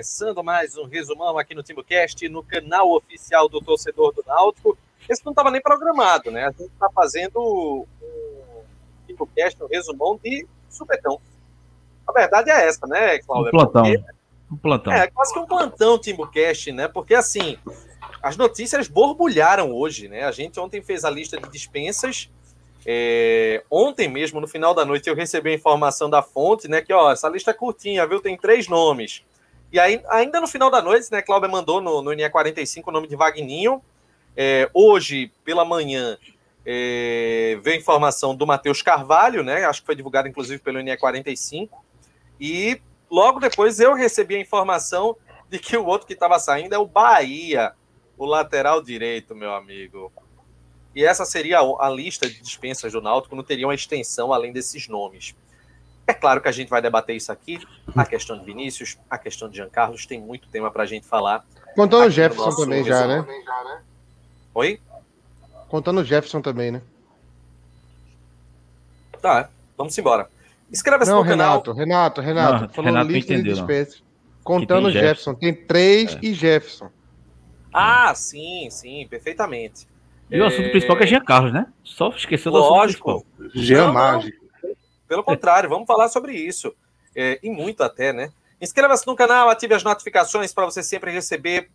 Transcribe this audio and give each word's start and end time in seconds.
começando 0.00 0.42
mais 0.42 0.78
um 0.78 0.86
resumão 0.86 1.36
aqui 1.36 1.54
no 1.54 1.62
TimbuCast, 1.62 2.26
no 2.30 2.42
canal 2.42 2.90
oficial 2.90 3.50
do 3.50 3.60
torcedor 3.60 4.14
do 4.14 4.24
Náutico. 4.26 4.78
Esse 5.06 5.22
não 5.26 5.32
estava 5.32 5.50
nem 5.50 5.60
programado, 5.60 6.30
né? 6.30 6.46
A 6.46 6.50
gente 6.52 6.62
está 6.62 6.88
fazendo 6.88 7.38
um 7.38 7.86
TimbuCast, 9.06 9.62
um 9.62 9.66
resumão 9.66 10.18
de 10.24 10.46
supetão. 10.70 11.20
A 12.08 12.12
verdade 12.12 12.50
é 12.50 12.66
essa, 12.66 12.86
né, 12.86 13.18
Cláudio? 13.18 13.48
Um 13.48 13.50
plantão. 13.50 13.82
Porque, 13.82 14.04
um 14.50 14.56
plantão. 14.56 14.92
É, 14.94 15.06
quase 15.08 15.34
que 15.34 15.38
um 15.38 15.46
plantão 15.46 15.98
TimbuCast, 15.98 16.72
né? 16.72 16.88
Porque, 16.88 17.14
assim, 17.14 17.58
as 18.22 18.38
notícias 18.38 18.88
borbulharam 18.88 19.70
hoje, 19.70 20.08
né? 20.08 20.24
A 20.24 20.32
gente 20.32 20.58
ontem 20.58 20.80
fez 20.80 21.04
a 21.04 21.10
lista 21.10 21.38
de 21.38 21.46
dispensas 21.50 22.30
é, 22.86 23.62
ontem 23.70 24.08
mesmo, 24.08 24.40
no 24.40 24.48
final 24.48 24.74
da 24.74 24.84
noite, 24.84 25.08
eu 25.08 25.14
recebi 25.14 25.50
a 25.50 25.54
informação 25.54 26.08
da 26.08 26.22
fonte, 26.22 26.68
né? 26.68 26.80
Que 26.80 26.92
ó, 26.92 27.12
essa 27.12 27.28
lista 27.28 27.50
é 27.50 27.54
curtinha, 27.54 28.06
viu? 28.06 28.20
Tem 28.20 28.36
três 28.36 28.66
nomes. 28.66 29.22
E 29.72 29.78
aí, 29.78 30.02
ainda 30.08 30.40
no 30.40 30.48
final 30.48 30.70
da 30.70 30.82
noite, 30.82 31.10
né? 31.12 31.22
Cláudia 31.22 31.48
mandou 31.48 31.80
no, 31.80 32.02
no 32.02 32.10
NE45 32.10 32.82
o 32.86 32.90
nome 32.90 33.06
de 33.06 33.14
Vagninho. 33.14 33.80
É, 34.36 34.68
hoje, 34.74 35.32
pela 35.44 35.64
manhã, 35.64 36.18
é, 36.66 37.58
veio 37.62 37.76
a 37.76 37.80
informação 37.80 38.34
do 38.34 38.46
Matheus 38.46 38.82
Carvalho, 38.82 39.42
né? 39.42 39.64
Acho 39.64 39.80
que 39.80 39.86
foi 39.86 39.94
divulgado, 39.94 40.28
inclusive, 40.28 40.60
pelo 40.60 40.80
NE45. 40.80 41.68
E 42.40 42.80
logo 43.10 43.38
depois 43.38 43.78
eu 43.78 43.94
recebi 43.94 44.36
a 44.36 44.40
informação 44.40 45.16
de 45.48 45.58
que 45.58 45.76
o 45.76 45.84
outro 45.84 46.06
que 46.06 46.14
estava 46.14 46.38
saindo 46.38 46.74
é 46.74 46.78
o 46.78 46.86
Bahia, 46.86 47.72
o 48.16 48.24
lateral 48.24 48.82
direito, 48.82 49.34
meu 49.34 49.54
amigo. 49.54 50.12
E 50.94 51.04
essa 51.04 51.24
seria 51.24 51.60
a 51.60 51.88
lista 51.88 52.28
de 52.28 52.40
dispensas 52.40 52.92
do 52.92 53.00
Náutico, 53.00 53.36
não 53.36 53.44
teria 53.44 53.66
uma 53.66 53.74
extensão 53.74 54.32
além 54.32 54.52
desses 54.52 54.88
nomes. 54.88 55.34
É 56.10 56.12
claro 56.12 56.40
que 56.40 56.48
a 56.48 56.52
gente 56.52 56.68
vai 56.68 56.82
debater 56.82 57.14
isso 57.14 57.30
aqui, 57.30 57.60
a 57.94 58.04
questão 58.04 58.36
de 58.36 58.44
Vinícius, 58.44 58.98
a 59.08 59.16
questão 59.16 59.48
de 59.48 59.58
Jean 59.58 59.68
Carlos, 59.68 60.06
tem 60.06 60.20
muito 60.20 60.48
tema 60.48 60.68
para 60.68 60.82
a 60.82 60.86
gente 60.86 61.06
falar. 61.06 61.46
Contando 61.76 62.08
o 62.08 62.10
Jefferson 62.10 62.50
também 62.50 62.82
já, 62.82 63.06
né? 63.06 63.24
Oi? 64.52 64.80
Contando 65.68 66.00
o 66.00 66.04
Jefferson 66.04 66.40
também, 66.40 66.72
né? 66.72 66.82
Tá, 69.22 69.50
vamos 69.78 69.96
embora. 69.96 70.28
Inscreva-se 70.72 71.12
no 71.12 71.22
Renato, 71.22 71.70
canal. 71.70 71.78
Renato, 71.78 72.20
Renato, 72.20 72.62
não, 72.62 72.68
falou 72.70 72.90
Renato 72.90 73.12
lista 73.12 73.32
entendeu, 73.32 73.54
de 73.54 73.60
dispensas. 73.60 74.02
Contando 74.42 74.88
o 74.88 74.90
Jefferson. 74.90 75.30
Jefferson. 75.30 75.34
Tem 75.34 75.54
três 75.54 76.14
é. 76.16 76.18
e 76.22 76.34
Jefferson. 76.34 76.90
Ah, 77.72 78.12
sim, 78.16 78.66
sim, 78.68 79.06
perfeitamente. 79.08 79.86
E 80.28 80.40
o 80.40 80.44
assunto 80.44 80.70
principal 80.70 80.96
que 80.96 81.04
é 81.04 81.06
Jean 81.06 81.24
Carlos, 81.24 81.52
né? 81.52 81.68
Só 81.84 82.08
esqueceu 82.08 82.50
do 82.50 82.58
Lógico. 82.58 83.10
assunto 83.10 83.26
principal. 83.36 83.62
Jean 83.62 83.92
Mágico. 83.92 84.39
Pelo 85.10 85.24
contrário, 85.24 85.68
vamos 85.68 85.88
falar 85.88 86.08
sobre 86.08 86.34
isso. 86.34 86.72
É, 87.16 87.40
e 87.42 87.50
muito 87.50 87.82
até, 87.82 88.12
né? 88.12 88.32
Inscreva-se 88.60 89.04
no 89.08 89.16
canal, 89.16 89.50
ative 89.50 89.74
as 89.74 89.82
notificações 89.82 90.54
para 90.54 90.64
você 90.64 90.84
sempre 90.84 91.10
receber 91.10 91.68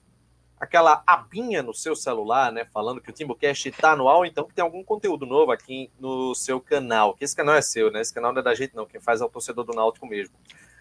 aquela 0.58 1.04
abinha 1.06 1.62
no 1.62 1.74
seu 1.74 1.98
celular, 1.98 2.50
né? 2.50 2.64
Falando 2.74 3.02
que 3.02 3.10
o 3.10 3.14
TimbuCast 3.14 3.68
está 3.68 3.94
no 3.94 4.24
então 4.24 4.46
que 4.46 4.54
tem 4.54 4.64
algum 4.64 4.82
conteúdo 4.86 5.26
novo 5.26 5.52
aqui 5.52 5.92
no 6.00 6.34
seu 6.34 6.62
canal. 6.62 7.14
Que 7.14 7.26
esse 7.26 7.36
canal 7.36 7.56
é 7.56 7.62
seu, 7.62 7.92
né? 7.92 8.00
Esse 8.00 8.14
canal 8.14 8.32
não 8.32 8.40
é 8.40 8.42
da 8.42 8.56
gente, 8.56 8.74
não. 8.74 8.86
Quem 8.86 9.02
faz 9.02 9.20
é 9.20 9.26
o 9.26 9.30
torcedor 9.30 9.66
do 9.66 9.74
Náutico 9.74 10.08
mesmo. 10.08 10.34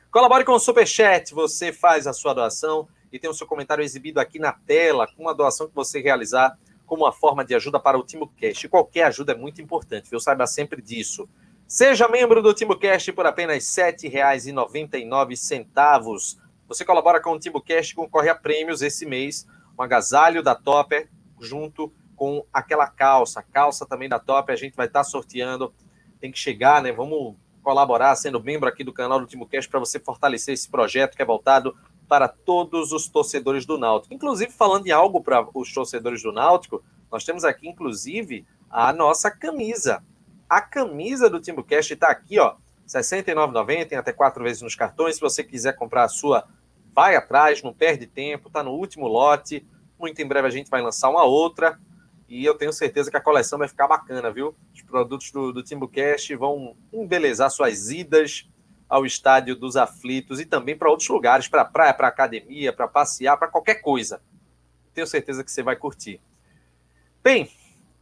Colabore 0.09 0.45
com 0.45 0.53
o 0.53 0.61
Superchat, 0.61 1.35
você 1.35 1.73
faz 1.73 2.07
a 2.07 2.13
sua 2.13 2.35
doação 2.35 2.87
e 3.11 3.19
tem 3.19 3.29
o 3.29 3.35
seu 3.35 3.49
comentário 3.49 3.83
exibido 3.83 4.21
aqui 4.21 4.39
na 4.39 4.53
tela 4.53 5.09
com 5.09 5.29
a 5.29 5.33
doação 5.33 5.67
que 5.67 5.75
você 5.75 6.01
realizar 6.01 6.57
como 6.87 7.03
uma 7.03 7.13
forma 7.13 7.45
de 7.45 7.53
ajuda 7.53 7.81
para 7.81 7.99
o 7.99 8.05
TimoCast. 8.05 8.69
Qualquer 8.69 9.07
ajuda 9.07 9.33
é 9.33 9.37
muito 9.37 9.61
importante, 9.61 10.09
viu? 10.09 10.21
Saiba 10.21 10.47
sempre 10.47 10.81
disso. 10.81 11.29
Seja 11.67 12.07
membro 12.07 12.43
do 12.43 12.53
TimoCast 12.53 13.11
por 13.13 13.27
apenas 13.27 13.77
R$ 13.77 13.93
7,99. 13.93 16.37
Você 16.69 16.85
colabora 16.85 17.21
com 17.21 17.33
o 17.33 17.39
TimoCast 17.39 17.93
e 17.93 17.97
concorre 17.97 18.29
a 18.29 18.35
prêmios 18.35 18.83
esse 18.83 19.07
mês. 19.07 19.47
Um 19.79 19.83
agasalho 19.83 20.43
da 20.43 20.55
Topper 20.55 21.09
junto 21.41 21.91
com 22.15 22.45
aquela 22.53 22.87
calça. 22.87 23.43
Calça 23.43 23.87
também 23.87 24.09
da 24.09 24.19
Topper 24.19 24.53
a 24.53 24.59
gente 24.59 24.77
vai 24.77 24.87
estar 24.87 25.05
sorteando. 25.05 25.73
Tem 26.21 26.31
que 26.31 26.39
chegar, 26.39 26.83
né? 26.83 26.93
Vamos 26.93 27.35
colaborar 27.63 28.15
sendo 28.15 28.43
membro 28.43 28.69
aqui 28.69 28.85
do 28.85 28.93
canal 28.93 29.19
do 29.19 29.27
TimoCast 29.27 29.69
para 29.69 29.81
você 29.81 29.99
fortalecer 29.99 30.53
esse 30.53 30.69
projeto 30.69 31.17
que 31.17 31.23
é 31.23 31.27
voltado 31.27 31.75
para 32.07 32.29
todos 32.29 32.93
os 32.93 33.09
torcedores 33.09 33.65
do 33.65 33.79
Náutico. 33.79 34.13
Inclusive, 34.13 34.53
falando 34.53 34.87
em 34.87 34.91
algo 34.91 35.23
para 35.23 35.49
os 35.55 35.73
torcedores 35.73 36.23
do 36.23 36.31
Náutico, 36.31 36.85
nós 37.11 37.25
temos 37.25 37.43
aqui, 37.43 37.67
inclusive, 37.67 38.47
a 38.71 38.93
nossa 38.93 39.31
camisa. 39.31 40.05
A 40.55 40.61
camisa 40.61 41.29
do 41.29 41.41
Timbucast 41.41 41.95
está 41.95 42.11
aqui, 42.11 42.39
ó, 42.39 42.51
R$ 42.53 42.57
69,90, 42.87 43.89
tem 43.89 43.99
até 43.99 44.13
quatro 44.13 44.45
vezes 44.45 44.63
nos 44.63 44.77
cartões. 44.77 45.17
Se 45.17 45.21
você 45.21 45.43
quiser 45.43 45.75
comprar 45.75 46.05
a 46.05 46.09
sua, 46.09 46.47
vai 46.95 47.17
atrás, 47.17 47.61
não 47.61 47.75
perde 47.75 48.07
tempo, 48.07 48.47
está 48.47 48.63
no 48.63 48.71
último 48.71 49.09
lote. 49.09 49.67
Muito 49.99 50.23
em 50.23 50.29
breve 50.29 50.47
a 50.47 50.51
gente 50.53 50.71
vai 50.71 50.81
lançar 50.81 51.11
uma 51.11 51.25
outra. 51.25 51.77
E 52.29 52.45
eu 52.45 52.55
tenho 52.55 52.73
certeza 52.73 53.11
que 53.11 53.17
a 53.17 53.21
coleção 53.21 53.59
vai 53.59 53.67
ficar 53.67 53.89
bacana, 53.89 54.31
viu? 54.31 54.55
Os 54.73 54.81
produtos 54.83 55.33
do, 55.33 55.53
do 55.53 55.61
Timbucast 55.61 56.33
vão 56.37 56.77
embelezar 56.93 57.51
suas 57.51 57.91
idas, 57.91 58.49
ao 58.89 59.05
estádio 59.05 59.57
dos 59.57 59.77
aflitos 59.77 60.39
e 60.39 60.47
também 60.47 60.79
para 60.79 60.89
outros 60.89 61.09
lugares, 61.09 61.49
para 61.49 61.65
praia, 61.65 61.93
para 61.93 62.07
academia, 62.07 62.73
para 62.73 62.87
passear, 62.87 63.37
para 63.37 63.49
qualquer 63.49 63.83
coisa. 63.83 64.23
Tenho 64.95 65.07
certeza 65.09 65.43
que 65.43 65.51
você 65.51 65.65
vai 65.65 65.75
curtir. 65.75 66.21
Bem, 67.25 67.51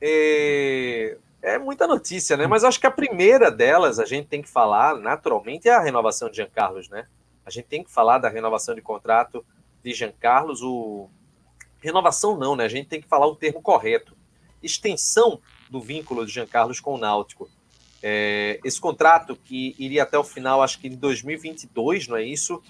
é... 0.02 1.16
é... 1.42 1.58
muita 1.58 1.86
notícia, 1.86 2.36
né? 2.36 2.46
Mas 2.46 2.64
acho 2.64 2.80
que 2.80 2.86
a 2.86 2.90
primeira 2.90 3.50
delas 3.50 3.98
a 3.98 4.04
gente 4.04 4.28
tem 4.28 4.40
que 4.40 4.48
falar, 4.48 4.96
naturalmente, 4.96 5.68
é 5.68 5.74
a 5.74 5.80
renovação 5.80 6.30
de 6.30 6.36
Jean 6.36 6.48
Carlos, 6.48 6.88
né? 6.88 7.06
A 7.44 7.50
gente 7.50 7.66
tem 7.66 7.82
que 7.82 7.90
falar 7.90 8.18
da 8.18 8.28
renovação 8.28 8.74
de 8.74 8.80
contrato 8.80 9.44
de 9.82 9.92
Jean 9.92 10.12
Carlos. 10.18 10.62
O... 10.62 11.08
Renovação 11.80 12.36
não, 12.36 12.54
né? 12.54 12.64
A 12.64 12.68
gente 12.68 12.88
tem 12.88 13.00
que 13.00 13.08
falar 13.08 13.26
o 13.26 13.34
termo 13.34 13.60
correto. 13.60 14.16
Extensão 14.62 15.40
do 15.68 15.80
vínculo 15.80 16.24
de 16.24 16.32
Jean 16.32 16.46
Carlos 16.46 16.78
com 16.78 16.94
o 16.94 16.98
Náutico. 16.98 17.48
É, 18.02 18.58
esse 18.64 18.80
contrato 18.80 19.36
que 19.36 19.74
iria 19.78 20.02
até 20.02 20.18
o 20.18 20.24
final, 20.24 20.62
acho 20.62 20.78
que 20.80 20.88
em 20.88 20.96
2022, 20.96 22.08
não 22.08 22.16
é 22.16 22.24
isso? 22.24 22.62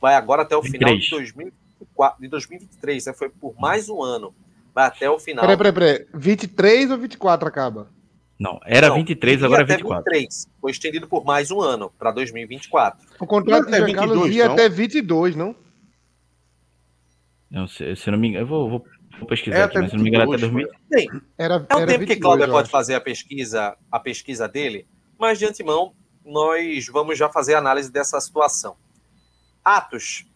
Vai 0.00 0.14
agora 0.14 0.42
até 0.42 0.56
o 0.56 0.62
23. 0.62 0.78
final 0.82 1.00
de, 1.00 1.10
2024, 1.10 2.20
de 2.20 2.28
2023, 2.28 3.06
né? 3.06 3.12
foi 3.14 3.28
por 3.28 3.54
mais 3.58 3.88
um 3.88 4.02
ano. 4.02 4.34
Vai 4.74 4.86
até 4.86 5.08
o 5.08 5.18
final. 5.18 5.42
Peraí, 5.42 5.56
peraí, 5.56 5.72
peraí. 5.72 6.06
23 6.12 6.90
ou 6.90 6.98
24 6.98 7.48
acaba? 7.48 7.90
Não, 8.38 8.58
era 8.64 8.88
não, 8.88 8.96
23, 8.96 9.42
agora 9.42 9.62
é 9.62 9.64
24. 9.64 10.04
23. 10.04 10.48
Foi 10.60 10.70
estendido 10.70 11.06
por 11.06 11.24
mais 11.24 11.50
um 11.50 11.60
ano, 11.60 11.92
para 11.98 12.10
2024. 12.10 13.06
O 13.20 13.26
contrato 13.26 13.66
de 13.66 13.76
Jean 13.76 13.92
Carlos 13.92 14.34
ia 14.34 14.46
até 14.46 14.68
22, 14.68 15.36
não? 15.36 15.54
Não, 17.50 17.68
se, 17.68 17.94
se 17.94 18.10
não 18.10 18.18
me 18.18 18.28
engano, 18.28 18.44
eu 18.44 18.48
vou, 18.48 18.68
vou 18.68 18.84
Vou 19.18 19.28
pesquisar 19.28 19.58
é 19.58 19.62
aqui, 19.62 19.78
mas 19.78 19.90
se 19.90 19.96
não 19.96 20.02
me 20.02 20.10
engano, 20.10 20.32
até 20.32 20.40
2000. 20.40 20.68
Bem, 20.90 21.08
era, 21.38 21.54
é 21.54 21.74
o 21.76 21.86
tempo 21.86 22.00
22, 22.00 22.08
que 22.08 22.16
Cláudio 22.16 22.48
pode 22.50 22.70
fazer 22.70 22.94
a 22.94 23.00
pesquisa, 23.00 23.76
a 23.90 24.00
pesquisa 24.00 24.48
dele, 24.48 24.86
mas 25.18 25.38
de 25.38 25.46
antemão 25.46 25.94
nós 26.24 26.86
vamos 26.86 27.18
já 27.18 27.28
fazer 27.28 27.54
a 27.54 27.58
análise 27.58 27.92
dessa 27.92 28.20
situação. 28.20 28.76
Atos. 29.64 30.26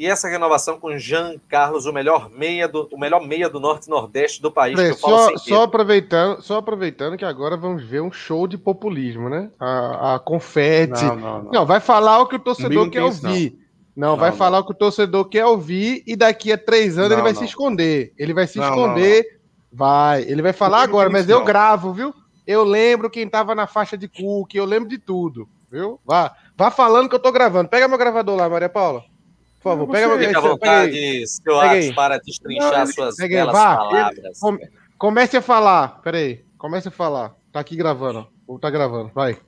E 0.00 0.06
essa 0.06 0.28
renovação 0.28 0.80
com 0.80 0.96
Jean 0.96 1.34
Carlos, 1.46 1.84
o 1.84 1.92
melhor 1.92 2.30
meia 2.30 2.66
do, 2.66 2.88
o 2.90 2.98
melhor 2.98 3.20
meia 3.20 3.50
do 3.50 3.60
norte 3.60 3.84
e 3.84 3.90
nordeste 3.90 4.40
do 4.40 4.50
país. 4.50 4.74
Peraí, 4.74 4.94
só, 4.94 5.36
só, 5.36 5.64
aproveitando, 5.64 6.40
só 6.40 6.56
aproveitando 6.56 7.18
que 7.18 7.24
agora 7.26 7.54
vamos 7.54 7.84
ver 7.84 8.00
um 8.00 8.10
show 8.10 8.46
de 8.46 8.56
populismo, 8.56 9.28
né? 9.28 9.50
A, 9.60 10.14
a 10.14 10.18
confete. 10.18 11.04
Não, 11.04 11.16
não, 11.16 11.42
não. 11.42 11.52
não 11.52 11.66
vai 11.66 11.80
falar 11.80 12.18
o 12.20 12.26
que 12.26 12.36
o 12.36 12.38
torcedor 12.38 12.88
quer 12.88 13.02
ouvir. 13.02 13.58
Não, 13.94 14.12
não 14.12 14.16
vai 14.16 14.30
não. 14.30 14.38
falar 14.38 14.60
o 14.60 14.64
que 14.64 14.72
o 14.72 14.74
torcedor 14.74 15.26
quer 15.26 15.44
ouvir 15.44 16.02
e 16.06 16.16
daqui 16.16 16.50
a 16.50 16.56
três 16.56 16.96
anos 16.96 17.10
não, 17.10 17.16
ele 17.18 17.22
vai 17.22 17.34
se 17.34 17.44
esconder. 17.44 18.14
Ele 18.16 18.32
vai 18.32 18.46
se 18.46 18.58
esconder. 18.58 19.38
Vai. 19.70 20.22
Ele 20.22 20.40
vai 20.40 20.54
falar 20.54 20.80
agora, 20.80 21.10
mas 21.10 21.28
eu 21.28 21.44
gravo, 21.44 21.92
viu? 21.92 22.14
Eu 22.46 22.64
lembro 22.64 23.10
quem 23.10 23.28
tava 23.28 23.54
na 23.54 23.66
faixa 23.66 23.98
de 23.98 24.08
cookie, 24.08 24.56
eu 24.56 24.64
lembro 24.64 24.88
de 24.88 24.96
tudo, 24.96 25.46
viu? 25.70 26.00
Vá, 26.06 26.34
vá 26.56 26.70
falando 26.70 27.06
que 27.06 27.14
eu 27.14 27.20
tô 27.20 27.30
gravando. 27.30 27.68
Pega 27.68 27.86
meu 27.86 27.98
gravador 27.98 28.34
lá, 28.34 28.48
Maria 28.48 28.70
Paula. 28.70 29.09
Por 29.60 29.70
favor, 29.70 29.90
pega 29.90 30.38
à 30.38 30.40
vontade, 30.40 31.26
seu 31.26 31.60
Atos, 31.60 31.92
para 31.92 32.18
destrinchar 32.18 32.86
suas 32.86 33.16
belas 33.16 33.52
Vá. 33.52 33.76
palavras. 33.76 34.40
Comece 34.96 35.36
a 35.36 35.42
falar. 35.42 36.00
Peraí. 36.02 36.44
Comece 36.56 36.88
a 36.88 36.90
falar. 36.90 37.34
Tá 37.52 37.60
aqui 37.60 37.76
gravando. 37.76 38.26
Tá 38.60 38.70
gravando. 38.70 39.10
Vai. 39.14 39.38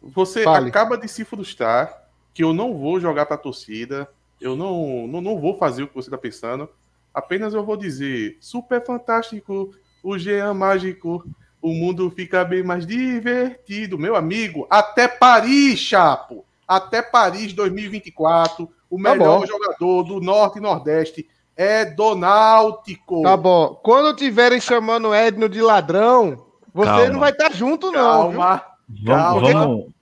Você 0.00 0.44
Fale. 0.44 0.68
acaba 0.68 0.96
de 0.96 1.08
se 1.08 1.24
frustrar 1.24 2.08
que 2.32 2.44
eu 2.44 2.52
não 2.52 2.78
vou 2.78 3.00
jogar 3.00 3.26
para 3.26 3.34
a 3.34 3.38
torcida, 3.38 4.08
eu 4.40 4.56
não, 4.56 5.06
não, 5.06 5.20
não 5.20 5.38
vou 5.38 5.58
fazer 5.58 5.82
o 5.82 5.88
que 5.88 5.94
você 5.94 6.08
está 6.08 6.16
pensando, 6.16 6.68
apenas 7.12 7.52
eu 7.52 7.64
vou 7.64 7.76
dizer: 7.76 8.38
super 8.40 8.84
fantástico, 8.84 9.74
o 10.02 10.16
Jean 10.16 10.54
mágico, 10.54 11.24
o 11.60 11.72
mundo 11.72 12.10
fica 12.10 12.44
bem 12.44 12.62
mais 12.62 12.86
divertido. 12.86 13.98
Meu 13.98 14.16
amigo, 14.16 14.66
até 14.70 15.06
Paris, 15.06 15.78
Chapo, 15.78 16.44
até 16.66 17.02
Paris 17.02 17.52
2024, 17.52 18.70
o 18.90 19.00
tá 19.00 19.14
melhor 19.14 19.46
jogador 19.46 20.02
do 20.02 20.20
Norte 20.20 20.58
e 20.58 20.62
Nordeste 20.62 21.26
é 21.56 21.84
do 21.84 22.14
Náutico. 22.14 23.22
Tá 23.22 23.36
bom. 23.36 23.80
Quando 23.82 24.16
tiverem 24.16 24.60
chamando 24.60 25.14
Edno 25.14 25.48
de 25.48 25.62
ladrão, 25.62 26.46
você 26.74 26.90
Calma. 26.90 27.08
não 27.08 27.20
vai 27.20 27.30
estar 27.30 27.52
junto, 27.52 27.90
não. 27.92 28.32
Calma. 28.32 28.64
Vamos, 29.04 29.52
vamos, 29.52 29.92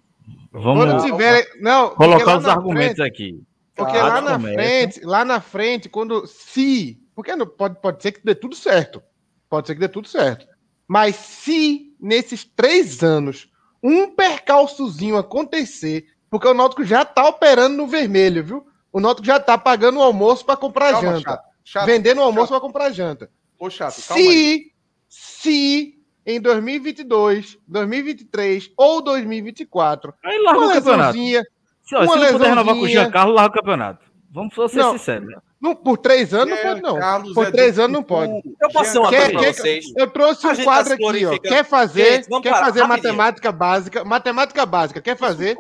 Vamos 0.51 1.05
tiver, 1.05 1.47
não, 1.61 1.91
colocar 1.91 2.39
os 2.39 2.47
argumentos 2.47 2.97
frente. 2.97 3.03
aqui. 3.03 3.43
Porque 3.75 3.97
lá 3.97 4.21
na 4.21 4.41
frente, 4.41 5.01
lá 5.05 5.25
na 5.25 5.41
frente, 5.41 5.89
quando 5.89 6.27
se, 6.27 6.99
porque 7.15 7.37
não 7.37 7.47
pode, 7.47 7.81
pode 7.81 8.03
ser 8.03 8.13
que 8.13 8.25
dê 8.25 8.35
tudo 8.35 8.57
certo, 8.57 9.01
pode 9.49 9.67
ser 9.67 9.75
que 9.75 9.81
dê 9.81 9.89
tudo 9.89 10.09
certo, 10.09 10.47
mas 10.87 11.15
se 11.15 11.95
nesses 12.01 12.45
três 12.45 13.05
anos 13.05 13.49
um 13.83 14.11
percalçozinho 14.11 15.17
acontecer, 15.17 16.07
porque 16.29 16.49
o 16.49 16.55
Náutico 16.55 16.83
já 16.83 17.05
tá 17.05 17.29
operando 17.29 17.77
no 17.77 17.87
vermelho, 17.87 18.43
viu? 18.43 18.67
O 18.93 19.01
Náutico 19.01 19.27
já 19.27 19.39
tá 19.39 19.59
pagando 19.59 19.99
o 19.99 20.03
almoço 20.03 20.45
para 20.45 20.57
comprar 20.57 20.93
calma, 20.93 21.11
janta, 21.11 21.31
chato, 21.31 21.45
chato, 21.65 21.87
vendendo 21.87 22.19
o 22.19 22.25
almoço 22.25 22.49
para 22.49 22.61
comprar 22.61 22.91
janta. 22.91 23.31
Ô 23.59 23.69
chato, 23.69 24.01
se, 24.01 24.13
aí. 24.13 24.73
se 25.09 25.95
em 26.25 26.41
2022, 26.41 27.59
2023 27.67 28.71
ou 28.77 29.03
2024. 29.03 30.15
Aí 30.25 30.39
larga 30.43 30.67
o 30.67 30.73
campeonato. 30.73 31.19
Se, 31.19 31.97
ó, 31.97 32.03
se 32.03 32.07
não 32.07 32.33
puder 32.33 32.49
renovar 32.49 32.75
com 32.75 32.83
o 32.83 32.89
Giancarlo, 32.89 33.33
larga 33.33 33.51
o 33.51 33.55
campeonato. 33.55 34.07
Vamos 34.31 34.55
ser 34.55 34.79
não, 34.79 34.93
sinceros. 34.93 35.35
Não, 35.61 35.75
por 35.75 35.99
três 35.99 36.33
anos 36.33 36.55
não 36.55 36.63
pode, 36.63 36.83
não. 36.83 36.99
Carlos 36.99 37.35
por 37.35 37.47
é 37.47 37.51
três 37.51 37.79
anos 37.79 37.93
não 37.93 38.03
pode. 38.03 38.33
Eu 38.61 38.69
posso 38.71 38.93
ser 38.93 38.99
uma 38.99 39.11
quer, 39.11 39.37
quer, 39.37 39.55
vocês. 39.55 39.87
Eu 39.97 40.09
trouxe 40.09 40.47
um 40.47 40.65
quadro 40.65 40.95
aqui, 40.95 41.27
ó. 41.27 41.39
Quer 41.39 41.65
fazer, 41.65 42.23
Gente, 42.23 42.43
quer 42.43 42.55
fazer 42.55 42.85
matemática 42.85 43.51
básica. 43.51 44.05
Matemática 44.05 44.65
básica, 44.65 45.01
quer 45.01 45.17
fazer? 45.17 45.57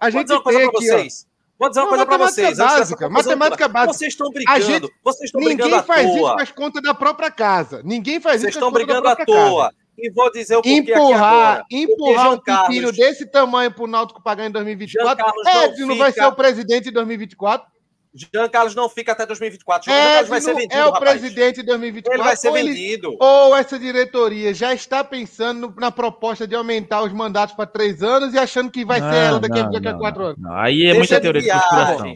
A 0.00 0.10
gente 0.10 0.26
tem 0.26 0.64
aqui, 0.64 0.72
vocês. 0.72 1.26
Vou 1.58 1.68
dizer 1.68 1.80
uma 1.80 1.88
coisa 1.88 2.06
para 2.06 2.16
vocês. 2.16 2.58
Básica, 2.58 3.08
matemática 3.08 3.68
básica. 3.68 3.92
Vocês 3.92 4.12
estão 4.12 4.30
brigando. 4.30 4.60
Gente, 4.62 4.92
vocês 5.02 5.28
estão 5.28 5.40
ninguém 5.40 5.56
brigando 5.56 5.84
faz 5.84 6.08
isso 6.08 6.20
com 6.20 6.40
as 6.40 6.52
contas 6.52 6.82
da 6.82 6.94
própria 6.94 7.30
casa. 7.30 7.80
Ninguém 7.84 8.20
faz 8.20 8.40
vocês 8.40 8.54
isso 8.54 8.60
com 8.60 8.66
as 8.66 8.72
contas 8.72 8.86
da 8.86 9.00
própria 9.02 9.26
casa. 9.26 9.38
Vocês 9.38 9.46
estão 9.46 9.52
brigando 9.54 9.68
à 9.68 9.70
toa. 9.70 9.84
E 9.96 10.10
vou 10.10 10.30
dizer 10.32 10.56
o 10.56 10.62
porquê 10.62 10.92
empurrar, 10.92 11.58
aqui 11.58 11.82
Empurrar 11.82 12.32
um 12.32 12.38
pepino 12.38 12.90
desse 12.90 13.30
tamanho 13.30 13.70
pro 13.72 13.86
Náutico 13.86 14.20
pagar 14.20 14.46
em 14.46 14.50
2024. 14.50 15.24
É, 15.46 15.78
não, 15.78 15.86
não 15.86 15.96
vai 15.96 16.10
ser 16.10 16.24
o 16.24 16.34
presidente 16.34 16.88
em 16.88 16.92
2024. 16.92 17.73
Jean 18.14 18.48
Carlos 18.48 18.76
não 18.76 18.88
fica 18.88 19.10
até 19.10 19.26
2024. 19.26 19.90
Jean 19.90 20.04
Carlos 20.04 20.28
vai 20.28 20.40
ser 20.40 20.54
vendido. 20.54 20.74
É 20.74 20.86
o 20.86 20.92
rapaz. 20.92 21.10
presidente 21.10 21.56
de 21.56 21.64
2024. 21.66 22.20
Ele 22.20 22.22
vai 22.22 22.36
ser 22.36 22.46
ou 22.48 22.54
vendido. 22.54 23.08
Ele, 23.08 23.16
ou 23.18 23.56
essa 23.56 23.76
diretoria 23.76 24.54
já 24.54 24.72
está 24.72 25.02
pensando 25.02 25.74
na 25.76 25.90
proposta 25.90 26.46
de 26.46 26.54
aumentar 26.54 27.02
os 27.02 27.12
mandatos 27.12 27.56
para 27.56 27.66
três 27.66 28.04
anos 28.04 28.32
e 28.32 28.38
achando 28.38 28.70
que 28.70 28.84
vai 28.84 29.00
não, 29.00 29.10
ser 29.10 29.16
ela 29.16 29.40
daqui, 29.40 29.88
a 29.88 29.94
quatro 29.94 30.26
anos. 30.26 30.40
Não, 30.40 30.56
aí 30.56 30.86
é 30.86 30.94
muita 30.94 31.20
teoria 31.20 31.42
de 31.42 31.50
conspiração. 31.50 32.14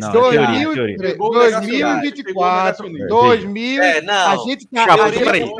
Não, 0.00 0.12
2024, 0.12 2.86
2000. 3.08 3.82
É, 3.82 4.02
não. 4.02 4.14
A 4.14 4.36
gente 4.44 4.66
tá. 4.66 4.84
Chapa, 4.84 5.10
peraí. 5.12 5.50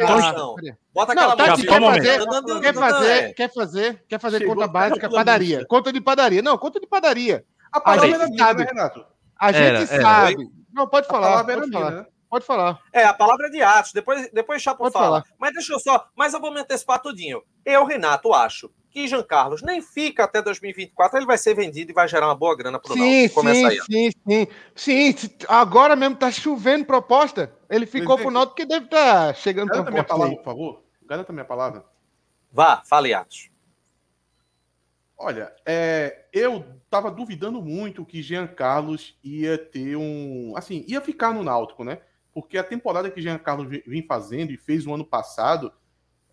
Bota 0.93 1.12
aquela 1.12 1.29
não, 1.29 1.37
tá, 1.37 1.55
quer, 1.55 1.81
fazer, 1.81 2.26
quer 2.61 2.75
fazer, 2.75 3.32
quer 3.35 3.55
fazer, 3.55 4.02
quer 4.08 4.20
fazer 4.20 4.44
conta 4.44 4.67
básica, 4.67 5.08
padaria. 5.08 5.64
Conta 5.67 5.90
de 5.93 6.00
padaria. 6.00 6.43
Não, 6.43 6.58
conta 6.58 6.79
de 6.79 6.87
padaria. 6.87 7.43
A 7.73 7.81
palavra 7.81 8.29
minha, 8.29 8.55
né, 8.55 8.64
Renato? 8.64 9.02
A 9.38 9.52
gente 9.52 9.64
era, 9.64 9.87
sabe. 9.87 10.43
Era. 10.43 10.50
Não, 10.73 10.88
pode 10.88 11.06
falar. 11.06 11.44
Pode 11.44 11.70
falar. 11.70 11.90
Minha, 11.90 12.02
né? 12.02 12.06
pode 12.29 12.44
falar. 12.44 12.81
É, 12.93 13.05
a 13.05 13.14
palavra 13.14 13.46
é 13.46 13.50
de 13.50 13.62
Atos. 13.62 13.93
Depois, 13.93 14.31
depois 14.32 14.62
Chapo 14.62 14.79
pode 14.79 14.93
fala. 14.93 15.06
Falar. 15.06 15.25
Mas 15.38 15.52
deixa 15.55 15.73
eu 15.73 15.81
só. 15.81 16.08
Mas 16.17 16.35
eu 16.35 16.40
vou 16.40 16.52
me 16.52 16.61
antecipar 16.61 17.00
tudinho. 17.00 17.43
Eu, 17.64 17.85
Renato, 17.85 18.32
acho 18.32 18.70
que 18.90 19.06
Jean 19.06 19.23
Carlos 19.23 19.62
nem 19.62 19.81
fica 19.81 20.25
até 20.25 20.40
2024, 20.43 21.19
ele 21.19 21.26
vai 21.26 21.38
ser 21.38 21.55
vendido 21.55 21.90
e 21.90 21.94
vai 21.94 22.08
gerar 22.08 22.26
uma 22.26 22.35
boa 22.35 22.56
grana 22.56 22.79
para 22.79 22.93
o 22.93 22.96
sim, 22.96 23.29
Começa 23.29 23.61
sim, 23.61 23.67
aí. 23.67 23.81
Sim, 23.81 24.11
sim, 24.75 25.17
sim. 25.17 25.31
Agora 25.46 25.94
mesmo 25.94 26.17
tá 26.17 26.31
chovendo 26.31 26.85
proposta. 26.85 27.52
Ele 27.69 27.87
ficou 27.87 28.17
pro 28.17 28.31
Náutico 28.31 28.56
que 28.56 28.67
deve 28.67 28.87
estar 28.87 29.29
tá 29.29 29.35
chegando 29.35 29.69
Garanta 29.69 29.90
minha 29.90 30.05
palavra, 30.05 30.37
por 30.37 30.44
favor. 30.44 30.82
Garanta 31.06 31.32
minha 31.32 31.44
palavra. 31.44 31.85
Vá, 32.50 32.82
fale, 32.85 33.12
Atos. 33.12 33.50
Olha, 35.17 35.52
é, 35.67 36.26
eu 36.32 36.64
tava 36.90 37.11
duvidando 37.11 37.61
muito 37.62 38.05
que 38.05 38.23
Jean 38.23 38.46
Carlos 38.46 39.19
ia 39.23 39.58
ter 39.58 39.96
um. 39.96 40.55
Assim, 40.56 40.85
ia 40.88 41.00
ficar 41.00 41.32
no 41.32 41.43
Náutico, 41.43 41.85
né? 41.85 42.00
Porque 42.32 42.56
a 42.56 42.64
temporada 42.64 43.11
que 43.11 43.20
Jean 43.20 43.38
Carlos 43.38 43.69
vem 43.87 44.02
fazendo 44.02 44.52
e 44.52 44.56
fez 44.56 44.87
o 44.87 44.94
ano 44.94 45.05
passado 45.05 45.73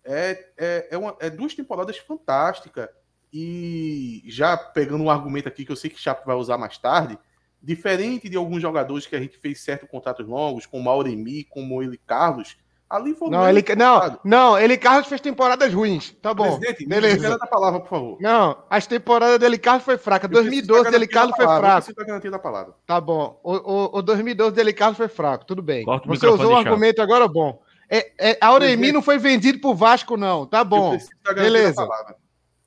é, 0.04 0.50
é, 0.56 0.88
é, 0.92 0.98
uma, 0.98 1.16
é 1.20 1.28
duas 1.28 1.54
temporadas 1.54 1.98
fantásticas. 1.98 2.88
E 3.32 4.22
já 4.26 4.56
pegando 4.56 5.04
um 5.04 5.10
argumento 5.10 5.48
aqui 5.48 5.64
que 5.64 5.72
eu 5.72 5.76
sei 5.76 5.90
que 5.90 6.00
Chapo 6.00 6.24
vai 6.24 6.36
usar 6.36 6.56
mais 6.56 6.78
tarde, 6.78 7.18
diferente 7.60 8.28
de 8.28 8.36
alguns 8.36 8.62
jogadores 8.62 9.06
que 9.06 9.16
a 9.16 9.20
gente 9.20 9.36
fez 9.36 9.60
certos 9.60 9.90
contratos 9.90 10.26
longos, 10.26 10.64
como 10.64 10.88
Auremi, 10.88 11.44
como 11.44 11.82
ele 11.82 11.98
Carlos, 11.98 12.56
Ali 12.88 13.14
foi 13.14 13.30
não, 13.30 13.48
ele, 13.48 13.64
não, 13.76 14.20
não, 14.22 14.58
ele 14.58 14.76
Carlos 14.76 15.08
fez 15.08 15.20
temporadas 15.20 15.74
ruins. 15.74 16.12
Tá 16.22 16.32
bom. 16.32 16.56
Presidente, 16.56 16.86
beleza. 16.86 17.36
a 17.40 17.46
palavra, 17.46 17.80
por 17.80 17.88
favor. 17.88 18.18
Não, 18.20 18.62
as 18.70 18.86
temporadas 18.86 19.40
dele 19.40 19.58
Carlos 19.58 19.84
foi 19.84 19.98
fraca. 19.98 20.28
2012 20.28 20.90
dele 20.92 21.08
Carlos 21.08 21.34
foi 21.34 21.46
fraco. 21.46 22.30
da 22.30 22.38
palavra. 22.38 22.74
Tá 22.86 23.00
bom. 23.00 23.40
O, 23.42 23.54
o, 23.54 23.98
o 23.98 24.02
2012 24.02 24.54
dele 24.54 24.72
Carlos 24.72 24.96
foi 24.96 25.08
fraco. 25.08 25.44
Tudo 25.44 25.62
bem. 25.62 25.84
Corta 25.84 26.08
Você 26.08 26.28
usou 26.28 26.52
o 26.52 26.56
argumento 26.56 27.02
agora 27.02 27.26
bom. 27.26 27.60
É, 27.90 28.12
é, 28.18 28.38
Auremi 28.40 28.92
não 28.92 29.02
foi 29.02 29.18
vendido 29.18 29.60
pro 29.60 29.74
Vasco 29.74 30.16
não. 30.16 30.46
Tá 30.46 30.62
bom. 30.62 30.96
Beleza. 31.34 31.88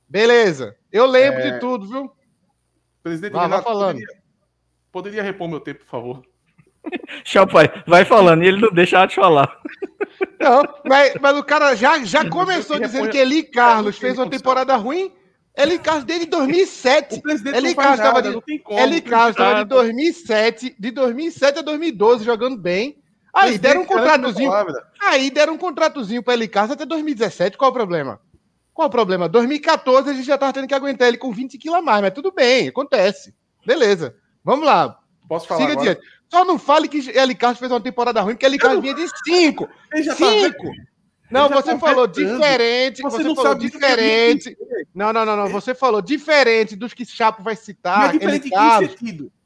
Beleza. 0.07 0.75
Eu 0.91 1.05
lembro 1.05 1.39
é... 1.39 1.51
de 1.51 1.59
tudo, 1.59 1.87
viu? 1.87 2.11
Presidente, 3.01 3.31
vai, 3.31 3.43
Renato, 3.43 3.63
falando. 3.63 3.99
Poderia, 3.99 4.21
poderia 4.91 5.23
repor 5.23 5.47
meu 5.47 5.61
tempo, 5.61 5.79
por 5.79 5.89
favor? 5.89 6.21
Chapai, 7.23 7.69
vai 7.85 8.05
falando 8.05 8.43
e 8.43 8.47
ele 8.47 8.61
não 8.61 8.71
deixa 8.71 9.05
de 9.05 9.15
falar. 9.15 9.59
Não, 10.39 10.63
mas, 10.85 11.13
mas 11.21 11.37
o 11.37 11.43
cara 11.43 11.75
já, 11.75 12.03
já 12.03 12.29
começou 12.29 12.79
dizendo 12.79 13.09
que 13.09 13.17
Eli 13.17 13.43
Carlos 13.43 13.97
fez 13.97 14.17
uma 14.17 14.29
temporada 14.29 14.75
ruim. 14.75 15.11
Eli 15.55 15.77
Carlos 15.77 16.05
desde 16.05 16.25
2007. 16.27 17.21
Eli 17.53 17.75
Carlos 17.75 17.99
estava 17.99 18.21
de, 18.21 18.63
Eli 18.69 19.01
Carlos 19.01 19.31
estava 19.31 19.63
de 19.63 19.69
2007, 19.69 20.75
de 20.79 20.91
2007 20.91 21.59
a 21.59 21.61
2012 21.61 22.23
jogando 22.23 22.57
bem. 22.57 22.97
Aí 23.33 23.57
deram 23.57 23.81
um 23.81 23.85
contratozinho. 23.85 24.51
Aí 25.01 25.29
deram 25.29 25.53
um 25.53 25.57
contratozinho 25.57 26.23
para 26.23 26.33
Eli 26.33 26.47
Carlos 26.47 26.71
até 26.71 26.85
2017. 26.85 27.57
Qual 27.57 27.71
o 27.71 27.73
problema? 27.73 28.19
Qual 28.73 28.87
o 28.87 28.91
problema? 28.91 29.27
2014 29.27 30.09
a 30.09 30.13
gente 30.13 30.25
já 30.25 30.35
estava 30.35 30.53
tendo 30.53 30.67
que 30.67 30.73
aguentar 30.73 31.09
ele 31.09 31.17
com 31.17 31.31
20 31.31 31.57
quilos 31.57 31.79
a 31.79 31.81
mais, 31.81 32.01
mas 32.01 32.13
tudo 32.13 32.31
bem, 32.31 32.69
acontece. 32.69 33.35
Beleza. 33.65 34.15
Vamos 34.43 34.65
lá. 34.65 34.97
Posso 35.27 35.47
falar 35.47 35.59
Siga 35.59 35.73
agora? 35.73 35.91
adiante. 35.91 36.07
Só 36.29 36.45
não 36.45 36.59
fale 36.59 36.87
que 36.87 37.09
Eli 37.09 37.33
Carlos 37.33 37.59
fez 37.59 37.71
uma 37.71 37.81
temporada 37.81 38.21
ruim, 38.21 38.33
porque 38.33 38.45
Eli 38.45 38.57
Carlos 38.57 38.81
vinha 38.81 38.93
de 38.93 39.07
5. 39.25 39.67
5. 40.15 40.71
Não, 41.31 41.49
você 41.49 41.77
falou 41.77 42.07
diferente. 42.07 43.01
Você, 43.01 43.23
você 43.23 43.35
falou 43.35 43.55
diferente. 43.55 44.57
Não, 44.93 45.11
não, 45.11 45.25
não, 45.25 45.35
não. 45.35 45.49
Você 45.49 45.75
falou 45.75 46.01
diferente 46.01 46.75
dos 46.75 46.93
que 46.93 47.05
Chapo 47.05 47.43
vai 47.43 47.55
citar. 47.55 48.13
Mas 48.13 48.21
Eli 48.21 48.49
Carlos. 48.49 48.95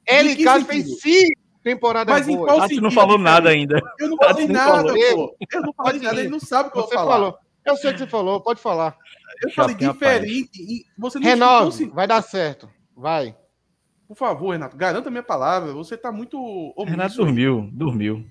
Eli 0.06 0.44
Carlos 0.44 0.68
fez 0.68 1.02
5 1.02 1.42
temporadas 1.64 2.14
Mas 2.14 2.28
boas. 2.28 2.58
Mas 2.58 2.78
não 2.78 2.92
falou 2.92 3.18
nada 3.18 3.50
ainda. 3.50 3.82
Eu 4.00 4.10
não 4.10 4.18
falei 4.18 4.48
nada, 4.48 4.94
pô. 4.94 5.36
Eu 5.52 5.62
não 5.62 5.74
falei 5.74 6.02
nada. 6.02 6.20
Ele 6.20 6.30
não 6.30 6.40
sabe 6.40 6.70
o 6.70 6.72
que 6.72 6.78
você 6.78 6.96
eu 6.96 7.00
falou. 7.00 7.38
Eu 7.66 7.78
sei 7.78 7.92
o 7.92 7.94
que 7.94 8.00
você 8.00 8.08
falou. 8.08 8.42
Pode 8.42 8.62
falar. 8.62 8.98
Eu 9.42 9.52
falei 9.52 9.76
diferente. 9.76 10.86
Você 10.98 11.20
não 11.20 11.28
Renove. 11.28 11.86
Vai 11.86 12.08
dar 12.08 12.22
certo. 12.22 12.70
Vai. 12.96 13.36
Por 14.14 14.20
favor, 14.20 14.52
Renato, 14.52 14.78
garanta 14.78 15.10
minha 15.10 15.24
palavra. 15.24 15.74
Você 15.74 15.96
está 15.96 16.12
muito. 16.12 16.38
Omisso. 16.76 16.92
Renato 16.92 17.16
dormiu, 17.16 17.68
dormiu. 17.74 18.24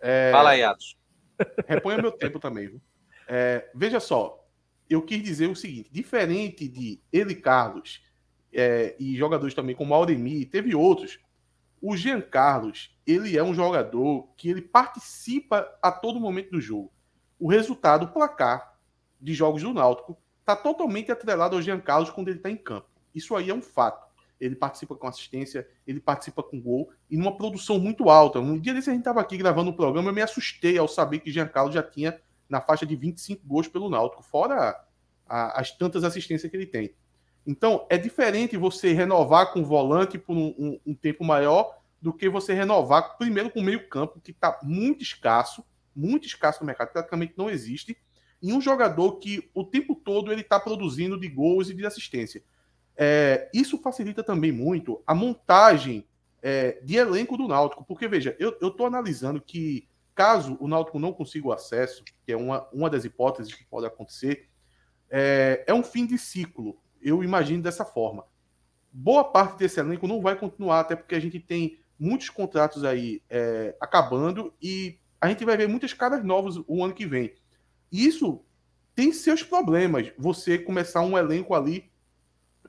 É... 0.00 0.32
Fala 0.32 0.50
aí, 0.50 0.64
Atos. 0.64 0.96
Reponha 1.68 1.98
meu 1.98 2.10
tempo 2.10 2.40
também. 2.40 2.66
Viu? 2.66 2.80
É, 3.28 3.70
veja 3.72 4.00
só, 4.00 4.44
eu 4.90 5.00
quis 5.00 5.22
dizer 5.22 5.48
o 5.48 5.54
seguinte: 5.54 5.88
diferente 5.92 6.66
de 6.66 7.00
ele, 7.12 7.36
Carlos, 7.36 8.02
é, 8.52 8.96
e 8.98 9.16
jogadores 9.16 9.54
também 9.54 9.76
como 9.76 9.94
Auremi, 9.94 10.44
teve 10.44 10.74
outros. 10.74 11.20
O 11.80 11.96
Jean 11.96 12.20
Carlos, 12.20 12.98
ele 13.06 13.38
é 13.38 13.44
um 13.44 13.54
jogador 13.54 14.28
que 14.36 14.48
ele 14.48 14.62
participa 14.62 15.72
a 15.80 15.92
todo 15.92 16.18
momento 16.18 16.50
do 16.50 16.60
jogo. 16.60 16.92
O 17.38 17.48
resultado, 17.48 18.06
o 18.06 18.08
placar 18.08 18.76
de 19.20 19.34
jogos 19.34 19.62
do 19.62 19.72
Náutico, 19.72 20.18
está 20.40 20.56
totalmente 20.56 21.12
atrelado 21.12 21.54
ao 21.54 21.62
Jean 21.62 21.78
Carlos 21.78 22.10
quando 22.10 22.26
ele 22.26 22.38
está 22.38 22.50
em 22.50 22.56
campo. 22.56 22.88
Isso 23.14 23.36
aí 23.36 23.50
é 23.50 23.54
um 23.54 23.62
fato 23.62 24.05
ele 24.40 24.54
participa 24.54 24.94
com 24.94 25.06
assistência, 25.06 25.66
ele 25.86 26.00
participa 26.00 26.42
com 26.42 26.60
gol 26.60 26.90
e 27.10 27.16
numa 27.16 27.36
produção 27.36 27.78
muito 27.78 28.10
alta. 28.10 28.38
Um 28.38 28.58
dia 28.58 28.74
desse 28.74 28.90
a 28.90 28.92
gente 28.92 29.00
estava 29.00 29.20
aqui 29.20 29.36
gravando 29.36 29.70
o 29.70 29.72
um 29.72 29.76
programa, 29.76 30.10
eu 30.10 30.14
me 30.14 30.22
assustei 30.22 30.76
ao 30.76 30.88
saber 30.88 31.20
que 31.20 31.30
Giancarlo 31.30 31.72
já 31.72 31.82
tinha 31.82 32.20
na 32.48 32.60
faixa 32.60 32.86
de 32.86 32.94
25 32.94 33.46
gols 33.46 33.68
pelo 33.68 33.88
Náutico, 33.88 34.22
fora 34.22 34.78
a, 35.28 35.60
as 35.60 35.70
tantas 35.70 36.04
assistências 36.04 36.50
que 36.50 36.56
ele 36.56 36.66
tem. 36.66 36.94
Então, 37.46 37.86
é 37.88 37.96
diferente 37.96 38.56
você 38.56 38.92
renovar 38.92 39.52
com 39.52 39.64
volante 39.64 40.18
por 40.18 40.36
um, 40.36 40.54
um, 40.58 40.80
um 40.86 40.94
tempo 40.94 41.24
maior 41.24 41.78
do 42.00 42.12
que 42.12 42.28
você 42.28 42.52
renovar 42.52 43.16
primeiro 43.16 43.50
com 43.50 43.62
meio 43.62 43.88
campo, 43.88 44.20
que 44.20 44.32
está 44.32 44.58
muito 44.62 45.02
escasso, 45.02 45.64
muito 45.94 46.26
escasso 46.26 46.60
no 46.60 46.66
mercado, 46.66 46.92
praticamente 46.92 47.34
não 47.36 47.48
existe, 47.48 47.96
e 48.42 48.52
um 48.52 48.60
jogador 48.60 49.16
que 49.18 49.48
o 49.54 49.64
tempo 49.64 49.94
todo 49.94 50.30
ele 50.30 50.42
está 50.42 50.60
produzindo 50.60 51.18
de 51.18 51.28
gols 51.28 51.70
e 51.70 51.74
de 51.74 51.86
assistência. 51.86 52.42
É, 52.96 53.50
isso 53.52 53.78
facilita 53.78 54.22
também 54.22 54.50
muito 54.50 55.02
a 55.06 55.14
montagem 55.14 56.06
é, 56.42 56.80
de 56.82 56.96
elenco 56.96 57.36
do 57.36 57.46
Náutico, 57.48 57.84
porque 57.84 58.08
veja, 58.08 58.36
eu 58.38 58.50
estou 58.50 58.86
analisando 58.86 59.40
que 59.40 59.88
caso 60.14 60.56
o 60.60 60.66
Náutico 60.66 60.98
não 60.98 61.12
consiga 61.12 61.48
o 61.48 61.52
acesso, 61.52 62.02
que 62.24 62.32
é 62.32 62.36
uma, 62.36 62.66
uma 62.72 62.88
das 62.88 63.04
hipóteses 63.04 63.52
que 63.52 63.64
pode 63.64 63.86
acontecer, 63.86 64.48
é, 65.10 65.62
é 65.66 65.74
um 65.74 65.82
fim 65.82 66.06
de 66.06 66.16
ciclo. 66.18 66.80
Eu 67.00 67.22
imagino 67.22 67.62
dessa 67.62 67.84
forma. 67.84 68.24
boa 68.90 69.24
parte 69.24 69.58
desse 69.58 69.78
elenco 69.78 70.08
não 70.08 70.22
vai 70.22 70.36
continuar, 70.36 70.80
até 70.80 70.96
porque 70.96 71.14
a 71.14 71.20
gente 71.20 71.38
tem 71.38 71.78
muitos 71.98 72.30
contratos 72.30 72.82
aí 72.84 73.22
é, 73.28 73.76
acabando 73.80 74.52
e 74.60 74.98
a 75.20 75.28
gente 75.28 75.44
vai 75.44 75.56
ver 75.56 75.68
muitas 75.68 75.92
caras 75.92 76.24
novas 76.24 76.56
o 76.66 76.84
ano 76.84 76.94
que 76.94 77.06
vem. 77.06 77.34
E 77.92 78.06
isso 78.06 78.42
tem 78.94 79.12
seus 79.12 79.42
problemas. 79.42 80.12
Você 80.18 80.58
começar 80.58 81.02
um 81.02 81.16
elenco 81.16 81.54
ali 81.54 81.90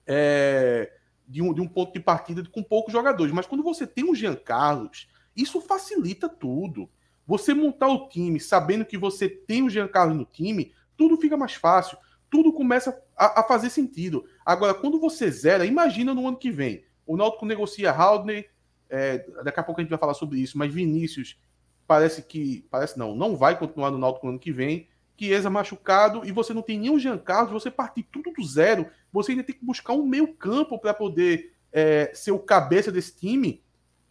é, 0.07 0.91
de, 1.27 1.41
um, 1.41 1.53
de 1.53 1.61
um 1.61 1.67
ponto 1.67 1.93
de 1.93 1.99
partida 1.99 2.43
com 2.49 2.63
poucos 2.63 2.93
jogadores. 2.93 3.33
Mas 3.33 3.45
quando 3.45 3.63
você 3.63 3.85
tem 3.85 4.09
um 4.09 4.15
Jean 4.15 4.35
Carlos, 4.35 5.07
isso 5.35 5.59
facilita 5.59 6.29
tudo. 6.29 6.89
Você 7.25 7.53
montar 7.53 7.87
o 7.87 8.07
time 8.07 8.39
sabendo 8.39 8.85
que 8.85 8.97
você 8.97 9.27
tem 9.27 9.61
o 9.61 9.69
Jean 9.69 9.87
Carlos 9.87 10.17
no 10.17 10.25
time, 10.25 10.73
tudo 10.95 11.17
fica 11.17 11.35
mais 11.35 11.53
fácil. 11.53 11.97
Tudo 12.29 12.53
começa 12.53 12.97
a, 13.15 13.41
a 13.41 13.43
fazer 13.43 13.69
sentido. 13.69 14.25
Agora, 14.45 14.73
quando 14.73 14.99
você 14.99 15.29
zera, 15.29 15.65
imagina 15.65 16.13
no 16.13 16.27
ano 16.27 16.37
que 16.37 16.49
vem. 16.49 16.85
O 17.05 17.15
Náutico 17.15 17.45
negocia 17.45 17.91
Haldner, 17.91 18.49
é, 18.89 19.19
daqui 19.43 19.59
a 19.59 19.63
pouco 19.63 19.79
a 19.79 19.83
gente 19.83 19.89
vai 19.89 19.99
falar 19.99 20.13
sobre 20.13 20.39
isso, 20.39 20.57
mas 20.57 20.73
Vinícius 20.73 21.37
parece 21.85 22.21
que. 22.21 22.65
Parece 22.69 22.97
não, 22.97 23.15
não 23.15 23.35
vai 23.35 23.57
continuar 23.57 23.91
no 23.91 23.97
Náutico 23.97 24.25
no 24.25 24.33
ano 24.33 24.39
que 24.39 24.51
vem. 24.51 24.87
Chiesa 25.17 25.49
machucado 25.49 26.25
e 26.25 26.31
você 26.31 26.53
não 26.53 26.61
tem 26.61 26.79
nenhum 26.79 26.99
Jean 26.99 27.17
Carlos, 27.17 27.51
você 27.51 27.71
partir 27.71 28.03
tudo 28.03 28.31
do 28.31 28.43
zero, 28.45 28.87
você 29.11 29.31
ainda 29.31 29.43
tem 29.43 29.55
que 29.55 29.65
buscar 29.65 29.93
um 29.93 30.05
meio 30.05 30.33
campo 30.33 30.77
para 30.77 30.93
poder 30.93 31.53
é, 31.71 32.11
ser 32.13 32.31
o 32.31 32.39
cabeça 32.39 32.91
desse 32.91 33.15
time, 33.15 33.63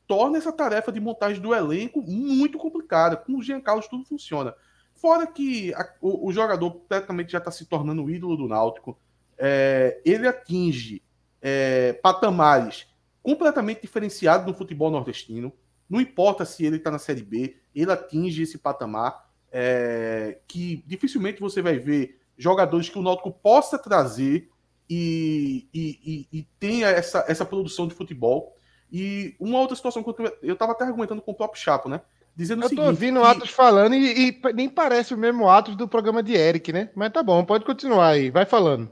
torna 0.06 0.38
essa 0.38 0.52
tarefa 0.52 0.92
de 0.92 1.00
montagem 1.00 1.40
do 1.40 1.54
elenco 1.54 2.02
muito 2.02 2.58
complicada. 2.58 3.16
Com 3.16 3.36
o 3.36 3.42
Jean 3.42 3.60
Carlos 3.60 3.88
tudo 3.88 4.04
funciona. 4.04 4.54
Fora 4.94 5.26
que 5.26 5.75
a, 5.75 5.88
o, 6.00 6.28
o, 6.28 6.32
jogador 6.32 6.70
praticamente 6.70 7.32
já 7.32 7.38
está 7.38 7.50
se 7.50 7.66
tornando 7.66 8.04
o 8.04 8.10
ídolo 8.10 8.36
do 8.36 8.48
Náutico, 8.48 8.98
é, 9.38 10.00
ele 10.04 10.26
atinge 10.26 11.02
é, 11.40 11.92
patamares 11.94 12.86
completamente 13.22 13.82
diferenciados 13.82 14.46
no 14.46 14.54
futebol 14.54 14.90
nordestino. 14.90 15.52
Não 15.88 16.00
importa 16.00 16.44
se 16.44 16.64
ele 16.64 16.76
está 16.76 16.90
na 16.90 16.98
Série 16.98 17.22
B, 17.22 17.56
ele 17.75 17.92
atinge 17.92 18.42
esse 18.42 18.58
patamar 18.58 19.25
é, 19.52 20.38
que 20.46 20.82
dificilmente 20.86 21.40
você 21.40 21.62
vai 21.62 21.78
ver 21.78 22.18
jogadores 22.36 22.88
que 22.88 22.98
o 22.98 23.02
Náutico 23.02 23.30
possa 23.30 23.78
trazer 23.78 24.48
e, 24.88 25.66
e, 25.72 26.26
e, 26.32 26.38
e 26.38 26.42
tenha 26.58 26.88
essa, 26.88 27.24
essa 27.28 27.44
produção 27.44 27.86
de 27.88 27.94
futebol. 27.94 28.54
E 28.90 29.34
uma 29.40 29.58
outra 29.58 29.74
situação 29.74 30.02
que 30.02 30.10
eu 30.42 30.52
estava 30.52 30.72
até 30.72 30.84
argumentando 30.84 31.20
com 31.20 31.32
o 31.32 31.34
próprio 31.34 31.60
Chapo, 31.60 31.88
né? 31.88 32.00
Dizendo 32.36 32.60
eu 32.60 32.64
tô 32.64 32.68
seguinte, 32.68 32.86
ouvindo 32.86 33.20
que... 33.20 33.26
Atos 33.26 33.50
falando 33.50 33.94
e, 33.94 34.28
e, 34.28 34.52
nem 34.52 34.68
parece 34.68 35.14
o 35.14 35.18
mesmo 35.18 35.48
Atos 35.48 35.74
do 35.74 35.88
programa 35.88 36.22
de 36.22 36.34
Eric, 36.34 36.72
né? 36.72 36.90
Mas 36.94 37.12
tá 37.12 37.22
bom, 37.22 37.44
pode 37.44 37.64
continuar 37.64 38.08
aí, 38.08 38.30
vai 38.30 38.44
falando. 38.44 38.90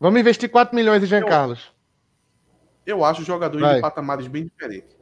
Vamos 0.00 0.20
investir 0.20 0.50
4 0.50 0.74
milhões 0.74 1.02
em 1.02 1.06
Jean 1.06 1.20
eu, 1.20 1.28
Carlos. 1.28 1.72
Eu 2.84 3.04
acho 3.04 3.22
jogadores 3.22 3.64
vai. 3.64 3.76
de 3.76 3.80
patamares 3.80 4.26
bem 4.26 4.44
diferentes. 4.44 4.96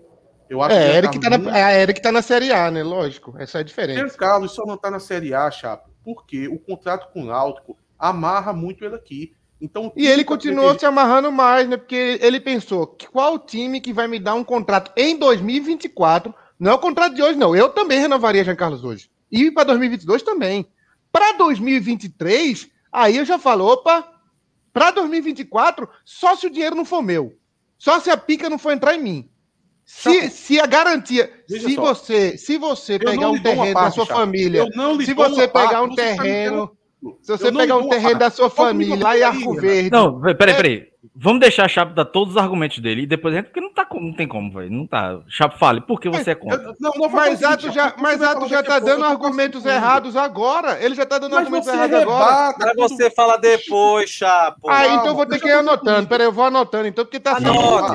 Eu 0.51 0.61
acho 0.61 0.75
é, 0.75 0.91
que 0.91 0.97
Eric 0.97 1.21
tá, 1.21 1.39
na, 1.39 1.59
é, 1.59 1.83
Eric 1.83 2.03
tá 2.03 2.11
na 2.11 2.23
Série 2.23 2.53
A, 2.53 2.73
né? 2.73 2.83
Lógico, 2.83 3.37
essa 3.39 3.59
é 3.59 3.61
a 3.61 3.65
diferença. 3.65 4.01
Jean 4.01 4.09
Carlos 4.09 4.51
só 4.51 4.67
não 4.67 4.77
tá 4.77 4.91
na 4.91 4.99
Série 4.99 5.33
A, 5.33 5.49
Chapo, 5.49 5.89
porque 6.05 6.49
o 6.49 6.59
contrato 6.59 7.13
com 7.13 7.23
o 7.23 7.27
Náutico 7.27 7.79
amarra 7.97 8.53
muito 8.53 8.85
ele 8.85 8.97
aqui. 8.97 9.33
Então, 9.61 9.93
e 9.95 10.09
ele 10.09 10.25
continuou 10.25 10.77
se 10.77 10.85
amarrando 10.85 11.31
mais, 11.31 11.69
né? 11.69 11.77
Porque 11.77 12.19
ele 12.21 12.41
pensou: 12.41 12.97
qual 13.13 13.39
time 13.39 13.81
que 13.81 13.93
vai 13.93 14.09
me 14.09 14.19
dar 14.19 14.35
um 14.35 14.43
contrato 14.43 14.91
em 14.97 15.17
2024? 15.17 16.35
Não 16.59 16.73
é 16.73 16.75
o 16.75 16.79
contrato 16.79 17.15
de 17.15 17.23
hoje, 17.23 17.39
não. 17.39 17.55
Eu 17.55 17.69
também 17.69 18.01
renovaria 18.01 18.43
Jean 18.43 18.57
Carlos 18.57 18.83
hoje. 18.83 19.09
E 19.31 19.53
para 19.53 19.65
2022 19.65 20.25
também. 20.25 20.67
Para 21.13 21.33
2023, 21.35 22.69
aí 22.91 23.19
eu 23.19 23.25
já 23.25 23.39
falo: 23.39 23.67
opa, 23.67 24.05
para 24.73 24.91
2024, 24.91 25.89
só 26.05 26.35
se 26.35 26.49
o 26.49 26.51
dinheiro 26.51 26.75
não 26.75 26.85
for 26.85 27.03
meu. 27.03 27.37
Só 27.79 28.01
se 28.01 28.11
a 28.11 28.17
pica 28.17 28.51
não 28.51 28.59
for 28.59 28.73
entrar 28.73 28.97
em 28.97 29.03
mim. 29.03 29.30
Se, 29.93 30.31
se 30.31 30.59
a 30.59 30.67
garantia, 30.67 31.31
se 31.47 31.77
você, 31.77 32.39
se 32.39 32.57
você 32.57 32.99
pegar 32.99 33.29
um 33.29 33.43
terreno 33.43 33.75
da 33.75 33.91
sua 33.91 34.07
família, 34.07 34.65
se 35.05 35.13
você 35.13 35.49
pegar 35.49 35.83
um 35.83 35.95
terreno, 35.95 36.71
se 37.21 37.33
você 37.37 37.53
pegar 37.53 37.77
um 37.77 37.89
terreno 37.89 38.19
da 38.19 38.31
sua 38.31 38.49
família 38.49 38.97
lá 38.97 39.19
em 39.19 39.23
Arco 39.23 39.55
Verde. 39.55 39.91
Não, 39.91 40.19
peraí, 40.21 40.55
peraí. 40.55 40.87
Vamos 41.17 41.41
deixar 41.41 41.65
a 41.65 41.69
Chapo 41.69 41.95
dar 41.95 42.05
todos 42.05 42.35
os 42.35 42.37
argumentos 42.37 42.79
dele 42.79 43.03
e 43.03 43.07
depois 43.07 43.33
a 43.33 43.39
gente, 43.39 43.47
porque 43.47 43.61
não, 43.61 43.73
tá, 43.73 43.87
não 43.91 44.13
tem 44.13 44.29
como, 44.29 44.53
velho. 44.53 44.71
Não 44.71 44.87
tá. 44.87 45.19
Chapo, 45.27 45.57
fale, 45.59 45.81
por 45.81 45.99
que 45.99 46.11
você 46.11 46.33
é 46.33 46.35
contra? 46.35 46.75
Não, 46.79 46.93
não 46.95 47.09
mas 47.09 47.43
Ato 47.43 47.71
já, 47.73 47.95
mas 47.99 48.21
Ato 48.21 48.47
já 48.49 48.63
tá 48.63 48.79
dando 48.79 49.05
argumentos 49.05 49.65
errados 49.65 50.15
agora. 50.15 50.79
Ele 50.83 50.95
já 50.95 51.07
tá 51.07 51.19
dando 51.19 51.37
argumentos 51.37 51.69
errados 51.69 51.97
agora. 51.97 52.55
Pra 52.55 52.75
você 52.77 53.11
falar 53.11 53.39
depois, 53.39 54.11
Chapo. 54.11 54.69
Ah, 54.69 54.87
então 54.89 55.07
eu 55.07 55.15
vou 55.15 55.25
ter 55.25 55.41
que 55.41 55.49
ir 55.49 55.53
anotando. 55.53 56.07
Peraí, 56.07 56.27
eu 56.27 56.33
vou 56.33 56.45
anotando 56.45 56.87
então, 56.87 57.05
porque 57.05 57.19
tá 57.19 57.37
Anota, 57.37 57.95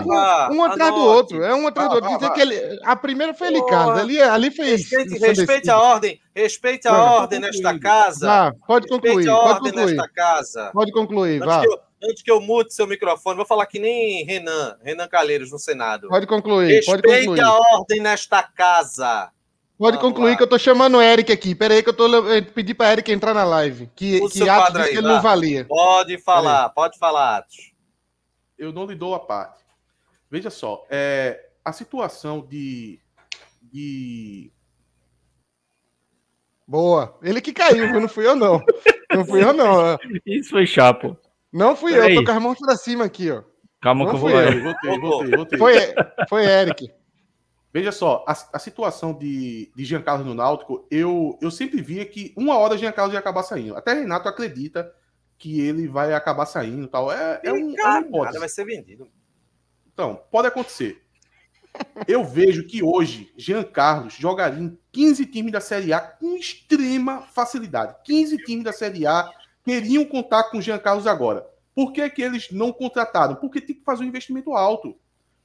um, 0.51 0.55
um 0.55 0.63
atrás 0.63 0.91
do 0.91 1.01
outro. 1.01 1.43
É 1.43 1.53
um 1.53 1.67
atrás 1.67 1.89
do 1.89 1.95
outro. 1.95 2.17
Dizer 2.17 2.31
que 2.31 2.41
ele, 2.41 2.79
a 2.83 2.95
primeira 2.95 3.35
foi 3.35 3.47
ele, 3.47 3.61
cara. 3.65 3.99
Ali, 3.99 4.19
ali 4.19 4.49
foi 4.49 4.65
Respeite, 4.65 5.19
respeite 5.19 5.69
a 5.69 5.79
ordem. 5.79 6.19
Respeite 6.35 6.87
a 6.87 6.97
ordem 6.97 7.39
nesta 7.39 7.77
casa. 7.79 8.51
pode 8.65 8.87
concluir. 8.87 9.27
Pode 9.27 9.59
concluir. 9.59 9.85
nesta 9.85 10.09
casa. 10.09 10.69
Pode 10.73 10.91
concluir, 10.91 11.39
vá 11.39 11.61
antes 12.09 12.23
que 12.23 12.31
eu 12.31 12.39
mute 12.39 12.73
seu 12.73 12.87
microfone, 12.87 13.37
vou 13.37 13.45
falar 13.45 13.65
que 13.65 13.79
nem 13.79 14.23
Renan, 14.23 14.77
Renan 14.81 15.07
Calheiros 15.07 15.51
no 15.51 15.59
Senado. 15.59 16.07
Pode 16.07 16.27
concluir, 16.27 16.75
Respeite 16.75 17.01
pode 17.01 17.25
concluir. 17.25 17.41
a 17.41 17.53
ordem 17.53 17.99
nesta 17.99 18.43
casa. 18.43 19.31
Pode 19.77 19.97
Vamos 19.97 20.13
concluir 20.13 20.31
lá. 20.31 20.37
que 20.37 20.43
eu 20.43 20.47
tô 20.47 20.57
chamando 20.57 20.97
o 20.97 21.01
Eric 21.01 21.31
aqui. 21.31 21.53
Pera 21.53 21.73
aí 21.73 21.83
que 21.83 21.89
eu 21.89 21.93
tô 21.93 22.07
eu 22.07 22.45
pedi 22.45 22.73
para 22.73 22.93
Eric 22.93 23.11
entrar 23.11 23.33
na 23.33 23.43
live, 23.43 23.89
que 23.95 24.19
que 24.29 24.49
Atos 24.49 24.73
disse 24.73 24.91
que 24.91 24.97
ele 24.97 25.07
não 25.07 25.21
valia. 25.21 25.65
Pode 25.65 26.17
falar, 26.17 26.69
pode 26.69 26.97
falar, 26.97 27.37
Atos. 27.37 27.73
Eu 28.57 28.71
não 28.71 28.85
lhe 28.85 28.95
dou 28.95 29.13
a 29.13 29.19
parte. 29.19 29.63
Veja 30.31 30.49
só, 30.49 30.85
é, 30.89 31.49
a 31.63 31.73
situação 31.73 32.39
de, 32.41 32.99
de 33.61 34.51
Boa. 36.67 37.17
Ele 37.21 37.41
que 37.41 37.53
caiu, 37.53 37.99
não 37.99 38.07
fui 38.07 38.25
eu 38.25 38.35
não. 38.35 38.63
Não 39.13 39.25
fui 39.25 39.43
eu 39.43 39.53
não. 39.53 39.97
Isso 40.25 40.49
foi 40.49 40.65
chapo. 40.65 41.17
Não 41.55 41.73
fui 41.73 41.93
Pera 41.93 42.03
eu, 42.03 42.07
aí. 42.09 42.15
tô 42.15 42.25
com 42.25 42.31
as 42.37 42.43
mãos 42.43 42.59
pra 42.59 42.75
cima 42.75 43.05
aqui, 43.05 43.31
ó. 43.31 43.41
Calma 43.81 44.03
não 44.03 44.11
que 44.11 44.17
eu 44.17 44.19
vou. 44.19 44.29
Eu. 44.29 44.61
Voltei, 44.61 44.99
voltei, 44.99 45.35
voltei. 45.37 45.57
Foi, 45.57 45.73
foi 46.27 46.45
Eric. 46.45 46.91
Veja 47.71 47.93
só, 47.93 48.25
a, 48.27 48.33
a, 48.53 48.59
situação 48.59 49.13
de, 49.13 49.71
de 49.73 49.85
Giancarlo 49.85 50.25
no 50.25 50.33
Náutico, 50.33 50.85
eu, 50.91 51.39
eu 51.41 51.49
sempre 51.49 51.81
via 51.81 52.05
que 52.05 52.33
uma 52.35 52.57
hora 52.57 52.77
Giancarlo 52.77 53.13
ia 53.13 53.19
acabar 53.19 53.43
saindo. 53.43 53.75
Até 53.77 53.93
Renato 53.93 54.27
acredita 54.27 54.93
que 55.37 55.61
ele 55.61 55.87
vai 55.87 56.13
acabar 56.13 56.45
saindo 56.45 56.89
tal. 56.89 57.09
É, 57.09 57.39
é, 57.41 57.53
um, 57.53 57.73
é 57.77 57.83
uma 57.83 58.01
hipótese. 58.01 58.39
vai 58.39 58.49
ser 58.49 58.65
vendido. 58.65 59.07
Então, 59.93 60.21
pode 60.29 60.49
acontecer. 60.49 61.01
Eu 62.05 62.25
vejo 62.25 62.67
que 62.67 62.83
hoje 62.83 63.31
Jean 63.37 63.63
Carlos 63.63 64.13
jogaria 64.13 64.59
em 64.61 64.77
15 64.91 65.25
times 65.27 65.53
da 65.53 65.61
Série 65.61 65.93
A 65.93 66.01
com 66.01 66.35
extrema 66.35 67.21
facilidade. 67.21 67.95
15 68.03 68.37
times 68.39 68.65
da 68.65 68.73
Série 68.73 69.07
A 69.07 69.29
queriam 69.65 70.05
contar 70.05 70.43
com 70.45 70.59
o 70.59 70.61
Jean 70.61 70.77
Carlos 70.77 71.07
agora. 71.07 71.45
Por 71.73 71.91
que, 71.91 72.07
que 72.09 72.21
eles 72.21 72.51
não 72.51 72.71
contrataram? 72.71 73.35
Porque 73.35 73.59
tem 73.59 73.75
que 73.75 73.83
fazer 73.83 74.03
um 74.03 74.07
investimento 74.07 74.53
alto. 74.53 74.95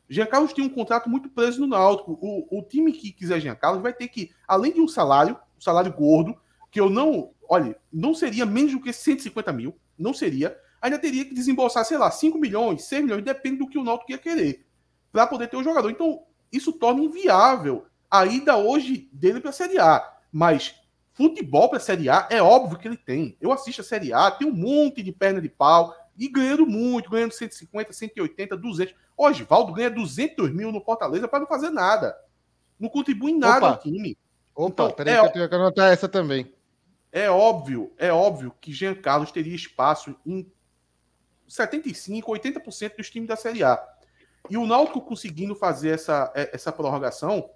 Jean 0.08 0.26
Carlos 0.26 0.52
tem 0.52 0.64
um 0.64 0.68
contrato 0.68 1.08
muito 1.08 1.28
preso 1.30 1.60
no 1.60 1.66
Náutico. 1.66 2.18
O, 2.20 2.58
o 2.58 2.62
time 2.62 2.92
que 2.92 3.10
quiser 3.10 3.40
Jean 3.40 3.54
Carlos 3.54 3.82
vai 3.82 3.92
ter 3.92 4.08
que, 4.08 4.30
além 4.46 4.72
de 4.72 4.80
um 4.80 4.86
salário, 4.86 5.36
um 5.56 5.60
salário 5.60 5.92
gordo, 5.92 6.36
que 6.70 6.78
eu 6.78 6.90
não, 6.90 7.30
olha, 7.48 7.76
não 7.92 8.14
seria 8.14 8.44
menos 8.44 8.72
do 8.72 8.80
que 8.80 8.92
150 8.92 9.52
mil, 9.52 9.76
não 9.98 10.12
seria, 10.12 10.56
ainda 10.80 10.98
teria 10.98 11.24
que 11.24 11.34
desembolsar, 11.34 11.84
sei 11.84 11.98
lá, 11.98 12.10
5 12.10 12.38
milhões, 12.38 12.84
6 12.84 13.04
milhões, 13.04 13.24
depende 13.24 13.58
do 13.58 13.68
que 13.68 13.78
o 13.78 13.84
Náutico 13.84 14.12
ia 14.12 14.18
querer, 14.18 14.66
para 15.10 15.26
poder 15.26 15.48
ter 15.48 15.56
o 15.56 15.64
jogador. 15.64 15.90
Então, 15.90 16.22
isso 16.52 16.72
torna 16.72 17.02
inviável 17.02 17.86
a 18.10 18.26
ida 18.26 18.56
hoje 18.56 19.08
dele 19.12 19.40
para 19.40 19.50
a 19.50 19.52
Série 19.52 19.78
A. 19.78 20.04
Mas 20.32 20.79
Futebol 21.20 21.68
para 21.68 21.76
a 21.76 21.82
Série 21.82 22.08
A 22.08 22.26
é 22.30 22.40
óbvio 22.40 22.78
que 22.78 22.88
ele 22.88 22.96
tem. 22.96 23.36
Eu 23.38 23.52
assisto 23.52 23.82
a 23.82 23.84
Série 23.84 24.10
A, 24.10 24.30
tem 24.30 24.48
um 24.48 24.54
monte 24.54 25.02
de 25.02 25.12
perna 25.12 25.38
de 25.38 25.50
pau 25.50 25.94
e 26.16 26.26
ganhando 26.26 26.64
muito, 26.64 27.10
ganhando 27.10 27.32
150, 27.32 27.92
180, 27.92 28.56
200. 28.56 28.94
Hoje, 29.14 29.44
Valdo 29.44 29.70
ganha 29.74 29.90
200 29.90 30.50
mil 30.50 30.72
no 30.72 30.80
Fortaleza 30.80 31.28
para 31.28 31.40
não 31.40 31.46
fazer 31.46 31.68
nada. 31.68 32.16
Não 32.78 32.88
contribui 32.88 33.32
em 33.32 33.38
nada 33.38 33.66
Opa. 33.66 33.76
time. 33.76 34.16
Opa, 34.54 34.70
então, 34.70 34.92
peraí 34.92 35.12
é, 35.12 35.20
que 35.20 35.26
eu 35.26 35.32
tenho 35.32 35.48
que 35.50 35.54
anotar 35.54 35.92
essa 35.92 36.08
também. 36.08 36.50
É 37.12 37.28
óbvio, 37.28 37.92
é 37.98 38.10
óbvio 38.10 38.54
que 38.58 38.72
Jean 38.72 38.94
Carlos 38.94 39.30
teria 39.30 39.54
espaço 39.54 40.16
em 40.24 40.50
75, 41.46 42.32
80% 42.32 42.96
dos 42.96 43.10
times 43.10 43.28
da 43.28 43.36
Série 43.36 43.62
A. 43.62 43.78
E 44.48 44.56
o 44.56 44.64
Náutico 44.64 45.02
conseguindo 45.02 45.54
fazer 45.54 45.90
essa, 45.90 46.32
é, 46.34 46.48
essa 46.54 46.72
prorrogação, 46.72 47.50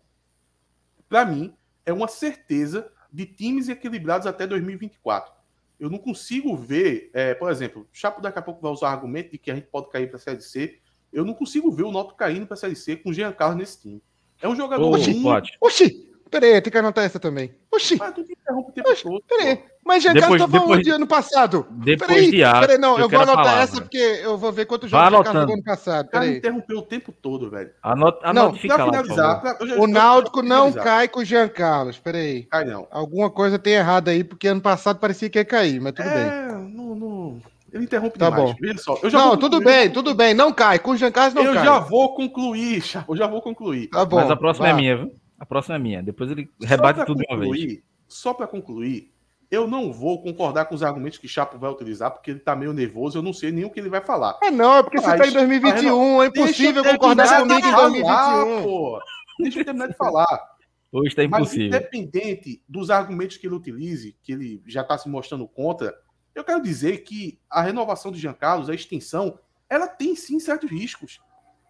para 1.09 1.25
mim, 1.25 1.57
é 1.87 1.95
uma 1.95 2.09
certeza 2.09 2.93
de 3.15 3.27
times 3.27 3.69
equilibrados 3.69 4.27
até 4.27 4.45
2024. 4.45 5.33
Eu 5.79 5.89
não 5.89 5.99
consigo 5.99 6.57
ver, 6.57 7.11
é, 7.15 7.33
por 7.33 7.49
exemplo, 7.49 7.83
o 7.83 7.87
Chapo 7.93 8.21
daqui 8.21 8.41
a 8.41 8.43
pouco 8.43 8.61
vai 8.61 8.73
usar 8.73 8.89
o 8.89 8.91
argumento 8.91 9.31
de 9.31 9.39
que 9.39 9.53
a 9.53 9.55
gente 9.55 9.69
pode 9.69 9.89
cair 9.89 10.09
para 10.09 10.17
a 10.17 10.21
Série 10.21 10.41
C. 10.41 10.81
Eu 11.13 11.25
não 11.25 11.33
consigo 11.33 11.71
ver 11.71 11.85
o 11.85 11.93
Náutico 11.93 12.19
caindo 12.19 12.45
para 12.45 12.55
a 12.55 12.57
Série 12.57 12.75
C 12.75 12.97
com 12.97 13.11
o 13.11 13.13
Jean 13.13 13.31
Carlos 13.31 13.59
nesse 13.59 13.81
time. 13.81 14.03
É 14.43 14.49
um 14.49 14.57
jogador. 14.57 14.91
Oxi, 14.91 15.15
muito... 15.15 15.51
Oxi, 15.61 16.13
Peraí, 16.29 16.61
tem 16.61 16.73
que 16.73 16.79
anotar 16.79 17.05
essa 17.05 17.21
também. 17.21 17.55
Oxi. 17.71 17.97
Mas 17.97 18.13
tu 18.13 18.23
interrompe 18.23 18.71
o 18.71 18.73
tempo 18.73 18.91
Oxi, 18.91 19.05
todo. 19.05 19.23
Peraí. 19.29 19.63
Mas 19.85 20.03
Giancarlo 20.03 20.39
tava 20.39 20.59
depois, 20.59 20.79
onde 20.79 20.91
ano 20.91 21.07
passado? 21.07 21.67
Depois 21.71 22.09
peraí, 22.09 22.31
de 22.31 22.43
ar, 22.43 22.61
peraí, 22.61 22.79
não, 22.79 22.95
eu, 22.95 23.01
eu 23.01 23.09
vou 23.09 23.21
anotar 23.21 23.63
essa 23.63 23.81
porque 23.81 23.99
eu 23.99 24.39
vou 24.39 24.51
ver 24.51 24.65
quantos 24.65 24.91
jogos 24.91 25.09
Giancarlo 25.11 25.41
jogou 25.41 25.55
ano 25.55 25.63
passado. 25.63 26.09
Peraí. 26.09 26.29
Cara, 26.29 26.39
interrompeu 26.39 26.79
o 26.79 26.83
tempo 26.83 27.13
todo, 27.13 27.51
velho. 27.51 27.71
Anota, 27.83 28.33
não, 28.33 28.53
pra 28.53 28.61
finalizar. 28.61 29.45
Lá, 29.45 29.55
pra, 29.55 29.59
o 29.79 29.87
Náutico 29.87 30.43
não 30.43 30.73
cai 30.73 31.07
com 31.07 31.21
o 31.21 31.25
Giancarlo. 31.25 31.93
Peraí. 32.03 32.45
Cai 32.45 32.65
não. 32.65 32.89
Alguma 32.91 33.31
coisa 33.31 33.59
tem 33.59 33.75
errado 33.75 34.09
aí, 34.09 34.25
porque 34.25 34.49
ano 34.49 34.63
passado 34.63 34.99
parecia 34.99 35.29
que 35.29 35.39
ia 35.39 35.45
cair, 35.45 35.81
mas 35.81 35.93
tudo 35.93 36.09
é, 36.09 36.15
bem. 36.15 36.69
Não, 36.75 36.95
não... 36.95 37.43
Ele 37.71 37.85
interrompe 37.85 38.19
tá 38.19 38.31
demais. 38.31 38.51
Bom. 38.53 38.57
Veja 38.61 38.79
só. 38.79 38.99
Eu 39.03 39.11
já 39.11 39.19
não, 39.19 39.37
tudo 39.37 39.61
bem, 39.61 39.91
tudo 39.91 40.15
bem. 40.15 40.33
Não 40.33 40.53
cai. 40.53 40.79
Com 40.79 40.93
o 40.93 40.97
Giancarlo 40.97 41.35
não 41.35 41.43
eu 41.43 41.53
cai. 41.53 41.63
Eu 41.63 41.67
já 41.67 41.79
vou 41.81 42.15
concluir, 42.15 42.83
Eu 43.09 43.17
já 43.17 43.27
vou 43.27 43.43
concluir. 43.43 43.89
Tá 43.89 44.05
bom. 44.05 44.17
Mas 44.17 44.31
a 44.31 44.37
próxima 44.37 44.69
é 44.69 44.73
Vai. 44.73 44.81
é 44.81 44.83
minha, 44.83 44.97
viu? 44.97 45.15
A 45.39 45.45
próxima 45.45 45.77
é 45.77 45.79
minha. 45.79 46.03
Depois 46.03 46.31
ele 46.31 46.49
rebate 46.63 47.05
tudo 47.05 47.23
concluir, 47.25 47.59
de 47.59 47.65
uma 47.65 47.67
vez. 47.67 47.83
Só 48.07 48.33
para 48.33 48.47
concluir, 48.47 49.13
eu 49.55 49.67
não 49.67 49.93
vou 49.93 50.23
concordar 50.23 50.67
com 50.67 50.75
os 50.75 50.83
argumentos 50.83 51.19
que 51.19 51.29
Chapo 51.29 51.59
vai 51.59 51.71
utilizar, 51.71 52.11
porque 52.11 52.31
ele 52.31 52.41
tá 52.41 52.55
meio 52.57 52.73
nervoso, 52.73 53.19
eu 53.19 53.23
não 53.23 53.33
sei 53.33 53.53
nem 53.53 53.65
o 53.65 53.71
que 53.71 53.81
ele 53.81 53.89
vai 53.89 54.01
falar. 54.01 54.39
É 54.43 54.51
não, 54.51 54.77
é 54.77 54.83
porque 54.83 54.97
Mas, 54.97 55.07
você 55.07 55.17
tá 55.17 55.27
em 55.29 55.33
2021, 55.33 56.23
é 56.23 56.27
impossível 56.27 56.85
concordar 56.85 57.41
comigo 57.41 57.67
em 57.67 57.73
2021. 57.73 58.63
Pô. 58.63 59.01
Deixa 59.39 59.61
eu 59.61 59.65
terminar 59.65 59.89
de 59.89 59.95
falar. 59.95 60.55
Hoje 60.93 61.15
tá 61.15 61.25
impossível. 61.25 61.71
Mas 61.71 61.81
independente 61.81 62.63
dos 62.69 62.91
argumentos 62.91 63.37
que 63.37 63.47
ele 63.47 63.55
utilize, 63.55 64.17
que 64.23 64.33
ele 64.33 64.63
já 64.67 64.83
está 64.83 64.97
se 64.97 65.09
mostrando 65.09 65.47
contra, 65.49 65.95
eu 66.35 66.45
quero 66.45 66.63
dizer 66.63 66.99
que 66.99 67.39
a 67.49 67.63
renovação 67.63 68.13
de 68.13 68.19
Jean 68.19 68.33
Carlos, 68.33 68.69
a 68.69 68.75
extensão, 68.75 69.39
ela 69.69 69.87
tem 69.89 70.15
sim 70.15 70.39
certos 70.39 70.71
riscos. 70.71 71.21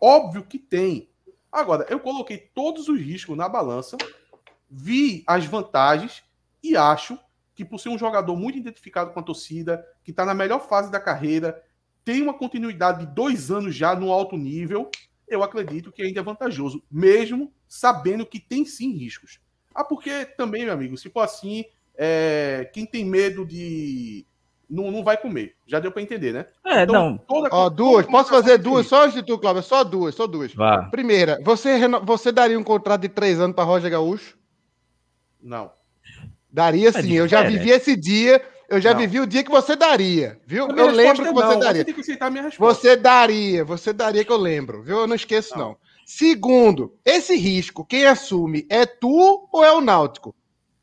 Óbvio 0.00 0.44
que 0.44 0.58
tem. 0.58 1.08
Agora, 1.50 1.86
eu 1.88 2.00
coloquei 2.00 2.36
todos 2.36 2.88
os 2.88 2.98
riscos 2.98 3.36
na 3.36 3.48
balança, 3.48 3.96
vi 4.70 5.22
as 5.26 5.46
vantagens 5.46 6.22
e 6.62 6.76
acho 6.76 7.18
que 7.54 7.64
por 7.64 7.78
ser 7.78 7.88
um 7.88 7.98
jogador 7.98 8.36
muito 8.36 8.58
identificado 8.58 9.12
com 9.12 9.20
a 9.20 9.22
torcida, 9.22 9.84
que 10.02 10.10
está 10.10 10.24
na 10.24 10.34
melhor 10.34 10.60
fase 10.68 10.90
da 10.90 11.00
carreira, 11.00 11.62
tem 12.04 12.20
uma 12.20 12.34
continuidade 12.34 13.06
de 13.06 13.14
dois 13.14 13.50
anos 13.50 13.74
já 13.74 13.94
no 13.94 14.12
alto 14.12 14.36
nível, 14.36 14.90
eu 15.26 15.42
acredito 15.42 15.92
que 15.92 16.02
ainda 16.02 16.20
é 16.20 16.22
vantajoso, 16.22 16.82
mesmo 16.90 17.52
sabendo 17.66 18.26
que 18.26 18.38
tem 18.38 18.64
sim 18.64 18.92
riscos. 18.92 19.40
Ah, 19.74 19.84
porque 19.84 20.24
também, 20.24 20.64
meu 20.64 20.74
amigo, 20.74 20.96
se 20.96 21.08
for 21.08 21.20
assim, 21.20 21.64
é, 21.96 22.70
quem 22.72 22.84
tem 22.84 23.04
medo 23.04 23.46
de 23.46 24.26
não, 24.68 24.90
não 24.90 25.04
vai 25.04 25.16
comer. 25.16 25.56
Já 25.66 25.78
deu 25.78 25.92
para 25.92 26.02
entender, 26.02 26.32
né? 26.32 26.46
É, 26.64 26.82
então, 26.82 27.10
não. 27.10 27.18
Toda, 27.18 27.48
Ó, 27.52 27.68
duas. 27.68 28.06
Posso 28.06 28.30
fazer 28.30 28.58
duas 28.58 28.86
só 28.86 29.04
antes 29.04 29.14
de 29.14 29.22
tu, 29.22 29.38
Cláudio? 29.38 29.62
Só 29.62 29.84
duas, 29.84 30.14
só 30.14 30.26
duas. 30.26 30.54
Vá. 30.54 30.84
Primeira, 30.90 31.38
você, 31.42 31.78
você 32.02 32.32
daria 32.32 32.58
um 32.58 32.64
contrato 32.64 33.02
de 33.02 33.08
três 33.08 33.40
anos 33.40 33.54
para 33.54 33.64
Roger 33.64 33.90
Gaúcho? 33.90 34.36
Não. 35.42 35.70
Daria 36.54 36.90
é 36.90 36.92
sim. 36.92 37.14
eu 37.14 37.26
já 37.26 37.42
vivi 37.42 37.70
esse 37.70 37.96
dia. 37.96 38.40
Eu 38.68 38.80
já 38.80 38.92
não. 38.92 39.00
vivi 39.00 39.18
o 39.18 39.26
dia 39.26 39.42
que 39.42 39.50
você 39.50 39.74
daria, 39.74 40.38
viu? 40.46 40.68
Eu 40.68 40.90
lembro 40.90 41.24
que 41.24 41.32
você 41.32 41.54
não. 41.54 41.58
daria. 41.58 41.80
Você 41.80 41.84
tem 41.84 41.94
que 41.94 42.00
aceitar 42.00 42.30
minha 42.30 42.44
resposta. 42.44 42.80
Você 42.80 42.96
daria, 42.96 43.64
você 43.64 43.92
daria 43.92 44.24
que 44.24 44.30
eu 44.30 44.36
lembro, 44.36 44.80
viu? 44.82 45.00
Eu 45.00 45.06
não 45.06 45.16
esqueço, 45.16 45.58
não. 45.58 45.70
não. 45.70 45.76
Segundo, 46.06 46.94
esse 47.04 47.36
risco, 47.36 47.84
quem 47.84 48.06
assume 48.06 48.66
é 48.70 48.86
tu 48.86 49.48
ou 49.52 49.64
é 49.64 49.72
o 49.72 49.80
Náutico? 49.80 50.34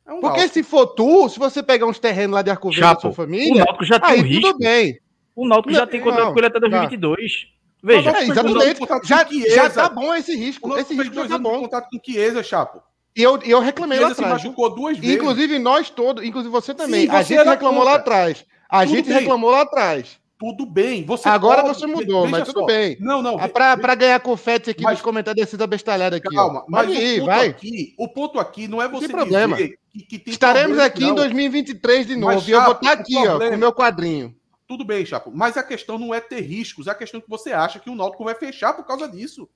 É 0.05 0.11
um 0.11 0.19
Porque 0.19 0.47
se 0.49 0.61
for 0.61 0.87
tu, 0.87 1.29
se 1.29 1.39
você 1.39 1.63
pegar 1.63 1.85
uns 1.85 1.99
terrenos 1.99 2.35
lá 2.35 2.41
de 2.41 2.51
Arco 2.51 2.69
da 2.69 2.99
sua 2.99 3.13
família, 3.13 3.63
o 3.63 3.65
Náutico 3.65 3.85
já 3.85 3.99
tem 3.99 4.11
aí 4.11 4.19
um 4.19 4.23
risco. 4.23 4.41
tudo 4.41 4.59
bem. 4.59 4.99
O 5.33 5.47
Náutico 5.47 5.73
já 5.73 5.87
tem 5.87 6.01
contrato 6.01 6.33
com 6.33 6.39
ele 6.39 6.47
até 6.47 6.59
2022. 6.59 7.31
Tá. 7.31 7.61
Veja, 7.83 8.11
é, 8.11 8.23
exatamente. 8.23 8.79
Já, 9.05 9.25
já 9.55 9.69
tá 9.69 9.89
bom 9.89 10.13
esse 10.13 10.35
risco. 10.35 10.77
Esse 10.77 10.93
risco 10.93 11.15
já 11.15 11.27
tá 11.27 11.37
bom. 11.37 11.61
contato 11.61 11.87
com 11.89 11.99
Chiesa, 12.03 12.43
Chapo. 12.43 12.83
E 13.15 13.21
eu, 13.21 13.37
eu 13.43 13.59
reclamei 13.59 13.99
lá 13.99 14.09
atrás. 14.09 14.41
se 14.41 14.45
machucou 14.45 14.73
duas 14.73 14.97
vezes. 14.97 15.15
Inclusive 15.15 15.59
nós 15.59 15.89
todos, 15.89 16.23
inclusive 16.23 16.51
você 16.51 16.73
também. 16.73 17.01
Sim, 17.01 17.07
você 17.07 17.15
a 17.15 17.23
gente 17.23 17.49
reclamou 17.49 17.79
contra. 17.79 17.91
lá 17.91 17.95
atrás. 17.97 18.45
A 18.69 18.83
tudo 18.83 18.95
gente 18.95 19.09
bem. 19.09 19.19
reclamou 19.19 19.49
lá 19.51 19.61
atrás. 19.61 20.21
Tudo 20.39 20.65
bem. 20.65 21.05
Você 21.05 21.29
Agora 21.29 21.61
pode, 21.61 21.77
você 21.77 21.85
mudou, 21.85 22.27
mas 22.27 22.47
tudo 22.47 22.61
só. 22.61 22.65
bem. 22.65 22.97
Não, 22.99 23.21
não. 23.21 23.39
É 23.39 23.47
pra, 23.47 23.77
pra 23.77 23.93
ganhar 23.93 24.19
confete 24.21 24.71
aqui 24.71 24.81
mas, 24.81 24.93
nos 24.93 25.01
comentários 25.03 25.45
desse 25.45 25.55
da 25.55 25.67
bestalhada 25.67 26.17
aqui. 26.17 26.33
Calma, 26.33 26.61
ó. 26.61 26.65
mas 26.67 26.89
aí, 26.89 26.95
o, 26.95 27.19
ponto 27.19 27.25
vai. 27.27 27.47
Aqui, 27.47 27.93
o 27.95 28.07
ponto 28.07 28.39
aqui 28.39 28.67
não 28.67 28.81
é 28.81 28.87
você 28.87 29.07
tem 29.07 29.15
problema. 29.15 29.55
Que, 29.55 29.77
que 30.09 30.17
tem 30.17 30.33
Estaremos 30.33 30.77
problema, 30.77 30.87
aqui 30.87 31.01
não. 31.01 31.11
em 31.11 31.15
2023 31.15 32.07
de 32.07 32.15
novo. 32.15 32.33
Mas, 32.33 32.47
e 32.47 32.51
eu 32.51 32.63
vou 32.63 32.71
estar 32.71 32.91
aqui, 32.93 33.15
ó, 33.17 33.37
com 33.37 33.55
o 33.55 33.57
meu 33.57 33.71
quadrinho. 33.71 34.35
Tudo 34.67 34.83
bem, 34.83 35.05
Chapo. 35.05 35.31
Mas 35.31 35.57
a 35.57 35.63
questão 35.63 35.99
não 35.99 36.11
é 36.11 36.19
ter 36.19 36.39
riscos. 36.39 36.87
A 36.87 36.95
questão 36.95 37.19
é 37.19 37.21
que 37.21 37.29
você 37.29 37.51
acha 37.51 37.77
que 37.77 37.89
o 37.89 37.95
Náutico 37.95 38.23
vai 38.23 38.33
fechar 38.33 38.73
por 38.73 38.87
causa 38.87 39.07
disso. 39.07 39.47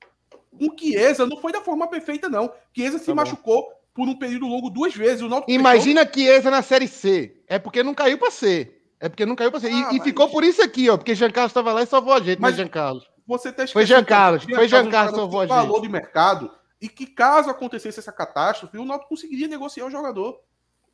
O 0.59 0.77
Chiesa 0.77 1.25
não 1.25 1.37
foi 1.37 1.51
da 1.51 1.61
forma 1.61 1.87
perfeita, 1.87 2.29
não. 2.29 2.51
Chiesa 2.75 2.97
se 2.97 3.05
tá 3.05 3.15
machucou 3.15 3.67
por 3.93 4.07
um 4.07 4.17
período 4.17 4.47
longo 4.47 4.69
duas 4.69 4.93
vezes. 4.93 5.21
O 5.21 5.29
Náutico 5.29 5.51
Imagina 5.51 6.05
fechou... 6.05 6.13
Chiesa 6.13 6.51
na 6.51 6.61
Série 6.61 6.87
C. 6.87 7.41
É 7.47 7.57
porque 7.57 7.83
não 7.83 7.93
caiu 7.93 8.17
para 8.17 8.31
C. 8.31 8.75
É 8.99 9.09
porque 9.09 9.25
não 9.25 9.35
caiu 9.35 9.51
pra 9.51 9.59
ser. 9.59 9.67
Ah, 9.67 9.71
e, 9.71 9.81
mas... 9.83 9.95
e, 9.95 10.01
ficou 10.01 10.29
por 10.29 10.43
isso 10.43 10.61
aqui, 10.63 10.89
ó. 10.89 10.97
Porque 10.97 11.15
Jean 11.15 11.31
Carlos 11.31 11.51
estava 11.51 11.73
lá 11.73 11.83
e 11.83 11.85
salvou 11.85 12.13
a 12.13 12.19
gente, 12.19 12.39
mas, 12.39 12.55
Jean 12.55 12.67
Carlos. 12.67 13.07
Você 13.27 13.51
tá 13.51 13.65
Foi 13.67 13.85
Jean 13.85 14.03
Carlos, 14.03 14.43
foi 14.43 14.67
Jean 14.67 14.89
Carlos 14.89 15.13
que 15.13 15.19
salvou 15.19 15.41
a 15.41 15.45
gente. 15.45 15.55
valor 15.55 15.81
de 15.81 15.89
mercado 15.89 16.51
e 16.79 16.87
que 16.87 17.07
caso 17.07 17.49
acontecesse 17.49 17.99
essa 17.99 18.11
catástrofe, 18.11 18.77
o 18.77 18.85
Náutico 18.85 19.09
conseguiria 19.09 19.47
negociar 19.47 19.85
o 19.85 19.89
jogador. 19.89 20.39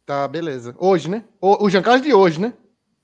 Tá, 0.05 0.27
beleza. 0.27 0.75
Hoje, 0.77 1.09
né? 1.09 1.25
O, 1.39 1.65
o 1.65 1.69
Jean 1.69 1.81
Carlos 1.81 2.01
de 2.01 2.13
hoje, 2.13 2.39
né? 2.39 2.53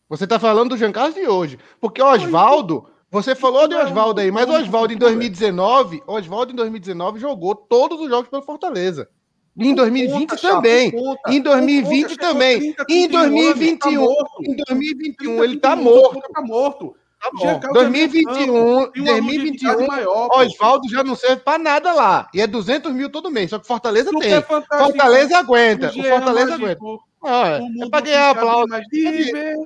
Você 0.09 0.25
tá 0.25 0.39
falando 0.39 0.69
do 0.69 0.77
Jean 0.77 0.91
Carlos 0.91 1.15
de 1.15 1.27
hoje. 1.27 1.59
Porque 1.79 2.01
o 2.01 2.05
Oswaldo, 2.05 2.89
você 3.09 3.35
falou 3.35 3.67
de 3.67 3.75
Oswaldo 3.75 4.21
aí, 4.21 4.31
mas 4.31 4.49
o 4.49 4.53
Oswaldo 4.53 4.93
em 4.93 4.97
2019, 4.97 6.03
Oswaldo 6.05 6.51
em 6.51 6.55
2019 6.55 7.19
jogou 7.19 7.55
todos 7.55 7.99
os 8.01 8.09
jogos 8.09 8.29
pelo 8.29 8.41
Fortaleza. 8.41 9.09
Em 9.57 9.73
2020 9.73 10.29
conta, 10.29 10.41
também. 10.41 10.91
Conta, 10.91 11.33
em 11.33 11.41
2020 11.41 12.09
conta, 12.09 12.21
também. 12.21 12.73
30, 12.73 12.85
em 12.89 13.07
2021. 13.07 14.05
Tá 14.05 14.21
em 14.41 14.55
2021 14.55 15.43
ele 15.43 15.57
tá 15.57 15.75
morto. 15.75 16.21
Tá 16.31 16.41
morto. 16.41 16.95
Tá 17.19 17.31
bom. 17.33 17.73
2021, 17.73 18.91
2021 18.91 19.87
maior, 19.87 20.29
Oswaldo 20.31 20.87
já 20.87 21.03
não 21.03 21.15
serve 21.15 21.37
para 21.37 21.57
nada 21.57 21.91
lá. 21.91 22.29
E 22.31 22.39
é 22.39 22.45
200 22.45 22.93
mil 22.93 23.09
todo 23.09 23.31
mês. 23.31 23.49
Só 23.49 23.57
que 23.57 23.65
Fortaleza 23.65 24.11
tem. 24.19 24.41
Fortaleza 24.41 25.39
aguenta. 25.39 25.89
O 25.89 26.03
Fortaleza 26.03 26.53
aguenta. 26.53 26.79
Ah, 27.23 27.59
é 27.81 27.89
para 27.89 28.05
ganhar 28.05 28.29
aplauso. 28.29 28.67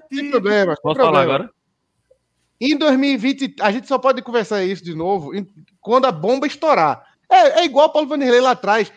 Sem 0.10 0.32
problema. 0.32 0.76
Posso 0.82 0.96
problema. 0.96 0.96
falar 0.96 1.22
agora? 1.22 1.61
Em 2.62 2.78
2020, 2.78 3.56
a 3.60 3.72
gente 3.72 3.88
só 3.88 3.98
pode 3.98 4.22
conversar 4.22 4.64
isso 4.64 4.84
de 4.84 4.94
novo 4.94 5.32
quando 5.80 6.06
a 6.06 6.12
bomba 6.12 6.46
estourar. 6.46 7.04
É, 7.28 7.62
é 7.62 7.66
igual 7.66 7.88
o 7.88 7.90
Paulo 7.90 8.08
Vanderlei 8.08 8.40
lá 8.40 8.52
atrás. 8.52 8.94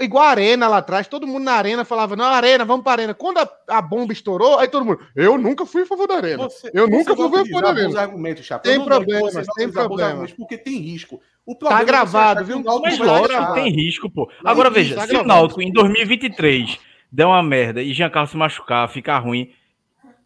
Igual 0.00 0.24
a 0.24 0.30
Arena 0.30 0.68
lá 0.68 0.78
atrás, 0.78 1.06
todo 1.06 1.26
mundo 1.26 1.44
na 1.44 1.52
Arena 1.52 1.84
falava, 1.84 2.16
não, 2.16 2.24
Arena, 2.24 2.64
vamos 2.64 2.84
para 2.84 3.02
Arena. 3.02 3.14
Quando 3.14 3.38
a, 3.38 3.50
a, 3.68 3.82
bomba 3.82 4.12
estourou, 4.12 4.58
aí 4.58 4.68
todo 4.68 4.84
mundo, 4.84 5.00
eu 5.16 5.36
nunca 5.36 5.66
fui 5.66 5.82
a 5.82 5.86
favor 5.86 6.06
da 6.06 6.14
Arena. 6.14 6.44
Você, 6.44 6.70
eu 6.72 6.88
nunca 6.88 7.14
fui 7.14 7.26
a 7.26 7.44
favor 7.44 7.62
da 7.62 7.68
Arena. 7.68 8.00
Argumentos, 8.00 8.44
Chapo. 8.44 8.64
Tem 8.64 8.82
problema, 8.84 9.30
tem 9.56 9.70
problema. 9.70 10.26
Porque 10.36 10.56
tem 10.56 10.78
risco. 10.78 11.20
O 11.46 11.54
tá 11.54 11.82
gravado, 11.84 12.44
viu? 12.44 12.62
Mas 12.82 12.98
lógico, 12.98 13.54
tem 13.54 13.70
risco, 13.70 14.10
pô. 14.10 14.30
Agora 14.44 14.70
veja, 14.70 14.94
tá 14.94 15.06
se 15.06 15.16
o 15.16 15.24
Náutico 15.24 15.60
em 15.60 15.72
2023 15.72 16.78
der 17.12 17.26
uma 17.26 17.42
merda 17.42 17.82
e 17.82 17.92
Jean 17.92 18.10
Carlos 18.10 18.30
se 18.30 18.36
machucar, 18.36 18.88
ficar 18.88 19.18
ruim, 19.18 19.52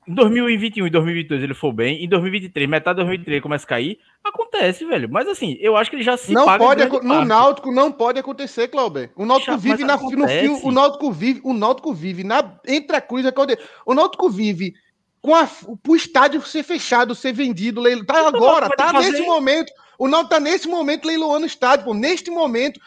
em 0.08 0.14
2021 0.14 0.86
e 0.86 0.90
2022 0.90 1.42
ele 1.42 1.54
for 1.54 1.72
bem, 1.72 2.02
em 2.02 2.08
2023, 2.08 2.68
metade 2.68 2.96
de 2.96 3.04
2023 3.04 3.42
começa 3.42 3.64
a 3.66 3.68
cair, 3.68 3.98
acontece, 4.24 4.84
velho. 4.86 5.08
Mas 5.10 5.28
assim, 5.28 5.58
eu 5.60 5.76
acho 5.76 5.90
que 5.90 5.96
ele 5.96 6.02
já 6.02 6.16
se 6.16 6.32
não 6.32 6.46
pode 6.56 6.84
No. 7.02 7.24
Náutico 7.24 7.70
não 7.70 7.92
pode 7.92 8.18
acontecer, 8.18 8.68
Clauber. 8.68 9.12
O 9.14 9.26
Náutico 9.26 9.58
vive 9.58 9.84
na, 9.84 9.96
no 9.98 10.28
fio, 10.28 10.66
o 10.66 10.72
Náutico 10.72 11.12
vive, 11.12 11.40
o 11.44 11.52
Náutico 11.52 11.92
vive 11.92 12.24
na 12.24 12.58
entre 12.66 12.96
a 12.96 13.00
cruz 13.02 13.24
e 13.24 13.28
a 13.28 13.34
O 13.84 13.92
Náutico 13.92 14.30
vive 14.30 14.72
com 15.20 15.34
a, 15.34 15.46
o 15.86 15.96
estádio 15.96 16.40
ser 16.40 16.62
fechado, 16.62 17.14
ser 17.14 17.32
vendido, 17.32 17.80
leilo. 17.80 18.06
Tá 18.06 18.26
agora, 18.26 18.70
tá 18.70 18.90
fazer... 18.90 19.10
nesse 19.10 19.22
momento. 19.26 19.70
O 19.98 20.08
Náutico 20.08 20.30
tá 20.30 20.40
nesse 20.40 20.68
momento 20.68 21.06
leiloando 21.06 21.44
o 21.44 21.46
estádio, 21.46 21.84
pô, 21.84 21.92
neste 21.92 22.30
momento, 22.30 22.80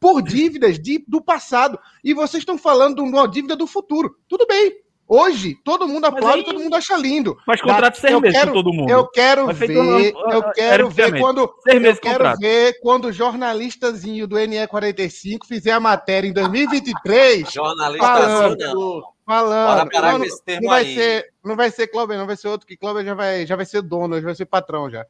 por 0.00 0.22
dívidas 0.22 0.78
de, 0.78 1.04
do 1.06 1.20
passado. 1.20 1.78
E 2.02 2.14
vocês 2.14 2.40
estão 2.40 2.56
falando 2.56 3.02
de 3.02 3.02
uma 3.02 3.28
dívida 3.28 3.56
do 3.56 3.66
futuro. 3.66 4.16
Tudo 4.28 4.46
bem, 4.46 4.72
Hoje, 5.08 5.58
todo 5.62 5.86
mundo 5.86 6.06
aplaude, 6.06 6.38
aí, 6.38 6.44
todo 6.44 6.58
mundo 6.58 6.74
acha 6.74 6.96
lindo. 6.96 7.36
Mas 7.46 7.60
contrato 7.60 7.98
seis 7.98 8.18
meses 8.20 8.38
quero, 8.38 8.52
todo 8.52 8.72
mundo. 8.72 8.90
Eu 8.90 9.06
quero 9.08 9.52
ver, 9.52 10.14
eu 10.30 10.52
quero 10.52 10.88
ver 10.88 11.18
quando 11.18 11.40
eu 11.66 11.96
quero 11.96 12.38
ver 12.38 12.80
quando 12.80 13.04
o 13.06 13.12
jornalistazinho 13.12 14.26
do 14.26 14.36
NE45 14.36 15.40
fizer 15.46 15.72
a 15.72 15.80
matéria 15.80 16.28
em 16.28 16.32
2023. 16.32 17.50
Jornalistazinho 17.52 18.56
falando, 18.56 19.02
falando. 19.26 19.90
Parar 19.90 20.18
não, 20.18 20.26
não 20.26 20.68
vai 20.68 20.82
aí. 20.82 20.94
ser, 20.94 21.26
não 21.44 21.56
vai 21.56 21.70
ser 21.70 21.86
Cláudio, 21.88 22.16
não 22.16 22.26
vai 22.26 22.36
ser 22.36 22.48
outro 22.48 22.66
que 22.66 22.76
Cláudio 22.76 23.04
já 23.04 23.14
vai, 23.14 23.46
já 23.46 23.56
vai 23.56 23.66
ser 23.66 23.82
dono, 23.82 24.16
já 24.16 24.24
vai 24.26 24.34
ser 24.34 24.46
patrão 24.46 24.88
já. 24.88 25.04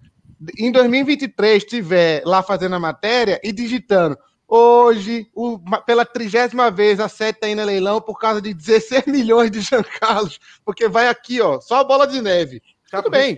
Em 0.59 0.72
2023 0.72 1.62
tiver 1.62 2.22
lá 2.24 2.42
fazendo 2.42 2.74
a 2.74 2.81
matéria 2.81 3.40
e 3.44 3.52
digitando 3.52 4.18
Hoje, 4.55 5.31
o, 5.35 5.59
pela 5.87 6.05
trigésima 6.05 6.71
vez, 6.71 7.01
a 7.01 7.09
sete 7.09 7.37
está 7.37 7.49
indo 7.49 7.62
a 7.62 7.65
leilão 7.65 8.03
por 8.03 8.19
causa 8.19 8.43
de 8.43 8.53
16 8.53 9.07
milhões 9.09 9.51
de 9.51 9.62
Jean 9.62 9.83
Carlos, 9.83 10.38
porque 10.62 10.87
vai 10.88 11.09
aqui, 11.09 11.41
ó, 11.41 11.59
só 11.59 11.77
a 11.77 11.85
bola 11.85 12.07
de 12.07 12.21
neve. 12.21 12.62
Tudo 12.91 13.09
bem. 13.09 13.35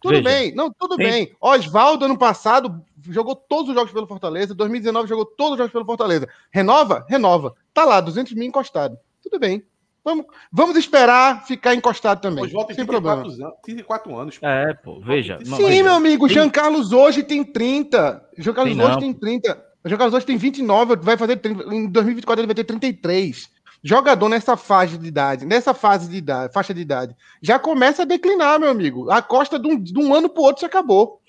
Tudo 0.00 0.10
Veja, 0.10 0.22
bem, 0.22 0.52
não, 0.52 0.72
tudo 0.72 0.96
tem... 0.96 1.08
bem. 1.08 1.36
Oswaldo, 1.40 2.06
ano 2.06 2.18
passado, 2.18 2.84
jogou 3.08 3.36
todos 3.36 3.68
os 3.68 3.76
jogos 3.76 3.92
pelo 3.92 4.08
Fortaleza, 4.08 4.56
2019 4.56 5.08
jogou 5.08 5.24
todos 5.24 5.52
os 5.52 5.58
jogos 5.58 5.72
pelo 5.72 5.84
Fortaleza. 5.84 6.28
Renova? 6.50 7.06
Renova. 7.08 7.54
Tá 7.72 7.84
lá, 7.84 8.00
200 8.00 8.32
mil 8.32 8.48
encostado. 8.48 8.98
Tudo 9.22 9.38
bem. 9.38 9.64
Vamos, 10.04 10.26
vamos 10.50 10.76
esperar 10.76 11.46
ficar 11.46 11.76
encostado 11.76 12.20
também. 12.20 12.48
Volta 12.48 12.74
sem 12.74 12.84
problema. 12.84 13.20
Anos, 13.20 13.38
34 13.62 14.18
anos. 14.18 14.38
Pô. 14.38 14.46
É, 14.48 14.74
pô, 14.74 15.00
veja. 15.00 15.38
Sim, 15.44 15.56
veja. 15.58 15.84
meu 15.84 15.94
amigo, 15.94 16.28
Jean 16.28 16.50
Carlos 16.50 16.90
hoje 16.90 17.22
tem 17.22 17.44
30. 17.44 18.30
Jean 18.36 18.52
Carlos 18.52 18.74
tem 18.74 18.84
hoje 18.84 18.94
não. 18.94 19.00
tem 19.00 19.14
30. 19.14 19.73
Jean 19.84 19.98
Carlos 19.98 20.14
hoje 20.14 20.26
tem 20.26 20.36
29, 20.36 20.96
vai 20.96 21.16
fazer 21.16 21.36
30. 21.36 21.74
Em 21.74 21.86
2024 21.86 22.40
ele 22.40 22.46
vai 22.46 22.54
ter 22.54 22.64
33. 22.64 23.48
Jogador 23.82 24.30
nessa 24.30 24.56
faixa 24.56 24.96
de 24.96 25.06
idade, 25.06 25.44
nessa 25.44 25.74
fase 25.74 26.08
de 26.08 26.16
idade, 26.16 26.54
faixa 26.54 26.72
de 26.72 26.80
idade, 26.80 27.14
já 27.42 27.58
começa 27.58 28.00
a 28.00 28.06
declinar, 28.06 28.58
meu 28.58 28.70
amigo. 28.70 29.10
A 29.10 29.20
Costa 29.20 29.58
de 29.58 29.68
um, 29.68 29.78
de 29.78 29.98
um 29.98 30.14
ano 30.14 30.30
pro 30.30 30.42
outro 30.42 30.60
se 30.60 30.66
acabou. 30.66 31.20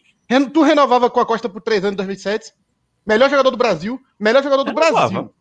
Tu 0.54 0.62
renovava 0.62 1.10
com 1.10 1.20
a 1.20 1.26
Costa 1.26 1.50
por 1.50 1.62
três 1.62 1.84
anos 1.84 1.94
em 1.94 1.98
2007. 1.98 2.54
Melhor 3.06 3.30
jogador 3.30 3.52
do 3.52 3.58
Brasil. 3.58 4.00
Melhor 4.18 4.42
jogador 4.42 4.64
do 4.64 4.74
Brasil. 4.74 5.34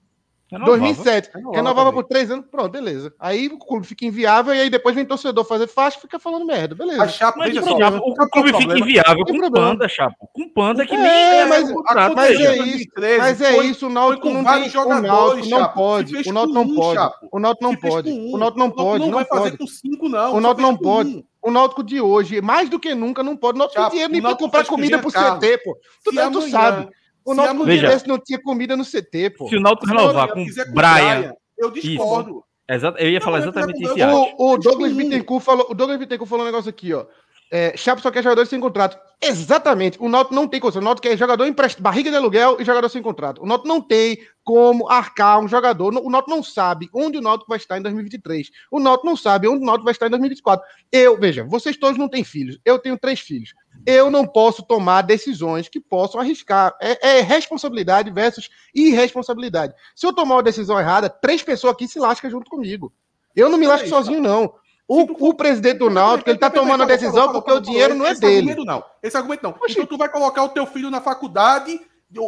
Renovava. 0.51 0.79
2007. 0.79 1.31
Renovava, 1.35 1.57
renovava 1.57 1.93
por 1.93 2.05
três 2.05 2.31
anos, 2.31 2.47
pronto, 2.51 2.71
beleza. 2.71 3.13
Aí 3.19 3.49
o 3.49 3.59
clube 3.59 3.87
fica 3.87 4.05
inviável 4.05 4.55
e 4.55 4.61
aí 4.61 4.71
depois 4.71 4.95
vem 4.95 5.05
torcedor 5.05 5.45
fazer 5.45 5.67
faixa 5.67 5.99
e 5.99 6.01
fica 6.03 6.19
falando 6.19 6.45
merda, 6.45 6.75
beleza. 6.75 7.03
A 7.03 7.09
Chapa, 7.09 7.39
mas, 7.39 7.55
só, 7.55 7.79
Chapa, 7.79 7.99
o, 7.99 8.11
o 8.11 8.31
clube 8.31 8.53
fica 8.53 8.79
inviável 8.79 9.25
com 9.25 9.51
Panda, 9.51 9.89
Chapo. 9.89 10.29
Com 10.33 10.49
Panda 10.51 10.87
que 10.87 10.95
é, 10.95 10.99
nem 10.99 11.41
é, 11.41 11.47
mas, 11.47 11.73
contrato, 11.73 12.15
mas 12.15 12.41
é 12.41 12.57
isso, 12.59 12.89
mas 13.19 13.41
é 13.41 13.57
isso, 13.65 13.87
o 13.87 13.91
Náutico 13.91 14.29
não 14.29 14.45
tem, 14.45 14.69
o 14.69 15.01
Náutico 15.03 15.49
não 15.49 15.69
pode, 15.69 16.29
o 16.29 16.33
Náutico 16.33 16.55
não 16.55 16.75
pode, 16.75 17.09
o 17.33 17.39
Náutico 17.41 17.65
não 17.65 17.77
pode, 17.77 18.11
o 18.11 18.39
Náutico 18.39 18.59
não 18.59 18.71
pode, 18.71 19.05
não 19.07 19.13
vai 19.13 19.25
fazer 19.25 19.57
com 19.57 19.67
cinco 19.67 20.09
não. 20.09 20.37
O 20.37 20.41
Náutico 20.41 20.63
não 20.63 20.77
pode. 20.77 21.25
O 21.43 21.51
Náutico 21.51 21.83
de 21.83 22.01
hoje, 22.01 22.41
mais 22.41 22.71
do 22.71 22.81
que 22.81 22.95
nunca, 22.95 23.23
não 23.23 23.37
pode. 23.37 23.57
O 23.57 23.59
Náutico 23.59 23.81
tem 23.83 23.91
dinheiro 23.91 24.13
nem 24.13 24.23
para 24.23 24.35
comprar 24.35 24.65
comida 24.65 24.99
pro 24.99 25.11
CT, 25.11 25.59
pô. 25.63 25.77
Tu 26.03 26.51
sabe. 26.51 26.89
O 27.25 27.35
Náutico 27.35 27.65
Veja, 27.65 28.03
não 28.07 28.19
tinha 28.19 28.41
comida 28.41 28.77
no 28.77 28.85
CT, 28.85 29.31
pô. 29.31 29.49
Se 29.49 29.57
o 29.57 29.61
Náutico 29.61 29.87
renovar 29.87 30.29
com 30.33 30.45
Brian... 30.73 31.33
Eu 31.57 31.71
discordo. 31.71 32.45
Exato, 32.69 32.99
eu 32.99 33.11
ia 33.11 33.21
falar 33.21 33.39
exatamente 33.39 33.83
isso. 33.83 33.95
O, 34.39 34.53
o 34.53 34.59
Douglas 34.59 34.93
Bittencourt 34.93 35.45
falou, 35.45 35.67
o 35.71 35.75
Douglas 35.75 35.99
Bittencourt 35.99 36.29
falou 36.29 36.45
um 36.45 36.47
negócio 36.47 36.71
aqui, 36.71 36.93
ó. 36.95 37.05
É, 37.51 37.77
Chapo 37.77 38.01
só 38.01 38.11
quer 38.11 38.23
jogadores 38.23 38.49
sem 38.49 38.59
contrato. 38.59 38.99
Exatamente. 39.23 39.97
O 40.01 40.09
Náutico 40.09 40.35
não 40.35 40.49
tem 40.49 40.59
condição. 40.59 40.81
O 40.83 40.85
Náutico 40.85 41.07
quer 41.07 41.17
jogador 41.17 41.47
emprestado, 41.47 41.83
barriga 41.83 42.11
de 42.11 42.17
aluguel 42.17 42.57
e 42.59 42.65
jogador 42.65 42.89
sem 42.89 43.03
contrato. 43.03 43.43
O 43.43 43.47
Náutico 43.47 43.69
não 43.69 43.81
tem 43.81 44.19
como 44.43 44.89
arcar 44.89 45.39
um 45.39 45.47
jogador. 45.47 45.95
O 45.95 46.11
Náutico 46.11 46.35
não 46.35 46.43
sabe 46.43 46.89
onde 46.93 47.19
o 47.19 47.21
Náutico 47.21 47.49
vai 47.49 47.59
estar 47.59 47.79
em 47.79 47.83
2023. 47.83 48.51
O 48.71 48.81
Náutico 48.81 49.07
não 49.07 49.17
sabe 49.17 49.47
onde 49.47 49.63
o 49.63 49.67
Náutico 49.67 49.85
vai 49.85 49.93
estar 49.93 50.07
em 50.07 50.11
2024. 50.11 50.67
Eu, 50.91 51.19
veja, 51.19 51.45
vocês 51.45 51.77
todos 51.77 51.99
não 51.99 52.09
têm 52.09 52.25
filhos. 52.25 52.59
Eu 52.65 52.79
tenho 52.79 52.99
três 52.99 53.21
filhos. 53.21 53.55
Eu 53.87 54.11
não 54.11 54.27
posso 54.27 54.63
tomar 54.63 55.03
decisões 55.03 55.69
que 55.69 55.81
possam 55.81 56.21
arriscar. 56.21 56.75
É, 56.81 57.19
é 57.19 57.21
responsabilidade 57.21 58.11
versus 58.11 58.49
irresponsabilidade. 58.75 59.75
Se 59.95 60.07
eu 60.07 60.13
tomar 60.13 60.37
uma 60.37 60.43
decisão 60.43 60.79
errada, 60.79 61.09
três 61.09 61.43
pessoas 61.43 61.75
aqui 61.75 61.87
se 61.87 61.99
lascam 61.99 62.31
junto 62.31 62.51
comigo. 62.51 62.93
Eu 63.35 63.49
não 63.49 63.59
me 63.59 63.67
lasco 63.67 63.89
sozinho, 63.89 64.21
não. 64.21 64.55
O, 64.87 65.29
o 65.29 65.35
presidente 65.35 65.79
do 65.79 65.89
Náutico, 65.89 66.29
ele 66.29 66.39
tá 66.39 66.51
tomando 66.51 66.83
a 66.83 66.87
decisão 66.87 67.33
porque 67.33 67.51
o 67.51 67.61
dinheiro 67.61 67.95
não 67.95 68.07
é 68.07 68.15
dele. 68.15 68.51
Argumento 68.51 68.65
não. 68.65 68.85
Esse 69.03 69.17
argumento 69.17 69.43
não. 69.43 69.55
Então 69.69 69.87
tu 69.87 69.97
vai 69.97 70.09
colocar 70.09 70.43
o 70.45 70.51
teu 70.51 70.67
filho 70.67 70.91
na 70.91 71.01
faculdade, 71.01 71.81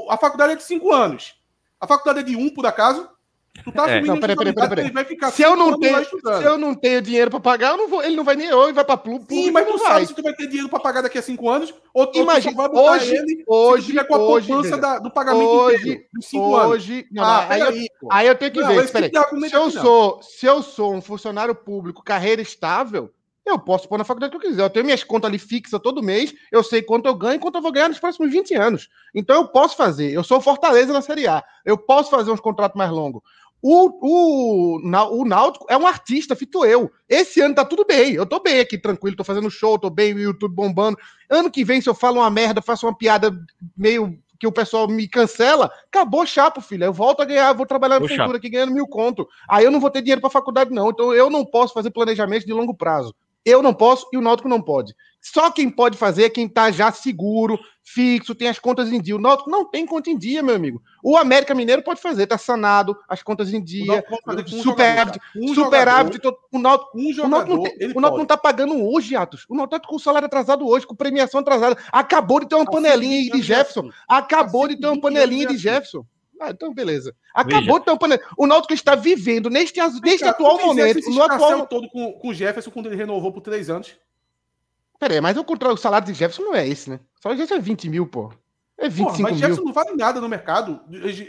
a 0.08 0.16
faculdade 0.16 0.54
é 0.54 0.56
de 0.56 0.62
cinco 0.62 0.92
anos. 0.92 1.34
A 1.78 1.86
faculdade 1.86 2.20
é 2.20 2.22
de 2.22 2.36
um, 2.36 2.48
por 2.48 2.66
acaso? 2.66 3.08
Tu 3.62 3.72
tá 3.72 3.90
é. 3.90 4.00
Não, 4.00 4.18
peraí, 4.18 4.36
peraí, 4.36 4.54
peraí. 4.54 4.90
peraí. 4.90 5.32
Se, 5.32 5.42
eu 5.42 5.56
não 5.56 5.78
tenho, 5.78 6.04
se 6.04 6.44
eu 6.44 6.58
não 6.58 6.74
tenho 6.74 7.02
dinheiro 7.02 7.30
para 7.30 7.40
pagar, 7.40 7.70
eu 7.72 7.76
não 7.76 7.88
vou, 7.88 8.02
ele 8.02 8.16
não 8.16 8.24
vai 8.24 8.36
nem 8.36 8.46
eu, 8.46 8.64
ele 8.64 8.72
vai 8.72 8.84
para 8.84 8.96
Plu. 8.96 9.20
Sim, 9.28 9.50
mas 9.50 9.66
tu 9.66 9.78
sabe 9.78 10.06
se 10.06 10.14
tu 10.14 10.22
vai 10.22 10.34
ter 10.34 10.46
dinheiro 10.46 10.68
para 10.68 10.80
pagar 10.80 11.02
daqui 11.02 11.18
a 11.18 11.22
cinco 11.22 11.48
anos, 11.48 11.74
ou, 11.92 12.10
Imagina, 12.14 12.52
tu 12.52 12.56
vai 12.56 12.68
hoje, 12.70 13.16
ele 13.16 13.44
hoje, 13.46 14.04
com 14.04 14.14
a 14.14 14.18
hoje, 14.18 14.46
poupança 14.48 14.76
da, 14.76 14.98
do 14.98 15.10
pagamento 15.10 15.48
hoje, 15.48 15.82
inteiro, 15.82 16.04
dos 16.12 16.26
cinco 16.26 16.56
hoje, 16.56 16.92
anos. 16.94 17.06
Não, 17.12 17.24
ah, 17.24 17.46
aí, 17.48 17.62
aí, 17.62 17.88
eu, 18.02 18.08
aí, 18.10 18.26
eu, 18.26 18.34
tenho 18.34 18.52
que 18.52 18.60
não, 18.60 18.68
ver. 18.68 18.90
Peraí. 18.90 19.10
Se 19.48 19.56
eu, 19.56 19.70
sou, 19.70 20.22
se 20.22 20.46
eu 20.46 20.62
sou 20.62 20.94
um 20.94 21.00
funcionário 21.00 21.54
público, 21.54 22.02
carreira 22.02 22.42
estável, 22.42 23.10
eu 23.46 23.60
posso 23.60 23.88
pôr 23.88 23.96
na 23.96 24.04
faculdade 24.04 24.32
que 24.32 24.36
eu 24.36 24.50
quiser. 24.50 24.62
Eu 24.62 24.70
tenho 24.70 24.84
minhas 24.84 25.04
contas 25.04 25.28
ali 25.28 25.38
fixas 25.38 25.80
todo 25.80 26.02
mês, 26.02 26.34
eu 26.50 26.64
sei 26.64 26.82
quanto 26.82 27.06
eu 27.06 27.14
ganho 27.14 27.36
e 27.36 27.38
quanto 27.38 27.54
eu 27.54 27.62
vou 27.62 27.70
ganhar 27.70 27.88
nos 27.88 28.00
próximos 28.00 28.32
20 28.32 28.54
anos. 28.56 28.88
Então 29.14 29.36
eu 29.36 29.48
posso 29.48 29.76
fazer. 29.76 30.10
Eu 30.10 30.24
sou 30.24 30.40
Fortaleza 30.40 30.92
na 30.92 31.00
Série 31.00 31.28
A. 31.28 31.44
Eu 31.64 31.78
posso 31.78 32.10
fazer 32.10 32.32
uns 32.32 32.40
contratos 32.40 32.76
mais 32.76 32.90
longos. 32.90 33.22
O, 33.68 33.98
o, 34.00 35.20
o 35.20 35.24
Náutico 35.24 35.66
é 35.68 35.76
um 35.76 35.88
artista, 35.88 36.36
fito 36.36 36.64
eu. 36.64 36.88
Esse 37.08 37.40
ano 37.40 37.52
tá 37.52 37.64
tudo 37.64 37.84
bem. 37.84 38.12
Eu 38.12 38.24
tô 38.24 38.38
bem 38.38 38.60
aqui, 38.60 38.78
tranquilo, 38.78 39.16
tô 39.16 39.24
fazendo 39.24 39.50
show, 39.50 39.76
tô 39.76 39.90
bem, 39.90 40.14
o 40.14 40.20
YouTube 40.20 40.54
bombando. 40.54 40.96
Ano 41.28 41.50
que 41.50 41.64
vem, 41.64 41.80
se 41.80 41.88
eu 41.88 41.94
falo 41.94 42.20
uma 42.20 42.30
merda, 42.30 42.62
faço 42.62 42.86
uma 42.86 42.96
piada 42.96 43.36
meio 43.76 44.16
que 44.38 44.46
o 44.46 44.52
pessoal 44.52 44.86
me 44.86 45.08
cancela, 45.08 45.68
acabou 45.88 46.24
chapo, 46.24 46.60
filho. 46.60 46.84
Eu 46.84 46.92
volto 46.92 47.22
a 47.22 47.24
ganhar, 47.24 47.52
vou 47.54 47.66
trabalhar 47.66 47.98
na 47.98 48.06
prefeitura 48.06 48.38
aqui 48.38 48.48
ganhando 48.48 48.72
mil 48.72 48.86
conto. 48.86 49.26
Aí 49.50 49.64
eu 49.64 49.72
não 49.72 49.80
vou 49.80 49.90
ter 49.90 50.00
dinheiro 50.00 50.20
para 50.20 50.30
faculdade, 50.30 50.70
não. 50.70 50.90
Então 50.90 51.12
eu 51.12 51.28
não 51.28 51.44
posso 51.44 51.74
fazer 51.74 51.90
planejamento 51.90 52.46
de 52.46 52.52
longo 52.52 52.72
prazo. 52.72 53.12
Eu 53.46 53.62
não 53.62 53.72
posso 53.72 54.08
e 54.12 54.18
o 54.18 54.20
Náutico 54.20 54.48
não 54.48 54.60
pode. 54.60 54.92
Só 55.20 55.50
quem 55.50 55.70
pode 55.70 55.96
fazer 55.96 56.24
é 56.24 56.30
quem 56.30 56.46
está 56.46 56.70
já 56.70 56.90
seguro, 56.90 57.58
fixo, 57.84 58.34
tem 58.34 58.48
as 58.48 58.58
contas 58.58 58.92
em 58.92 59.00
dia. 59.00 59.14
O 59.14 59.20
Náutico 59.20 59.48
não 59.48 59.64
tem 59.64 59.86
conta 59.86 60.10
em 60.10 60.18
dia, 60.18 60.42
meu 60.42 60.54
amigo. 60.54 60.82
O 61.02 61.16
América 61.16 61.54
Mineiro 61.54 61.82
pode 61.82 62.00
fazer, 62.00 62.24
está 62.24 62.36
sanado, 62.36 62.96
as 63.08 63.22
contas 63.22 63.52
em 63.52 63.62
dia, 63.62 64.04
superávit, 64.62 65.20
um 65.36 65.54
superávit. 65.54 66.20
O 66.52 66.58
Náutico, 66.58 66.98
um 66.98 67.12
jogador, 67.12 67.24
o 67.24 67.28
Náutico, 67.28 67.56
não, 67.56 67.62
tem, 67.62 67.92
o 67.92 68.00
Náutico 68.00 68.16
não 68.16 68.22
está 68.24 68.36
pagando 68.36 68.84
hoje, 68.84 69.14
Atos. 69.14 69.46
O 69.48 69.54
Náutico 69.54 69.76
está 69.76 69.88
com 69.88 69.96
o 69.96 70.00
salário 70.00 70.26
atrasado 70.26 70.66
hoje, 70.66 70.86
com 70.86 70.94
premiação 70.94 71.40
atrasada. 71.40 71.76
Acabou 71.92 72.40
de 72.40 72.48
ter 72.48 72.56
uma 72.56 72.62
assim, 72.62 72.72
panelinha 72.72 73.30
de 73.30 73.42
Jefferson. 73.42 73.90
Acabou 74.08 74.64
assim, 74.64 74.74
de 74.74 74.80
ter 74.80 74.86
uma 74.88 75.00
panelinha 75.00 75.46
de 75.46 75.56
Jefferson. 75.56 76.04
Ah, 76.40 76.50
então 76.50 76.72
beleza. 76.72 77.14
Acabou 77.34 77.78
então, 77.78 77.98
o 78.36 78.46
Náutico 78.46 78.74
está 78.74 78.94
vivendo 78.94 79.48
neste, 79.48 79.80
neste 80.02 80.20
cara, 80.20 80.30
atual 80.30 80.58
momento. 80.58 81.10
No 81.10 81.22
atual 81.22 81.66
todo 81.66 81.88
com, 81.88 82.12
com 82.12 82.28
o 82.28 82.34
Jefferson 82.34 82.70
quando 82.70 82.86
ele 82.86 82.96
renovou 82.96 83.32
por 83.32 83.40
três 83.40 83.70
anos. 83.70 83.96
Peraí, 84.98 85.20
mas 85.20 85.36
o, 85.36 85.44
o 85.44 85.76
salário 85.76 86.06
de 86.06 86.14
Jefferson 86.14 86.42
não 86.42 86.54
é 86.54 86.66
esse, 86.66 86.90
né? 86.90 87.00
Só 87.20 87.30
o 87.30 87.32
Jefferson 87.32 87.56
é 87.56 87.60
20 87.60 87.88
mil, 87.88 88.06
pô. 88.06 88.32
É 88.78 88.90
25 88.90 89.10
Porra, 89.10 89.22
mas 89.22 89.38
Jefferson 89.38 89.62
não 89.62 89.72
vale 89.72 89.96
nada 89.96 90.20
no 90.20 90.28
mercado. 90.28 90.80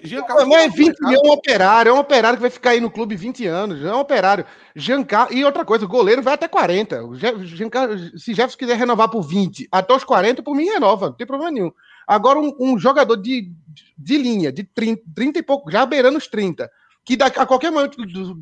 Giancarlo 0.04 0.46
não, 0.46 0.58
é 0.58 0.68
20 0.68 1.00
mil, 1.00 1.22
é 1.24 1.28
um 1.28 1.32
operário. 1.32 1.90
É 1.90 1.94
um 1.94 2.00
operário 2.00 2.38
que 2.38 2.42
vai 2.42 2.50
ficar 2.50 2.72
aí 2.72 2.82
no 2.82 2.92
clube 2.92 3.16
20 3.16 3.46
anos. 3.48 3.86
É 3.86 3.94
um 3.94 4.00
operário. 4.00 4.46
Giancarlo, 4.76 5.34
e 5.34 5.46
outra 5.46 5.64
coisa, 5.64 5.86
o 5.86 5.88
goleiro 5.88 6.22
vai 6.22 6.34
até 6.34 6.48
40. 6.48 7.06
O 7.06 7.16
Giancarlo, 7.16 7.98
se 8.20 8.34
Jefferson 8.34 8.58
quiser 8.58 8.78
renovar 8.78 9.10
por 9.10 9.22
20 9.22 9.68
até 9.72 9.94
os 9.94 10.04
40, 10.04 10.44
por 10.44 10.56
mim 10.56 10.66
renova. 10.66 11.08
Não 11.08 11.14
tem 11.14 11.26
problema 11.26 11.52
nenhum. 11.52 11.72
Agora, 12.08 12.40
um, 12.40 12.56
um 12.60 12.80
jogador 12.80 13.18
de 13.18 13.52
de 13.98 14.18
linha, 14.18 14.52
de 14.52 14.64
30, 14.64 15.04
30 15.16 15.40
e 15.40 15.44
pouco, 15.44 15.72
já 15.72 15.86
beirando 15.86 16.18
os 16.18 16.28
30, 16.28 16.70
que 17.04 17.18
a 17.22 17.46
qualquer 17.46 17.72
momento 17.72 17.98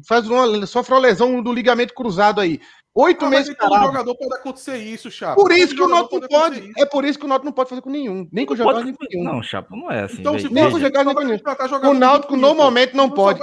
faz 0.07 0.27
uma, 0.27 0.65
sofre 0.65 0.93
uma 0.93 0.99
lesão 0.99 1.41
do 1.41 1.53
ligamento 1.53 1.93
cruzado 1.93 2.41
aí. 2.41 2.59
Oito 2.93 3.25
ah, 3.25 3.29
meses 3.29 3.49
então 3.49 3.69
o 3.69 3.87
jogador 3.87 4.15
pode 4.15 4.33
acontecer 4.35 4.77
isso, 4.77 5.11
Chapo. 5.11 5.41
Por 5.41 5.51
isso 5.51 5.75
que 5.75 5.81
o 5.81 5.87
Noto 5.87 6.17
não 6.17 6.27
pode. 6.29 6.71
É 6.77 6.85
por 6.85 7.03
isso 7.03 7.19
que 7.19 7.25
o 7.25 7.27
Noto 7.27 7.43
não 7.43 7.51
pode 7.51 7.69
fazer 7.69 7.81
com 7.81 7.89
nenhum. 7.89 8.25
Nem 8.31 8.45
com 8.45 8.53
o 8.53 8.57
jogador, 8.57 8.85
nem 8.85 8.93
com 8.93 9.05
nenhum. 9.11 9.23
Não, 9.25 9.43
Chapo, 9.43 9.75
não 9.75 9.91
é 9.91 10.03
assim. 10.03 10.21
Então, 10.21 10.39
se 10.39 10.47
nem 10.49 10.69
com 10.71 10.77
o 10.77 10.79
jogador, 10.79 11.13
nem 11.13 11.13
com 11.13 11.23
nenhum. 11.25 11.89
O 11.89 11.93
Náutico 11.93 12.37
normalmente 12.37 12.95
não 12.95 13.09
pode. 13.09 13.41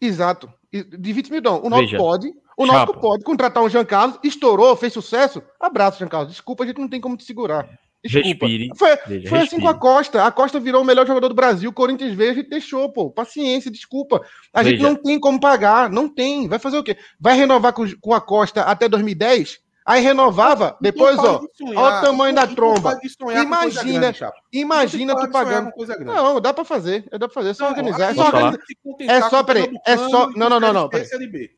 Exato. 0.00 0.52
De 0.72 1.12
20 1.12 1.30
mil, 1.30 1.40
não. 1.40 1.64
O 1.64 1.70
Náutico 1.70 1.96
pode. 1.96 2.34
O 2.56 2.66
Náutico 2.66 3.00
pode 3.00 3.22
contratar 3.22 3.62
um 3.62 3.68
Jean 3.68 3.84
Carlos, 3.84 4.18
estourou, 4.24 4.74
fez 4.74 4.92
sucesso. 4.92 5.40
Abraço, 5.60 6.00
Jean 6.00 6.08
Carlos. 6.08 6.32
Desculpa, 6.32 6.64
a 6.64 6.66
gente 6.66 6.80
não 6.80 6.88
tem 6.88 7.00
como 7.00 7.16
te 7.16 7.22
segurar. 7.22 7.68
Desculpa. 8.04 8.46
Respire. 8.46 8.70
Foi, 8.76 8.96
foi 9.28 9.38
assim 9.40 9.60
com 9.60 9.68
a 9.68 9.74
Costa. 9.74 10.24
A 10.24 10.30
Costa 10.30 10.60
virou 10.60 10.82
o 10.82 10.84
melhor 10.84 11.06
jogador 11.06 11.28
do 11.28 11.34
Brasil. 11.34 11.70
O 11.70 11.72
Corinthians 11.72 12.14
veio, 12.14 12.32
a 12.32 12.34
gente 12.34 12.48
deixou, 12.48 12.90
pô. 12.92 13.10
Paciência, 13.10 13.70
desculpa. 13.70 14.20
A 14.52 14.62
Veja. 14.62 14.76
gente 14.76 14.82
não 14.82 14.94
tem 14.94 15.18
como 15.18 15.40
pagar. 15.40 15.90
Não 15.90 16.08
tem. 16.08 16.48
Vai 16.48 16.58
fazer 16.58 16.78
o 16.78 16.84
quê? 16.84 16.96
Vai 17.18 17.36
renovar 17.36 17.72
com, 17.72 17.84
com 18.00 18.14
a 18.14 18.20
Costa 18.20 18.62
até 18.62 18.88
2010? 18.88 19.60
Aí 19.86 20.02
renovava, 20.02 20.76
depois, 20.80 21.16
ó, 21.16 21.40
Olha 21.76 21.98
o 21.98 22.00
tamanho 22.02 22.34
da 22.34 22.44
tromba. 22.44 22.98
Imagina, 23.40 24.10
grande, 24.10 24.32
imagina 24.52 25.14
tu 25.14 25.30
pagando. 25.30 25.70
Não, 26.04 26.40
dá 26.40 26.52
pra 26.52 26.64
fazer. 26.64 27.04
É, 27.12 27.16
dá 27.16 27.28
pra 27.28 27.34
fazer. 27.34 27.50
É 27.50 27.54
só 27.54 27.62
não, 27.62 27.70
organizar. 27.70 28.10
É 28.10 28.14
só, 28.14 28.26
organizar. 28.26 28.58
é 28.98 29.20
só, 29.30 29.42
peraí. 29.44 29.70
É 29.86 29.96
só. 29.96 30.28
Não, 30.30 30.50
não, 30.50 30.58
não, 30.58 30.72
não. 30.72 30.90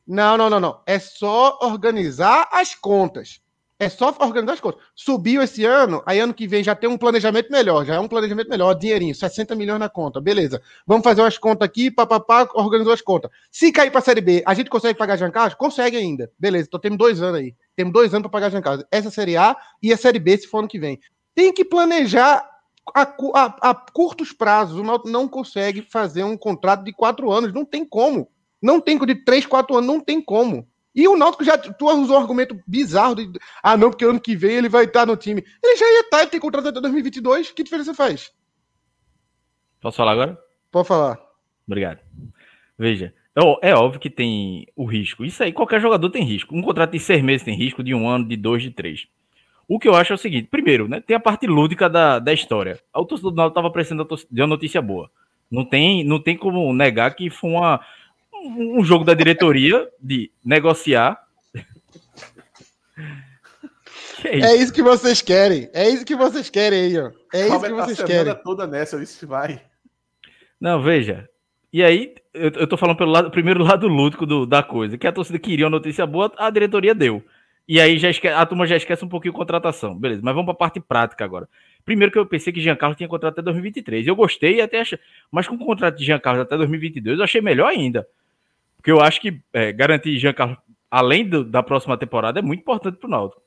Não, 0.07 0.37
não, 0.37 0.51
não, 0.51 0.61
não. 0.61 0.83
É 0.87 0.99
só 0.99 1.59
organizar 1.63 2.47
as 2.53 2.75
contas. 2.75 3.41
É 3.81 3.89
só 3.89 4.13
organizar 4.19 4.55
as 4.55 4.61
contas. 4.61 4.83
Subiu 4.93 5.41
esse 5.41 5.65
ano, 5.65 6.03
aí 6.05 6.19
ano 6.19 6.35
que 6.35 6.49
vem 6.49 6.65
já 6.65 6.75
tem 6.75 6.91
um 6.91 6.99
planejamento 6.99 7.49
melhor, 7.49 7.85
já 7.85 7.95
é 7.95 8.01
um 8.01 8.09
planejamento 8.09 8.49
melhor, 8.49 8.75
dinheirinho, 8.75 9.15
60 9.15 9.55
milhões 9.55 9.79
na 9.79 9.89
conta, 9.89 10.21
beleza. 10.21 10.61
Vamos 10.85 11.05
fazer 11.05 11.21
umas 11.21 11.39
contas 11.39 11.65
aqui, 11.65 11.89
papapá, 11.89 12.49
organizou 12.55 12.93
as 12.93 13.01
contas. 13.01 13.31
Se 13.53 13.71
cair 13.71 13.91
para 13.91 14.01
a 14.01 14.03
Série 14.03 14.21
B, 14.21 14.43
a 14.45 14.53
gente 14.53 14.69
consegue 14.69 14.99
pagar 14.99 15.17
Jean 15.17 15.31
Carlos? 15.31 15.55
Consegue 15.55 15.97
ainda. 15.97 16.29
Beleza, 16.37 16.67
então 16.67 16.81
temos 16.81 16.99
dois 16.99 17.23
anos 17.23 17.39
aí. 17.39 17.55
Temos 17.77 17.93
dois 17.93 18.13
anos 18.13 18.23
para 18.23 18.31
pagar 18.31 18.51
Jean 18.51 18.63
Carlos. 18.63 18.85
Essa 18.91 19.11
Série 19.13 19.37
A 19.37 19.57
e 19.81 19.93
a 19.93 19.97
Série 19.97 20.19
B, 20.19 20.37
se 20.37 20.49
for 20.49 20.59
ano 20.59 20.69
que 20.69 20.81
vem. 20.81 20.99
Tem 21.33 21.53
que 21.53 21.65
planejar 21.65 22.45
a, 22.93 23.03
a, 23.03 23.71
a 23.71 23.75
curtos 23.75 24.33
prazos. 24.33 24.77
O 24.77 24.83
Náutico 24.83 25.09
não 25.09 25.29
consegue 25.29 25.83
fazer 25.83 26.25
um 26.25 26.37
contrato 26.37 26.83
de 26.83 26.93
quatro 26.93 27.31
anos, 27.31 27.53
não 27.53 27.65
tem 27.65 27.85
como. 27.85 28.29
Não 28.61 28.81
tem 28.81 28.99
de 28.99 29.15
três, 29.25 29.47
quatro 29.47 29.77
anos, 29.77 29.87
não 29.87 30.01
tem 30.01 30.21
como. 30.21 30.67
E 30.95 31.07
o 31.07 31.17
Náutico 31.17 31.45
já. 31.45 31.57
Tu 31.57 31.87
usou 31.87 32.17
um 32.17 32.21
argumento 32.21 32.61
bizarro 32.67 33.15
de. 33.15 33.31
Ah, 33.63 33.77
não, 33.77 33.91
porque 33.91 34.05
ano 34.05 34.21
que 34.21 34.35
vem 34.35 34.57
ele 34.57 34.69
vai 34.69 34.85
estar 34.85 35.07
no 35.07 35.17
time. 35.17 35.45
Ele 35.63 35.77
já 35.77 35.87
ia 35.87 36.01
estar, 36.01 36.21
ele 36.21 36.31
tem 36.31 36.41
contrato 36.41 36.69
até 36.69 36.81
2022. 36.81 37.51
Que 37.53 37.63
diferença 37.63 37.95
faz? 37.95 38.33
Posso 39.81 39.97
falar 39.97 40.13
agora? 40.13 40.39
Pode 40.71 40.89
falar. 40.89 41.19
Obrigado. 41.67 42.01
Veja, 42.77 43.15
é, 43.37 43.71
é 43.71 43.75
óbvio 43.75 44.01
que 44.01 44.11
tem 44.11 44.67
o 44.75 44.85
risco. 44.85 45.25
Isso 45.25 45.43
aí, 45.43 45.53
qualquer 45.53 45.81
jogador 45.81 46.11
tem 46.11 46.25
risco. 46.25 46.57
Um 46.57 46.63
contrato 46.63 46.93
de 46.93 46.99
seis 46.99 47.23
meses 47.23 47.45
tem 47.45 47.57
risco, 47.57 47.83
de 47.83 47.95
um 47.95 48.09
ano, 48.09 48.27
de 48.27 48.37
dois, 48.37 48.63
de 48.63 48.71
três. 48.71 49.07
O 49.69 49.79
que 49.79 49.87
eu 49.87 49.95
acho 49.95 50.13
é 50.13 50.17
o 50.17 50.19
seguinte: 50.19 50.49
primeiro, 50.51 50.89
né, 50.89 51.01
tem 51.01 51.17
a 51.17 51.21
parte 51.21 51.47
lúdica 51.47 51.89
da, 51.89 52.19
da 52.19 52.33
história. 52.33 52.81
O 52.95 53.05
torcedor 53.05 53.31
do 53.31 53.37
Náutico 53.37 53.59
estava 53.59 53.73
precisando 53.73 54.09
de 54.31 54.41
uma 54.41 54.49
notícia 54.49 54.81
boa. 54.83 55.11
Não 55.51 55.65
tem, 55.65 56.05
não 56.05 56.21
tem 56.21 56.37
como 56.37 56.73
negar 56.73 57.15
que 57.15 57.31
foi 57.31 57.51
uma, 57.51 57.81
um 58.47 58.85
jogo 58.85 59.05
da 59.05 59.15
diretoria 59.15 59.89
de 60.01 60.31
negociar. 60.45 61.19
Que 64.21 64.27
é, 64.27 64.37
isso? 64.37 64.47
é, 64.47 64.57
isso? 64.57 64.73
que 64.73 64.83
vocês 64.83 65.23
querem. 65.23 65.71
É 65.73 65.89
isso 65.89 66.05
que 66.05 66.17
vocês 66.17 66.51
querem 66.51 66.87
aí, 66.87 66.99
ó. 66.99 67.13
É 67.33 67.47
isso 67.47 67.61
que 67.61 67.73
vocês 67.73 68.03
querem. 68.03 68.35
toda 68.43 68.67
nessa, 68.67 69.01
isso 69.01 69.25
vai. 69.29 69.63
Não, 70.61 70.83
veja. 70.83 71.29
E 71.73 71.85
aí, 71.85 72.15
eu, 72.35 72.51
eu 72.51 72.67
tô 72.67 72.77
falando 72.77 72.97
pelo 72.97 73.13
lado, 73.13 73.31
primeiro 73.31 73.63
lado 73.65 73.87
lúdico 73.87 74.27
do, 74.27 74.47
da 74.47 74.63
coisa, 74.63 74.99
que 74.99 75.07
a 75.07 75.13
torcida 75.13 75.39
queria 75.39 75.67
uma 75.67 75.71
notícia 75.71 76.07
boa, 76.07 76.33
a 76.37 76.51
diretoria 76.51 76.95
deu. 76.95 77.23
E 77.67 77.79
aí 77.79 77.99
já 77.99 78.09
esque... 78.09 78.27
a 78.27 78.47
turma 78.47 78.67
já 78.67 78.77
esquece 78.77 79.05
um 79.05 79.09
pouquinho 79.09 79.35
a 79.35 79.37
contratação. 79.37 79.95
Beleza, 79.95 80.23
mas 80.25 80.35
vamos 80.35 80.47
para 80.47 80.55
a 80.55 80.59
parte 80.59 80.81
prática 80.81 81.25
agora. 81.25 81.47
Primeiro 81.85 82.11
que 82.11 82.19
eu 82.19 82.25
pensei 82.25 82.51
que 82.51 82.61
Giancarlo 82.61 82.97
tinha 82.97 83.09
contrato 83.09 83.35
até 83.35 83.43
2023. 83.43 84.07
Eu 84.07 84.17
gostei 84.17 84.57
e 84.57 84.61
até 84.63 84.81
achei... 84.81 84.99
Mas 85.31 85.47
com 85.47 85.55
o 85.55 85.59
contrato 85.59 85.97
de 85.99 86.05
Giancarlo 86.05 86.41
até 86.41 86.57
2022, 86.57 87.19
eu 87.19 87.25
achei 87.25 87.43
melhor 87.43 87.69
ainda. 87.69 88.09
Porque 88.79 88.91
eu 88.91 89.01
acho 89.01 89.21
que 89.21 89.41
é, 89.53 89.73
garantir 89.73 90.19
Giancarlo, 90.19 90.57
além 90.91 91.29
do, 91.29 91.45
da 91.45 91.63
próxima 91.63 91.99
temporada, 91.99 92.39
é 92.39 92.43
muito 92.43 92.61
importante 92.61 92.97
para 92.97 93.07
o 93.07 93.11
Náutico. 93.11 93.43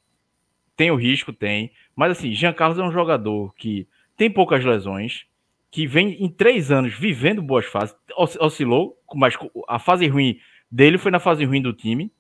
Tem 0.78 0.92
o 0.92 0.96
risco, 0.96 1.34
tem. 1.34 1.72
Mas 1.96 2.12
assim, 2.12 2.32
Giancarlo 2.34 2.80
é 2.80 2.86
um 2.86 2.92
jogador 2.92 3.54
que 3.56 3.88
tem 4.16 4.30
poucas 4.30 4.64
lesões, 4.64 5.26
que 5.72 5.88
vem 5.88 6.24
em 6.24 6.30
três 6.30 6.72
anos 6.72 6.94
vivendo 6.94 7.42
boas 7.42 7.66
fases. 7.66 7.96
Oscilou, 8.16 8.98
mas 9.16 9.36
a 9.68 9.80
fase 9.80 10.08
ruim 10.08 10.40
dele 10.70 11.00
foi 11.00 11.12
na 11.12 11.20
fase 11.20 11.44
ruim 11.44 11.62
do 11.62 11.74
time 11.74 12.12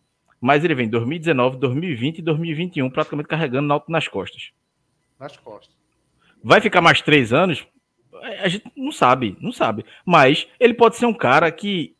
mas 0.41 0.65
ele 0.65 0.73
vem 0.73 0.89
2019, 0.89 1.57
2020 1.57 2.17
e 2.17 2.21
2021 2.23 2.89
praticamente 2.89 3.29
carregando 3.29 3.65
o 3.65 3.67
Náutico 3.67 3.91
nas 3.91 4.07
costas. 4.07 4.51
Nas 5.19 5.37
costas. 5.37 5.77
Vai 6.43 6.59
ficar 6.59 6.81
mais 6.81 6.99
três 6.99 7.31
anos? 7.31 7.65
A 8.39 8.47
gente 8.47 8.65
não 8.75 8.91
sabe, 8.91 9.37
não 9.39 9.51
sabe. 9.51 9.85
Mas 10.03 10.47
ele 10.59 10.73
pode 10.73 10.95
ser 10.95 11.05
um 11.05 11.13
cara 11.13 11.51
que, 11.51 11.95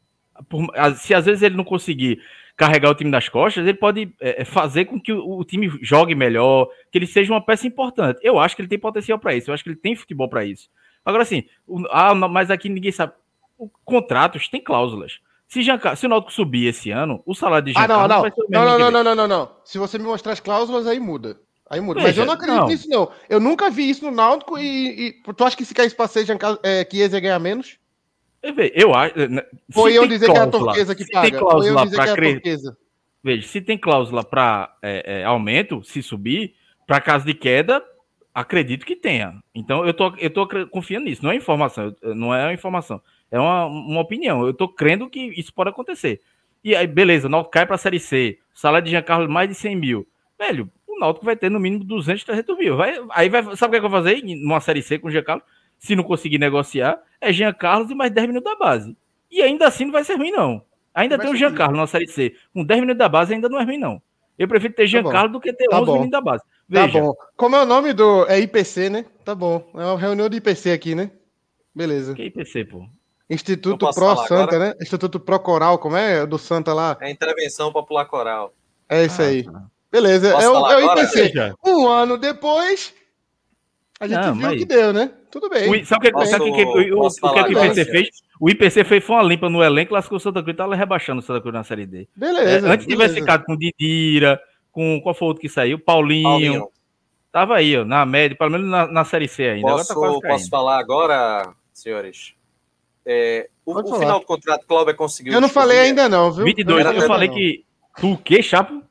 se 0.98 1.14
às 1.14 1.26
vezes 1.26 1.42
ele 1.42 1.56
não 1.56 1.64
conseguir 1.64 2.22
carregar 2.56 2.92
o 2.92 2.96
time 2.96 3.10
nas 3.10 3.28
costas, 3.28 3.66
ele 3.66 3.78
pode 3.78 4.14
é, 4.20 4.42
é, 4.42 4.46
fazer 4.46 4.86
com 4.86 5.00
que 5.00 5.12
o, 5.12 5.40
o, 5.40 5.44
time 5.44 5.72
jogue 5.82 6.14
melhor, 6.14 6.68
que 6.92 6.98
ele 6.98 7.08
seja 7.08 7.34
uma 7.34 7.44
peça 7.44 7.66
importante. 7.66 8.20
Eu 8.22 8.38
acho 8.38 8.56
que 8.56 8.62
ele 8.62 8.70
tem 8.70 8.78
potencial 8.78 9.18
para 9.18 9.34
isso, 9.36 9.50
eu 9.50 9.54
acho 9.54 9.64
que 9.64 9.70
ele 9.70 9.76
tem 9.78 9.96
futebol 9.96 10.30
para 10.30 10.46
isso. 10.46 10.70
Agora 11.04 11.26
sim, 11.26 11.44
ah, 11.90 12.14
mas 12.14 12.52
aqui 12.52 12.70
ninguém 12.70 12.92
sabe. 12.92 13.14
O, 13.58 13.70
contratos 13.84 14.48
têm 14.48 14.62
cláusulas. 14.62 15.20
Se, 15.48 15.62
Giancarlo, 15.62 15.98
se 15.98 16.06
o 16.06 16.10
Náutico 16.10 16.32
subir 16.32 16.68
esse 16.68 16.92
ano, 16.92 17.22
o 17.26 17.36
salário 17.36 17.66
de 17.66 17.74
Giancarlo 17.74 18.04
ah, 18.04 18.08
não, 18.08 18.16
não. 18.16 18.22
vai 18.22 18.32
ser 18.32 18.42
o 18.42 18.50
mesmo. 18.50 18.66
Não, 18.66 18.80
não, 18.80 18.92
não, 18.92 19.04
não, 19.04 19.16
não, 19.16 19.28
não. 19.28 19.52
Se 19.66 19.78
você 19.78 19.98
me 19.98 20.06
mostrar 20.06 20.34
as 20.34 20.40
cláusulas, 20.40 20.88
aí 20.88 21.00
muda. 21.00 21.40
Aí 21.70 21.82
muda. 21.82 22.00
Veja, 22.00 22.10
Mas 22.10 22.18
eu 22.20 22.26
não 22.26 22.34
acredito 22.34 22.60
não. 22.60 22.68
nisso, 22.68 22.90
não. 22.90 23.12
Eu 23.30 23.40
nunca 23.40 23.70
vi 23.70 23.90
isso 23.90 24.06
no 24.06 24.12
Náutico 24.12 24.58
e, 24.58 25.08
e 25.08 25.34
tu 25.34 25.44
acha 25.44 25.58
que 25.58 25.66
se 25.66 25.74
caísse 25.74 25.96
pra 25.96 26.08
ser 26.08 26.26
Giancarlo, 26.26 26.60
é, 26.64 26.88
ia 26.94 27.08
ganhar 27.08 27.40
menos? 27.40 27.81
Eu 28.44 28.94
acho. 28.94 29.30
Né, 29.30 29.44
Foi 29.72 29.94
eu 29.94 30.08
dizer 30.08 30.26
cláusula, 30.26 30.50
que 30.50 30.56
é 30.56 30.60
a 30.60 30.86
turquesa 30.86 30.96
que 30.96 31.12
paga. 31.12 31.30
Tem 31.30 31.40
cláusula 31.40 31.90
para 31.90 32.14
crer... 32.14 32.42
Veja, 33.24 33.48
se 33.48 33.62
tem 33.62 33.78
cláusula 33.78 34.24
para 34.24 34.76
é, 34.82 35.22
é, 35.22 35.24
aumento, 35.24 35.84
se 35.84 36.02
subir, 36.02 36.56
para 36.88 37.00
caso 37.00 37.24
de 37.24 37.36
queda, 37.36 37.84
acredito 38.34 38.86
que 38.86 38.96
tenha. 38.96 39.40
Então 39.54 39.86
eu 39.86 39.94
tô, 39.94 40.14
eu 40.18 40.30
tô 40.30 40.48
confiando 40.68 41.06
nisso. 41.06 41.24
Não 41.24 41.32
é 41.32 41.36
informação, 41.36 41.96
não 42.02 42.34
é 42.34 42.52
informação. 42.52 43.00
É 43.30 43.40
uma, 43.40 43.66
uma 43.66 44.02
opinião. 44.02 44.46
Eu 44.46 44.54
tô 44.54 44.68
crendo 44.68 45.10
que 45.10 45.20
isso 45.40 45.54
pode 45.54 45.70
acontecer. 45.70 46.20
E 46.64 46.76
aí, 46.76 46.86
beleza, 46.86 47.28
o 47.28 47.30
Náutico 47.30 47.52
cai 47.52 47.66
para 47.66 47.76
a 47.76 47.80
Série 47.80 48.00
C. 48.00 48.40
Salário 48.54 48.86
de 48.86 48.92
Giancarlo 48.92 49.30
mais 49.30 49.50
de 49.50 49.56
100 49.56 49.76
mil. 49.76 50.08
Velho, 50.38 50.70
o 50.88 51.00
Náutico 51.00 51.26
vai 51.26 51.36
ter 51.36 51.50
no 51.50 51.60
mínimo 51.60 51.84
200, 51.84 52.24
300 52.24 52.58
mil. 52.58 52.76
Vai, 52.76 52.96
aí 53.12 53.30
vai, 53.30 53.44
sabe 53.56 53.68
o 53.68 53.70
que, 53.72 53.78
é 53.78 53.80
que 53.80 53.86
eu 53.86 53.90
vou 53.90 54.02
fazer 54.04 54.22
numa 54.24 54.60
Série 54.60 54.82
C 54.82 55.00
com 55.00 55.08
o 55.08 55.12
Giancarlo? 55.12 55.44
Se 55.82 55.96
não 55.96 56.04
conseguir 56.04 56.38
negociar, 56.38 57.02
é 57.20 57.34
Giancarlo 57.34 57.92
e 57.92 57.96
mais 57.96 58.12
10 58.12 58.28
minutos 58.28 58.52
da 58.52 58.58
base. 58.58 58.96
E 59.32 59.42
ainda 59.42 59.68
assim 59.68 59.86
não 59.86 59.92
vai 59.92 60.04
ser 60.04 60.16
ruim, 60.16 60.32
não. 60.32 60.62
Ainda 60.94 61.18
tem 61.18 61.32
o 61.32 61.36
Giancarlo 61.36 61.76
na 61.76 61.88
Série 61.88 62.08
C. 62.08 62.36
Com 62.54 62.64
10 62.64 62.82
minutos 62.82 63.00
da 63.00 63.10
base 63.10 63.34
ainda 63.34 63.50
não 63.50 63.60
é 63.60 63.64
ruim, 63.64 63.80
não. 63.80 64.00
Eu 64.38 64.48
prefiro 64.48 64.74
ter 64.74 64.84
tá 64.84 64.88
Giancarlo 64.88 65.30
tá 65.30 65.34
do 65.34 65.42
que 65.42 65.52
ter 65.52 65.68
tá 65.68 65.78
11 65.78 65.86
bom. 65.86 65.94
meninos 65.94 66.12
da 66.12 66.22
base. 66.22 66.44
Tá 66.44 66.48
Veja. 66.70 66.94
Tá 66.94 67.00
bom. 67.00 67.14
Como 67.36 67.56
é 67.56 67.64
o 67.64 67.66
nome 67.66 67.94
do. 67.94 68.26
É 68.28 68.40
IPC, 68.40 68.90
né? 68.90 69.06
Tá 69.26 69.34
bom. 69.34 69.68
É 69.74 69.84
uma 69.86 69.98
reunião 69.98 70.30
de 70.30 70.38
IPC 70.38 70.72
aqui, 70.72 70.94
né? 70.94 71.10
Beleza. 71.74 72.14
Que 72.14 72.26
IPC, 72.26 72.66
pô? 72.66 72.88
Instituto 73.28 73.90
Pro 73.92 74.16
Santa, 74.18 74.56
agora? 74.56 74.60
né? 74.60 74.74
Instituto 74.82 75.20
Pro 75.20 75.40
Coral, 75.40 75.80
como 75.80 75.96
é? 75.96 76.26
Do 76.28 76.38
Santa 76.38 76.74
lá. 76.74 76.98
É 77.02 77.10
Intervenção 77.10 77.72
Popular 77.72 78.06
Coral. 78.06 78.54
É 78.88 79.06
isso 79.06 79.22
ah, 79.22 79.26
aí. 79.26 79.44
Tá. 79.44 79.64
Beleza. 79.90 80.30
é 80.30 80.50
o, 80.50 80.70
é 80.70 80.78
o 80.78 80.94
IPC. 80.94 81.34
Um 81.66 81.88
ano 81.88 82.18
depois, 82.18 82.94
a 84.00 84.08
gente 84.08 84.26
Não, 84.26 84.36
viu 84.36 84.50
o 84.50 84.58
que 84.58 84.66
deu, 84.66 84.92
né? 84.92 85.12
Tudo 85.32 85.50
bem. 85.50 85.70
O, 85.70 85.86
sabe 85.86 86.10
o 86.10 86.14
que, 86.14 86.26
sabe 86.26 86.52
que, 86.52 86.64
o, 86.64 87.04
o, 87.04 87.08
o 87.08 87.34
que, 87.34 87.40
é 87.40 87.44
que 87.44 87.56
o 87.56 87.66
IPC 87.66 87.86
fez? 87.86 88.10
O 88.40 88.50
IPC 88.50 88.84
fez 88.84 89.04
foi 89.04 89.16
uma 89.16 89.24
limpa 89.24 89.50
no 89.50 89.64
elenco, 89.64 89.94
lascou 89.94 90.18
o 90.18 90.20
Santa 90.20 90.44
Cruz, 90.44 90.58
tava 90.58 90.76
rebaixando 90.76 91.20
o 91.20 91.24
Santa 91.24 91.40
Cruz 91.40 91.54
na 91.54 91.64
Série 91.64 91.86
D. 91.86 92.08
Beleza. 92.16 92.68
É, 92.68 92.72
antes 92.72 92.86
tivesse 92.86 93.16
ficado 93.16 93.46
com 93.46 93.56
Didira, 93.56 94.42
com 94.72 95.00
qual 95.02 95.16
foi 95.16 95.26
o 95.26 95.30
outro 95.30 95.42
que 95.42 95.50
saiu? 95.50 95.80
Paulinho. 95.80 96.24
Paulinho. 96.24 96.68
Tava 97.32 97.56
aí, 97.56 97.78
ó, 97.78 97.86
na 97.86 98.06
média, 98.06 98.38
pelo 98.38 98.52
menos 98.52 98.70
na, 98.70 98.88
na 98.88 99.06
Série 99.06 99.28
C 99.28 99.44
ainda. 99.44 99.68
Posso, 99.68 99.92
agora 99.94 100.20
tá 100.20 100.28
posso 100.28 100.50
falar 100.50 100.80
agora, 100.80 101.54
senhores? 101.74 102.34
É, 103.06 103.50
o, 103.66 103.74
o 103.74 104.00
final 104.00 104.20
do 104.20 104.26
contrato, 104.26 104.66
Cláudio 104.68 104.96
conseguiu. 104.96 105.34
Eu 105.34 105.42
não 105.42 105.48
falei 105.48 105.80
ainda, 105.80 106.10
não, 106.10 106.32
viu? 106.32 106.46
22, 106.46 106.86
eu, 106.86 106.92
eu 106.94 107.08
falei 107.08 107.30
não. 107.30 107.36
que. 107.36 107.66
Tu 108.00 108.12
o 108.12 108.18
quê, 108.18 108.44
Chapo? 108.44 108.84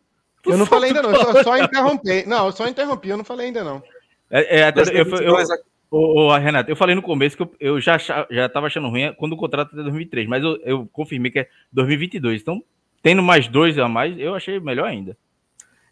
Tu 0.43 0.51
eu 0.51 0.57
não 0.57 0.65
falei 0.67 0.91
ainda, 0.91 1.03
não. 1.03 1.15
Só, 1.15 1.43
só 1.43 1.59
interrompi. 1.59 2.27
Não, 2.27 2.47
eu 2.47 2.53
só 2.53 2.67
interrompi, 2.67 3.09
eu 3.11 3.17
não 3.17 3.25
falei 3.25 3.47
ainda, 3.47 3.63
não. 3.63 3.83
É, 4.31 4.61
é 4.61 4.65
até, 4.65 4.83
eu, 4.83 5.05
eu, 5.05 5.37
Ô, 5.91 6.27
ô, 6.27 6.37
Renato, 6.37 6.71
eu 6.71 6.77
falei 6.77 6.95
no 6.95 7.03
começo 7.03 7.37
que 7.37 7.43
eu, 7.43 7.55
eu 7.59 7.81
já, 7.81 7.99
já 7.99 8.49
tava 8.49 8.69
achando 8.69 8.89
ruim 8.89 9.13
quando 9.15 9.33
o 9.33 9.37
contrato 9.37 9.73
é 9.73 9.83
2003, 9.83 10.29
mas 10.29 10.43
eu, 10.43 10.57
eu 10.63 10.89
confirmei 10.93 11.31
que 11.31 11.41
é 11.41 11.49
2022. 11.73 12.43
Então, 12.43 12.63
tendo 13.03 13.23
mais 13.23 13.49
dois 13.49 13.79
a 13.79 13.89
mais, 13.89 14.19
eu 14.19 14.35
achei 14.35 14.61
melhor 14.61 14.87
ainda. 14.87 15.17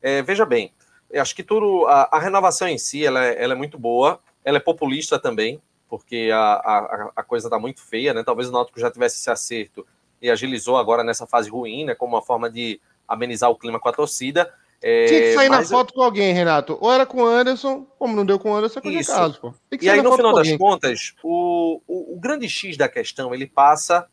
É, 0.00 0.22
veja 0.22 0.46
bem, 0.46 0.72
acho 1.14 1.34
que 1.34 1.42
tudo. 1.42 1.86
A, 1.86 2.08
a 2.12 2.18
renovação 2.20 2.68
em 2.68 2.78
si 2.78 3.04
ela 3.04 3.24
é, 3.24 3.42
ela 3.42 3.54
é 3.54 3.56
muito 3.56 3.76
boa, 3.78 4.20
ela 4.44 4.58
é 4.58 4.60
populista 4.60 5.18
também 5.18 5.60
porque 5.88 6.30
a, 6.32 6.38
a, 6.38 7.10
a 7.16 7.22
coisa 7.22 7.46
está 7.46 7.58
muito 7.58 7.80
feia, 7.80 8.12
né? 8.12 8.22
Talvez 8.22 8.48
o 8.48 8.52
Náutico 8.52 8.78
já 8.78 8.90
tivesse 8.90 9.16
esse 9.16 9.30
acerto 9.30 9.86
e 10.20 10.30
agilizou 10.30 10.76
agora 10.76 11.02
nessa 11.02 11.26
fase 11.26 11.48
ruim, 11.48 11.84
né? 11.84 11.94
Como 11.94 12.14
uma 12.14 12.22
forma 12.22 12.50
de 12.50 12.80
amenizar 13.06 13.50
o 13.50 13.56
clima 13.56 13.80
com 13.80 13.88
a 13.88 13.92
torcida. 13.92 14.52
É, 14.80 15.06
Tinha 15.06 15.20
que 15.20 15.34
sair 15.34 15.48
na 15.48 15.64
foto 15.64 15.90
eu... 15.90 15.94
com 15.94 16.02
alguém, 16.02 16.32
Renato. 16.32 16.78
Ou 16.80 16.92
era 16.92 17.04
com 17.04 17.22
o 17.22 17.26
Anderson, 17.26 17.84
como 17.98 18.14
não 18.14 18.24
deu 18.24 18.38
com 18.38 18.52
o 18.52 18.54
Anderson, 18.54 18.78
é 18.78 18.82
com 18.82 18.88
o 18.88 19.06
Carlos, 19.06 19.38
pô. 19.38 19.54
E 19.80 19.88
aí, 19.88 20.00
no 20.00 20.14
final 20.14 20.34
das 20.34 20.56
contas, 20.56 21.14
o, 21.22 21.80
o, 21.86 22.14
o 22.14 22.20
grande 22.20 22.48
X 22.48 22.76
da 22.76 22.88
questão, 22.88 23.34
ele 23.34 23.46
passa 23.46 24.06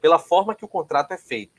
pela 0.00 0.18
forma 0.18 0.54
que 0.54 0.64
o 0.64 0.68
contrato 0.68 1.12
é 1.12 1.18
feito 1.18 1.58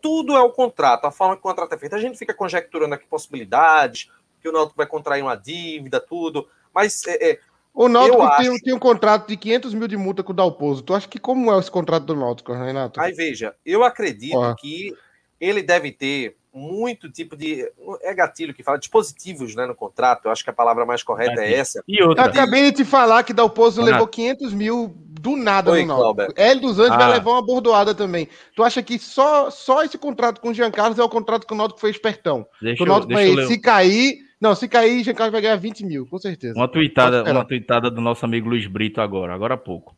tudo 0.00 0.36
é 0.36 0.40
o 0.40 0.50
contrato, 0.50 1.04
a 1.04 1.10
forma 1.10 1.34
que 1.34 1.40
o 1.40 1.42
contrato 1.42 1.74
é 1.74 1.78
feito. 1.78 1.94
A 1.94 2.00
gente 2.00 2.18
fica 2.18 2.32
conjecturando 2.32 2.94
aqui 2.94 3.06
possibilidades, 3.06 4.10
que 4.40 4.48
o 4.48 4.52
Náutico 4.52 4.76
vai 4.76 4.86
contrair 4.86 5.22
uma 5.22 5.36
dívida, 5.36 6.00
tudo, 6.00 6.48
mas 6.74 7.04
é, 7.06 7.32
é, 7.32 7.40
o 7.74 7.88
Náutico 7.88 8.18
tem, 8.36 8.48
acho... 8.48 8.62
tem, 8.62 8.74
um 8.74 8.78
contrato 8.78 9.28
de 9.28 9.36
500 9.36 9.74
mil 9.74 9.88
de 9.88 9.96
multa 9.96 10.22
com 10.22 10.32
o 10.32 10.34
Dalpozo. 10.36 10.82
Tu 10.82 10.94
acha 10.94 11.08
que 11.08 11.18
como 11.18 11.52
é 11.52 11.58
esse 11.58 11.70
contrato 11.70 12.04
do 12.04 12.16
Náutico, 12.16 12.52
Renato? 12.52 13.00
Aí 13.00 13.12
veja, 13.12 13.54
eu 13.64 13.84
acredito 13.84 14.54
que 14.58 14.94
ele 15.40 15.62
deve 15.62 15.92
ter 15.92 16.36
muito 16.56 17.10
tipo 17.10 17.36
de. 17.36 17.70
É 18.02 18.14
gatilho 18.14 18.54
que 18.54 18.62
fala, 18.62 18.78
dispositivos 18.78 19.54
né, 19.54 19.66
no 19.66 19.74
contrato. 19.74 20.24
Eu 20.24 20.30
acho 20.30 20.42
que 20.42 20.50
a 20.50 20.54
palavra 20.54 20.86
mais 20.86 21.02
correta 21.02 21.42
é, 21.42 21.52
é 21.52 21.54
essa. 21.58 21.84
E 21.86 22.02
outra. 22.02 22.24
Eu 22.24 22.30
acabei 22.30 22.70
de 22.70 22.78
te 22.78 22.84
falar 22.84 23.22
que 23.22 23.32
Dalpozo 23.32 23.82
levou 23.82 24.06
500 24.06 24.52
mil 24.54 24.94
do 25.20 25.36
nada 25.36 25.72
Oi, 25.72 25.84
no 25.84 25.98
Náutico. 25.98 26.32
Hélio 26.36 26.62
dos 26.62 26.78
Anjos 26.78 26.92
ah. 26.92 26.96
vai 26.96 27.12
levar 27.12 27.32
uma 27.32 27.44
bordoada 27.44 27.94
também. 27.94 28.28
Tu 28.54 28.62
acha 28.62 28.82
que 28.82 28.98
só, 28.98 29.50
só 29.50 29.84
esse 29.84 29.98
contrato 29.98 30.40
com 30.40 30.50
o 30.50 30.54
Jean 30.54 30.70
Carlos 30.70 30.98
é 30.98 31.02
o 31.04 31.08
contrato 31.08 31.46
que 31.46 31.52
o 31.52 31.56
Náutico 31.56 31.80
foi 31.80 31.90
espertão? 31.90 32.46
Deixa 32.62 32.82
o 32.82 32.86
Náutico 32.86 33.12
vai, 33.12 33.46
se 33.46 33.58
cair 33.60 34.26
não, 34.40 34.54
se 34.54 34.68
cair, 34.68 35.02
Jean 35.02 35.14
Carlos 35.14 35.32
vai 35.32 35.40
ganhar 35.40 35.56
20 35.56 35.84
mil, 35.84 36.06
com 36.06 36.18
certeza. 36.18 36.54
Uma 36.54 36.68
tweetada, 36.68 37.30
uma 37.30 37.44
tweetada 37.44 37.90
do 37.90 38.02
nosso 38.02 38.24
amigo 38.24 38.48
Luiz 38.48 38.66
Brito 38.66 39.00
agora, 39.00 39.34
agora 39.34 39.54
há 39.54 39.58
pouco. 39.58 39.96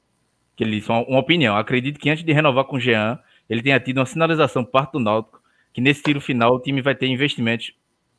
Que 0.55 0.63
ele 0.63 0.79
disse 0.79 0.89
uma, 0.91 1.05
uma 1.07 1.19
opinião. 1.19 1.57
Acredito 1.57 1.99
que 1.99 2.09
antes 2.09 2.25
de 2.25 2.33
renovar 2.33 2.65
com 2.65 2.77
o 2.77 2.81
Jean, 2.81 3.19
ele 3.51 3.63
tenha 3.63 3.81
tido 3.81 3.99
uma 3.99 4.07
sinalização 4.07 4.65
parte 4.65 4.93
do 4.93 5.01
Náutico 5.01 5.38
que 5.73 5.81
nesse 5.81 6.03
tiro 6.03 6.21
final 6.21 6.55
o 6.55 6.61
time 6.61 6.81
vai 6.83 6.95
ter 6.95 7.07
investimentos 7.07 7.73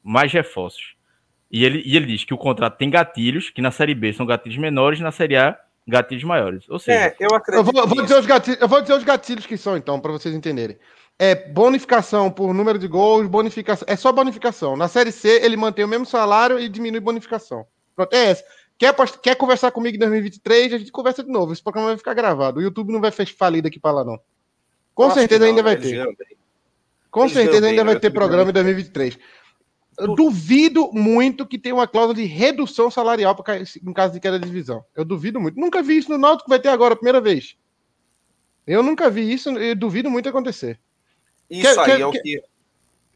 mais 0.03 0.31
reforços. 0.31 0.95
E 1.51 1.65
ele, 1.65 1.81
e 1.85 1.95
ele 1.95 2.05
diz 2.05 2.23
que 2.23 2.33
o 2.33 2.37
contrato 2.37 2.77
tem 2.77 2.89
gatilhos, 2.89 3.49
que 3.49 3.61
na 3.61 3.71
Série 3.71 3.95
B 3.95 4.13
são 4.13 4.25
gatilhos 4.25 4.57
menores, 4.57 4.99
na 4.99 5.11
Série 5.11 5.35
A 5.35 5.59
gatilhos 5.87 6.23
maiores. 6.23 6.69
Ou 6.69 6.77
seja, 6.77 6.99
é, 6.99 7.15
eu 7.19 7.35
acredito. 7.35 7.67
Eu 7.67 7.73
vou, 7.73 7.87
vou 7.87 8.01
dizer 8.03 8.19
os 8.19 8.25
gatilhos, 8.25 8.61
eu 8.61 8.67
vou 8.67 8.81
dizer 8.81 8.93
os 8.93 9.03
gatilhos 9.03 9.45
que 9.45 9.57
são, 9.57 9.75
então, 9.75 9.99
para 9.99 10.11
vocês 10.11 10.33
entenderem. 10.33 10.77
é 11.17 11.33
bonificação 11.33 12.29
por 12.29 12.53
número 12.53 12.77
de 12.77 12.87
gols, 12.87 13.27
bonificação. 13.27 13.85
É 13.89 13.95
só 13.95 14.11
bonificação. 14.11 14.77
Na 14.77 14.87
Série 14.87 15.11
C, 15.11 15.43
ele 15.43 15.57
mantém 15.57 15.83
o 15.83 15.87
mesmo 15.87 16.05
salário 16.05 16.59
e 16.59 16.69
diminui 16.69 16.99
bonificação. 16.99 17.65
Pronto, 17.95 18.13
é 18.13 18.27
essa. 18.27 18.43
Quer, 18.77 18.95
quer 19.21 19.35
conversar 19.35 19.71
comigo 19.71 19.97
em 19.97 19.99
2023? 19.99 20.73
A 20.73 20.77
gente 20.77 20.91
conversa 20.91 21.21
de 21.21 21.29
novo. 21.29 21.51
Esse 21.51 21.61
programa 21.61 21.89
vai 21.89 21.97
ficar 21.97 22.13
gravado. 22.13 22.59
O 22.59 22.63
YouTube 22.63 22.93
não 22.93 23.01
vai 23.01 23.11
falir 23.11 23.61
daqui 23.61 23.79
para 23.79 23.91
lá, 23.91 24.05
não. 24.05 24.17
Com 24.95 25.11
certeza 25.11 25.41
não, 25.41 25.47
ainda 25.47 25.63
vai 25.63 25.75
ter. 25.75 26.05
Com 27.11 27.27
certeza 27.27 27.67
ainda 27.67 27.83
vai 27.83 27.99
ter 27.99 28.11
programa 28.11 28.49
em 28.49 28.53
2023. 28.53 29.17
Eu 29.97 30.15
duvido 30.15 30.89
muito 30.93 31.45
que 31.45 31.57
tenha 31.57 31.75
uma 31.75 31.87
cláusula 31.87 32.15
de 32.15 32.23
redução 32.23 32.89
salarial 32.89 33.35
em 33.85 33.93
caso 33.93 34.13
de 34.13 34.19
queda 34.19 34.39
de 34.39 34.45
divisão. 34.45 34.83
Eu 34.95 35.03
duvido 35.03 35.39
muito. 35.39 35.59
Nunca 35.59 35.81
vi 35.81 35.97
isso 35.97 36.09
no 36.09 36.17
Náutico, 36.17 36.49
vai 36.49 36.59
ter 36.59 36.69
agora 36.69 36.93
a 36.93 36.97
primeira 36.97 37.19
vez. 37.19 37.57
Eu 38.65 38.81
nunca 38.81 39.09
vi 39.09 39.31
isso 39.31 39.49
e 39.59 39.75
duvido 39.75 40.09
muito 40.09 40.29
acontecer. 40.29 40.79
Isso 41.49 41.63
quer, 41.63 41.79
aí 41.79 41.85
quer, 41.85 42.01
é 42.01 42.05
o 42.05 42.11
que. 42.11 42.43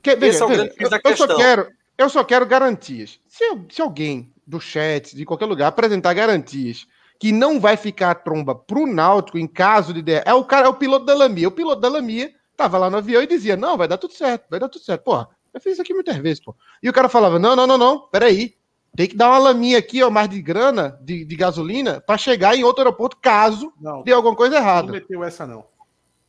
Quer, 0.02 0.18
veja, 0.18 0.44
é 0.44 0.48
veja, 0.48 0.74
eu, 0.78 1.12
eu, 1.12 1.18
só 1.18 1.36
quero, 1.38 1.68
eu 1.98 2.10
só 2.10 2.24
quero 2.24 2.46
garantias. 2.46 3.20
Se, 3.28 3.46
se 3.70 3.82
alguém 3.82 4.34
do 4.46 4.60
chat, 4.60 5.16
de 5.16 5.24
qualquer 5.24 5.46
lugar, 5.46 5.68
apresentar 5.68 6.14
garantias 6.14 6.86
que 7.20 7.32
não 7.32 7.60
vai 7.60 7.78
ficar 7.78 8.16
tromba 8.16 8.54
pro 8.54 8.86
Náutico 8.86 9.38
em 9.38 9.48
caso 9.48 9.94
de. 9.94 10.04
É 10.26 10.34
o 10.34 10.44
cara, 10.44 10.66
é 10.66 10.70
o 10.70 10.74
piloto 10.74 11.06
da 11.06 11.14
Lamia. 11.14 11.48
O 11.48 11.52
piloto 11.52 11.80
da 11.80 11.88
Lamia 11.88 12.34
tava 12.64 12.78
lá 12.78 12.90
no 12.90 12.98
avião 12.98 13.22
e 13.22 13.28
dizia: 13.28 13.58
Não, 13.58 13.78
vai 13.78 13.88
dar 13.88 13.98
tudo 13.98 14.14
certo, 14.14 14.46
vai 14.50 14.60
dar 14.60 14.70
tudo 14.70 14.84
certo. 14.84 15.04
Porra, 15.04 15.28
eu 15.54 15.60
fiz 15.60 15.74
isso 15.74 15.82
aqui 15.82 15.94
muitas 15.94 16.16
vezes, 16.18 16.44
pô. 16.44 16.56
E 16.82 16.90
o 16.90 16.94
cara 16.94 17.10
falava: 17.10 17.38
Não, 17.38 17.56
não, 17.56 17.68
não, 17.68 17.78
não, 17.78 18.00
peraí. 18.08 18.56
Tem 18.96 19.08
que 19.08 19.16
dar 19.16 19.30
uma 19.30 19.40
laminha 19.40 19.80
aqui, 19.80 20.04
ó, 20.04 20.10
mais 20.12 20.30
de 20.30 20.40
grana, 20.40 21.00
de, 21.02 21.26
de 21.26 21.36
gasolina, 21.36 22.00
para 22.00 22.16
chegar 22.16 22.56
em 22.56 22.64
outro 22.64 22.84
aeroporto 22.84 23.18
caso 23.20 23.74
não, 23.82 24.04
dê 24.04 24.12
alguma 24.12 24.36
coisa 24.36 24.58
errada. 24.58 24.86
Não 24.86 24.94
meteu 24.94 25.24
essa, 25.24 25.48
não. 25.48 25.66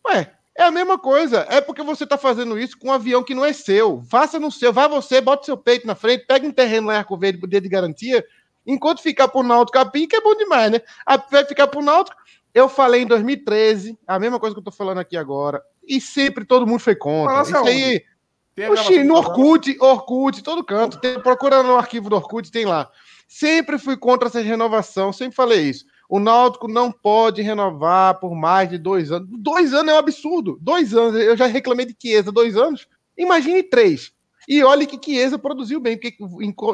Ué, 0.09 0.33
é 0.57 0.63
a 0.63 0.71
mesma 0.71 0.99
coisa. 0.99 1.47
É 1.51 1.61
porque 1.61 1.83
você 1.83 2.05
está 2.05 2.17
fazendo 2.17 2.59
isso 2.59 2.79
com 2.79 2.89
um 2.89 2.93
avião 2.93 3.23
que 3.23 3.35
não 3.35 3.45
é 3.45 3.53
seu. 3.53 4.03
Faça 4.09 4.41
no 4.41 4.51
seu. 4.51 4.73
Vá 4.73 4.89
você, 4.89 5.21
bota 5.21 5.45
seu 5.45 5.59
peito 5.59 5.87
na 5.87 5.95
frente, 5.95 6.25
pega 6.25 6.47
um 6.47 6.51
terreno 6.51 6.87
lá 6.87 6.95
em 6.95 6.99
Arco 6.99 7.19
Verde 7.19 7.39
de 7.39 7.69
garantia. 7.69 8.25
Enquanto 8.67 9.03
ficar 9.03 9.29
por 9.29 9.45
Náutico 9.45 9.79
a 9.79 9.85
pique 9.85 10.17
é 10.17 10.23
bom 10.23 10.35
demais, 10.35 10.73
né? 10.73 10.81
Vai 11.31 11.45
ficar 11.45 11.67
por 11.67 11.83
Náutico. 11.83 12.17
Eu 12.55 12.69
falei 12.69 13.03
em 13.03 13.07
2013, 13.07 13.99
a 14.07 14.19
mesma 14.19 14.39
coisa 14.39 14.55
que 14.55 14.61
eu 14.61 14.65
tô 14.65 14.71
falando 14.71 14.99
aqui 14.99 15.17
agora. 15.17 15.61
E 15.87 16.01
sempre 16.01 16.45
todo 16.45 16.67
mundo 16.67 16.79
foi 16.79 16.95
contra. 16.95 17.43
Isso 17.43 17.57
aí. 17.57 18.03
Oxi, 18.71 19.03
no 19.03 19.17
Orkut, 19.17 19.77
Orkut, 19.81 20.43
todo 20.43 20.63
canto. 20.63 21.01
Tem, 21.01 21.19
procura 21.21 21.65
no 21.65 21.75
arquivo 21.75 22.09
do 22.09 22.15
Orkut, 22.15 22.53
tem 22.53 22.65
lá. 22.65 22.89
Sempre 23.27 23.79
fui 23.79 23.97
contra 23.97 24.29
essa 24.29 24.41
renovação, 24.41 25.13
sempre 25.13 25.35
falei 25.35 25.63
isso. 25.63 25.85
O 26.09 26.21
Náutico 26.21 26.69
não 26.69 26.93
pode 26.93 27.43
renovar 27.43 28.21
por 28.21 28.37
mais 28.37 28.69
de 28.69 28.79
dois 28.79 29.11
anos. 29.11 29.29
Dois 29.33 29.75
anos 29.75 29.93
é 29.93 29.97
um 29.97 29.99
absurdo. 29.99 30.57
Dois 30.61 30.95
anos. 30.95 31.21
Eu 31.21 31.37
já 31.37 31.47
reclamei 31.47 31.87
de 31.87 31.97
Chiesa 32.01 32.31
dois 32.31 32.57
anos. 32.57 32.87
Imagine 33.19 33.65
três. 33.65 34.13
E 34.47 34.63
olha 34.63 34.87
que 34.87 35.01
Chiesa 35.03 35.39
produziu 35.39 35.81
bem, 35.81 35.99
porque 35.99 36.17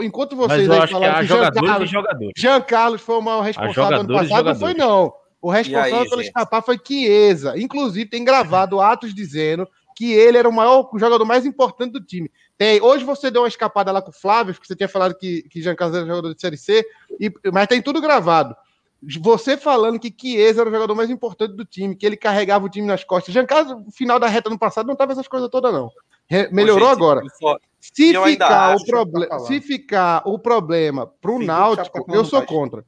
enquanto 0.02 0.36
vocês 0.36 0.66
Mas 0.66 0.90
eu 0.90 1.00
acho 1.00 1.00
que, 1.00 1.20
que 1.20 1.26
Jean 1.26 1.50
Carlos, 1.52 1.90
Jean 2.36 2.60
Carlos 2.60 3.00
foi 3.00 3.14
o 3.16 3.22
maior 3.22 3.42
responsável 3.42 4.00
ano 4.00 4.12
passado, 4.12 4.44
não 4.44 4.54
foi 4.56 4.74
não. 4.74 5.14
O 5.40 5.50
responsável 5.50 6.08
pelo 6.08 6.20
escapar 6.20 6.62
foi 6.62 6.78
Chiesa. 6.84 7.58
Inclusive, 7.58 8.08
tem 8.08 8.24
gravado 8.24 8.80
atos 8.80 9.14
dizendo 9.14 9.66
que 9.96 10.12
ele 10.12 10.38
era 10.38 10.48
o 10.48 10.52
maior 10.52 10.88
o 10.92 10.98
jogador 10.98 11.24
mais 11.24 11.44
importante 11.44 11.92
do 11.92 12.00
time. 12.00 12.30
Tem, 12.56 12.80
hoje 12.80 13.04
você 13.04 13.30
deu 13.30 13.42
uma 13.42 13.48
escapada 13.48 13.90
lá 13.92 14.02
com 14.02 14.10
o 14.10 14.14
Flávio, 14.14 14.54
porque 14.54 14.66
você 14.66 14.76
tinha 14.76 14.88
falado 14.88 15.14
que, 15.14 15.42
que 15.44 15.62
Jean 15.62 15.76
era 15.78 16.06
jogador 16.06 16.34
de 16.34 16.40
Série 16.40 16.56
C, 16.56 16.84
e, 17.18 17.32
mas 17.52 17.66
tem 17.66 17.80
tudo 17.80 18.00
gravado. 18.00 18.54
Você 19.22 19.56
falando 19.56 19.98
que 19.98 20.14
Chiesa 20.14 20.60
era 20.60 20.68
o 20.68 20.72
jogador 20.72 20.94
mais 20.94 21.08
importante 21.08 21.54
do 21.54 21.64
time, 21.64 21.96
que 21.96 22.04
ele 22.04 22.16
carregava 22.16 22.66
o 22.66 22.68
time 22.68 22.86
nas 22.86 23.02
costas. 23.02 23.32
Giancarlo, 23.32 23.80
no 23.80 23.90
final 23.90 24.18
da 24.18 24.26
reta 24.26 24.50
no 24.50 24.58
passado, 24.58 24.86
não 24.86 24.96
tava 24.96 25.12
essas 25.12 25.26
coisas 25.26 25.48
todas, 25.48 25.72
não. 25.72 25.90
melhorou 26.52 26.88
Ô, 26.88 26.90
gente, 26.90 26.98
agora. 26.98 27.22
Se 27.80 28.12
ficar, 28.12 28.76
o 28.76 28.84
problema, 28.84 29.38
se 29.40 29.60
ficar 29.60 30.22
o 30.26 30.38
problema 30.38 31.06
pro 31.06 31.38
Náutico, 31.38 32.04
eu 32.12 32.24
sou 32.26 32.42
contra. 32.42 32.84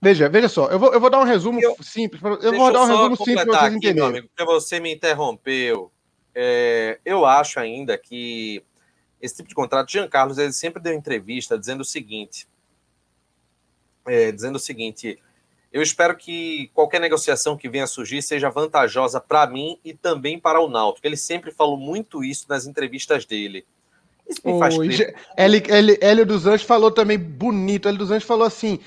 Veja, 0.00 0.28
veja 0.28 0.48
só, 0.48 0.68
eu 0.68 0.78
vou, 0.78 0.92
eu 0.92 1.00
vou 1.00 1.10
dar 1.10 1.20
um 1.20 1.24
resumo 1.24 1.60
eu, 1.60 1.76
simples. 1.80 2.22
Eu 2.22 2.56
vou 2.56 2.72
dar 2.72 2.82
um 2.82 2.86
resumo 2.86 3.16
simples 3.16 3.44
para 3.44 3.60
vocês 3.60 3.74
entenderem. 3.74 4.08
Amigo, 4.08 4.28
porque 4.28 4.44
você 4.44 4.78
me 4.78 4.94
interrompeu. 4.94 5.90
É, 6.34 7.00
eu 7.04 7.26
acho 7.26 7.58
ainda 7.58 7.98
que 7.98 8.62
esse 9.20 9.36
tipo 9.36 9.48
de 9.48 9.54
contrato, 9.54 9.90
Jean 9.90 10.08
Carlos, 10.08 10.38
ele 10.38 10.52
sempre 10.52 10.80
deu 10.80 10.94
entrevista 10.94 11.58
dizendo 11.58 11.80
o 11.80 11.84
seguinte: 11.84 12.46
é, 14.06 14.30
dizendo 14.30 14.54
o 14.56 14.60
seguinte: 14.60 15.18
eu 15.72 15.82
espero 15.82 16.16
que 16.16 16.70
qualquer 16.72 17.00
negociação 17.00 17.56
que 17.56 17.68
venha 17.68 17.84
a 17.84 17.88
surgir 17.88 18.22
seja 18.22 18.48
vantajosa 18.48 19.20
para 19.20 19.46
mim 19.46 19.78
e 19.84 19.92
também 19.92 20.38
para 20.38 20.60
o 20.60 20.68
Náutico. 20.68 21.06
Ele 21.06 21.16
sempre 21.16 21.50
falou 21.50 21.76
muito 21.76 22.24
isso 22.24 22.46
nas 22.48 22.66
entrevistas 22.66 23.26
dele. 23.26 23.66
Isso 24.28 24.40
me 24.44 24.58
faz 24.58 24.76
crer. 24.76 25.14
Hélio 25.36 26.26
dos 26.26 26.46
Anjos 26.46 26.66
falou 26.66 26.90
também 26.90 27.18
bonito. 27.18 27.88
Hélio 27.88 27.98
dos 27.98 28.10
Anjos 28.10 28.26
falou 28.26 28.46
assim. 28.46 28.78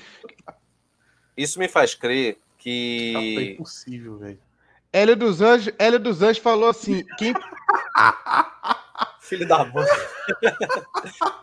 Isso 1.36 1.58
me 1.58 1.68
faz 1.68 1.94
crer 1.94 2.38
que. 2.58 3.14
É 3.16 3.42
impossível, 3.52 4.18
velho. 4.18 4.38
Hélio 4.92 5.16
dos 5.16 5.40
Anjos, 5.40 5.72
Hélio 5.78 5.98
dos 5.98 6.22
Anjos 6.22 6.42
falou 6.42 6.68
assim: 6.68 7.04
quem... 7.16 7.32
Filho 9.20 9.48
da 9.48 9.64
boca. 9.64 9.88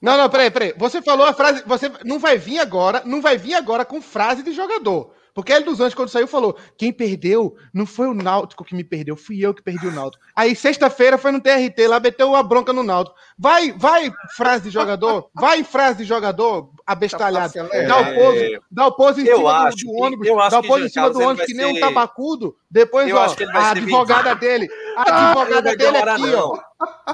Não, 0.00 0.16
não, 0.16 0.30
peraí, 0.30 0.50
peraí. 0.50 0.74
Você 0.76 1.02
falou 1.02 1.26
a 1.26 1.32
frase. 1.32 1.62
Você 1.66 1.90
não 2.04 2.18
vai 2.18 2.38
vir 2.38 2.60
agora, 2.60 3.02
não 3.04 3.20
vai 3.20 3.36
vir 3.36 3.54
agora 3.54 3.84
com 3.84 4.00
frase 4.00 4.42
de 4.42 4.52
jogador. 4.52 5.12
Porque 5.38 5.52
ele 5.52 5.64
dos 5.66 5.78
Anjos, 5.80 5.94
quando 5.94 6.08
saiu, 6.08 6.26
falou: 6.26 6.56
quem 6.76 6.92
perdeu 6.92 7.56
não 7.72 7.86
foi 7.86 8.08
o 8.08 8.12
Náutico 8.12 8.64
que 8.64 8.74
me 8.74 8.82
perdeu, 8.82 9.16
fui 9.16 9.38
eu 9.38 9.54
que 9.54 9.62
perdi 9.62 9.86
o 9.86 9.92
Náutico. 9.92 10.20
Aí, 10.34 10.56
sexta-feira, 10.56 11.16
foi 11.16 11.30
no 11.30 11.40
TRT, 11.40 11.86
lá 11.86 12.00
meteu 12.00 12.34
a 12.34 12.42
bronca 12.42 12.72
no 12.72 12.82
Náutico. 12.82 13.16
Vai, 13.38 13.70
vai, 13.70 14.10
frase 14.34 14.64
de 14.64 14.70
jogador, 14.70 15.30
vai, 15.38 15.62
frase 15.62 15.98
de 15.98 16.04
jogador, 16.06 16.72
abestalhado. 16.84 17.52
Dá 17.54 18.00
o 18.00 18.14
pose, 18.16 18.60
dá 18.68 18.86
o 18.88 18.92
pose 18.96 19.22
em 19.22 19.26
eu 19.26 19.36
cima 19.36 19.52
acho, 19.52 19.76
do, 19.76 19.84
do 19.84 19.92
ônibus, 19.92 20.26
dá 20.26 20.58
o 20.58 20.62
pose 20.64 20.86
em 20.86 20.88
cima 20.88 21.10
do 21.10 21.20
ônibus 21.20 21.46
que 21.46 21.54
nem 21.54 21.72
ser... 21.72 21.76
um 21.76 21.80
tabacudo. 21.86 22.56
Depois, 22.68 23.08
eu 23.08 23.16
ó, 23.16 23.26
a 23.52 23.70
advogada 23.70 24.34
dele, 24.34 24.68
a 24.96 25.02
advogada 25.02 25.76
dele 25.76 25.98
aqui, 25.98 26.34
ó. 26.34 26.58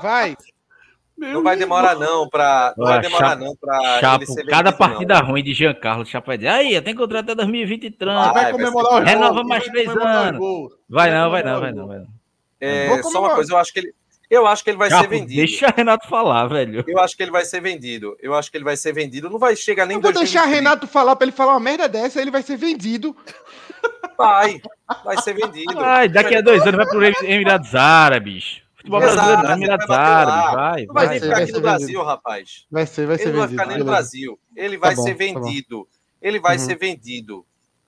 Vai. 0.01 0.35
Meu 1.17 1.35
não 1.35 1.43
vai 1.45 1.57
demorar 1.57 1.95
não 1.95 2.29
para 2.29 2.75
não 2.77 2.87
vai 2.87 3.01
demorar 3.01 3.31
Chapo, 3.31 3.45
não 3.45 3.57
para 3.57 4.01
Chapo, 4.01 4.47
cada 4.49 4.73
partida 4.73 5.21
não. 5.21 5.27
ruim 5.29 5.45
de 5.45 5.55
Giancarlo 5.55 6.05
Chapo 6.05 6.27
vai 6.27 6.37
dizer, 6.37 6.49
aí, 6.49 6.81
tem 6.81 6.95
contrato 6.95 7.25
até 7.25 7.35
2023. 7.37 8.15
Vai, 8.15 8.33
vai 8.33 8.53
comemorar 8.53 9.03
o 9.03 9.05
Renova 9.05 9.45
mais 9.45 9.65
três 9.65 9.89
anos. 9.89 10.73
Vai 10.89 11.11
não, 11.11 11.31
vai 11.31 11.43
não, 11.43 11.61
vai 11.61 11.73
não, 11.73 11.87
vai 11.87 11.99
não. 11.99 12.09
É, 12.61 13.03
só 13.03 13.21
uma 13.21 13.35
coisa, 13.35 13.53
eu 13.53 13.59
acho 13.59 13.73
que 13.73 13.79
ele 13.79 13.95
eu 14.31 14.47
acho 14.47 14.65
que 14.65 14.71
ele 14.71 14.77
vai 14.77 14.91
Chapo, 14.91 15.03
ser 15.03 15.09
vendido. 15.09 15.37
Deixa 15.37 15.69
Renato 15.69 16.09
falar, 16.09 16.47
velho. 16.47 16.83
Eu 16.89 16.99
acho 16.99 17.17
que 17.17 17.23
ele 17.23 17.31
vai 17.31 17.45
ser 17.45 17.61
vendido. 17.61 18.17
Eu 18.21 18.35
acho 18.35 18.51
que 18.51 18.57
ele 18.57 18.65
vai 18.65 18.77
ser 18.77 18.93
vendido. 18.93 19.31
Não 19.31 19.39
vai 19.39 19.55
chegar 19.55 19.87
nem. 19.87 19.97
Eu 19.97 20.01
vou 20.01 20.13
2023. 20.13 20.45
deixar 20.45 20.57
Renato 20.57 20.87
falar 20.89 21.15
para 21.15 21.27
ele 21.27 21.37
falar 21.37 21.53
uma 21.53 21.61
merda 21.61 21.89
dessa, 21.89 22.21
ele 22.21 22.31
vai 22.31 22.43
ser 22.43 22.57
vendido. 22.57 23.15
Vai, 24.17 24.61
vai 25.05 25.21
ser 25.21 25.35
vendido. 25.35 25.75
Vai, 25.75 26.09
daqui 26.09 26.37
a 26.37 26.41
dois 26.41 26.63
anos 26.63 26.77
vai 26.77 26.87
pro 26.87 27.05
Emirados 27.29 27.75
Árabes. 27.75 28.64
Futebol 28.85 29.01
brasileiro, 29.01 29.43
vai 29.43 29.53
Emirados 29.55 29.91
Árabes, 29.91 30.53
vai. 30.53 30.87
Vai, 30.87 31.07
vai 31.07 31.21
ficar 31.21 31.39
aqui 31.39 31.53
no 31.53 31.61
Brasil, 31.63 32.03
rapaz. 32.03 32.67
Vai 32.71 32.87
ser, 32.87 33.07
vai 33.07 33.17
ser 33.17 33.29
ele 33.29 33.33
vendido. 33.33 33.47
Ele 33.47 33.57
vai 33.57 33.65
ficar 33.65 33.67
nem 33.67 33.79
no 33.79 33.85
Brasil. 33.87 34.39
Ele 34.55 34.79
vai 34.79 34.95
tá 34.95 35.03
ser 35.03 35.15
vendido. 35.15 35.89
Ele 36.21 36.39
vai 36.39 36.59
ser 36.59 36.77
vendido. 36.77 37.47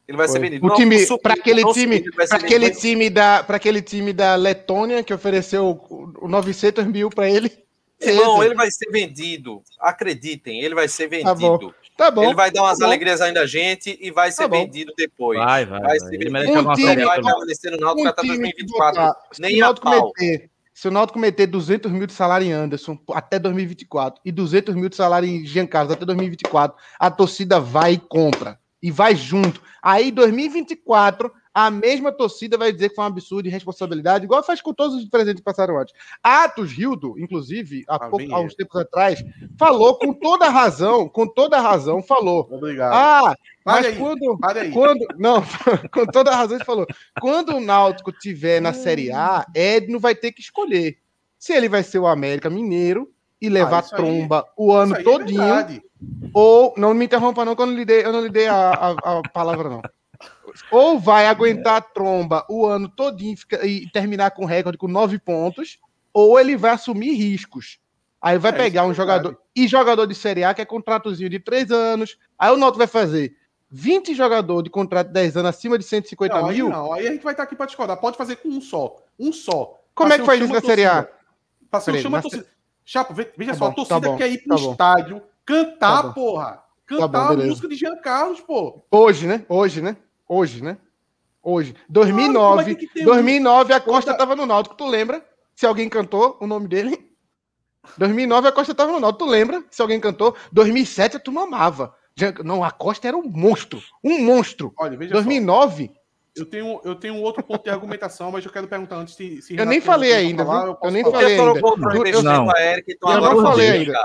Ele 0.08 0.16
vai 0.16 0.26
Foi. 0.26 0.32
ser 0.32 0.40
vendido. 0.40 0.66
O 0.66 0.74
time, 0.74 1.06
para 1.18 1.34
aquele 1.34 1.72
time, 1.72 2.02
para 2.12 2.36
aquele 2.36 2.70
time 2.70 3.10
da, 3.10 3.44
para 3.44 3.56
aquele 3.56 3.82
time 3.82 4.12
da 4.14 4.36
Letônia 4.36 5.02
que 5.02 5.12
ofereceu 5.12 5.78
900 6.22 6.86
mil 6.86 7.10
para 7.10 7.28
ele. 7.28 7.52
Irmão, 8.00 8.42
ele 8.42 8.54
vai 8.54 8.70
ser 8.70 8.90
vendido. 8.90 9.62
Acreditem, 9.78 10.62
ele 10.62 10.74
vai 10.74 10.88
ser 10.88 11.08
vendido. 11.08 11.26
Tá 11.26 11.34
bom. 11.34 11.72
Tá 11.96 12.10
bom. 12.10 12.24
Ele 12.24 12.34
vai 12.34 12.50
dar 12.50 12.62
umas 12.62 12.78
tá 12.78 12.86
alegrias 12.86 13.20
ainda 13.20 13.42
a 13.42 13.46
gente 13.46 13.98
e 14.00 14.10
vai 14.10 14.28
tá 14.28 14.36
ser 14.36 14.42
tá 14.42 14.48
vendido 14.48 14.92
depois. 14.96 15.38
Vai, 15.38 15.66
vai. 15.66 15.80
Vai, 15.80 15.98
vai. 15.98 16.08
ser 16.08 16.18
vendido. 16.18 16.70
Um 16.70 16.74
time, 16.74 17.04
vai 17.04 17.22
permanecer 17.22 17.70
no 17.72 17.78
Náutico 17.78 18.06
um 18.06 18.08
até 18.08 18.22
2024. 18.22 19.14
Nem 19.38 19.60
a 19.60 19.74
pau. 19.74 20.12
Meter, 20.18 20.50
se 20.76 20.88
o 20.88 20.90
Náutico 20.90 21.18
meter 21.18 21.46
200 21.46 21.90
mil 21.90 22.06
de 22.06 22.12
salário 22.12 22.46
em 22.46 22.52
Anderson 22.52 22.98
até 23.14 23.38
2024 23.38 24.20
e 24.22 24.30
200 24.30 24.74
mil 24.74 24.90
de 24.90 24.96
salário 24.96 25.26
em 25.26 25.42
Jean 25.46 25.66
Carlos 25.66 25.90
até 25.90 26.04
2024, 26.04 26.76
a 27.00 27.10
torcida 27.10 27.58
vai 27.58 27.94
e 27.94 27.98
compra. 27.98 28.60
E 28.82 28.90
vai 28.90 29.16
junto. 29.16 29.62
Aí, 29.82 30.12
2024, 30.12 31.32
a 31.54 31.70
mesma 31.70 32.12
torcida 32.12 32.58
vai 32.58 32.70
dizer 32.70 32.90
que 32.90 32.94
foi 32.94 33.04
um 33.04 33.06
absurdo 33.06 33.48
e 33.48 33.50
responsabilidade, 33.50 34.26
igual 34.26 34.42
faz 34.42 34.60
com 34.60 34.74
todos 34.74 34.94
os 34.96 35.06
presentes 35.06 35.40
que 35.40 35.44
passaram 35.44 35.78
antes. 35.78 35.94
Atos 36.22 36.72
Rildo, 36.72 37.18
inclusive, 37.18 37.82
há, 37.88 37.94
ah, 37.94 38.10
pouco, 38.10 38.34
há 38.34 38.40
uns 38.40 38.54
tempos 38.54 38.78
atrás, 38.78 39.24
falou 39.58 39.98
com 39.98 40.12
toda 40.12 40.50
razão, 40.50 41.08
com 41.08 41.26
toda 41.26 41.58
razão, 41.58 42.02
falou. 42.02 42.46
Obrigado. 42.52 42.92
Ah, 42.92 43.34
mas 43.66 43.84
aí, 43.84 43.96
quando, 43.96 44.38
quando. 44.72 45.06
Não, 45.18 45.42
com 45.92 46.06
toda 46.06 46.30
razão, 46.30 46.56
ele 46.56 46.64
falou. 46.64 46.86
Quando 47.20 47.56
o 47.56 47.60
Náutico 47.60 48.12
tiver 48.12 48.60
na 48.60 48.72
Série 48.72 49.10
A, 49.10 49.44
Ed 49.52 49.90
não 49.90 49.98
vai 49.98 50.14
ter 50.14 50.30
que 50.30 50.40
escolher. 50.40 50.98
Se 51.36 51.52
ele 51.52 51.68
vai 51.68 51.82
ser 51.82 51.98
o 51.98 52.06
América 52.06 52.48
Mineiro 52.48 53.12
e 53.40 53.48
levar 53.48 53.78
ah, 53.78 53.82
tromba 53.82 54.42
aí, 54.42 54.50
o 54.56 54.72
ano 54.72 54.94
é 54.94 55.02
todinho. 55.02 55.42
É 55.42 55.80
ou, 56.32 56.74
não 56.76 56.94
me 56.94 57.06
interrompa, 57.06 57.44
não, 57.44 57.56
que 57.56 57.62
eu 57.62 57.66
não 57.66 57.74
lhe 57.74 57.84
dei, 57.84 58.04
eu 58.04 58.12
não 58.12 58.20
lhe 58.20 58.30
dei 58.30 58.46
a, 58.46 58.70
a, 58.70 59.18
a 59.18 59.22
palavra, 59.30 59.68
não. 59.68 59.82
ou 60.70 61.00
vai 61.00 61.26
aguentar 61.26 61.76
a 61.76 61.80
tromba 61.80 62.46
o 62.48 62.66
ano 62.66 62.88
todinho 62.88 63.36
e 63.64 63.90
terminar 63.90 64.30
com 64.30 64.44
recorde 64.44 64.78
com 64.78 64.86
nove 64.86 65.18
pontos, 65.18 65.80
ou 66.14 66.38
ele 66.38 66.56
vai 66.56 66.70
assumir 66.70 67.14
riscos. 67.14 67.80
Aí 68.22 68.38
vai 68.38 68.52
é, 68.52 68.56
pegar 68.56 68.86
um 68.86 68.92
é 68.92 68.94
jogador. 68.94 69.36
E 69.54 69.66
jogador 69.66 70.06
de 70.06 70.14
Série 70.14 70.44
A 70.44 70.54
que 70.54 70.62
é 70.62 70.64
contratozinho 70.64 71.30
de 71.30 71.40
três 71.40 71.72
anos. 71.72 72.16
Aí 72.38 72.52
o 72.52 72.56
Náutico 72.56 72.78
vai 72.78 72.86
fazer 72.86 73.34
20 73.70 74.14
jogadores 74.14 74.64
de 74.64 74.70
contrato 74.70 75.08
de 75.08 75.14
10 75.14 75.38
anos 75.38 75.48
acima 75.50 75.78
de 75.78 75.84
150 75.84 76.34
não, 76.34 76.48
mil. 76.48 76.66
Aí 76.66 76.72
não, 76.72 76.92
aí 76.92 77.08
a 77.08 77.10
gente 77.12 77.22
vai 77.22 77.32
estar 77.32 77.42
aqui 77.42 77.56
para 77.56 77.66
discordar. 77.66 77.96
Pode 77.96 78.16
fazer 78.16 78.36
com 78.36 78.48
um 78.48 78.60
só. 78.60 78.96
Um 79.18 79.32
só. 79.32 79.80
Como 79.94 80.12
é 80.12 80.18
que 80.18 80.24
faz 80.24 80.40
isso 80.40 80.52
na 80.52 80.60
Série 80.60 80.84
A? 80.84 81.08
Passei 81.70 81.94
o 81.94 81.98
chama 81.98 82.22
torcida. 82.22 82.46
Chapo, 82.84 83.12
veja 83.14 83.52
tá 83.52 83.54
só, 83.58 83.66
bom, 83.66 83.72
a 83.72 83.74
torcida 83.74 84.00
tá 84.00 84.16
quer 84.16 84.30
ir 84.30 84.38
pro 84.44 84.56
tá 84.56 84.70
estádio 84.70 85.22
cantar, 85.46 86.02
tá 86.02 86.12
porra. 86.12 86.62
Cantar 86.84 87.08
tá 87.08 87.28
a 87.30 87.36
música 87.36 87.68
de 87.68 87.76
Jean 87.76 87.96
Carlos, 87.96 88.40
pô. 88.40 88.84
Hoje, 88.90 89.26
né? 89.26 89.44
Hoje, 89.48 89.80
né? 89.80 89.96
Hoje, 90.28 90.62
né? 90.62 90.76
Hoje. 91.42 91.74
2009, 91.88 92.74
claro, 92.74 92.90
é 92.96 93.04
2009 93.04 93.72
a 93.72 93.80
Costa 93.80 94.14
tava 94.14 94.34
no 94.34 94.44
Náutico, 94.44 94.74
tu 94.74 94.86
lembra? 94.86 95.24
Se 95.54 95.64
alguém 95.64 95.88
cantou 95.88 96.36
o 96.40 96.46
nome 96.46 96.66
dele? 96.66 97.10
2009 97.96 98.48
a 98.48 98.52
Costa 98.52 98.74
tava 98.74 98.92
no 98.92 99.00
Náutico, 99.00 99.24
tu 99.24 99.30
lembra? 99.30 99.64
Se 99.70 99.80
alguém 99.80 100.00
cantou? 100.00 100.36
2007 100.52 101.16
a 101.16 101.20
turma 101.20 101.44
amava. 101.44 101.94
Não, 102.44 102.64
a 102.64 102.70
Costa 102.70 103.08
era 103.08 103.16
um 103.16 103.28
monstro. 103.28 103.80
Um 104.02 104.20
monstro. 104.22 104.72
Olha, 104.78 104.96
veja 104.96 105.12
2009. 105.12 105.90
Só. 105.94 106.06
Eu 106.36 106.44
tenho, 106.44 106.80
eu 106.84 106.94
tenho 106.94 107.16
outro 107.16 107.42
ponto 107.42 107.64
de 107.64 107.70
argumentação, 107.70 108.30
mas 108.30 108.44
eu 108.44 108.52
quero 108.52 108.68
perguntar 108.68 108.96
antes 108.96 109.14
se. 109.14 109.40
se 109.40 109.56
eu 109.56 109.64
nem 109.64 109.80
falei 109.80 110.12
ainda, 110.12 110.44
falar, 110.44 110.66
eu, 110.66 110.78
eu, 110.82 110.90
nem 110.90 111.02
falei 111.02 111.26
ainda. 111.26 111.58
Eu, 111.58 112.22
não, 112.22 113.14
eu 113.14 113.20
não 113.20 113.42
falei 113.42 113.70
ainda. 113.70 113.98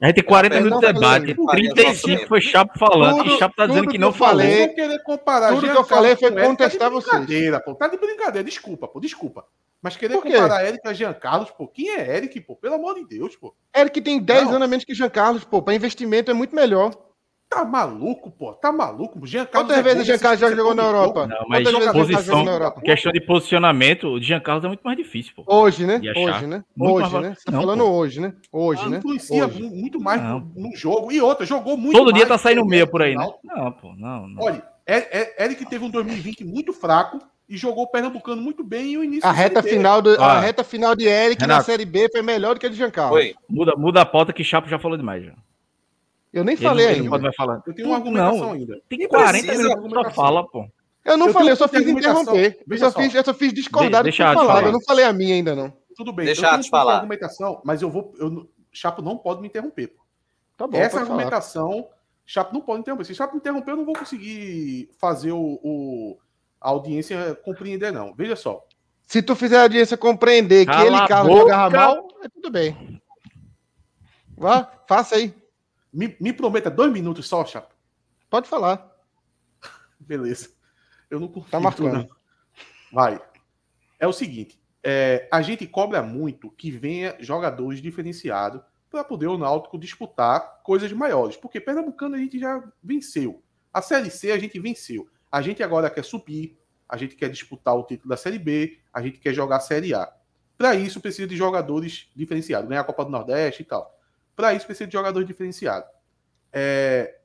A 0.00 0.06
gente 0.06 0.16
tem 0.16 0.24
40 0.24 0.60
minutos 0.60 0.80
de 0.80 0.92
debate, 0.92 1.34
35 1.34 2.26
foi 2.26 2.40
Chapo 2.40 2.78
falando, 2.78 3.18
tudo, 3.18 3.30
e 3.30 3.38
Chapo 3.38 3.54
tá 3.54 3.66
dizendo 3.66 3.88
que 3.88 3.98
não 3.98 4.12
falei. 4.12 4.68
Querer 4.68 5.02
comparar 5.02 5.54
tudo 5.54 5.70
que 5.70 5.76
eu 5.76 5.84
falei 5.84 6.16
foi 6.16 6.30
contestar 6.32 6.90
tá 6.90 6.94
vocês. 6.94 7.58
Pô, 7.64 7.74
tá 7.74 7.88
de 7.88 7.96
brincadeira, 7.96 8.44
desculpa, 8.44 8.88
pô, 8.88 8.98
desculpa. 8.98 9.46
Mas 9.80 9.96
querer 9.96 10.18
comparar 10.18 10.66
Eric 10.66 10.88
a 10.88 10.92
Jean 10.94 11.12
Carlos, 11.12 11.50
pô, 11.50 11.68
quem 11.68 11.90
é 11.90 12.16
Eric, 12.16 12.40
pô? 12.40 12.56
Pelo 12.56 12.74
amor 12.74 12.94
de 12.94 13.06
Deus, 13.06 13.36
pô. 13.36 13.54
Eric 13.76 14.00
tem 14.00 14.18
10 14.18 14.48
anos 14.48 14.62
a 14.62 14.66
menos 14.66 14.84
que 14.84 14.94
Jean 14.94 15.10
Carlos, 15.10 15.44
pô. 15.44 15.60
Para 15.60 15.74
investimento 15.74 16.30
é 16.30 16.34
muito 16.34 16.56
melhor. 16.56 16.90
Tá 17.48 17.64
maluco, 17.64 18.30
pô? 18.32 18.52
Tá 18.52 18.72
maluco? 18.72 19.24
Jean 19.26 19.46
Carlos 19.46 19.70
Quantas 19.70 19.78
é 19.78 19.82
vezes 19.82 20.02
o 20.02 20.04
Jean 20.04 20.18
Carlos 20.18 20.40
já 20.40 20.50
jogou 20.50 20.74
na 20.74 20.82
Europa? 20.82 21.26
Não, 21.26 21.46
mas 21.48 21.70
posição, 21.92 22.44
questão 22.82 23.12
de 23.12 23.20
posicionamento, 23.20 24.08
o 24.08 24.20
Jean 24.20 24.40
Carlos 24.40 24.64
é 24.64 24.68
muito 24.68 24.82
mais 24.82 24.96
difícil, 24.96 25.32
pô. 25.36 25.44
Hoje, 25.46 25.86
né? 25.86 26.00
Hoje, 26.16 26.46
né? 26.46 26.64
Muito 26.76 26.94
hoje, 26.96 27.12
mais... 27.12 27.24
né? 27.24 27.34
Você 27.36 27.44
tá 27.44 27.52
não, 27.52 27.60
falando 27.60 27.84
pô. 27.84 27.90
hoje, 27.90 28.20
né? 28.20 28.34
Hoje, 28.50 28.82
ah, 28.84 28.88
né? 28.88 28.98
Influencia 28.98 29.46
hoje. 29.46 29.62
muito 29.62 30.00
mais 30.00 30.20
no, 30.20 30.52
no, 30.56 30.76
jogo. 30.76 31.12
E 31.12 31.20
outra, 31.20 31.46
jogou 31.46 31.76
muito 31.76 31.96
Todo 31.96 32.12
dia 32.12 32.26
tá 32.26 32.36
saindo 32.36 32.64
meia 32.64 32.86
por 32.86 33.02
aí, 33.02 33.14
né? 33.14 33.24
Não, 33.44 33.70
pô, 33.70 33.94
não, 33.96 34.26
não. 34.26 34.42
Olha, 34.42 34.62
é, 34.86 35.20
é, 35.20 35.44
Eric 35.44 35.64
teve 35.66 35.84
um 35.84 35.90
2020 35.90 36.44
muito 36.44 36.72
fraco 36.72 37.20
e 37.48 37.56
jogou 37.56 37.84
o 37.84 37.88
Pernambucano 37.88 38.42
muito 38.42 38.64
bem 38.64 38.92
e 38.92 38.98
o 38.98 39.04
início 39.04 39.28
a 39.28 39.32
reta 39.32 39.62
final 39.62 40.02
do, 40.02 40.20
ah. 40.20 40.32
a 40.32 40.40
reta 40.40 40.64
final 40.64 40.96
de 40.96 41.06
Eric 41.06 41.40
Renato. 41.40 41.58
na 41.58 41.64
Série 41.64 41.84
B 41.84 42.08
foi 42.10 42.22
melhor 42.22 42.54
do 42.54 42.60
que 42.60 42.66
a 42.66 42.68
de 42.68 42.76
Jean 42.76 42.90
Carlos. 42.90 43.16
Foi. 43.16 43.34
Muda, 43.48 43.74
muda 43.76 44.00
a 44.00 44.06
pauta 44.06 44.32
que 44.32 44.42
Chapo 44.42 44.68
já 44.68 44.78
falou 44.78 44.96
demais 44.96 45.24
já. 45.24 45.34
Eu 46.34 46.42
nem 46.42 46.56
falei 46.56 46.86
ele 46.86 46.94
ainda. 46.96 47.10
Pode 47.10 47.36
falar. 47.36 47.62
Eu 47.64 47.72
tenho 47.72 47.88
uma 47.88 47.96
argumentação 47.96 48.38
não, 48.40 48.52
ainda. 48.52 48.82
Tem 48.88 49.06
40 49.06 49.54
minutos 49.54 49.88
pra 49.88 50.10
fala, 50.10 50.44
pô. 50.44 50.68
Eu 51.04 51.16
não 51.16 51.28
eu 51.28 51.32
falei, 51.32 51.52
eu 51.52 51.56
só 51.56 51.68
fiz 51.68 51.86
interromper. 51.86 52.58
Eu 52.68 52.78
só, 52.78 52.90
fiz, 52.90 53.14
eu 53.14 53.24
só 53.24 53.32
fiz 53.32 53.52
discordar 53.52 54.02
de, 54.02 54.10
do 54.10 54.12
que 54.12 54.22
falado. 54.22 54.66
Eu 54.66 54.72
não 54.72 54.82
falei 54.82 55.04
a 55.04 55.12
minha 55.12 55.34
ainda, 55.34 55.54
não. 55.54 55.72
Tudo 55.94 56.12
bem, 56.12 56.26
deixa 56.26 56.46
eu 56.46 56.50
tenho 56.50 56.64
falar. 56.68 56.96
argumentação, 56.96 57.62
mas 57.64 57.82
eu 57.82 57.88
vou. 57.88 58.12
Eu, 58.18 58.50
Chapo 58.72 59.00
não 59.00 59.16
pode 59.16 59.40
me 59.40 59.46
interromper. 59.46 59.88
Pô. 59.88 60.02
Tá 60.56 60.66
bom, 60.66 60.76
Essa 60.76 60.98
argumentação, 60.98 61.70
falar. 61.70 61.84
Chapo 62.26 62.52
não 62.52 62.60
pode 62.60 62.80
interromper. 62.80 63.04
Se 63.04 63.14
Chapo 63.14 63.34
me 63.34 63.38
interromper, 63.38 63.70
eu 63.70 63.76
não 63.76 63.84
vou 63.84 63.94
conseguir 63.94 64.90
fazer 64.98 65.30
o, 65.30 65.60
o 65.62 66.18
a 66.60 66.70
audiência 66.70 67.36
compreender, 67.44 67.92
não. 67.92 68.12
Veja 68.12 68.34
só. 68.34 68.66
Se 69.06 69.22
tu 69.22 69.36
fizer 69.36 69.58
a 69.58 69.62
audiência 69.62 69.96
compreender 69.96 70.66
Cala 70.66 70.80
que 70.80 70.86
ele, 70.86 71.06
Carlos, 71.06 71.38
jogava 71.38 71.76
mal, 71.76 72.08
é 72.24 72.28
tudo 72.28 72.50
bem. 72.50 73.00
Vá, 74.36 74.68
faça 74.88 75.14
aí. 75.14 75.32
Me, 75.94 76.16
me 76.20 76.32
prometa 76.32 76.68
dois 76.68 76.92
minutos 76.92 77.28
só, 77.28 77.44
Chapa. 77.46 77.72
Pode 78.28 78.48
falar. 78.48 78.92
Beleza. 80.00 80.50
Eu 81.08 81.20
não 81.20 81.28
confio. 81.28 81.50
Tá 81.50 81.60
marcando. 81.60 81.92
Não. 81.92 82.08
Vai. 82.92 83.22
É 83.98 84.06
o 84.06 84.12
seguinte. 84.12 84.60
É, 84.82 85.28
a 85.32 85.40
gente 85.40 85.66
cobra 85.66 86.02
muito 86.02 86.50
que 86.50 86.70
venha 86.70 87.16
jogadores 87.20 87.80
diferenciados 87.80 88.60
para 88.90 89.04
poder 89.04 89.28
o 89.28 89.38
Náutico 89.38 89.78
disputar 89.78 90.60
coisas 90.64 90.92
maiores. 90.92 91.36
Porque 91.36 91.60
Pernambucano 91.60 92.16
a 92.16 92.18
gente 92.18 92.38
já 92.38 92.62
venceu. 92.82 93.42
A 93.72 93.80
Série 93.80 94.10
C 94.10 94.32
a 94.32 94.38
gente 94.38 94.58
venceu. 94.58 95.08
A 95.30 95.40
gente 95.40 95.62
agora 95.62 95.88
quer 95.88 96.04
subir, 96.04 96.58
a 96.88 96.96
gente 96.96 97.16
quer 97.16 97.30
disputar 97.30 97.76
o 97.76 97.84
título 97.84 98.08
da 98.08 98.16
Série 98.16 98.38
B, 98.38 98.78
a 98.92 99.00
gente 99.00 99.18
quer 99.18 99.32
jogar 99.32 99.56
a 99.56 99.60
Série 99.60 99.94
A. 99.94 100.12
Para 100.56 100.74
isso 100.74 101.00
precisa 101.00 101.26
de 101.26 101.36
jogadores 101.36 102.08
diferenciados, 102.14 102.68
ganhar 102.68 102.82
a 102.82 102.84
Copa 102.84 103.04
do 103.04 103.10
Nordeste 103.10 103.62
e 103.62 103.64
tal. 103.64 103.93
Para 104.34 104.54
isso 104.54 104.66
precisa 104.66 104.86
de 104.86 104.92
jogador 104.92 105.24
diferenciado. 105.24 105.86
É, 106.52 107.18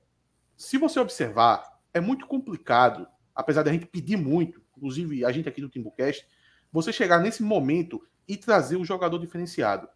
se 0.55 0.77
você 0.77 0.99
observar, 0.99 1.79
é 1.93 1.99
muito 1.99 2.27
complicado, 2.27 3.07
apesar 3.33 3.63
da 3.63 3.71
gente 3.71 3.85
pedir 3.85 4.17
muito, 4.17 4.61
inclusive 4.75 5.25
a 5.25 5.31
gente 5.31 5.47
aqui 5.47 5.61
do 5.61 5.69
Timbucast, 5.69 6.27
você 6.71 6.93
chegar 6.93 7.19
nesse 7.19 7.41
momento 7.41 8.01
e 8.27 8.37
trazer 8.37 8.75
o 8.75 8.81
um 8.81 8.85
jogador 8.85 9.17
diferenciado. 9.17 9.87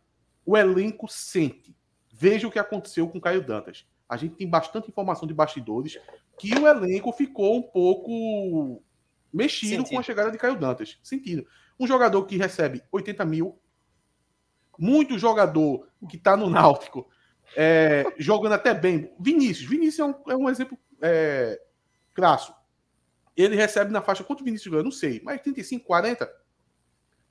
O 0.46 0.58
elenco 0.58 1.08
sente. 1.08 1.76
Veja 2.12 2.48
o 2.48 2.52
que 2.52 2.60
aconteceu 2.60 3.08
com 3.08 3.18
o 3.18 3.22
Caio 3.22 3.46
Dantas. 3.46 3.86
A 4.08 4.18
gente 4.18 4.36
tem 4.36 4.50
bastante 4.50 4.90
informação 4.90 5.28
de 5.28 5.34
bastidores 5.34 6.00
que 6.38 6.54
o 6.54 6.68
elenco 6.68 7.12
ficou 7.12 7.58
um 7.58 7.62
pouco 7.62 8.84
mexido 9.32 9.78
Sentido. 9.78 9.90
com 9.90 10.00
a 10.00 10.04
chegada 10.04 10.32
de 10.32 10.38
Caio 10.38 10.60
Dantas. 10.60 11.00
Sentido. 11.04 11.48
Um 11.80 11.88
jogador 11.88 12.24
que 12.26 12.38
recebe 12.38 12.84
80 12.92 13.26
mil, 13.26 13.60
muito 14.78 15.20
jogador 15.20 15.88
que 16.10 16.18
está 16.18 16.36
no 16.36 16.50
Náutico 16.50 17.08
é, 17.56 18.06
jogando 18.18 18.54
até 18.54 18.74
bem. 18.74 19.14
Vinícius. 19.20 19.70
Vinícius 19.70 20.00
é 20.00 20.06
um, 20.06 20.32
é 20.32 20.36
um 20.36 20.50
exemplo 20.50 20.78
é, 21.02 21.60
crasso. 22.14 22.54
Ele 23.36 23.56
recebe 23.56 23.92
na 23.92 24.02
faixa. 24.02 24.24
Quanto 24.24 24.44
Vinícius 24.44 24.72
ganha? 24.72 24.84
Não 24.84 24.92
sei. 24.92 25.22
Mas 25.24 25.42
35, 25.42 25.86
40. 25.86 26.30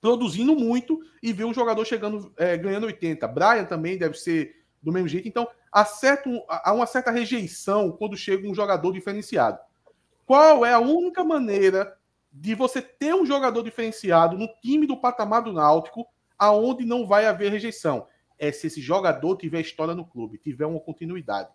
Produzindo 0.00 0.56
muito 0.56 1.00
e 1.22 1.32
vê 1.32 1.44
um 1.44 1.54
jogador 1.54 1.84
chegando, 1.84 2.32
é, 2.36 2.56
ganhando 2.56 2.86
80. 2.86 3.26
Brian 3.28 3.64
também 3.64 3.96
deve 3.96 4.18
ser 4.18 4.62
do 4.82 4.92
mesmo 4.92 5.08
jeito. 5.08 5.28
Então, 5.28 5.46
há, 5.70 5.84
certo, 5.84 6.30
há 6.48 6.72
uma 6.72 6.86
certa 6.86 7.10
rejeição 7.10 7.92
quando 7.92 8.16
chega 8.16 8.48
um 8.48 8.54
jogador 8.54 8.92
diferenciado. 8.92 9.58
Qual 10.26 10.64
é 10.66 10.72
a 10.72 10.80
única 10.80 11.22
maneira 11.22 11.96
de 12.32 12.54
você 12.54 12.80
ter 12.80 13.14
um 13.14 13.26
jogador 13.26 13.62
diferenciado 13.62 14.36
no 14.36 14.48
time 14.60 14.86
do 14.86 14.96
patamar 14.96 15.42
do 15.42 15.52
Náutico 15.52 16.06
aonde 16.42 16.84
não 16.84 17.06
vai 17.06 17.24
haver 17.24 17.52
rejeição. 17.52 18.08
É 18.36 18.50
se 18.50 18.66
esse 18.66 18.80
jogador 18.80 19.36
tiver 19.36 19.60
história 19.60 19.94
no 19.94 20.04
clube, 20.04 20.38
tiver 20.38 20.66
uma 20.66 20.80
continuidade. 20.80 21.50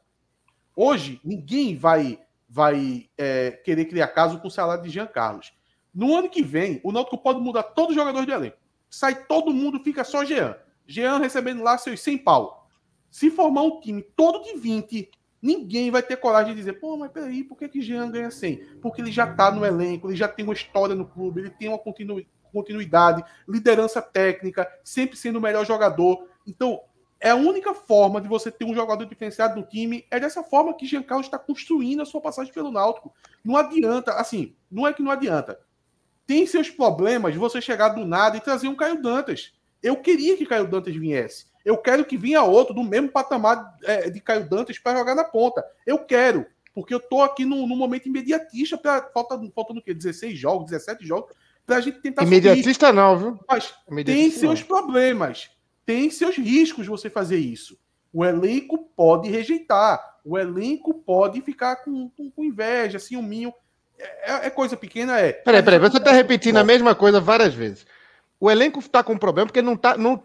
Hoje, 0.73 1.19
ninguém 1.25 1.75
vai 1.75 2.21
vai 2.47 3.09
é, 3.17 3.51
querer 3.51 3.83
criar 3.83 4.07
caso 4.07 4.39
com 4.39 4.47
o 4.47 4.51
salário 4.51 4.81
de 4.81 4.89
Jean 4.89 5.05
Carlos. 5.05 5.53
No 5.93 6.15
ano 6.15 6.29
que 6.29 6.41
vem, 6.41 6.79
o 6.85 6.93
Náutico 6.93 7.17
pode 7.17 7.41
mudar 7.41 7.63
todos 7.63 7.89
os 7.89 7.95
jogadores 7.95 8.25
de 8.25 8.31
elenco. 8.31 8.55
Sai 8.89 9.25
todo 9.25 9.53
mundo, 9.53 9.83
fica 9.83 10.05
só 10.05 10.23
Jean. 10.23 10.55
Jean 10.85 11.17
recebendo 11.17 11.61
lá 11.61 11.77
seus 11.77 11.99
100 11.99 12.19
pau. 12.19 12.69
Se 13.11 13.29
formar 13.29 13.63
um 13.63 13.81
time 13.81 14.01
todo 14.01 14.41
de 14.41 14.57
20, 14.57 15.11
ninguém 15.41 15.91
vai 15.91 16.01
ter 16.01 16.15
coragem 16.15 16.53
de 16.53 16.59
dizer, 16.59 16.79
pô, 16.79 16.95
mas 16.95 17.11
peraí, 17.11 17.43
por 17.43 17.57
que, 17.57 17.67
que 17.67 17.81
Jean 17.81 18.09
ganha 18.09 18.31
100? 18.31 18.77
Porque 18.81 19.01
ele 19.01 19.11
já 19.11 19.27
tá 19.27 19.51
no 19.51 19.65
elenco, 19.65 20.07
ele 20.07 20.15
já 20.15 20.29
tem 20.29 20.45
uma 20.45 20.53
história 20.53 20.95
no 20.95 21.05
clube, 21.05 21.41
ele 21.41 21.49
tem 21.49 21.67
uma 21.67 21.77
continuidade 21.77 22.36
continuidade, 22.57 23.23
liderança 23.47 24.01
técnica, 24.01 24.67
sempre 24.83 25.15
sendo 25.17 25.37
o 25.37 25.41
melhor 25.41 25.65
jogador. 25.65 26.27
Então, 26.45 26.81
é 27.19 27.29
a 27.29 27.35
única 27.35 27.73
forma 27.73 28.21
de 28.21 28.27
você 28.27 28.51
ter 28.51 28.65
um 28.65 28.75
jogador 28.75 29.05
diferenciado 29.05 29.59
no 29.59 29.65
time. 29.65 30.05
É 30.11 30.19
dessa 30.19 30.43
forma 30.43 30.75
que 30.75 30.85
Jean 30.85 31.03
Carlos 31.03 31.27
está 31.27 31.37
construindo 31.37 32.01
a 32.01 32.05
sua 32.05 32.21
passagem 32.21 32.53
pelo 32.53 32.71
Náutico. 32.71 33.13
Não 33.43 33.57
adianta, 33.57 34.13
assim, 34.13 34.55
não 34.71 34.87
é 34.87 34.93
que 34.93 35.01
não 35.01 35.11
adianta. 35.11 35.59
Tem 36.25 36.45
seus 36.45 36.69
problemas 36.69 37.35
você 37.35 37.61
chegar 37.61 37.89
do 37.89 38.05
nada 38.05 38.37
e 38.37 38.41
trazer 38.41 38.67
um 38.67 38.75
Caio 38.75 39.01
Dantas. 39.01 39.53
Eu 39.81 39.95
queria 39.97 40.35
que 40.35 40.45
Caio 40.45 40.67
Dantas 40.67 40.95
viesse. 40.95 41.45
Eu 41.65 41.77
quero 41.77 42.05
que 42.05 42.17
vinha 42.17 42.43
outro 42.43 42.73
do 42.73 42.83
mesmo 42.83 43.09
patamar 43.09 43.75
é, 43.83 44.09
de 44.09 44.19
Caio 44.19 44.47
Dantas 44.47 44.77
para 44.77 44.97
jogar 44.99 45.15
na 45.15 45.23
ponta. 45.23 45.65
Eu 45.85 45.99
quero, 45.99 46.45
porque 46.73 46.93
eu 46.93 46.99
tô 46.99 47.21
aqui 47.21 47.45
num, 47.45 47.65
momento 47.67 48.07
imediatista, 48.07 48.77
pra, 48.77 49.09
falta, 49.13 49.39
faltando 49.55 49.79
o 49.79 49.83
quê? 49.83 49.93
16 49.93 50.37
jogos, 50.37 50.69
17 50.69 51.05
jogos 51.05 51.35
para 51.67 51.77
a 51.77 51.81
gente 51.81 51.99
tentar 51.99 52.23
Imediatista 52.23 52.93
não, 52.93 53.17
viu? 53.17 53.39
Mas 53.47 53.73
tem 54.05 54.31
seus 54.31 54.61
não. 54.61 54.67
problemas, 54.67 55.51
tem 55.85 56.09
seus 56.09 56.37
riscos 56.37 56.87
você 56.87 57.09
fazer 57.09 57.37
isso. 57.37 57.77
O 58.13 58.23
elenco 58.23 58.89
pode 58.95 59.29
rejeitar, 59.29 60.01
o 60.23 60.37
elenco 60.37 60.93
pode 60.93 61.41
ficar 61.41 61.75
com, 61.75 62.09
com, 62.09 62.31
com 62.31 62.43
inveja, 62.43 62.97
minho. 63.21 63.53
É, 63.99 64.47
é, 64.47 64.49
coisa 64.49 64.77
pequena, 64.77 65.19
é. 65.19 65.33
Peraí, 65.33 65.61
peraí, 65.61 65.79
você 65.79 65.97
está 65.97 66.11
repetindo 66.11 66.57
a 66.57 66.63
mesma 66.63 66.95
coisa 66.95 67.19
várias 67.19 67.53
vezes. 67.53 67.85
O 68.39 68.49
elenco 68.49 68.79
está 68.79 69.03
com 69.03 69.17
problema 69.17 69.47
porque 69.47 69.61
não, 69.61 69.75
tá, 69.75 69.97
não, 69.97 70.23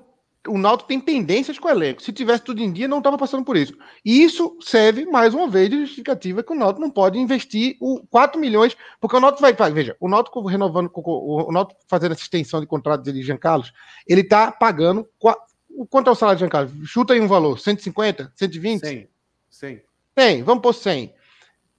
o 0.49 0.59
Náutico 0.59 0.89
tem 0.89 1.01
pendências 1.01 1.59
com 1.59 1.69
o 1.69 1.71
elenco. 1.71 2.03
Se 2.03 2.13
tivesse 2.13 2.43
tudo 2.43 2.61
em 2.61 2.73
dia, 2.73 2.89
não 2.89 2.99
estava 2.99 3.17
passando 3.17 3.45
por 3.45 3.57
isso. 3.57 3.75
E 4.05 4.23
isso 4.23 4.57
serve, 4.61 5.07
mais 5.07 5.35
uma 5.35 5.49
vez, 5.49 5.71
de 5.71 5.81
justificativa 5.81 6.43
que 6.43 6.53
o 6.53 6.57
Náutico 6.57 6.81
não 6.81 6.91
pode 6.91 7.19
investir 7.19 7.77
o 7.81 8.05
4 8.09 8.41
milhões, 8.41 8.77
porque 9.01 9.17
o 9.17 9.21
Náutico 9.21 9.43
vai... 9.43 9.73
Veja, 9.73 9.97
o 10.01 10.09
Náutico 10.09 10.45
renovando, 10.47 10.91
o 10.95 11.53
Náutico 11.53 11.81
fazendo 11.87 12.13
essa 12.13 12.23
extensão 12.23 12.61
de 12.61 12.67
contrato 12.67 13.03
de 13.03 13.23
Jean 13.23 13.37
Carlos, 13.37 13.73
ele 14.07 14.23
está 14.23 14.51
pagando... 14.51 15.09
Quanto 15.89 16.09
é 16.09 16.11
o 16.11 16.15
salário 16.15 16.37
de 16.37 16.41
Jean 16.41 16.51
Carlos? 16.51 16.73
Chuta 16.89 17.15
aí 17.15 17.21
um 17.21 17.29
valor, 17.29 17.59
150? 17.59 18.33
120? 18.37 18.81
100. 18.81 19.09
100. 19.49 19.83
100, 20.19 20.43
vamos 20.43 20.63
por 20.63 20.75
100. 20.75 21.15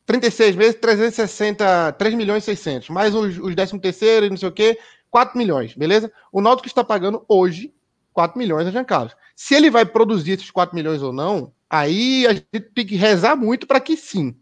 36 0.06 0.56
meses, 0.56 0.76
360, 0.76 1.92
3 1.94 2.16
milhões 2.16 2.44
e 2.44 2.46
600, 2.48 2.90
mais 2.90 3.16
os, 3.16 3.38
os 3.38 3.56
13 3.56 3.80
terceiro 3.80 4.26
e 4.26 4.30
não 4.30 4.38
sei 4.38 4.50
o 4.50 4.52
quê, 4.52 4.78
4 5.10 5.38
milhões, 5.38 5.76
beleza? 5.76 6.12
O 6.32 6.42
Náutico 6.42 6.68
está 6.68 6.84
pagando 6.84 7.24
hoje 7.28 7.74
4 8.14 8.38
milhões 8.38 8.68
a 8.68 8.72
Jean 8.72 8.84
Carlos. 8.84 9.16
Se 9.36 9.56
ele 9.56 9.70
vai 9.70 9.86
produzir 9.86 10.32
esses 10.32 10.52
4 10.52 10.76
milhões 10.76 11.02
ou 11.02 11.12
não, 11.12 11.52
aí 11.70 12.26
a 12.28 12.34
gente 12.34 12.62
tem 12.74 12.86
que 12.86 12.96
rezar 12.96 13.36
muito 13.36 13.68
para 13.68 13.80
que 13.80 13.98
sim. 13.98 14.36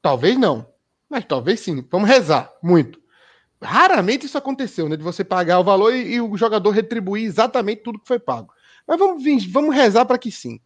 Talvez 0.00 0.38
não, 0.38 0.66
mas 1.10 1.24
talvez 1.24 1.60
sim. 1.60 1.84
Vamos 1.90 2.08
rezar 2.08 2.52
muito. 2.62 3.00
Raramente 3.60 4.26
isso 4.26 4.38
aconteceu, 4.38 4.88
né? 4.88 4.96
De 4.96 5.02
você 5.02 5.24
pagar 5.24 5.58
o 5.58 5.64
valor 5.64 5.94
e, 5.94 6.14
e 6.14 6.20
o 6.20 6.36
jogador 6.36 6.70
retribuir 6.70 7.24
exatamente 7.24 7.82
tudo 7.82 7.98
que 7.98 8.06
foi 8.06 8.18
pago. 8.18 8.52
Mas 8.86 8.98
vamos, 8.98 9.24
vamos 9.46 9.74
rezar 9.74 10.04
para 10.04 10.18
que 10.18 10.30
sim. 10.30 10.60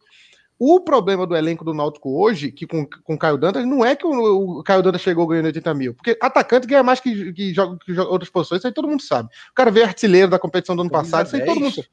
O 0.61 0.81
problema 0.81 1.25
do 1.25 1.37
elenco 1.37 1.63
do 1.63 1.73
Náutico 1.73 2.21
hoje, 2.21 2.51
que 2.51 2.67
com, 2.67 2.85
com 2.85 3.13
o 3.13 3.17
Caio 3.17 3.37
Dantas, 3.37 3.65
não 3.65 3.85
é 3.85 3.95
que 3.95 4.05
o, 4.05 4.59
o 4.59 4.63
Caio 4.63 4.83
Dantas 4.83 4.99
chegou 4.99 5.25
ganhando 5.25 5.45
80 5.45 5.73
mil. 5.73 5.93
Porque 5.93 6.17
atacante 6.21 6.67
ganha 6.67 6.83
mais 6.83 6.99
que, 6.99 7.31
que, 7.31 7.53
joga, 7.53 7.77
que 7.77 7.93
joga 7.93 8.11
outras 8.11 8.29
posições, 8.29 8.59
isso 8.59 8.67
aí 8.67 8.73
todo 8.73 8.89
mundo 8.89 9.01
sabe. 9.01 9.29
O 9.51 9.53
cara 9.55 9.71
veio 9.71 9.85
artilheiro 9.85 10.29
da 10.29 10.37
competição 10.37 10.75
do 10.75 10.81
ano 10.81 10.91
passado, 10.91 11.27
isso 11.27 11.35
aí 11.37 11.45
todo 11.45 11.61
mundo 11.61 11.73
sabe. 11.73 11.87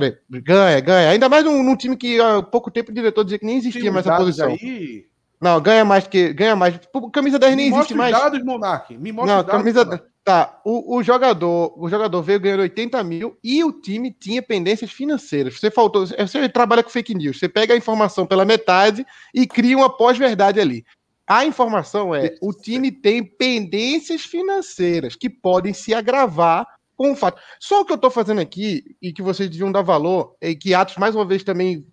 Peraí, 0.00 0.16
ganha, 0.42 0.80
ganha. 0.80 1.10
Ainda 1.10 1.28
mais 1.28 1.44
num, 1.44 1.62
num, 1.62 1.76
time 1.76 1.96
que 1.96 2.20
há 2.20 2.42
pouco 2.42 2.70
tempo 2.70 2.90
o 2.90 2.94
diretor 2.94 3.24
dizia 3.24 3.38
que 3.38 3.46
nem 3.46 3.58
existia 3.58 3.90
mais 3.90 4.06
essa 4.06 4.16
posição. 4.16 4.50
Aí... 4.50 5.06
Não, 5.40 5.60
ganha 5.60 5.84
mais 5.84 6.06
que. 6.06 6.32
Ganha 6.32 6.56
mais. 6.56 6.78
Camisa 7.12 7.38
10 7.38 7.56
nem 7.56 7.68
existe 7.68 7.94
mais. 7.94 8.12
dados, 8.12 8.44
Monark. 8.44 8.96
Me 8.96 9.12
mostra 9.12 9.36
não, 9.36 9.42
dados, 9.42 9.58
camisa. 9.58 10.04
Tá, 10.24 10.60
o, 10.62 10.96
o, 10.96 11.02
jogador, 11.02 11.72
o 11.74 11.88
jogador 11.88 12.20
veio 12.20 12.38
ganhando 12.38 12.60
80 12.60 13.02
mil 13.02 13.38
e 13.42 13.64
o 13.64 13.72
time 13.72 14.10
tinha 14.12 14.42
pendências 14.42 14.90
financeiras. 14.90 15.58
Você 15.58 15.70
faltou, 15.70 16.06
você 16.06 16.48
trabalha 16.50 16.82
com 16.82 16.90
fake 16.90 17.14
news, 17.14 17.38
você 17.38 17.48
pega 17.48 17.72
a 17.72 17.76
informação 17.76 18.26
pela 18.26 18.44
metade 18.44 19.06
e 19.32 19.46
cria 19.46 19.74
uma 19.74 19.88
pós-verdade 19.88 20.60
ali. 20.60 20.84
A 21.26 21.46
informação 21.46 22.14
é: 22.14 22.34
o 22.42 22.52
time 22.52 22.92
tem 22.92 23.24
pendências 23.24 24.22
financeiras 24.22 25.16
que 25.16 25.30
podem 25.30 25.72
se 25.72 25.94
agravar 25.94 26.66
com 26.98 27.12
o 27.12 27.16
fato. 27.16 27.40
Só 27.60 27.80
o 27.80 27.84
que 27.84 27.92
eu 27.92 27.96
estou 27.96 28.10
fazendo 28.10 28.40
aqui, 28.40 28.96
e 29.00 29.12
que 29.12 29.22
vocês 29.22 29.48
deviam 29.48 29.70
dar 29.70 29.82
valor, 29.82 30.36
e 30.42 30.56
que 30.56 30.74
Atos 30.74 30.96
mais 30.96 31.14
uma 31.14 31.24
vez 31.24 31.44
também 31.44 31.86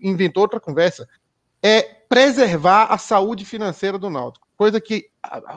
inventou 0.00 0.42
outra 0.42 0.58
conversa, 0.58 1.08
é 1.62 1.82
preservar 1.82 2.86
a 2.92 2.98
saúde 2.98 3.44
financeira 3.44 3.96
do 3.96 4.10
Náutico. 4.10 4.48
Coisa 4.56 4.80
que, 4.80 5.08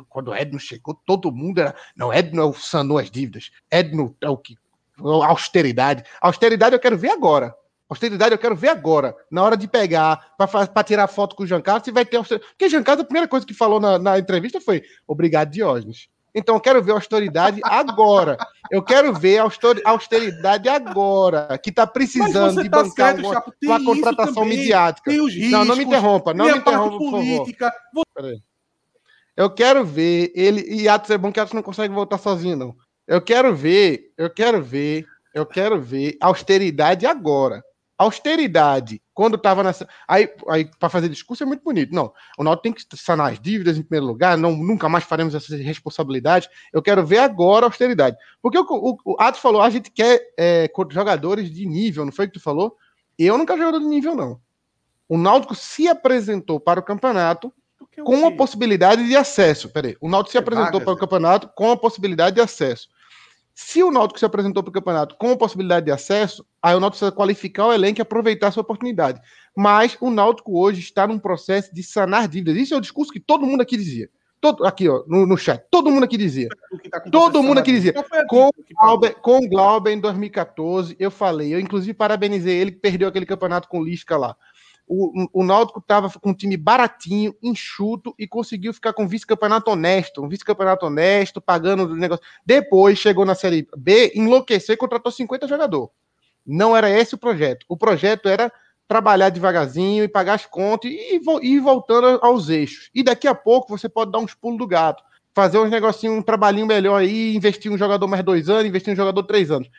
quando 0.07 0.27
o 0.27 0.35
Edno 0.35 0.59
chegou, 0.59 0.93
todo 0.93 1.31
mundo 1.31 1.59
era. 1.59 1.75
Não, 1.95 2.13
Edno 2.13 2.51
é 2.51 2.53
sanou 2.53 2.99
as 2.99 3.09
dívidas. 3.09 3.49
Edno 3.71 4.15
é 4.21 4.29
o 4.29 4.37
que. 4.37 4.55
Austeridade. 4.99 6.03
Austeridade 6.21 6.75
eu 6.75 6.79
quero 6.79 6.95
ver 6.95 7.09
agora. 7.09 7.55
Austeridade 7.89 8.35
eu 8.35 8.37
quero 8.37 8.55
ver 8.55 8.69
agora. 8.69 9.15
Na 9.31 9.43
hora 9.43 9.57
de 9.57 9.67
pegar, 9.67 10.35
para 10.37 10.83
tirar 10.83 11.07
foto 11.07 11.35
com 11.35 11.41
o 11.41 11.47
Giancarlo, 11.47 11.83
se 11.83 11.91
vai 11.91 12.05
ter 12.05 12.17
austeridade. 12.17 12.51
Porque 12.51 12.69
Giancarlo, 12.69 13.01
a 13.01 13.05
primeira 13.05 13.27
coisa 13.27 13.45
que 13.45 13.53
falou 13.55 13.79
na, 13.79 13.97
na 13.97 14.19
entrevista 14.19 14.61
foi: 14.61 14.83
obrigado, 15.07 15.49
Diógenes. 15.49 16.07
Então 16.33 16.55
eu 16.55 16.61
quero 16.61 16.81
ver 16.81 16.93
austeridade 16.93 17.59
agora. 17.63 18.37
Eu 18.69 18.81
quero 18.81 19.13
ver 19.13 19.41
austeridade 19.83 20.69
agora, 20.69 21.57
que 21.61 21.69
está 21.69 21.85
precisando 21.85 22.63
de 22.63 22.69
tá 22.69 22.83
bancar 22.83 23.15
certo, 23.15 23.53
uma, 23.63 23.77
uma 23.77 23.85
contratação 23.85 24.43
também, 24.43 24.59
midiática. 24.59 25.11
Riscos, 25.11 25.51
não, 25.51 25.65
não 25.65 25.75
me 25.75 25.83
interrompa, 25.83 26.33
não 26.33 26.45
me 26.45 26.57
interrompa, 26.57 26.97
por 26.97 27.11
política. 27.11 27.73
favor. 28.15 28.37
Eu 29.35 29.49
quero 29.49 29.85
ver 29.85 30.31
ele. 30.35 30.61
E 30.69 30.87
Atos 30.87 31.09
é 31.09 31.17
bom 31.17 31.31
que 31.31 31.39
Atos 31.39 31.53
não 31.53 31.63
consegue 31.63 31.93
voltar 31.93 32.17
sozinho, 32.17 32.55
não. 32.55 32.75
Eu 33.07 33.21
quero 33.21 33.55
ver, 33.55 34.13
eu 34.17 34.29
quero 34.29 34.61
ver, 34.63 35.05
eu 35.33 35.45
quero 35.45 35.81
ver 35.81 36.17
austeridade 36.21 37.05
agora. 37.05 37.61
Austeridade, 38.01 39.01
quando 39.13 39.35
estava 39.35 39.63
nessa. 39.63 39.87
Aí, 40.07 40.29
aí 40.49 40.69
para 40.79 40.89
fazer 40.89 41.09
discurso 41.09 41.43
é 41.43 41.45
muito 41.45 41.63
bonito. 41.63 41.93
Não, 41.93 42.11
o 42.37 42.43
Náutico 42.43 42.63
tem 42.63 42.73
que 42.73 42.83
sanar 42.97 43.31
as 43.31 43.39
dívidas 43.39 43.77
em 43.77 43.83
primeiro 43.83 44.05
lugar, 44.05 44.37
não, 44.37 44.55
nunca 44.55 44.89
mais 44.89 45.03
faremos 45.03 45.35
essa 45.35 45.55
responsabilidade. 45.55 46.49
Eu 46.73 46.81
quero 46.81 47.05
ver 47.05 47.19
agora 47.19 47.65
a 47.65 47.69
austeridade. 47.69 48.17
Porque 48.41 48.57
o, 48.57 48.65
o, 48.67 48.97
o 49.05 49.15
Atos 49.19 49.39
falou, 49.39 49.61
a 49.61 49.69
gente 49.69 49.91
quer 49.91 50.21
é, 50.37 50.69
jogadores 50.89 51.51
de 51.51 51.65
nível, 51.65 52.05
não 52.05 52.11
foi 52.11 52.25
o 52.25 52.27
que 52.27 52.39
tu 52.39 52.43
falou? 52.43 52.75
Eu 53.17 53.37
não 53.37 53.45
quero 53.45 53.59
jogador 53.59 53.79
de 53.79 53.85
nível, 53.87 54.15
não. 54.15 54.39
O 55.07 55.17
Náutico 55.17 55.53
se 55.53 55.87
apresentou 55.87 56.59
para 56.59 56.79
o 56.79 56.83
campeonato 56.83 57.53
com 58.03 58.25
a 58.25 58.31
possibilidade 58.31 59.05
de 59.05 59.15
acesso. 59.15 59.69
Peraí, 59.69 59.95
o 59.99 60.09
Náutico 60.09 60.31
se 60.31 60.37
apresentou 60.37 60.81
para 60.81 60.93
o 60.93 60.97
campeonato 60.97 61.49
com 61.55 61.71
a 61.71 61.77
possibilidade 61.77 62.35
de 62.35 62.41
acesso. 62.41 62.87
Se 63.63 63.83
o 63.83 63.91
Náutico 63.91 64.19
se 64.19 64.25
apresentou 64.25 64.63
para 64.63 64.71
o 64.71 64.73
campeonato 64.73 65.15
com 65.17 65.37
possibilidade 65.37 65.85
de 65.85 65.91
acesso, 65.91 66.45
aí 66.61 66.75
o 66.75 66.79
Náutico 66.79 66.97
precisa 66.97 67.11
qualificar 67.11 67.67
o 67.67 67.73
elenco 67.73 67.99
e 67.99 68.01
aproveitar 68.01 68.47
essa 68.47 68.59
oportunidade. 68.59 69.21
Mas 69.55 69.95
o 70.01 70.09
Náutico 70.09 70.59
hoje 70.59 70.81
está 70.81 71.05
num 71.05 71.19
processo 71.19 71.73
de 71.73 71.83
sanar 71.83 72.27
dívidas. 72.27 72.57
Isso 72.57 72.73
é 72.73 72.77
o 72.77 72.81
discurso 72.81 73.13
que 73.13 73.19
todo 73.19 73.45
mundo 73.45 73.61
aqui 73.61 73.77
dizia. 73.77 74.09
Todo, 74.41 74.65
aqui, 74.65 74.89
ó, 74.89 75.03
no, 75.07 75.27
no 75.27 75.37
chat. 75.37 75.63
Todo 75.69 75.91
mundo 75.91 76.03
aqui 76.03 76.17
dizia. 76.17 76.49
Tá 76.89 76.99
todo 77.01 77.43
mundo 77.43 77.59
aqui 77.59 77.71
dizia. 77.71 77.93
Com, 78.27 78.49
Glauber, 78.73 79.13
com 79.21 79.37
o 79.37 79.47
Glauber 79.47 79.91
em 79.91 79.99
2014, 79.99 80.95
eu 80.99 81.11
falei. 81.11 81.53
Eu, 81.53 81.59
inclusive, 81.59 81.93
parabenizei 81.93 82.57
ele 82.57 82.71
que 82.71 82.79
perdeu 82.79 83.07
aquele 83.07 83.27
campeonato 83.27 83.69
com 83.69 83.79
o 83.79 83.83
Lisca 83.83 84.17
lá. 84.17 84.35
O, 84.93 85.29
o 85.31 85.43
Náutico 85.45 85.79
estava 85.79 86.09
com 86.09 86.31
um 86.31 86.33
time 86.33 86.57
baratinho, 86.57 87.33
enxuto 87.41 88.13
e 88.19 88.27
conseguiu 88.27 88.73
ficar 88.73 88.91
com 88.91 89.07
vice-campeonato 89.07 89.71
honesto, 89.71 90.21
um 90.21 90.27
vice-campeonato 90.27 90.85
honesto, 90.85 91.39
pagando 91.39 91.85
o 91.85 91.95
negócio. 91.95 92.25
Depois 92.45 92.99
chegou 92.99 93.23
na 93.23 93.33
Série 93.33 93.65
B, 93.77 94.11
enlouqueceu 94.13 94.73
e 94.73 94.77
contratou 94.77 95.09
50 95.09 95.47
jogadores. 95.47 95.89
Não 96.45 96.75
era 96.75 96.89
esse 96.89 97.15
o 97.15 97.17
projeto. 97.17 97.65
O 97.69 97.77
projeto 97.77 98.27
era 98.27 98.51
trabalhar 98.85 99.29
devagarzinho 99.29 100.03
e 100.03 100.09
pagar 100.09 100.33
as 100.33 100.45
contas 100.45 100.91
e 100.91 101.21
ir 101.41 101.59
voltando 101.61 102.19
aos 102.21 102.49
eixos. 102.49 102.89
E 102.93 103.01
daqui 103.01 103.29
a 103.29 103.33
pouco 103.33 103.69
você 103.69 103.87
pode 103.87 104.11
dar 104.11 104.19
uns 104.19 104.33
pulos 104.33 104.57
do 104.57 104.67
gato, 104.67 105.01
fazer 105.33 105.57
uns 105.57 105.71
negocinhos, 105.71 106.17
um 106.17 106.21
trabalhinho 106.21 106.67
melhor 106.67 106.99
aí, 106.99 107.33
investir 107.33 107.71
um 107.71 107.77
jogador 107.77 108.09
mais 108.09 108.25
dois 108.25 108.49
anos, 108.49 108.65
investir 108.65 108.91
um 108.91 108.97
jogador 108.97 109.23
três 109.23 109.49
anos. 109.49 109.69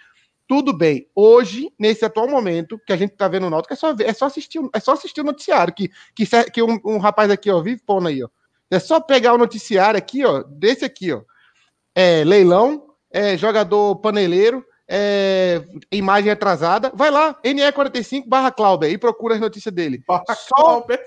Tudo 0.46 0.72
bem. 0.72 1.08
Hoje, 1.14 1.72
nesse 1.78 2.04
atual 2.04 2.28
momento 2.28 2.80
que 2.86 2.92
a 2.92 2.96
gente 2.96 3.14
tá 3.14 3.28
vendo 3.28 3.46
o 3.46 3.50
Náutico, 3.50 3.72
é 3.72 3.76
só, 3.76 3.94
ver, 3.94 4.08
é 4.08 4.12
só 4.12 4.26
assistir, 4.26 4.60
é 4.74 4.80
só 4.80 4.92
assistir 4.92 5.20
o 5.20 5.24
noticiário 5.24 5.72
que, 5.72 5.90
que, 6.14 6.26
que 6.50 6.62
um, 6.62 6.78
um 6.84 6.98
rapaz 6.98 7.30
aqui, 7.30 7.50
ó, 7.50 7.60
vive 7.60 7.80
pondo 7.84 8.08
aí, 8.08 8.22
ó. 8.22 8.28
É 8.70 8.78
só 8.78 9.00
pegar 9.00 9.34
o 9.34 9.38
noticiário 9.38 9.98
aqui, 9.98 10.24
ó, 10.24 10.42
desse 10.42 10.84
aqui, 10.84 11.12
ó. 11.12 11.22
É, 11.94 12.24
leilão, 12.24 12.86
é, 13.10 13.36
jogador 13.36 13.96
paneleiro, 13.96 14.64
é, 14.88 15.62
imagem 15.90 16.30
atrasada. 16.30 16.90
Vai 16.94 17.10
lá, 17.10 17.38
NE45 17.44 18.24
barra 18.26 18.50
Clauber 18.50 18.90
e 18.90 18.98
procura 18.98 19.34
as 19.34 19.40
notícias 19.40 19.74
dele. 19.74 20.02
Só, 20.06 20.22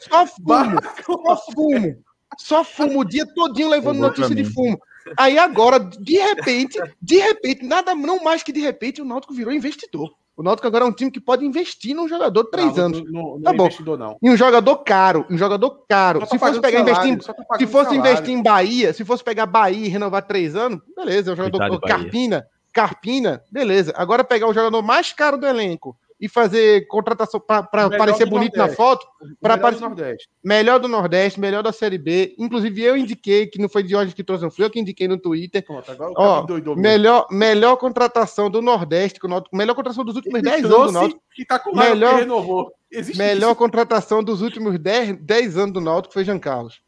só 0.10 0.28
fumo, 0.28 0.80
só 1.06 1.38
fumo. 1.52 2.04
Só 2.38 2.64
fumo 2.64 3.02
o 3.02 3.06
dia 3.06 3.26
todinho 3.34 3.70
levando 3.70 4.00
notícia 4.00 4.36
de 4.36 4.44
fumo. 4.44 4.80
Aí 5.18 5.38
agora, 5.38 5.80
de 5.80 6.18
repente, 6.18 6.80
de 7.01 7.18
repente, 7.18 7.66
nada 7.66 7.93
não 7.93 8.24
mais 8.24 8.43
que 8.43 8.51
de 8.51 8.60
repente, 8.60 9.01
o 9.01 9.06
Náutico 9.06 9.34
virou 9.34 9.53
investidor. 9.53 10.14
O 10.38 10.43
Náutico 10.43 10.68
agora 10.68 10.84
é 10.84 10.88
um 10.88 10.91
time 10.91 11.10
que 11.10 11.22
pode 11.22 11.45
investir 11.45 11.95
num 11.95 12.10
jogador 12.10 12.43
de 12.43 12.51
três 12.51 12.76
não, 12.76 12.86
anos. 12.86 13.03
Não, 13.06 13.38
não, 13.38 13.41
tá 13.41 13.53
bom. 13.53 13.70
Não. 13.97 14.18
E 14.22 14.30
um 14.30 14.36
jogador 14.36 14.78
caro, 14.78 15.26
um 15.30 15.38
jogador 15.38 15.86
caro. 15.88 16.26
Se 16.28 16.38
fosse 16.38 16.60
pegar 16.60 16.80
salário, 16.86 17.14
investir, 17.14 17.34
em, 17.34 17.58
se 17.60 17.68
fosse 17.68 17.95
investir 17.95 18.34
em 18.34 18.43
Bahia, 18.43 18.93
se 18.93 19.06
fosse 19.06 19.24
pegar 19.24 19.45
Bahia 19.45 19.86
e 19.86 19.89
renovar 19.89 20.24
três 20.24 20.56
anos, 20.56 20.82
beleza, 20.95 21.32
é 21.32 21.34
um 21.34 21.38
jogador 21.38 21.80
Carpina, 21.80 22.45
Carpina, 22.74 23.41
beleza. 23.49 23.93
Agora 23.95 24.26
pegar 24.26 24.47
o 24.47 24.53
jogador 24.53 24.82
mais 24.82 25.14
caro 25.14 25.38
do 25.38 25.47
elenco 25.47 25.95
e 26.26 26.30
fazer 26.30 26.88
contratação 26.88 27.39
para 27.39 27.63
parecer 27.63 28.26
bonito 28.26 28.57
Nordeste. 28.57 28.57
na 28.57 28.67
foto. 28.69 29.05
Para 29.39 29.57
parecer 29.57 29.82
do 29.82 29.89
Nordeste. 29.89 30.28
Melhor 30.43 30.80
do 30.80 30.88
Nordeste, 30.88 31.39
melhor 31.39 31.61
da 31.61 31.71
Série 31.71 31.99
B. 31.99 32.36
Inclusive, 32.39 32.82
eu 32.82 32.97
indiquei, 32.97 33.45
que 33.45 33.59
não 33.59 33.69
foi 33.69 33.84
de 33.84 33.95
hoje 33.95 34.15
que 34.15 34.23
trouxe, 34.23 34.43
não 34.43 34.49
fui 34.49 34.65
eu 34.65 34.69
que 34.71 34.80
indiquei 34.80 35.07
no 35.07 35.19
Twitter. 35.19 35.63
Pronto, 35.63 35.86
Ó, 36.15 36.45
melhor, 36.76 37.28
melhor 37.30 37.76
contratação 37.78 38.49
do 38.49 38.59
Nordeste, 38.59 39.19
melhor 39.53 39.76
contratação 39.76 40.03
dos 40.03 40.15
últimos 40.15 40.41
10 40.41 40.65
anos 40.65 40.88
do 40.88 40.91
Náutico. 40.91 41.21
Que 41.36 41.45
tá 41.45 41.59
com 41.59 41.76
melhor, 41.78 42.19
renovou. 42.19 42.73
Existe 42.91 43.17
melhor 43.19 43.51
isso. 43.51 43.55
contratação 43.55 44.23
dos 44.23 44.41
últimos 44.41 44.80
10, 44.80 45.17
10 45.21 45.57
anos 45.57 45.73
do 45.73 45.82
Náutico 45.82 46.13
foi 46.13 46.26
Jean 46.26 46.39
Carlos. 46.39 46.82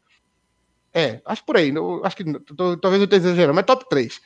É, 0.92 1.20
acho 1.24 1.44
por 1.44 1.56
aí. 1.56 1.72
acho 2.02 2.16
que 2.16 2.24
talvez 2.80 3.00
eu 3.00 3.04
esteja 3.04 3.28
exagerando, 3.28 3.54
mas 3.54 3.64
top 3.64 3.88
3. 3.88 4.20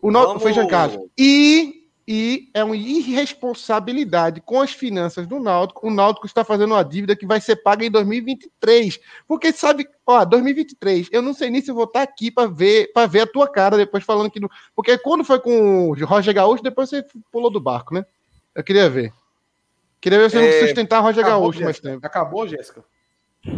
O 0.00 0.10
Náutico 0.10 0.38
foi 0.38 0.52
Jean 0.52 0.68
Carlos. 0.68 0.98
E 1.18 1.81
e 2.06 2.50
é 2.52 2.64
uma 2.64 2.76
irresponsabilidade 2.76 4.40
com 4.40 4.60
as 4.60 4.72
finanças 4.72 5.26
do 5.26 5.38
Náutico. 5.38 5.86
O 5.86 5.90
Náutico 5.90 6.26
está 6.26 6.44
fazendo 6.44 6.72
uma 6.72 6.82
dívida 6.82 7.14
que 7.14 7.26
vai 7.26 7.40
ser 7.40 7.56
paga 7.56 7.84
em 7.84 7.90
2023. 7.90 8.98
Porque 9.26 9.52
sabe, 9.52 9.88
ó, 10.06 10.24
2023, 10.24 11.08
eu 11.12 11.22
não 11.22 11.32
sei 11.32 11.50
nem 11.50 11.60
se 11.60 11.70
eu 11.70 11.74
vou 11.74 11.84
estar 11.84 12.02
aqui 12.02 12.30
para 12.30 12.48
ver, 12.48 12.92
para 12.92 13.06
ver 13.06 13.20
a 13.20 13.26
tua 13.26 13.48
cara 13.48 13.76
depois 13.76 14.02
falando 14.04 14.30
que 14.30 14.40
não, 14.40 14.50
porque 14.74 14.98
quando 14.98 15.24
foi 15.24 15.38
com 15.38 15.90
o 15.90 16.04
Roger 16.04 16.34
Gaúcho, 16.34 16.62
depois 16.62 16.88
você 16.88 17.04
pulou 17.30 17.50
do 17.50 17.60
barco, 17.60 17.94
né? 17.94 18.04
Eu 18.54 18.64
queria 18.64 18.90
ver. 18.90 19.12
Queria 20.00 20.18
ver 20.18 20.30
se 20.30 20.38
é... 20.38 20.40
não 20.40 20.66
sustentar 20.66 21.00
Roger 21.00 21.24
Gaúcho 21.24 21.62
mais 21.62 21.78
tempo. 21.78 22.04
Acabou, 22.04 22.48
Jéssica? 22.48 22.84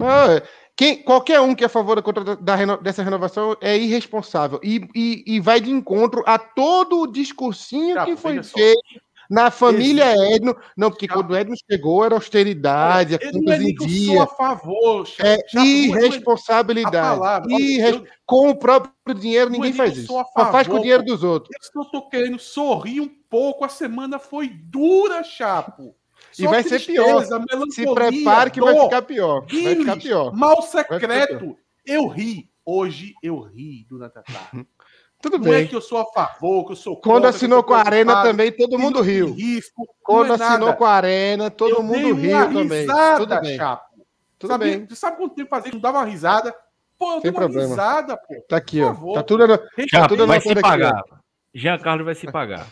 Ah, 0.01 0.42
quem, 0.77 1.03
qualquer 1.03 1.41
um 1.41 1.55
que 1.55 1.62
é 1.62 1.66
a 1.66 1.70
favor 1.70 2.03
da, 2.03 2.35
da, 2.35 2.77
dessa 2.77 3.03
renovação 3.03 3.57
é 3.61 3.79
irresponsável 3.79 4.59
e, 4.62 4.89
e, 4.95 5.25
e, 5.25 5.41
vai 5.41 5.61
de 5.61 5.70
encontro 5.70 6.25
a 6.27 6.37
todo 6.37 7.03
o 7.03 7.07
discursinho 7.07 8.05
que 8.05 8.16
foi 8.16 8.43
feito 8.43 8.81
na 9.31 9.51
família 9.51 10.14
Existe. 10.14 10.35
Edno. 10.35 10.57
Não, 10.77 10.91
porque 10.91 11.07
Já. 11.07 11.14
quando 11.14 11.31
o 11.31 11.37
Edno 11.37 11.55
chegou 11.70 12.05
era 12.05 12.14
austeridade, 12.14 13.14
é, 13.14 13.18
contas 13.18 13.61
em 13.61 13.75
dia. 13.75 14.12
Eu 14.12 14.14
sou 14.14 14.22
a 14.22 14.27
favor. 14.27 15.09
É 15.20 15.39
irresponsabilidade. 15.57 17.18
Palavra, 17.18 17.53
Irres... 17.53 17.95
eu... 17.95 18.07
Com 18.27 18.51
o 18.51 18.57
próprio 18.57 19.14
dinheiro, 19.14 19.51
ninguém 19.51 19.72
faz 19.72 19.97
isso. 19.97 20.07
Só 20.09 20.25
faz 20.51 20.66
com 20.66 20.77
o 20.77 20.81
dinheiro 20.81 21.05
dos 21.05 21.22
outros. 21.22 21.55
Eu 21.75 21.83
estou 21.83 22.09
querendo 22.09 22.39
sorrir 22.39 23.01
um 23.01 23.11
pouco. 23.29 23.64
A 23.64 23.68
semana 23.68 24.18
foi 24.18 24.49
dura, 24.49 25.22
Chapo. 25.22 25.95
Só 26.35 26.43
e 26.43 26.47
vai 26.49 26.62
ser 26.64 26.80
pior. 26.85 27.24
Se 27.70 27.95
prepare 27.95 28.51
que 28.51 28.61
vai 28.61 28.78
ficar 28.78 29.03
pior. 29.03 29.47
vai 29.47 29.76
ficar 29.76 29.97
pior. 29.97 30.32
Mal 30.35 30.61
secreto. 30.62 31.57
Eu 31.87 32.09
ri. 32.09 32.51
Hoje 32.66 33.14
eu 33.22 33.41
ri 33.41 33.87
durante 33.89 34.18
a 34.18 34.22
tarde. 34.22 34.66
Tudo 35.20 35.39
não 35.39 35.47
é 35.47 35.51
bem. 35.51 35.64
é 35.64 35.66
que 35.66 35.76
eu 35.76 35.80
sou 35.80 35.99
a 35.99 36.07
favor, 36.07 36.66
que 36.66 36.72
eu 36.72 36.76
sou 36.76 37.01
Quando 37.01 37.26
assinou 37.26 37.62
com 37.62 37.72
a 37.72 37.80
Arena 37.80 38.22
também, 38.22 38.53
todo 38.53 38.78
mundo 38.78 39.01
riu. 39.01 39.32
Risco, 39.32 39.87
Quando 40.03 40.32
é 40.32 40.35
assinou 40.35 40.66
nada. 40.68 40.76
com 40.76 40.85
a 40.85 40.91
Arena, 40.91 41.51
todo 41.51 41.76
eu 41.76 41.82
mundo 41.82 42.14
riu 42.14 42.53
também. 42.53 42.80
Risada, 42.80 43.18
Tudo 43.20 43.41
bem. 43.41 43.57
Chapo. 43.57 43.95
Tudo 44.39 44.51
sabe, 44.51 44.64
bem. 44.64 44.87
Você 44.87 44.95
sabe 44.97 45.16
quanto 45.16 45.35
tempo 45.35 45.49
fazia 45.49 45.70
que 45.70 45.76
não 45.76 45.80
dava 45.82 45.99
uma 45.99 46.05
risada? 46.05 46.55
Pô, 46.99 47.14
eu 47.14 47.20
Sem 47.22 47.32
problema. 47.32 47.68
risada, 47.68 48.16
pô. 48.16 48.35
Tá 48.49 48.57
aqui, 48.57 48.82
ó. 48.82 48.93
Tá 49.14 49.22
tudo, 49.22 49.47
tá 49.91 50.09
tudo 50.09 50.26
vai 50.26 50.41
se 50.41 50.55
pagar. 50.55 50.99
Aqui, 50.99 51.11
Jean 51.55 51.78
Carlos 51.78 52.05
vai 52.05 52.14
se 52.14 52.30
pagar. 52.30 52.66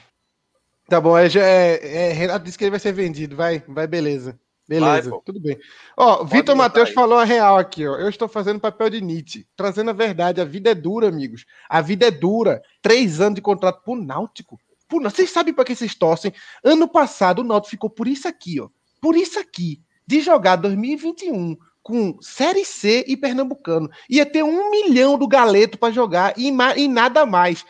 Tá 0.88 1.00
bom, 1.00 1.16
é, 1.16 1.26
é, 1.26 2.08
é, 2.08 2.12
Renato 2.12 2.44
disse 2.44 2.58
que 2.58 2.64
ele 2.64 2.70
vai 2.70 2.80
ser 2.80 2.92
vendido. 2.92 3.36
Vai, 3.36 3.62
vai, 3.66 3.86
beleza. 3.86 4.38
Beleza, 4.68 5.10
vai, 5.10 5.20
tudo 5.24 5.40
bem. 5.40 5.58
Ó, 5.96 6.24
Vitor 6.24 6.54
Matheus 6.54 6.90
falou 6.90 7.18
a 7.18 7.24
real 7.24 7.58
aqui, 7.58 7.86
ó. 7.86 7.96
Eu 7.96 8.08
estou 8.08 8.28
fazendo 8.28 8.60
papel 8.60 8.90
de 8.90 9.00
Nietzsche, 9.00 9.46
trazendo 9.56 9.90
a 9.90 9.94
verdade. 9.94 10.40
A 10.40 10.44
vida 10.44 10.70
é 10.70 10.74
dura, 10.74 11.08
amigos. 11.08 11.44
A 11.68 11.80
vida 11.80 12.06
é 12.06 12.10
dura. 12.10 12.62
Três 12.80 13.20
anos 13.20 13.36
de 13.36 13.42
contrato 13.42 13.82
pro 13.84 13.96
Náutico. 13.96 14.58
Por... 14.88 15.02
Vocês 15.02 15.30
sabem 15.30 15.52
para 15.52 15.64
que 15.64 15.74
vocês 15.74 15.94
torcem? 15.94 16.32
Ano 16.64 16.88
passado 16.88 17.40
o 17.40 17.44
Náutico 17.44 17.70
ficou 17.70 17.90
por 17.90 18.06
isso 18.06 18.28
aqui, 18.28 18.60
ó. 18.60 18.68
Por 19.00 19.16
isso 19.16 19.38
aqui. 19.38 19.82
De 20.06 20.20
jogar 20.20 20.56
2021 20.56 21.56
com 21.82 22.16
Série 22.20 22.64
C 22.64 23.04
e 23.08 23.16
Pernambucano. 23.16 23.90
Ia 24.08 24.24
ter 24.24 24.42
um 24.42 24.70
milhão 24.70 25.18
do 25.18 25.26
Galeto 25.26 25.76
para 25.76 25.92
jogar 25.92 26.34
e, 26.38 26.52
e 26.76 26.88
nada 26.88 27.26
mais. 27.26 27.64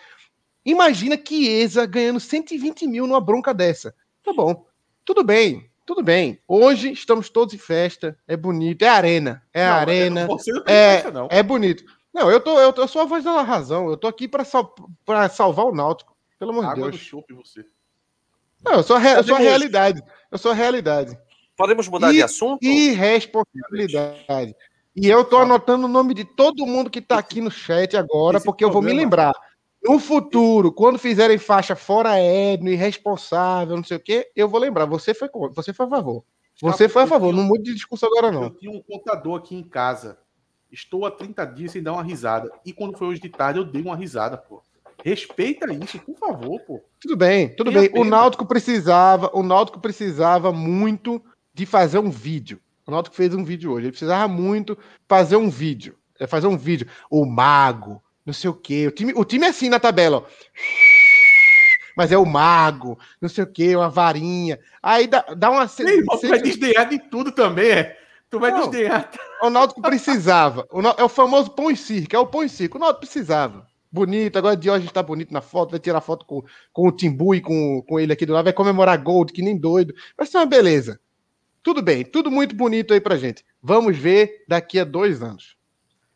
Imagina 0.64 1.16
Chiesa 1.16 1.86
ganhando 1.86 2.20
120 2.20 2.86
mil 2.86 3.06
numa 3.06 3.20
bronca 3.20 3.52
dessa. 3.52 3.94
Tá 4.22 4.32
bom, 4.32 4.64
tudo 5.04 5.24
bem, 5.24 5.68
tudo 5.84 6.02
bem. 6.02 6.40
Hoje 6.46 6.92
estamos 6.92 7.28
todos 7.28 7.52
em 7.52 7.58
festa, 7.58 8.16
é 8.26 8.36
bonito, 8.36 8.82
é 8.82 8.88
arena, 8.88 9.42
é 9.52 9.66
não, 9.66 9.74
arena, 9.74 10.28
é, 10.66 11.02
festa, 11.02 11.26
é 11.30 11.42
bonito. 11.42 11.84
Não, 12.14 12.30
eu, 12.30 12.40
tô, 12.40 12.60
eu, 12.60 12.72
tô, 12.72 12.82
eu 12.82 12.88
sou 12.88 13.02
a 13.02 13.06
voz 13.06 13.24
da 13.24 13.42
razão, 13.42 13.88
eu 13.88 13.96
tô 13.96 14.06
aqui 14.06 14.28
para 14.28 14.44
sal, 14.44 14.74
salvar 15.30 15.66
o 15.66 15.74
Náutico, 15.74 16.14
pelo 16.38 16.52
amor 16.52 16.74
de 16.74 16.80
Deus. 16.80 16.96
Chope, 16.96 17.34
você. 17.34 17.64
Não, 18.64 18.74
eu 18.74 18.82
sou, 18.82 18.96
a, 18.96 19.04
eu 19.04 19.24
sou 19.24 19.34
a 19.34 19.40
realidade, 19.40 20.00
eu 20.30 20.38
sou 20.38 20.52
a 20.52 20.54
realidade. 20.54 21.18
Podemos 21.56 21.88
mudar 21.88 22.12
e, 22.12 22.16
de 22.16 22.22
assunto? 22.22 22.62
Irresponsabilidade. 22.62 24.54
E 24.94 25.08
eu 25.08 25.24
tô 25.24 25.38
anotando 25.38 25.86
o 25.86 25.88
nome 25.88 26.14
de 26.14 26.24
todo 26.24 26.66
mundo 26.66 26.90
que 26.90 27.00
tá 27.00 27.18
aqui 27.18 27.40
no 27.40 27.50
chat 27.50 27.96
agora, 27.96 28.36
Esse 28.36 28.46
porque 28.46 28.64
problema. 28.64 28.68
eu 28.68 28.72
vou 28.72 28.82
me 28.82 29.02
lembrar. 29.02 29.32
No 29.82 29.98
futuro, 29.98 30.72
quando 30.72 30.98
fizerem 30.98 31.38
faixa 31.38 31.74
fora 31.74 32.20
Edno, 32.20 32.70
irresponsável, 32.70 33.76
não 33.76 33.84
sei 33.84 33.96
o 33.96 34.00
quê, 34.00 34.30
eu 34.36 34.48
vou 34.48 34.60
lembrar. 34.60 34.86
Você 34.86 35.12
foi 35.12 35.28
você 35.52 35.72
foi 35.72 35.86
a 35.86 35.88
favor. 35.88 36.24
Você 36.60 36.88
foi 36.88 37.02
a 37.02 37.06
favor. 37.06 37.32
Não 37.32 37.42
mude 37.42 37.64
de 37.64 37.74
discurso 37.74 38.06
agora, 38.06 38.30
não. 38.30 38.44
Eu 38.44 38.50
tinha 38.50 38.70
um 38.70 38.80
contador 38.80 39.38
aqui 39.38 39.56
em 39.56 39.62
casa. 39.62 40.18
Estou 40.70 41.04
há 41.04 41.10
30 41.10 41.44
dias 41.46 41.72
sem 41.72 41.82
dar 41.82 41.92
uma 41.92 42.02
risada. 42.02 42.50
E 42.64 42.72
quando 42.72 42.96
foi 42.96 43.08
hoje 43.08 43.20
de 43.20 43.28
tarde, 43.28 43.58
eu 43.58 43.64
dei 43.64 43.82
uma 43.82 43.96
risada, 43.96 44.36
pô. 44.36 44.62
Respeita 45.04 45.72
isso, 45.72 45.98
por 45.98 46.16
favor, 46.16 46.60
pô. 46.60 46.80
Tudo 47.00 47.16
bem, 47.16 47.48
tudo 47.56 47.72
Tem 47.72 47.90
bem. 47.90 48.00
O 48.00 48.04
Náutico 48.04 48.46
precisava, 48.46 49.30
o 49.34 49.42
Náutico 49.42 49.80
precisava 49.80 50.52
muito 50.52 51.20
de 51.52 51.66
fazer 51.66 51.98
um 51.98 52.08
vídeo. 52.08 52.60
O 52.86 52.90
Náutico 52.90 53.16
fez 53.16 53.34
um 53.34 53.44
vídeo 53.44 53.72
hoje. 53.72 53.86
Ele 53.86 53.92
precisava 53.92 54.28
muito 54.28 54.78
fazer 55.08 55.36
um 55.36 55.50
vídeo. 55.50 55.96
É 56.20 56.26
fazer 56.26 56.46
um 56.46 56.56
vídeo. 56.56 56.86
O 57.10 57.26
mago, 57.26 58.00
não 58.24 58.32
sei 58.32 58.50
o 58.50 58.54
quê. 58.54 58.86
O 58.86 58.90
time, 58.90 59.12
o 59.14 59.24
time 59.24 59.46
é 59.46 59.50
assim 59.50 59.68
na 59.68 59.80
tabela, 59.80 60.18
ó. 60.18 60.24
Mas 61.96 62.10
é 62.10 62.16
o 62.16 62.24
mago, 62.24 62.98
não 63.20 63.28
sei 63.28 63.44
o 63.44 63.46
quê, 63.46 63.76
uma 63.76 63.90
varinha. 63.90 64.58
Aí 64.82 65.06
dá, 65.06 65.20
dá 65.36 65.50
uma. 65.50 65.70
Ei, 65.80 66.02
você 66.04 66.28
vai 66.28 66.40
desdenhar 66.40 66.88
de 66.88 66.98
tudo 66.98 67.30
também, 67.32 67.70
é? 67.70 67.98
Tu 68.30 68.40
vai 68.40 68.50
não, 68.50 68.60
desdenhar. 68.60 69.10
O 69.42 69.50
Náutico 69.50 69.82
precisava. 69.82 70.66
O, 70.70 70.80
é 70.80 71.04
o 71.04 71.08
famoso 71.08 71.50
pão 71.50 71.70
e 71.70 71.76
circo, 71.76 72.16
é 72.16 72.18
o 72.18 72.26
pão 72.26 72.42
e 72.42 72.48
circo. 72.48 72.78
O 72.78 72.80
Náutico 72.80 73.00
precisava. 73.00 73.66
Bonito, 73.90 74.38
agora 74.38 74.56
de 74.56 74.70
hoje 74.70 74.86
está 74.86 75.02
bonito 75.02 75.34
na 75.34 75.42
foto, 75.42 75.72
vai 75.72 75.78
tirar 75.78 76.00
foto 76.00 76.24
com, 76.24 76.42
com 76.72 76.88
o 76.88 76.92
Timbu 76.92 77.34
e 77.34 77.42
com, 77.42 77.82
com 77.86 78.00
ele 78.00 78.10
aqui 78.10 78.24
do 78.24 78.32
lado, 78.32 78.44
vai 78.44 78.52
comemorar 78.54 78.96
Gold, 79.02 79.30
que 79.34 79.42
nem 79.42 79.58
doido. 79.58 79.92
Vai 80.16 80.26
ser 80.26 80.38
uma 80.38 80.46
beleza. 80.46 80.98
Tudo 81.62 81.82
bem, 81.82 82.02
tudo 82.02 82.30
muito 82.30 82.56
bonito 82.56 82.94
aí 82.94 83.00
pra 83.02 83.18
gente. 83.18 83.44
Vamos 83.62 83.98
ver 83.98 84.44
daqui 84.48 84.78
a 84.78 84.84
dois 84.84 85.22
anos. 85.22 85.56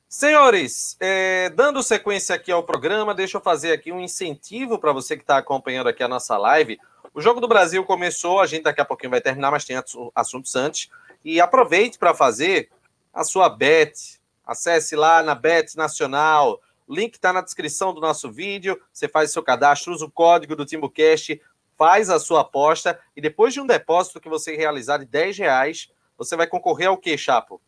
Senhores, 0.09 0.97
é, 1.01 1.51
dando 1.51 1.83
sequência 1.83 2.35
aqui 2.37 2.53
ao 2.53 2.63
programa, 2.63 3.13
deixa 3.13 3.39
eu 3.39 3.41
fazer 3.41 3.73
aqui 3.73 3.91
um 3.91 4.01
incentivo 4.01 4.79
para 4.79 4.93
você 4.93 5.17
que 5.17 5.23
está 5.25 5.37
acompanhando 5.37 5.89
aqui 5.89 6.01
a 6.01 6.09
nossa 6.09 6.39
live. 6.39 6.79
O 7.13 7.21
Jogo 7.21 7.41
do 7.41 7.49
Brasil 7.49 7.85
começou, 7.85 8.41
a 8.41 8.47
gente 8.47 8.63
daqui 8.63 8.81
a 8.81 8.85
pouquinho 8.85 9.11
vai 9.11 9.21
terminar, 9.21 9.51
mas 9.51 9.65
tem 9.65 9.77
assuntos 10.15 10.55
antes. 10.55 10.89
E 11.25 11.41
aproveite 11.41 11.99
para 11.99 12.15
fazer 12.15 12.71
a 13.13 13.25
sua 13.25 13.49
bet. 13.49 14.21
Acesse 14.47 14.95
lá 14.95 15.25
na 15.25 15.35
Bet 15.35 15.77
Nacional. 15.77 16.61
Link 16.89 17.15
está 17.15 17.33
na 17.33 17.41
descrição 17.41 17.93
do 17.93 18.01
nosso 18.01 18.31
vídeo. 18.31 18.81
Você 18.93 19.09
faz 19.09 19.33
seu 19.33 19.43
cadastro, 19.43 19.93
usa 19.93 20.05
o 20.05 20.11
código 20.11 20.55
do 20.55 20.65
TimbuCast, 20.65 21.41
faz 21.77 22.11
a 22.11 22.21
sua 22.21 22.43
aposta 22.43 22.99
e 23.17 23.21
depois 23.21 23.53
de 23.53 23.61
um 23.61 23.67
depósito 23.67 24.21
que 24.21 24.29
você 24.29 24.55
realizar 24.55 24.99
de 24.99 25.07
10 25.07 25.39
reais, 25.39 25.91
você 26.17 26.37
vai 26.37 26.47
concorrer 26.47 26.89
ao 26.89 26.97
quê, 26.97 27.19
Chapo? 27.19 27.61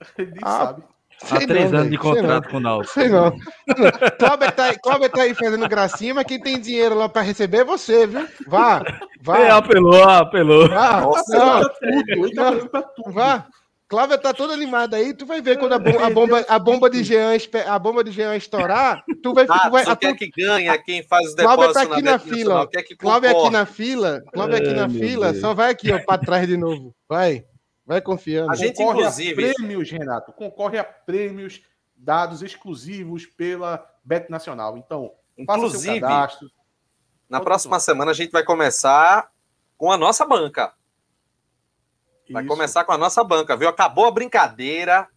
Ele 0.18 0.30
nem 0.30 0.40
ah, 0.42 0.58
sabe. 0.58 0.82
Há 1.30 1.46
três 1.46 1.72
não, 1.72 1.80
anos 1.80 1.90
de 1.90 1.98
contrato 1.98 2.48
com 2.48 2.58
o 2.58 2.60
Náutico. 2.60 2.94
Sei 2.94 3.08
não. 3.08 3.36
Cláudio 4.18 4.52
tá, 4.52 5.08
tá 5.10 5.22
aí 5.22 5.34
fazendo 5.34 5.68
gracinha, 5.68 6.14
mas 6.14 6.24
quem 6.24 6.40
tem 6.40 6.60
dinheiro 6.60 6.94
lá 6.94 7.08
para 7.08 7.22
receber 7.22 7.58
é 7.58 7.64
você, 7.64 8.06
viu? 8.06 8.26
Vá, 8.46 8.82
vá. 9.20 9.38
É, 9.38 9.50
apelou, 9.50 10.04
apelou. 10.04 10.68
Vá, 10.68 11.00
Nossa, 11.00 11.36
não, 11.36 11.60
tá 11.62 11.74
tudo, 11.80 12.34
não, 12.34 12.68
tá 12.68 12.82
tudo. 12.82 13.12
Vá. 13.12 13.46
Cláudia 13.88 14.18
tá 14.18 14.34
toda 14.34 14.52
animada 14.52 14.98
aí, 14.98 15.14
tu 15.14 15.24
vai 15.24 15.40
ver 15.40 15.58
quando 15.58 15.72
a 15.72 15.78
bomba, 15.78 16.06
a 16.06 16.10
bomba, 16.10 16.46
a 16.46 16.58
bomba 16.58 16.90
de 16.90 17.02
Jean, 17.02 17.30
a 17.66 17.78
bomba 17.78 18.04
de 18.04 18.10
Jean 18.10 18.36
estourar, 18.36 19.02
tu 19.22 19.32
vai, 19.32 19.46
ah, 19.48 19.60
tu 19.60 19.70
vai 19.70 19.82
a 19.82 19.96
quer 19.96 20.14
que 20.14 20.28
ganha 20.28 20.76
quem 20.76 21.02
faz 21.02 21.28
os 21.28 21.34
depósitos 21.34 21.72
Cláudia 21.72 21.88
tá 21.88 21.94
aqui 21.94 22.02
na, 22.02 22.12
na 22.12 22.18
fila, 22.18 22.68
Cláudia 22.98 23.30
aqui 23.30 23.50
na 23.50 23.64
fila, 23.64 24.22
Cláudia 24.30 24.58
aqui 24.58 24.74
na 24.74 24.88
fila, 24.90 25.34
só 25.34 25.54
vai 25.54 25.70
aqui, 25.70 25.90
ó, 25.90 25.98
para 26.04 26.20
trás 26.20 26.46
de 26.46 26.58
novo. 26.58 26.94
Vai. 27.08 27.44
Vai 27.88 28.02
confiando. 28.02 28.52
A 28.52 28.54
gente, 28.54 28.76
concorre 28.76 28.98
inclusive. 28.98 29.50
A 29.50 29.54
prêmios, 29.54 29.90
Renato, 29.90 30.30
concorre 30.34 30.76
a 30.76 30.84
prêmios 30.84 31.62
dados 31.96 32.42
exclusivos 32.42 33.24
pela 33.24 33.82
Bet 34.04 34.30
Nacional. 34.30 34.76
Então, 34.76 35.14
inclusive, 35.38 36.02
na 37.30 37.40
próxima 37.40 37.80
semana 37.80 38.10
a 38.10 38.14
gente 38.14 38.30
vai 38.30 38.44
começar 38.44 39.32
com 39.78 39.90
a 39.90 39.96
nossa 39.96 40.26
banca. 40.26 40.74
Vai 42.30 42.42
Isso. 42.42 42.52
começar 42.52 42.84
com 42.84 42.92
a 42.92 42.98
nossa 42.98 43.24
banca, 43.24 43.56
viu? 43.56 43.70
Acabou 43.70 44.04
a 44.04 44.10
brincadeira. 44.10 45.08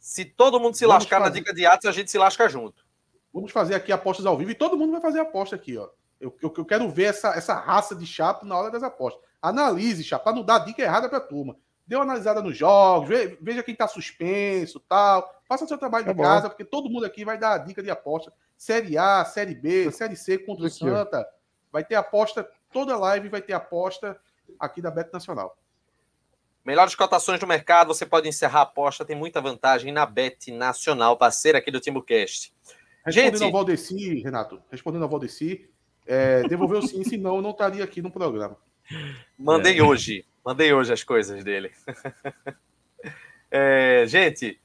Se 0.00 0.24
todo 0.24 0.58
mundo 0.58 0.74
se 0.74 0.84
Vamos 0.84 1.04
lascar 1.04 1.20
fazer... 1.20 1.30
na 1.30 1.38
dica 1.38 1.54
de 1.54 1.64
atos, 1.64 1.86
a 1.86 1.92
gente 1.92 2.10
se 2.10 2.18
lasca 2.18 2.48
junto. 2.48 2.84
Vamos 3.32 3.52
fazer 3.52 3.76
aqui 3.76 3.92
apostas 3.92 4.26
ao 4.26 4.36
vivo 4.36 4.50
e 4.50 4.56
todo 4.56 4.76
mundo 4.76 4.90
vai 4.90 5.00
fazer 5.00 5.20
aposta 5.20 5.54
aqui, 5.54 5.78
ó. 5.78 5.88
Eu, 6.20 6.36
eu, 6.42 6.52
eu 6.58 6.64
quero 6.64 6.90
ver 6.90 7.04
essa, 7.04 7.28
essa 7.28 7.54
raça 7.54 7.94
de 7.94 8.06
chapo 8.06 8.44
na 8.44 8.58
hora 8.58 8.72
das 8.72 8.82
apostas. 8.82 9.22
Analise, 9.40 10.02
chapo, 10.02 10.24
para 10.24 10.34
não 10.34 10.42
dar 10.42 10.58
dica 10.58 10.82
errada 10.82 11.08
para 11.08 11.18
a 11.18 11.20
turma 11.20 11.56
dê 11.92 11.96
uma 11.96 12.04
analisada 12.04 12.40
nos 12.40 12.56
jogos, 12.56 13.10
veja 13.38 13.62
quem 13.62 13.74
está 13.74 13.86
suspenso 13.86 14.80
tal. 14.80 15.30
Faça 15.46 15.66
seu 15.66 15.76
trabalho 15.76 16.06
tá 16.06 16.12
de 16.12 16.16
bom. 16.16 16.22
casa, 16.22 16.48
porque 16.48 16.64
todo 16.64 16.88
mundo 16.88 17.04
aqui 17.04 17.22
vai 17.22 17.36
dar 17.36 17.52
a 17.52 17.58
dica 17.58 17.82
de 17.82 17.90
aposta. 17.90 18.32
Série 18.56 18.96
A, 18.96 19.22
Série 19.26 19.54
B, 19.54 19.90
Série 19.92 20.16
C 20.16 20.38
contra 20.38 20.64
o 20.64 20.70
Santa. 20.70 21.28
Vai 21.70 21.84
ter 21.84 21.94
aposta, 21.96 22.48
toda 22.72 22.96
live 22.96 23.28
vai 23.28 23.42
ter 23.42 23.52
aposta 23.52 24.18
aqui 24.58 24.80
da 24.80 24.90
Bet 24.90 25.12
Nacional. 25.12 25.58
Melhores 26.64 26.94
cotações 26.94 27.38
do 27.38 27.46
mercado, 27.46 27.88
você 27.88 28.06
pode 28.06 28.26
encerrar 28.26 28.60
a 28.60 28.62
aposta, 28.62 29.04
tem 29.04 29.16
muita 29.16 29.42
vantagem 29.42 29.92
na 29.92 30.06
Bet 30.06 30.50
Nacional, 30.50 31.18
parceira 31.18 31.58
aqui 31.58 31.70
do 31.70 31.80
TimbuCast. 31.80 32.54
Respondendo 33.04 33.32
Gente... 33.32 33.44
ao 33.44 33.52
Valdeci, 33.52 34.22
Renato, 34.22 34.62
respondendo 34.70 35.02
ao 35.02 35.10
Valdeci, 35.10 35.68
é, 36.06 36.42
devolveu 36.48 36.80
sim, 36.80 37.04
senão 37.04 37.36
eu 37.36 37.42
não 37.42 37.50
estaria 37.50 37.84
aqui 37.84 38.00
no 38.00 38.10
programa. 38.10 38.56
Mandei 39.38 39.78
é. 39.78 39.82
hoje. 39.82 40.24
Mandei 40.44 40.72
hoje 40.72 40.92
as 40.92 41.04
coisas 41.04 41.44
dele. 41.44 41.70
é, 43.50 44.04
gente, 44.08 44.60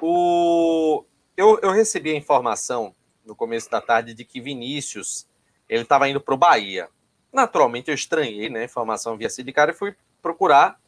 o... 0.00 1.04
eu, 1.36 1.58
eu 1.60 1.70
recebi 1.70 2.10
a 2.10 2.16
informação 2.16 2.94
no 3.26 3.36
começo 3.36 3.70
da 3.70 3.80
tarde 3.80 4.14
de 4.14 4.24
que 4.24 4.40
Vinícius 4.40 5.28
ele 5.68 5.82
estava 5.82 6.08
indo 6.08 6.20
para 6.20 6.34
o 6.34 6.38
Bahia. 6.38 6.88
Naturalmente, 7.30 7.90
eu 7.90 7.94
estranhei 7.94 8.48
né, 8.48 8.60
a 8.60 8.64
informação 8.64 9.18
via 9.18 9.28
Sindicário 9.28 9.72
e 9.72 9.76
fui 9.76 9.94
procurar. 10.22 10.80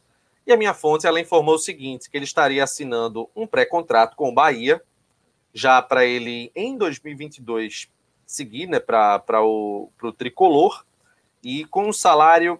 E 0.45 0.51
a 0.51 0.57
minha 0.57 0.73
fonte 0.73 1.05
ela 1.05 1.19
informou 1.19 1.55
o 1.55 1.59
seguinte: 1.59 2.09
que 2.09 2.17
ele 2.17 2.25
estaria 2.25 2.63
assinando 2.63 3.29
um 3.35 3.45
pré-contrato 3.45 4.15
com 4.15 4.29
o 4.29 4.33
Bahia, 4.33 4.81
já 5.53 5.79
para 5.83 6.03
ele, 6.03 6.51
em 6.55 6.75
2022, 6.77 7.91
seguir 8.25 8.67
né, 8.67 8.79
para 8.79 9.43
o 9.43 9.91
tricolor, 10.17 10.83
e 11.43 11.63
com 11.65 11.89
um 11.89 11.93
salário 11.93 12.59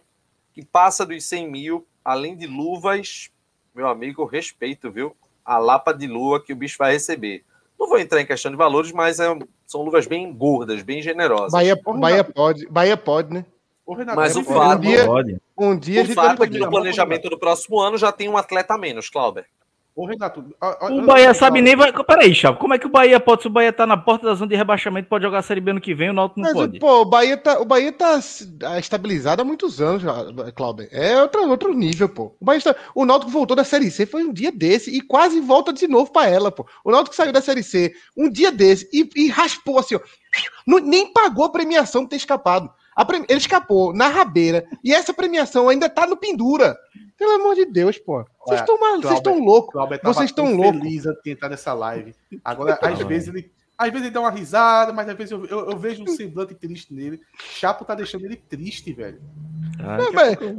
que 0.53 0.65
passa 0.65 1.05
dos 1.05 1.23
100 1.25 1.49
mil, 1.49 1.87
além 2.03 2.35
de 2.35 2.47
luvas, 2.47 3.29
meu 3.73 3.87
amigo, 3.87 4.25
respeito, 4.25 4.91
viu? 4.91 5.15
A 5.43 5.57
lapa 5.57 5.93
de 5.93 6.07
lua 6.07 6.43
que 6.43 6.53
o 6.53 6.55
bicho 6.55 6.77
vai 6.77 6.93
receber. 6.93 7.43
Não 7.79 7.87
vou 7.87 7.97
entrar 7.97 8.21
em 8.21 8.25
questão 8.25 8.51
de 8.51 8.57
valores, 8.57 8.91
mas 8.91 9.19
é, 9.19 9.25
são 9.65 9.81
luvas 9.81 10.05
bem 10.05 10.31
gordas, 10.31 10.83
bem 10.83 11.01
generosas. 11.01 11.51
Bahia, 11.51 11.79
Bahia 11.83 12.23
pode, 12.23 12.67
Bahia 12.67 12.97
pode, 12.97 13.33
né? 13.33 13.45
Renato, 13.93 14.15
mas 14.15 14.35
o 14.35 14.43
fato, 14.43 14.77
um 14.77 14.81
dia, 14.81 15.05
um 15.57 15.77
dia 15.77 16.03
o 16.03 16.13
fato 16.13 16.43
é 16.43 16.47
que 16.47 16.57
no 16.57 16.69
planejamento 16.69 17.29
do 17.29 17.37
próximo 17.37 17.79
ano 17.79 17.97
já 17.97 18.11
tem 18.11 18.29
um 18.29 18.37
atleta 18.37 18.75
a 18.75 18.77
menos, 18.77 19.09
Clauber. 19.09 19.45
Ô, 20.01 20.05
Renato, 20.07 20.43
a, 20.59 20.87
a, 20.87 20.91
o 20.91 21.05
Bahia 21.05 21.31
sabe 21.31 21.61
nem 21.61 21.75
vai. 21.75 21.93
Peraí, 21.93 22.33
Chavo, 22.33 22.57
como 22.57 22.73
é 22.73 22.79
que 22.79 22.87
o 22.87 22.89
Bahia 22.89 23.19
pode, 23.19 23.43
se 23.43 23.47
o 23.47 23.51
Bahia 23.51 23.71
tá 23.71 23.85
na 23.85 23.95
porta 23.95 24.25
da 24.25 24.33
zona 24.33 24.49
de 24.49 24.55
rebaixamento, 24.55 25.07
pode 25.07 25.23
jogar 25.23 25.37
a 25.37 25.41
Série 25.43 25.61
B 25.61 25.69
ano 25.69 25.79
que 25.79 25.93
vem, 25.93 26.09
o 26.09 26.13
Náutico 26.13 26.39
não 26.39 26.47
Mas, 26.47 26.53
pode? 26.53 26.79
Pô, 26.79 27.01
o 27.01 27.05
Bahia 27.05 27.37
tá, 27.37 27.59
o 27.59 27.65
Bahia 27.65 27.91
tá 27.91 28.19
estabilizado 28.79 29.43
há 29.43 29.45
muitos 29.45 29.79
anos 29.79 30.01
já, 30.01 30.11
Cláudio. 30.55 30.87
É 30.91 31.21
outro, 31.21 31.47
outro 31.47 31.73
nível, 31.75 32.09
pô. 32.09 32.35
O, 32.39 32.45
Bahia 32.45 32.59
tá, 32.61 32.75
o 32.95 33.05
Náutico 33.05 33.31
voltou 33.31 33.55
da 33.55 33.63
Série 33.63 33.91
C, 33.91 34.07
foi 34.07 34.23
um 34.23 34.33
dia 34.33 34.51
desse, 34.51 34.89
e 34.89 35.01
quase 35.01 35.39
volta 35.39 35.71
de 35.71 35.87
novo 35.87 36.11
pra 36.11 36.27
ela, 36.27 36.51
pô. 36.51 36.65
O 36.83 36.89
Náutico 36.89 37.15
saiu 37.15 37.31
da 37.31 37.39
Série 37.39 37.61
C 37.61 37.93
um 38.17 38.27
dia 38.27 38.51
desse 38.51 38.89
e, 38.91 39.07
e 39.15 39.29
raspou 39.29 39.77
assim, 39.77 39.93
ó. 39.93 39.99
Não, 40.65 40.79
nem 40.79 41.13
pagou 41.13 41.45
a 41.45 41.51
premiação 41.51 42.05
por 42.05 42.09
ter 42.09 42.15
escapado. 42.15 42.71
Pre... 43.05 43.17
Ele 43.27 43.39
escapou 43.39 43.93
na 43.93 44.07
rabeira 44.07 44.65
e 44.83 44.93
essa 44.93 45.13
premiação 45.13 45.69
ainda 45.69 45.89
tá 45.89 46.05
no 46.05 46.17
pendura. 46.17 46.77
Pelo 47.17 47.33
amor 47.33 47.55
de 47.55 47.65
Deus, 47.65 47.97
pô. 47.97 48.25
Vocês 48.45 48.61
estão 48.61 48.77
vocês 48.99 49.13
estão 49.13 49.39
loucos. 49.39 49.73
Vocês 50.03 50.29
estão 50.29 50.55
loucos. 50.55 50.81
feliz 50.81 51.03
de 51.03 51.49
nessa 51.49 51.73
live. 51.73 52.15
Agora, 52.43 52.79
às 52.81 52.99
vezes 52.99 53.27
ele 53.27 53.51
às 53.81 53.89
vezes 53.89 54.05
ele 54.05 54.13
dá 54.13 54.19
uma 54.19 54.29
risada, 54.29 54.93
mas 54.93 55.09
às 55.09 55.17
vezes 55.17 55.31
eu, 55.31 55.43
eu, 55.45 55.71
eu, 55.71 55.77
vejo 55.77 56.03
um 56.03 56.07
semblante 56.07 56.53
triste 56.53 56.93
nele. 56.93 57.19
Chapo 57.39 57.83
tá 57.83 57.95
deixando 57.95 58.25
ele 58.25 58.35
triste, 58.35 58.93
velho. 58.93 59.19
Ah, 59.79 59.97
não, 59.97 60.11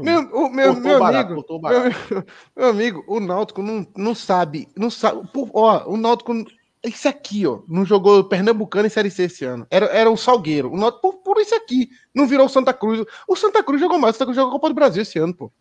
meu, 0.03 0.25
o, 0.33 0.51
meu, 0.51 0.75
meu, 0.75 0.99
barato, 0.99 1.33
amigo, 1.33 1.61
meu, 1.63 2.25
meu, 2.57 2.69
amigo, 2.69 3.05
o 3.07 3.21
Náutico 3.21 3.63
não, 3.63 3.87
não 3.97 4.13
sabe, 4.13 4.67
não 4.77 4.91
sabe. 4.91 5.25
Por, 5.33 5.49
ó, 5.55 5.89
o 5.89 5.97
Náutico 5.97 6.35
isso 6.85 7.09
aqui, 7.09 7.47
ó, 7.47 7.61
não 7.69 7.85
jogou 7.85 8.25
Pernambucano 8.25 8.87
em 8.87 8.91
Série 8.91 9.11
C 9.11 9.25
esse 9.25 9.45
ano. 9.45 9.67
Era, 9.71 9.87
era 9.87 10.11
o 10.11 10.17
Salgueiro. 10.17 10.73
O 10.73 10.77
Náutico, 10.77 11.01
por, 11.01 11.23
por 11.23 11.41
isso 11.41 11.55
aqui, 11.55 11.89
não 12.15 12.27
virou 12.27 12.47
o 12.47 12.49
Santa 12.49 12.75
Cruz. 12.75 13.05
O 13.29 13.37
Santa 13.37 13.63
Cruz 13.63 13.81
jogou 13.81 13.99
mais. 13.99 14.17
O 14.17 14.19
Santa 14.19 14.27
Cruz 14.27 14.37
jogou 14.37 14.51
a 14.51 14.53
Copa 14.53 14.69
do 14.69 14.75
Brasil 14.75 15.03
esse 15.03 15.19
ano, 15.19 15.35
pô. 15.35 15.53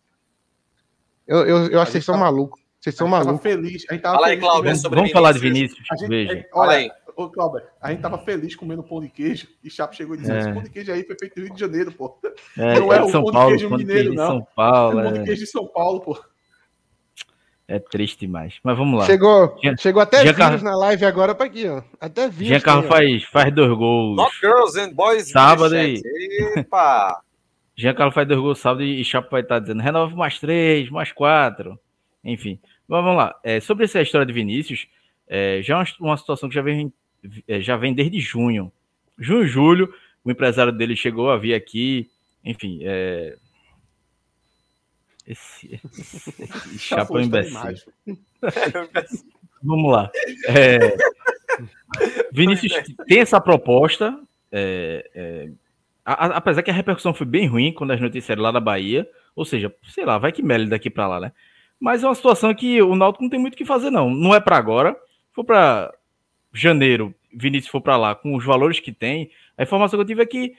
Eu, 1.26 1.46
eu, 1.46 1.66
eu 1.68 1.80
acho 1.80 1.86
que 1.86 1.92
vocês 1.92 2.04
são 2.04 2.18
malucos. 2.18 2.60
Vocês 2.80 2.96
são 2.96 3.06
malucos. 3.06 3.40
Feliz. 3.40 3.84
A 3.88 3.94
gente 3.94 4.02
tava 4.02 4.16
Fala 4.16 4.26
aí, 4.26 4.36
Cláudio, 4.36 4.76
sobre 4.76 4.96
Vamos 4.96 5.12
falar 5.12 5.32
de 5.32 5.38
Vinícius. 5.38 5.86
Gente, 6.00 6.08
Veja. 6.08 6.32
É, 6.32 6.48
olha 6.52 6.70
aí. 6.72 6.90
Ô, 7.14 7.28
Cláudio, 7.28 7.62
a 7.80 7.90
gente 7.90 8.00
tava 8.00 8.18
feliz 8.18 8.56
comendo 8.56 8.82
pão 8.82 9.00
de 9.00 9.08
queijo 9.08 9.46
e 9.62 9.70
Chapo 9.70 9.94
chegou 9.94 10.14
e 10.16 10.18
disse: 10.18 10.32
é. 10.32 10.38
esse 10.38 10.52
pão 10.52 10.62
de 10.62 10.70
queijo 10.70 10.92
aí 10.92 11.04
foi 11.04 11.16
feito 11.18 11.38
no 11.38 11.44
Rio 11.44 11.54
de 11.54 11.60
Janeiro, 11.60 11.92
pô. 11.92 12.18
É, 12.56 12.80
não 12.80 12.92
é, 12.92 12.96
é 12.96 13.02
o 13.02 13.08
São 13.10 13.22
pão 13.22 13.32
Paulo, 13.32 13.56
de 13.56 13.68
queijo 13.68 13.76
mineiro, 13.76 14.14
não. 14.14 14.26
São 14.26 14.46
Paulo, 14.56 14.98
é 14.98 15.02
o 15.02 15.04
pão 15.04 15.12
de 15.12 15.20
é. 15.20 15.24
queijo 15.24 15.44
de 15.44 15.50
São 15.50 15.66
Paulo, 15.66 16.00
pô. 16.00 16.18
É 17.68 17.78
triste 17.78 18.20
demais. 18.20 18.58
Mas 18.62 18.76
vamos 18.76 18.98
lá. 18.98 19.06
Chegou, 19.06 19.56
Jean, 19.62 19.76
chegou 19.76 20.02
até 20.02 20.22
Jean 20.26 20.32
vírus 20.32 20.62
na 20.62 20.76
live 20.76 21.04
agora 21.04 21.34
para 21.34 21.46
aqui, 21.46 21.68
ó. 21.68 21.82
Até 22.00 22.28
vírus. 22.28 22.48
Jean 22.48 22.60
Carlos 22.60 22.86
faz, 22.86 23.24
faz 23.24 23.54
dois 23.54 23.76
gols. 23.76 24.16
Not 24.16 24.36
girls 24.40 24.78
and 24.78 24.92
boys. 24.92 25.30
Sábado 25.30 25.76
e. 25.76 26.02
Epa! 26.56 27.20
Jean 27.76 27.94
Carlos 27.94 28.14
faz 28.14 28.28
dois 28.28 28.40
gols 28.40 28.58
sábado 28.58 28.82
e 28.82 29.02
Chapo 29.04 29.30
vai 29.30 29.40
estar 29.40 29.58
dizendo 29.58 29.80
renova 29.80 30.14
mais 30.14 30.38
três, 30.38 30.90
mais 30.90 31.12
quatro. 31.12 31.78
Enfim. 32.22 32.58
Vamos 32.88 33.16
lá. 33.16 33.34
É, 33.42 33.60
sobre 33.60 33.84
essa 33.84 34.02
história 34.02 34.26
de 34.26 34.32
Vinícius, 34.32 34.86
é, 35.26 35.62
já 35.62 35.74
é 35.74 35.76
uma, 35.78 35.86
uma 36.00 36.16
situação 36.16 36.48
que 36.48 36.54
já 36.54 36.62
vem, 36.62 36.92
é, 37.48 37.60
já 37.60 37.76
vem 37.76 37.94
desde 37.94 38.20
junho. 38.20 38.70
Junho 39.18 39.46
julho, 39.46 39.94
o 40.24 40.30
empresário 40.30 40.72
dele 40.72 40.94
chegou 40.94 41.30
a 41.30 41.38
vir 41.38 41.54
aqui. 41.54 42.10
Enfim, 42.44 42.80
é, 42.82 43.36
esse, 45.26 45.80
esse 45.84 46.78
chapéu 46.78 47.20
imbecil. 47.20 47.58
Vamos 49.62 49.92
lá. 49.92 50.10
É, 50.48 50.96
Vinícius 52.32 52.72
tem 53.06 53.20
essa 53.20 53.40
proposta. 53.40 54.18
É, 54.50 55.10
é, 55.14 55.48
a, 56.04 56.26
apesar 56.36 56.62
que 56.62 56.70
a 56.70 56.74
repercussão 56.74 57.14
foi 57.14 57.26
bem 57.26 57.46
ruim 57.46 57.72
quando 57.72 57.92
as 57.92 58.00
notícias 58.00 58.36
lá 58.38 58.50
da 58.50 58.60
Bahia. 58.60 59.08
Ou 59.34 59.44
seja, 59.44 59.72
sei 59.88 60.04
lá, 60.04 60.18
vai 60.18 60.32
que 60.32 60.42
mele 60.42 60.66
daqui 60.66 60.90
para 60.90 61.06
lá, 61.06 61.20
né? 61.20 61.32
Mas 61.80 62.02
é 62.02 62.06
uma 62.06 62.14
situação 62.14 62.54
que 62.54 62.80
o 62.82 62.94
Náutico 62.94 63.22
não 63.22 63.30
tem 63.30 63.40
muito 63.40 63.54
o 63.54 63.56
que 63.56 63.64
fazer, 63.64 63.90
não. 63.90 64.10
Não 64.10 64.34
é 64.34 64.40
para 64.40 64.56
agora. 64.56 64.96
For 65.32 65.44
para 65.44 65.92
janeiro, 66.52 67.14
Vinícius 67.32 67.70
for 67.70 67.80
para 67.80 67.96
lá 67.96 68.14
com 68.14 68.36
os 68.36 68.44
valores 68.44 68.78
que 68.78 68.92
tem, 68.92 69.30
a 69.56 69.62
informação 69.62 69.96
que 69.96 70.02
eu 70.02 70.06
tive 70.06 70.22
é 70.22 70.26
que 70.26 70.54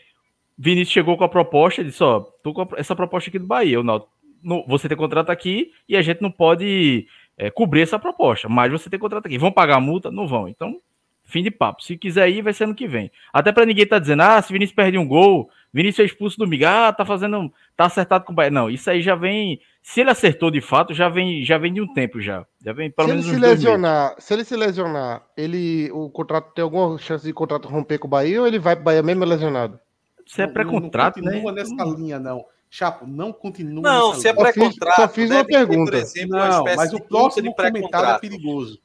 Vinícius 0.57 0.93
chegou 0.93 1.17
com 1.17 1.23
a 1.23 1.29
proposta 1.29 1.81
e 1.81 1.85
disse: 1.85 2.03
Ó, 2.03 2.19
tô 2.19 2.53
com 2.53 2.67
essa 2.75 2.95
proposta 2.95 3.29
aqui 3.29 3.39
do 3.39 3.45
Bahia. 3.45 3.79
O 3.79 3.83
Náutico 3.83 4.11
no, 4.43 4.65
você 4.67 4.87
tem 4.87 4.97
contrato 4.97 5.29
aqui 5.29 5.71
e 5.87 5.95
a 5.95 6.01
gente 6.01 6.21
não 6.21 6.31
pode 6.31 7.07
é, 7.37 7.49
cobrir 7.49 7.81
essa 7.81 7.97
proposta, 7.97 8.49
mas 8.49 8.71
você 8.71 8.89
tem 8.89 8.99
contrato 8.99 9.25
aqui. 9.25 9.37
Vão 9.37 9.51
pagar 9.51 9.77
a 9.77 9.81
multa? 9.81 10.11
Não 10.11 10.27
vão. 10.27 10.47
Então, 10.47 10.79
fim 11.23 11.41
de 11.41 11.49
papo. 11.49 11.83
Se 11.83 11.97
quiser 11.97 12.29
ir, 12.29 12.41
vai 12.41 12.53
ser 12.53 12.65
ano 12.65 12.75
que 12.75 12.87
vem. 12.87 13.11
Até 13.31 13.51
para 13.51 13.65
ninguém 13.65 13.87
tá 13.87 13.97
dizendo, 13.97 14.21
ah, 14.21 14.41
se 14.41 14.51
Vinícius 14.53 14.75
perde 14.75 14.97
um 14.97 15.07
gol, 15.07 15.49
Vinícius 15.73 16.03
é 16.03 16.05
expulso 16.05 16.37
do 16.37 16.47
Miguel, 16.47 16.69
ah, 16.69 16.93
tá 16.93 17.03
fazendo, 17.03 17.51
tá 17.75 17.85
acertado 17.85 18.25
com 18.25 18.31
o 18.31 18.35
Bahia. 18.35 18.51
Não, 18.51 18.69
isso 18.69 18.89
aí 18.89 19.01
já 19.01 19.15
vem, 19.15 19.59
se 19.81 20.01
ele 20.01 20.11
acertou 20.11 20.51
de 20.51 20.61
fato, 20.61 20.93
já 20.93 21.09
vem, 21.09 21.43
já 21.43 21.57
vem 21.57 21.73
de 21.73 21.81
um 21.81 21.91
tempo 21.91 22.21
já. 22.21 22.45
Já 22.63 22.73
vem 22.73 22.91
pelo 22.91 23.07
se 23.07 23.13
menos 23.13 23.27
ele 23.27 23.35
se 23.35 23.41
lesionar, 23.41 24.15
se 24.19 24.33
ele 24.33 24.45
se 24.45 24.55
lesionar, 24.55 25.23
ele 25.35 25.89
o 25.91 26.09
contrato 26.09 26.53
tem 26.53 26.63
alguma 26.63 26.97
chance 26.99 27.25
de 27.25 27.33
contrato 27.33 27.67
romper 27.67 27.97
com 27.97 28.07
o 28.07 28.09
Bahia 28.09 28.41
ou 28.41 28.47
ele 28.47 28.59
vai 28.59 28.75
pro 28.75 28.85
Bahia 28.85 29.01
mesmo 29.01 29.25
lesionado? 29.25 29.79
Você 30.25 30.43
é 30.43 30.47
pré-contrato, 30.47 31.21
né? 31.21 31.41
Não 31.41 31.51
nessa 31.51 31.83
linha 31.83 32.19
não. 32.19 32.45
Chapo, 32.75 33.05
não 33.05 33.31
continua. 33.31 33.83
Não, 33.83 34.15
se 34.15 34.27
é 34.27 34.33
pré-contrato. 34.33 34.95
Só 34.95 35.07
fiz 35.07 35.29
uma 35.29 35.45
pergunta. 35.45 35.91
Ter, 35.91 35.97
exemplo, 35.99 36.39
não, 36.39 36.63
mas 36.63 36.91
o 36.91 36.99
próximo 36.99 37.53
comentário 37.53 38.09
é 38.09 38.17
perigoso. 38.17 38.81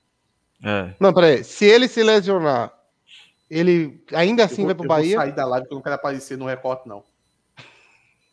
É. 0.63 0.91
Não, 1.01 1.11
peraí. 1.11 1.43
Se 1.43 1.65
ele 1.65 1.89
se 1.89 2.03
lesionar, 2.03 2.71
ele 3.49 3.99
ainda 4.13 4.45
assim 4.45 4.57
vou, 4.57 4.67
vai 4.67 4.75
pro 4.75 4.85
eu 4.85 4.89
Bahia? 4.89 5.13
Eu 5.15 5.17
vou 5.17 5.25
sair 5.25 5.35
da 5.35 5.47
live 5.47 5.65
porque 5.65 5.73
eu 5.73 5.77
não 5.77 5.83
quero 5.83 5.95
aparecer 5.95 6.37
no 6.37 6.45
recorte, 6.45 6.87
não. 6.87 7.03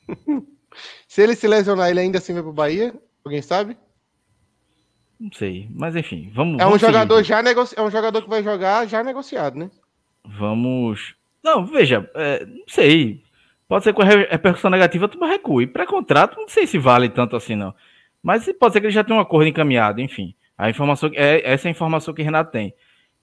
se 1.07 1.21
ele 1.21 1.37
se 1.37 1.47
lesionar, 1.47 1.89
ele 1.89 2.01
ainda 2.01 2.17
assim 2.17 2.33
vai 2.33 2.43
pro 2.43 2.51
Bahia? 2.51 2.93
Alguém 3.23 3.41
sabe? 3.41 3.77
Não 5.17 5.31
sei, 5.31 5.69
mas 5.73 5.95
enfim, 5.95 6.33
vamos. 6.35 6.59
É 6.59 6.65
um 6.65 6.71
vamos 6.71 6.81
jogador 6.81 7.15
seguir. 7.15 7.29
já 7.29 7.41
negoci... 7.41 7.75
é 7.77 7.81
um 7.81 7.89
jogador 7.89 8.21
que 8.21 8.29
vai 8.29 8.43
jogar 8.43 8.89
já 8.89 9.01
negociado, 9.01 9.57
né? 9.57 9.71
Vamos. 10.25 11.15
Não, 11.41 11.65
veja, 11.65 12.11
é, 12.13 12.45
não 12.45 12.65
sei. 12.67 13.23
Pode 13.67 13.83
ser 13.83 13.93
com 13.93 14.03
repercussão 14.03 14.69
negativa, 14.69 15.07
tu 15.07 15.23
recue. 15.25 15.65
Pré-contrato, 15.67 16.37
não 16.37 16.47
sei 16.47 16.67
se 16.67 16.77
vale 16.77 17.09
tanto 17.09 17.35
assim, 17.35 17.55
não. 17.55 17.73
Mas 18.21 18.51
pode 18.59 18.73
ser 18.73 18.79
que 18.79 18.87
ele 18.87 18.93
já 18.93 19.03
tenha 19.03 19.17
um 19.17 19.21
acordo 19.21 19.47
encaminhado, 19.47 20.01
enfim. 20.01 20.35
A 20.57 20.69
informação 20.69 21.09
é 21.13 21.41
essa 21.51 21.67
é 21.67 21.69
a 21.69 21.71
informação 21.71 22.13
que 22.13 22.21
o 22.21 22.25
Renato 22.25 22.51
tem. 22.51 22.73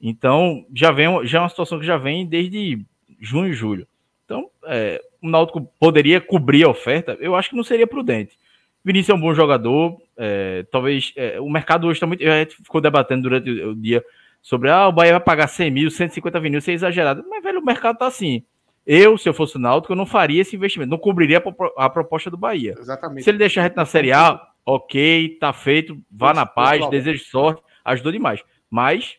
Então, 0.01 0.67
já 0.75 0.91
vem 0.91 1.25
já 1.27 1.39
é 1.39 1.43
uma 1.43 1.49
situação 1.49 1.79
que 1.79 1.87
já 1.87 1.97
vem 1.97 2.27
desde 2.27 2.85
junho 3.21 3.51
e 3.51 3.53
julho. 3.53 3.87
Então, 4.25 4.51
é, 4.67 5.01
o 5.23 5.29
Náutico 5.29 5.61
poderia 5.79 6.21
cobrir 6.21 6.65
a 6.65 6.69
oferta, 6.69 7.17
eu 7.21 7.37
acho 7.37 7.51
que 7.51 7.57
não 7.57 7.63
seria 7.63 7.87
prudente. 7.87 8.37
Vinícius 8.85 9.11
é 9.11 9.15
um 9.15 9.21
bom 9.21 9.33
jogador, 9.33 10.01
é, 10.17 10.65
talvez 10.73 11.13
é, 11.17 11.41
o 11.41 11.49
mercado 11.49 11.87
hoje 11.87 11.99
está 11.99 12.07
muito. 12.07 12.25
A 12.25 12.41
gente 12.41 12.57
ficou 12.57 12.81
debatendo 12.81 13.23
durante 13.23 13.49
o 13.49 13.75
dia 13.77 14.05
sobre 14.41 14.71
ah, 14.71 14.89
o 14.89 14.93
Bahia 14.93 15.13
vai 15.13 15.21
pagar 15.21 15.47
100 15.47 15.71
mil, 15.71 15.91
150 15.91 16.41
mil, 16.41 16.59
isso 16.59 16.71
é 16.71 16.75
exagerado. 16.75 17.25
Mas, 17.29 17.43
velho, 17.43 17.61
o 17.61 17.65
mercado 17.65 17.99
tá 17.99 18.07
assim. 18.07 18.45
Eu, 18.87 19.17
se 19.17 19.29
eu 19.29 19.35
fosse 19.35 19.57
o 19.57 19.61
Náutico, 19.61 19.93
eu 19.93 19.97
não 19.97 20.07
faria 20.07 20.41
esse 20.41 20.57
investimento, 20.57 20.91
não 20.91 20.99
cobriria 20.99 21.43
a, 21.77 21.91
proposta 21.91 22.31
do 22.31 22.37
Bahia. 22.37 22.75
Exatamente. 22.79 23.23
Se 23.23 23.31
ele 23.31 23.39
deixar 23.39 23.63
a 23.63 23.65
gente 23.65 23.77
na 23.77 23.87
Série 23.87 24.13
A, 24.13 24.41
ok, 24.67 25.37
tá 25.41 25.53
feito, 25.53 26.01
vá 26.11 26.35
na 26.35 26.45
paz, 26.45 26.89
desejo 26.91 27.25
sorte, 27.25 27.63
ajudou 27.85 28.11
demais. 28.11 28.43
Mas 28.69 29.17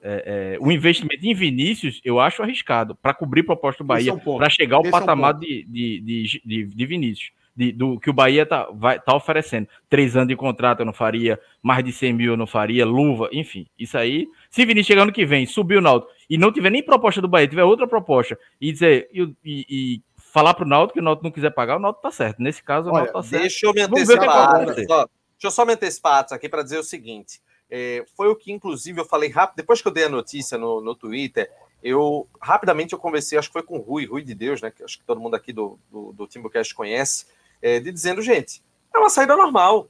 é, 0.00 0.54
é, 0.54 0.58
o 0.60 0.70
investimento 0.70 1.26
em 1.26 1.34
Vinícius 1.34 2.00
eu 2.04 2.20
acho 2.20 2.42
arriscado 2.42 2.94
para 2.94 3.12
cobrir 3.12 3.40
a 3.40 3.44
proposta 3.44 3.82
do 3.82 3.86
Bahia, 3.86 4.10
é 4.10 4.14
um 4.14 4.18
para 4.18 4.48
chegar 4.48 4.76
ao 4.76 4.82
Esse 4.82 4.90
patamar 4.90 5.34
é 5.34 5.36
um 5.36 5.40
de, 5.40 5.64
de, 5.64 6.00
de, 6.00 6.42
de, 6.44 6.64
de 6.66 6.86
Vinícius 6.86 7.32
de, 7.54 7.72
do 7.72 7.98
que 7.98 8.08
o 8.08 8.12
Bahia 8.12 8.46
tá, 8.46 8.68
vai, 8.72 8.98
tá 8.98 9.14
oferecendo. 9.14 9.68
Três 9.88 10.16
anos 10.16 10.28
de 10.28 10.36
contrato 10.36 10.80
eu 10.80 10.86
não 10.86 10.92
faria, 10.92 11.38
mais 11.62 11.84
de 11.84 11.92
100 11.92 12.12
mil 12.12 12.32
eu 12.32 12.36
não 12.36 12.46
faria, 12.46 12.86
luva, 12.86 13.28
enfim. 13.32 13.66
Isso 13.78 13.98
aí, 13.98 14.26
se 14.48 14.64
Vinícius 14.64 14.86
chegar 14.86 15.02
ano 15.02 15.12
que 15.12 15.26
vem, 15.26 15.44
subir 15.44 15.76
o 15.76 15.80
Náutico 15.80 16.12
e 16.30 16.38
não 16.38 16.52
tiver 16.52 16.70
nem 16.70 16.82
proposta 16.82 17.20
do 17.20 17.26
Bahia, 17.26 17.48
tiver 17.48 17.64
outra 17.64 17.88
proposta 17.88 18.38
e 18.60 18.70
dizer 18.70 19.10
e, 19.12 19.22
e, 19.44 19.66
e 19.68 20.02
falar 20.16 20.54
pro 20.54 20.64
Náutico 20.64 20.94
que 20.94 21.00
o 21.00 21.02
Náutico 21.02 21.24
não 21.24 21.32
quiser 21.32 21.50
pagar, 21.50 21.76
o 21.76 21.80
Náutico 21.80 22.02
tá 22.02 22.12
certo. 22.12 22.40
Nesse 22.40 22.62
caso, 22.62 22.88
o 22.88 22.92
Náutico 22.92 23.14
tá 23.14 23.22
certo. 23.24 23.42
Deixa 23.42 23.66
eu 23.66 23.74
me 23.74 23.82
antecipar. 23.82 24.64
Deixa 24.64 25.08
eu 25.42 25.50
só 25.50 25.64
me 25.64 25.72
antecipar 25.72 26.26
aqui 26.30 26.48
para 26.48 26.62
dizer 26.62 26.78
o 26.78 26.84
seguinte. 26.84 27.42
É, 27.68 28.04
foi 28.16 28.28
o 28.28 28.36
que, 28.36 28.52
inclusive, 28.52 29.00
eu 29.00 29.04
falei 29.04 29.28
rápido, 29.28 29.56
depois 29.56 29.82
que 29.82 29.88
eu 29.88 29.92
dei 29.92 30.04
a 30.04 30.08
notícia 30.08 30.56
no, 30.56 30.80
no 30.80 30.94
Twitter, 30.94 31.50
eu 31.82 32.28
rapidamente 32.40 32.92
eu 32.92 32.98
conversei, 32.98 33.38
acho 33.38 33.48
que 33.48 33.54
foi 33.54 33.62
com 33.62 33.78
o 33.78 33.80
Rui, 33.80 34.06
Rui 34.06 34.22
de 34.22 34.34
Deus, 34.34 34.60
né? 34.60 34.70
Que 34.70 34.84
acho 34.84 34.98
que 34.98 35.04
todo 35.04 35.20
mundo 35.20 35.34
aqui 35.34 35.52
do, 35.52 35.78
do, 35.90 36.12
do 36.12 36.26
Timbucast 36.26 36.74
conhece, 36.74 37.26
é, 37.60 37.80
de 37.80 37.90
dizendo, 37.90 38.22
gente, 38.22 38.62
é 38.94 38.98
uma 38.98 39.10
saída 39.10 39.36
normal. 39.36 39.88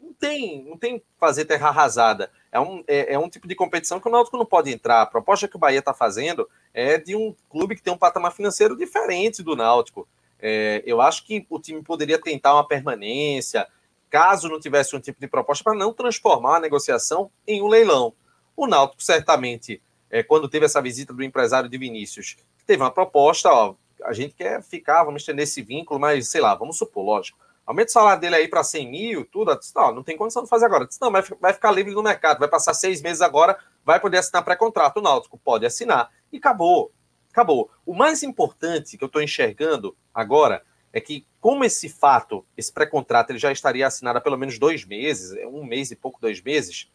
Não 0.00 0.12
tem, 0.12 0.64
não 0.64 0.76
tem 0.76 1.02
fazer 1.18 1.44
terra 1.44 1.68
arrasada. 1.68 2.30
É 2.56 2.60
um, 2.60 2.82
é, 2.86 3.12
é 3.12 3.18
um 3.18 3.28
tipo 3.28 3.46
de 3.46 3.54
competição 3.54 4.00
que 4.00 4.08
o 4.08 4.10
Náutico 4.10 4.38
não 4.38 4.46
pode 4.46 4.72
entrar. 4.72 5.02
A 5.02 5.06
proposta 5.06 5.46
que 5.46 5.56
o 5.56 5.58
Bahia 5.58 5.80
está 5.80 5.92
fazendo 5.92 6.48
é 6.72 6.96
de 6.96 7.14
um 7.14 7.34
clube 7.50 7.76
que 7.76 7.82
tem 7.82 7.92
um 7.92 7.98
patamar 7.98 8.32
financeiro 8.32 8.74
diferente 8.74 9.42
do 9.42 9.54
Náutico. 9.54 10.08
É, 10.40 10.82
eu 10.86 11.02
acho 11.02 11.26
que 11.26 11.46
o 11.50 11.60
time 11.60 11.82
poderia 11.82 12.18
tentar 12.18 12.54
uma 12.54 12.66
permanência, 12.66 13.66
caso 14.08 14.48
não 14.48 14.58
tivesse 14.58 14.96
um 14.96 15.00
tipo 15.00 15.20
de 15.20 15.28
proposta, 15.28 15.62
para 15.62 15.74
não 15.74 15.92
transformar 15.92 16.56
a 16.56 16.60
negociação 16.60 17.30
em 17.46 17.60
um 17.60 17.68
leilão. 17.68 18.14
O 18.56 18.66
Náutico 18.66 19.02
certamente 19.02 19.82
é, 20.10 20.22
quando 20.22 20.48
teve 20.48 20.64
essa 20.64 20.80
visita 20.80 21.12
do 21.12 21.22
empresário 21.22 21.68
de 21.68 21.76
Vinícius, 21.76 22.36
teve 22.66 22.82
uma 22.82 22.90
proposta, 22.90 23.50
ó, 23.50 23.74
a 24.02 24.14
gente 24.14 24.34
quer 24.34 24.62
ficar, 24.62 25.04
vamos 25.04 25.20
estender 25.20 25.42
esse 25.42 25.60
vínculo, 25.60 26.00
mas 26.00 26.28
sei 26.28 26.40
lá, 26.40 26.54
vamos 26.54 26.78
supor, 26.78 27.04
lógico. 27.04 27.38
Aumenta 27.66 27.90
o 27.90 27.92
salário 27.92 28.20
dele 28.20 28.36
aí 28.36 28.48
para 28.48 28.62
100 28.62 28.90
mil, 28.90 29.24
tudo. 29.26 29.54
Disse, 29.58 29.74
não, 29.74 29.96
não 29.96 30.02
tem 30.02 30.16
condição 30.16 30.44
de 30.44 30.48
fazer 30.48 30.66
agora. 30.66 30.86
Disse, 30.86 31.00
não, 31.00 31.10
vai, 31.10 31.22
vai 31.40 31.52
ficar 31.52 31.72
livre 31.72 31.92
no 31.92 32.02
mercado, 32.02 32.38
vai 32.38 32.48
passar 32.48 32.74
seis 32.74 33.02
meses 33.02 33.20
agora, 33.20 33.58
vai 33.84 33.98
poder 33.98 34.18
assinar 34.18 34.44
pré-contrato. 34.44 34.98
O 34.98 35.02
Náutico 35.02 35.38
pode 35.38 35.66
assinar. 35.66 36.10
E 36.32 36.36
acabou. 36.36 36.92
Acabou. 37.32 37.70
O 37.84 37.94
mais 37.94 38.22
importante 38.22 38.96
que 38.96 39.02
eu 39.02 39.06
estou 39.06 39.20
enxergando 39.20 39.96
agora 40.14 40.62
é 40.92 41.00
que, 41.00 41.26
como 41.40 41.64
esse 41.64 41.88
fato, 41.88 42.46
esse 42.56 42.72
pré-contrato, 42.72 43.30
ele 43.30 43.38
já 43.38 43.50
estaria 43.50 43.86
assinado 43.86 44.18
há 44.18 44.20
pelo 44.20 44.38
menos 44.38 44.58
dois 44.58 44.84
meses, 44.84 45.36
é 45.36 45.46
um 45.46 45.64
mês 45.64 45.90
e 45.90 45.96
pouco, 45.96 46.20
dois 46.20 46.40
meses, 46.40 46.90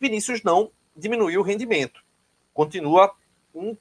Vinícius 0.00 0.42
não 0.42 0.72
diminuiu 0.96 1.40
o 1.40 1.44
rendimento 1.44 2.04
continua 2.54 3.12
em 3.54 3.76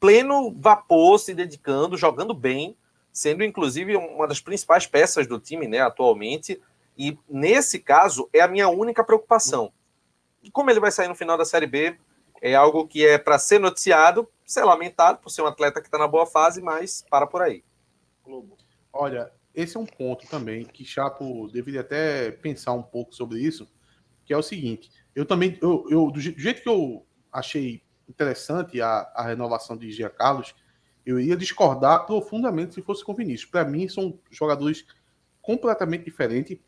pleno 0.00 0.52
vapor, 0.58 1.18
se 1.18 1.32
dedicando, 1.32 1.96
jogando 1.96 2.34
bem, 2.34 2.76
sendo 3.12 3.44
inclusive 3.44 3.96
uma 3.96 4.26
das 4.26 4.40
principais 4.40 4.86
peças 4.86 5.26
do 5.26 5.38
time, 5.38 5.66
né, 5.66 5.80
atualmente. 5.80 6.60
E 6.96 7.18
nesse 7.28 7.78
caso 7.78 8.28
é 8.32 8.40
a 8.40 8.48
minha 8.48 8.68
única 8.68 9.04
preocupação. 9.04 9.72
Como 10.52 10.70
ele 10.70 10.80
vai 10.80 10.90
sair 10.90 11.08
no 11.08 11.14
final 11.14 11.36
da 11.36 11.44
Série 11.44 11.66
B, 11.66 11.96
é 12.40 12.54
algo 12.54 12.86
que 12.86 13.06
é 13.06 13.18
para 13.18 13.38
ser 13.38 13.58
noticiado, 13.58 14.28
ser 14.44 14.64
lamentado 14.64 15.18
por 15.18 15.30
ser 15.30 15.42
um 15.42 15.46
atleta 15.46 15.80
que 15.80 15.86
está 15.86 15.98
na 15.98 16.08
boa 16.08 16.26
fase, 16.26 16.62
mas 16.62 17.04
para 17.10 17.26
por 17.26 17.42
aí. 17.42 17.62
Olha, 18.92 19.30
esse 19.54 19.76
é 19.76 19.80
um 19.80 19.86
ponto 19.86 20.26
também 20.26 20.64
que 20.64 20.84
Chapo 20.84 21.48
deveria 21.48 21.80
até 21.80 22.30
pensar 22.30 22.72
um 22.72 22.82
pouco 22.82 23.14
sobre 23.14 23.40
isso, 23.40 23.68
que 24.24 24.32
é 24.32 24.36
o 24.36 24.42
seguinte: 24.42 24.90
eu 25.14 25.26
também, 25.26 25.58
eu, 25.60 25.86
eu 25.90 26.10
do 26.10 26.20
jeito 26.20 26.62
que 26.62 26.68
eu 26.68 27.06
achei 27.32 27.82
interessante 28.08 28.80
a, 28.80 29.10
a 29.14 29.22
renovação 29.22 29.76
de 29.76 29.90
Gia 29.90 30.10
Carlos, 30.10 30.54
eu 31.04 31.18
iria 31.18 31.36
discordar 31.36 32.06
profundamente 32.06 32.74
se 32.74 32.82
fosse 32.82 33.04
com 33.04 33.14
Vinícius. 33.14 33.50
Para 33.50 33.64
mim, 33.64 33.88
são 33.88 34.18
jogadores 34.30 34.84
completamente 35.40 36.04
diferentes. 36.04 36.58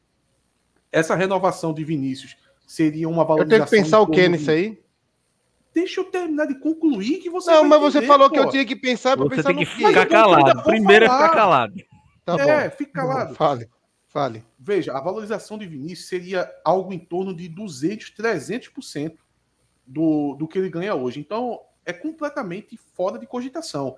Essa 0.91 1.15
renovação 1.15 1.73
de 1.73 1.85
Vinícius 1.85 2.37
seria 2.67 3.09
uma 3.09 3.25
valorização. 3.25 3.57
Eu 3.57 3.67
tenho 3.67 3.81
que 3.81 3.85
pensar 3.85 4.01
o 4.01 4.07
que 4.07 4.29
nisso 4.29 4.51
aí? 4.51 4.83
Deixa 5.75 6.01
eu 6.01 6.05
terminar 6.05 6.47
de 6.47 6.59
concluir 6.59 7.19
que 7.19 7.31
você. 7.31 7.51
Não, 7.51 7.65
mas 7.65 7.79
entender, 7.79 8.01
você 8.01 8.07
falou 8.07 8.29
pô. 8.29 8.35
que 8.35 8.41
eu 8.41 8.51
tinha 8.51 8.65
que 8.65 8.77
pensar 8.77 9.17
para 9.17 9.29
pensar 9.29 9.55
tem 9.55 9.57
que 9.57 9.67
ficar 9.67 10.07
calado. 10.07 10.63
Primeiro 10.65 11.07
é 11.07 11.09
ficar 11.09 11.31
calado. 11.31 11.75
Tá 12.25 12.35
é, 12.35 12.69
bom. 12.69 12.77
fica 12.77 12.93
calado. 12.93 13.35
Fale, 13.35 13.69
fale. 14.07 14.45
Veja, 14.59 14.93
a 14.93 15.01
valorização 15.01 15.57
de 15.57 15.67
Vinícius 15.67 16.09
seria 16.09 16.51
algo 16.63 16.93
em 16.93 16.99
torno 16.99 17.35
de 17.35 17.49
200, 17.49 18.13
300% 18.13 19.17
do, 19.87 20.35
do 20.35 20.47
que 20.47 20.59
ele 20.59 20.69
ganha 20.69 20.95
hoje. 20.95 21.19
Então, 21.21 21.59
é 21.87 21.93
completamente 21.93 22.77
fora 22.95 23.19
de 23.19 23.27
cogitação. 23.27 23.97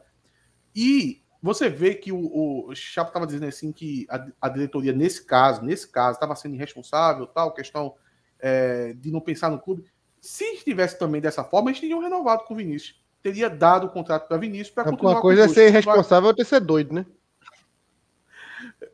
E 0.75 1.23
você 1.43 1.69
vê 1.69 1.95
que 1.95 2.11
o, 2.11 2.69
o 2.69 2.75
Chapo 2.75 3.11
estava 3.11 3.27
dizendo 3.27 3.45
assim 3.45 3.71
que 3.71 4.07
a, 4.09 4.27
a, 4.41 4.49
diretoria, 4.49 4.93
nesse 4.93 5.25
caso, 5.25 5.63
nesse 5.63 5.87
caso, 5.87 6.15
estava 6.15 6.35
sendo 6.35 6.55
irresponsável, 6.55 7.27
tal, 7.27 7.53
questão 7.53 7.95
é, 8.41 8.95
de 8.95 9.11
não 9.11 9.21
pensar 9.21 9.51
no 9.51 9.59
clube. 9.59 9.85
Se 10.21 10.45
estivesse 10.55 10.99
também 10.99 11.21
dessa 11.21 11.45
forma, 11.45 11.71
eles 11.71 11.81
teriam 11.81 12.01
renovado 12.01 12.45
com 12.45 12.55
o 12.55 12.57
Vinícius. 12.57 12.99
Teria 13.23 13.51
dado 13.51 13.87
o 13.87 13.91
contrato 13.91 14.27
para 14.27 14.39
Vinícius 14.39 14.71
para 14.71 14.85
continuar. 14.85 15.13
Uma 15.13 15.21
coisa 15.21 15.45
é 15.45 15.49
ser 15.49 15.69
irresponsável, 15.69 16.29
outra 16.29 16.43
é 16.43 16.47
ser 16.47 16.61
doido, 16.61 16.95
né? 16.95 17.07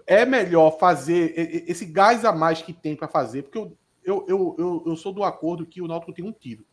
É 0.06 0.26
melhor 0.26 0.76
fazer 0.76 1.32
esse 1.68 1.84
gás 1.84 2.24
a 2.24 2.32
mais 2.32 2.60
que 2.60 2.72
tem 2.72 2.96
para 2.96 3.06
fazer, 3.06 3.44
porque 3.44 3.58
eu, 3.58 3.76
eu, 4.04 4.24
eu, 4.28 4.56
eu, 4.58 4.82
eu 4.86 4.96
sou 4.96 5.12
do 5.12 5.22
acordo 5.22 5.66
que 5.66 5.80
o 5.80 5.86
Náutico 5.86 6.12
tem 6.12 6.24
um 6.24 6.32
tiro. 6.32 6.64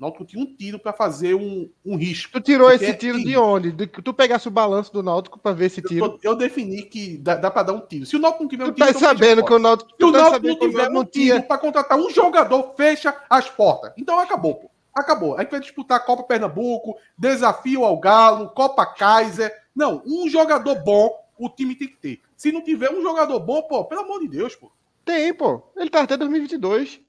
Náutico 0.00 0.24
tinha 0.24 0.42
um 0.42 0.46
tiro 0.46 0.78
para 0.78 0.92
fazer 0.92 1.34
um, 1.34 1.68
um 1.84 1.96
risco. 1.96 2.32
Tu 2.32 2.40
tirou 2.40 2.70
esse 2.70 2.86
é 2.86 2.94
tiro 2.94 3.18
é 3.18 3.22
de 3.22 3.36
onde? 3.36 3.70
De 3.70 3.86
que 3.86 4.00
tu 4.00 4.14
pegasse 4.14 4.48
o 4.48 4.50
balanço 4.50 4.90
do 4.92 5.02
Náutico 5.02 5.38
para 5.38 5.52
ver 5.52 5.66
esse 5.66 5.82
tiro? 5.82 6.06
Eu, 6.06 6.08
tô, 6.10 6.18
eu, 6.22 6.36
defini 6.36 6.82
que 6.82 7.18
dá, 7.18 7.34
dá 7.34 7.50
para 7.50 7.64
dar 7.64 7.72
um 7.74 7.80
tiro. 7.80 8.06
Se 8.06 8.16
o 8.16 8.18
Náutico 8.18 8.44
não 8.44 8.48
tiver 8.48 8.64
um 8.64 8.72
tiro, 8.72 8.88
tu 8.88 8.92
tá 8.92 8.98
sabendo 8.98 9.44
que 9.44 9.52
o 9.52 9.58
Náutico, 9.58 9.90
Se 9.90 10.04
o 10.04 10.12
tá 10.12 10.18
Náutico 10.18 10.46
não 10.46 10.58
tiver 10.58 10.90
um 10.90 11.04
tiro 11.04 11.42
para 11.42 11.58
contratar 11.58 11.98
um 11.98 12.08
jogador, 12.10 12.74
fecha 12.76 13.14
as 13.28 13.50
portas. 13.50 13.92
Então 13.96 14.18
acabou, 14.18 14.54
pô. 14.54 14.70
Acabou. 14.94 15.36
A 15.36 15.42
gente 15.42 15.50
vai 15.50 15.60
disputar 15.60 15.98
a 15.98 16.00
Copa 16.00 16.22
Pernambuco, 16.22 16.96
desafio 17.16 17.84
ao 17.84 17.98
Galo, 17.98 18.48
Copa 18.48 18.86
Kaiser. 18.86 19.52
Não, 19.76 20.02
um 20.06 20.28
jogador 20.28 20.82
bom 20.82 21.20
o 21.40 21.48
time 21.48 21.74
tem 21.74 21.88
que 21.88 21.96
ter. 21.96 22.20
Se 22.36 22.52
não 22.52 22.62
tiver 22.62 22.90
um 22.90 23.02
jogador 23.02 23.40
bom, 23.40 23.62
pô, 23.62 23.84
pelo 23.86 24.02
amor 24.02 24.20
de 24.20 24.28
Deus, 24.28 24.54
pô. 24.54 24.70
Tem, 25.04 25.32
pô. 25.32 25.62
Ele 25.74 25.88
tá 25.88 26.02
até 26.02 26.16
2022. 26.16 27.00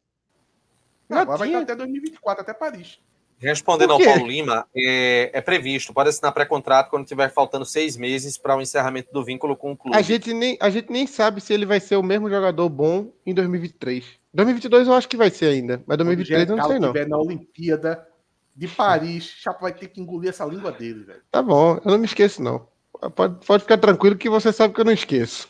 Não, 1.11 1.21
agora 1.21 1.37
vai 1.37 1.47
estar 1.47 1.61
até 1.61 1.75
2024, 1.75 2.41
até 2.41 2.53
Paris. 2.53 2.99
Respondendo 3.37 3.91
ao 3.91 3.99
Paulo 3.99 4.27
Lima, 4.27 4.67
é, 4.75 5.31
é 5.33 5.41
previsto, 5.41 5.91
pode 5.91 6.09
assinar 6.09 6.31
pré-contrato 6.31 6.91
quando 6.91 7.07
tiver 7.07 7.27
faltando 7.33 7.65
seis 7.65 7.97
meses 7.97 8.37
para 8.37 8.55
o 8.55 8.61
encerramento 8.61 9.11
do 9.11 9.25
vínculo 9.25 9.57
com 9.57 9.71
o 9.71 9.77
clube. 9.77 9.97
A 9.97 10.01
gente, 10.01 10.31
nem, 10.31 10.57
a 10.61 10.69
gente 10.69 10.91
nem 10.91 11.07
sabe 11.07 11.41
se 11.41 11.51
ele 11.51 11.65
vai 11.65 11.79
ser 11.79 11.95
o 11.95 12.03
mesmo 12.03 12.29
jogador 12.29 12.69
bom 12.69 13.11
em 13.25 13.33
2023. 13.33 14.05
2022 14.31 14.87
eu 14.87 14.93
acho 14.93 15.09
que 15.09 15.17
vai 15.17 15.31
ser 15.31 15.47
ainda, 15.47 15.83
mas 15.87 15.97
2023 15.97 16.49
eu 16.49 16.55
não 16.55 16.67
sei 16.67 16.79
não. 16.79 16.93
Se 16.93 17.05
na 17.05 17.17
Olimpíada 17.17 18.07
de 18.55 18.67
Paris, 18.67 19.23
Chapo 19.23 19.61
vai 19.61 19.73
ter 19.73 19.87
que 19.87 19.99
engolir 19.99 20.29
essa 20.29 20.45
língua 20.45 20.71
dele, 20.71 21.03
velho. 21.03 21.21
Tá 21.31 21.41
bom, 21.41 21.79
eu 21.83 21.91
não 21.91 21.97
me 21.97 22.05
esqueço 22.05 22.43
não. 22.43 22.67
Pode, 23.15 23.43
pode 23.43 23.63
ficar 23.63 23.79
tranquilo 23.79 24.15
que 24.15 24.29
você 24.29 24.53
sabe 24.53 24.73
que 24.75 24.79
eu 24.79 24.85
não 24.85 24.91
esqueço. 24.91 25.49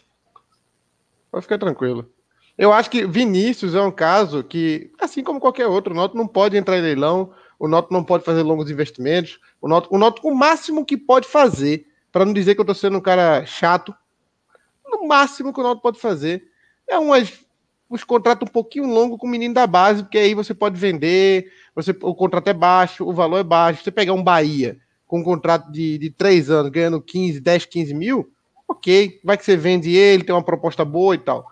Pode 1.30 1.44
ficar 1.44 1.58
tranquilo. 1.58 2.10
Eu 2.62 2.72
acho 2.72 2.92
que 2.92 3.08
Vinícius 3.08 3.74
é 3.74 3.82
um 3.82 3.90
caso 3.90 4.44
que, 4.44 4.92
assim 5.00 5.24
como 5.24 5.40
qualquer 5.40 5.66
outro, 5.66 5.96
o 5.96 5.98
Noto 5.98 6.16
não 6.16 6.28
pode 6.28 6.56
entrar 6.56 6.78
em 6.78 6.82
leilão, 6.84 7.32
o 7.58 7.68
Noto 7.68 7.92
não 7.92 8.04
pode 8.04 8.24
fazer 8.24 8.44
longos 8.44 8.70
investimentos, 8.70 9.40
o 9.60 9.68
Noto, 9.68 9.90
o, 9.92 9.98
Noto, 9.98 10.22
o 10.28 10.36
máximo 10.36 10.86
que 10.86 10.96
pode 10.96 11.28
fazer, 11.28 11.88
para 12.12 12.24
não 12.24 12.32
dizer 12.32 12.54
que 12.54 12.62
eu 12.62 12.64
estou 12.64 12.76
sendo 12.76 13.00
um 13.00 13.02
cara 13.02 13.44
chato, 13.48 13.96
no 14.86 15.08
máximo 15.08 15.52
que 15.52 15.60
o 15.60 15.64
Noto 15.64 15.82
pode 15.82 16.00
fazer 16.00 16.44
é 16.88 17.00
umas, 17.00 17.34
uns 17.90 18.04
contratos 18.04 18.48
um 18.48 18.54
pouquinho 18.54 18.86
longos 18.86 19.18
com 19.18 19.26
o 19.26 19.30
menino 19.32 19.56
da 19.56 19.66
base, 19.66 20.04
porque 20.04 20.20
aí 20.20 20.36
você 20.36 20.54
pode 20.54 20.80
vender, 20.80 21.52
você, 21.74 21.98
o 22.00 22.14
contrato 22.14 22.48
é 22.48 22.54
baixo, 22.54 23.04
o 23.04 23.12
valor 23.12 23.40
é 23.40 23.44
baixo. 23.44 23.84
Você 23.84 23.90
pegar 23.90 24.14
um 24.14 24.24
Bahia 24.24 24.78
com 25.08 25.22
um 25.22 25.24
contrato 25.24 25.72
de, 25.72 25.98
de 25.98 26.12
três 26.12 26.52
anos, 26.52 26.70
ganhando 26.70 27.02
15, 27.02 27.40
10, 27.40 27.66
15 27.66 27.94
mil, 27.96 28.32
ok, 28.68 29.20
vai 29.24 29.36
que 29.36 29.44
você 29.44 29.58
vende 29.58 29.90
ele, 29.96 30.24
tem 30.24 30.36
uma 30.36 30.46
proposta 30.46 30.86
boa 30.86 31.16
e 31.16 31.18
tal 31.18 31.50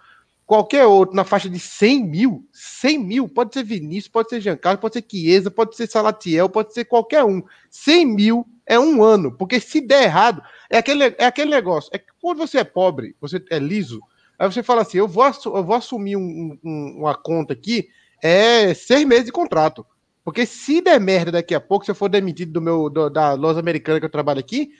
qualquer 0.49 0.87
outro 0.87 1.15
na 1.15 1.23
faixa 1.23 1.47
de 1.47 1.59
100 1.59 2.05
mil, 2.05 2.43
100 2.51 2.97
mil, 2.97 3.29
pode 3.29 3.53
ser 3.53 3.63
Vinícius, 3.63 4.07
pode 4.07 4.29
ser 4.29 4.41
Giancarlo, 4.41 4.79
pode 4.79 4.95
ser 4.95 5.05
Chiesa, 5.07 5.51
pode 5.51 5.75
ser 5.75 5.85
Salatiel, 5.85 6.49
pode 6.49 6.73
ser 6.73 6.85
qualquer 6.85 7.23
um. 7.23 7.43
100 7.69 8.05
mil 8.07 8.47
é 8.65 8.79
um 8.79 9.03
ano, 9.03 9.31
porque 9.31 9.59
se 9.59 9.79
der 9.79 10.05
errado, 10.05 10.41
é 10.67 10.79
aquele, 10.79 11.03
é 11.19 11.25
aquele 11.25 11.51
negócio, 11.51 11.91
é 11.93 12.01
quando 12.19 12.39
você 12.39 12.57
é 12.57 12.63
pobre, 12.63 13.15
você 13.21 13.39
é 13.51 13.59
liso, 13.59 14.01
aí 14.39 14.51
você 14.51 14.63
fala 14.63 14.81
assim, 14.81 14.97
eu 14.97 15.07
vou, 15.07 15.23
eu 15.23 15.63
vou 15.63 15.75
assumir 15.75 16.15
um, 16.15 16.57
um, 16.63 16.95
uma 16.97 17.13
conta 17.13 17.53
aqui, 17.53 17.87
é 18.19 18.73
seis 18.73 19.05
meses 19.05 19.25
de 19.25 19.31
contrato. 19.31 19.85
Porque 20.25 20.47
se 20.47 20.81
der 20.81 20.99
merda 20.99 21.31
daqui 21.31 21.53
a 21.53 21.61
pouco, 21.61 21.85
se 21.85 21.91
eu 21.91 21.95
for 21.95 22.09
demitido 22.09 22.53
do 22.53 22.61
meu 22.61 22.89
do, 22.89 23.07
da 23.07 23.33
loja 23.33 23.59
americana 23.59 23.99
que 23.99 24.05
eu 24.07 24.11
trabalho 24.11 24.39
aqui, 24.39 24.71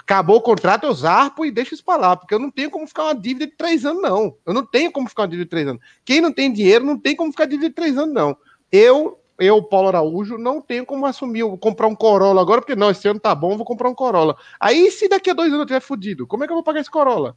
acabou 0.00 0.36
o 0.36 0.40
contrato, 0.40 0.84
eu 0.84 0.92
zarpo 0.92 1.44
e 1.44 1.50
deixo 1.50 1.74
isso 1.74 1.84
para 1.84 2.00
lá, 2.00 2.16
porque 2.16 2.34
eu 2.34 2.38
não 2.38 2.50
tenho 2.50 2.70
como 2.70 2.86
ficar 2.86 3.04
uma 3.04 3.14
dívida 3.14 3.46
de 3.46 3.56
três 3.56 3.84
anos, 3.84 4.02
não. 4.02 4.36
Eu 4.44 4.52
não 4.52 4.64
tenho 4.64 4.92
como 4.92 5.08
ficar 5.08 5.22
uma 5.22 5.28
dívida 5.28 5.44
de 5.44 5.50
três 5.50 5.66
anos. 5.66 5.82
Quem 6.04 6.20
não 6.20 6.32
tem 6.32 6.52
dinheiro 6.52 6.84
não 6.84 6.98
tem 6.98 7.16
como 7.16 7.30
ficar 7.30 7.46
dívida 7.46 7.68
de 7.68 7.74
três 7.74 7.96
anos, 7.96 8.14
não. 8.14 8.36
Eu, 8.70 9.18
eu, 9.38 9.62
Paulo 9.62 9.88
Araújo, 9.88 10.38
não 10.38 10.60
tenho 10.60 10.84
como 10.84 11.06
assumir, 11.06 11.42
vou 11.42 11.58
comprar 11.58 11.86
um 11.86 11.94
Corolla 11.94 12.40
agora, 12.40 12.60
porque 12.60 12.76
não, 12.76 12.90
esse 12.90 13.06
ano 13.08 13.20
tá 13.20 13.34
bom, 13.34 13.56
vou 13.56 13.66
comprar 13.66 13.88
um 13.88 13.94
Corolla. 13.94 14.36
Aí, 14.60 14.90
se 14.90 15.08
daqui 15.08 15.30
a 15.30 15.34
dois 15.34 15.48
anos 15.48 15.60
eu 15.60 15.66
tiver 15.66 15.80
fudido, 15.80 16.26
como 16.26 16.44
é 16.44 16.46
que 16.46 16.52
eu 16.52 16.56
vou 16.56 16.64
pagar 16.64 16.80
esse 16.80 16.90
Corolla? 16.90 17.36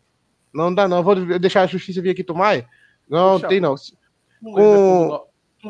Não 0.53 0.73
dá, 0.73 0.87
não. 0.87 1.03
Vou 1.03 1.15
deixar 1.39 1.61
a 1.61 1.67
justiça 1.67 2.01
vir 2.01 2.09
aqui 2.09 2.23
tomar? 2.23 2.67
Não, 3.07 3.39
tem 3.39 3.59
não. 3.59 3.75
Com... 4.41 5.27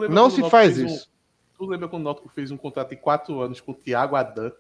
Não 0.10 0.30
se 0.30 0.48
faz 0.50 0.78
isso. 0.78 1.06
Um... 1.06 1.10
Tu 1.58 1.66
lembra 1.66 1.90
quando 1.90 2.04
o 2.04 2.06
Náutico 2.06 2.30
fez 2.30 2.52
um 2.52 2.58
contrato 2.58 2.90
de 2.90 2.96
quatro 2.96 3.42
anos 3.42 3.60
com 3.60 3.74
o 3.74 3.76
Thiago 3.76 4.16
Adan? 4.16 4.52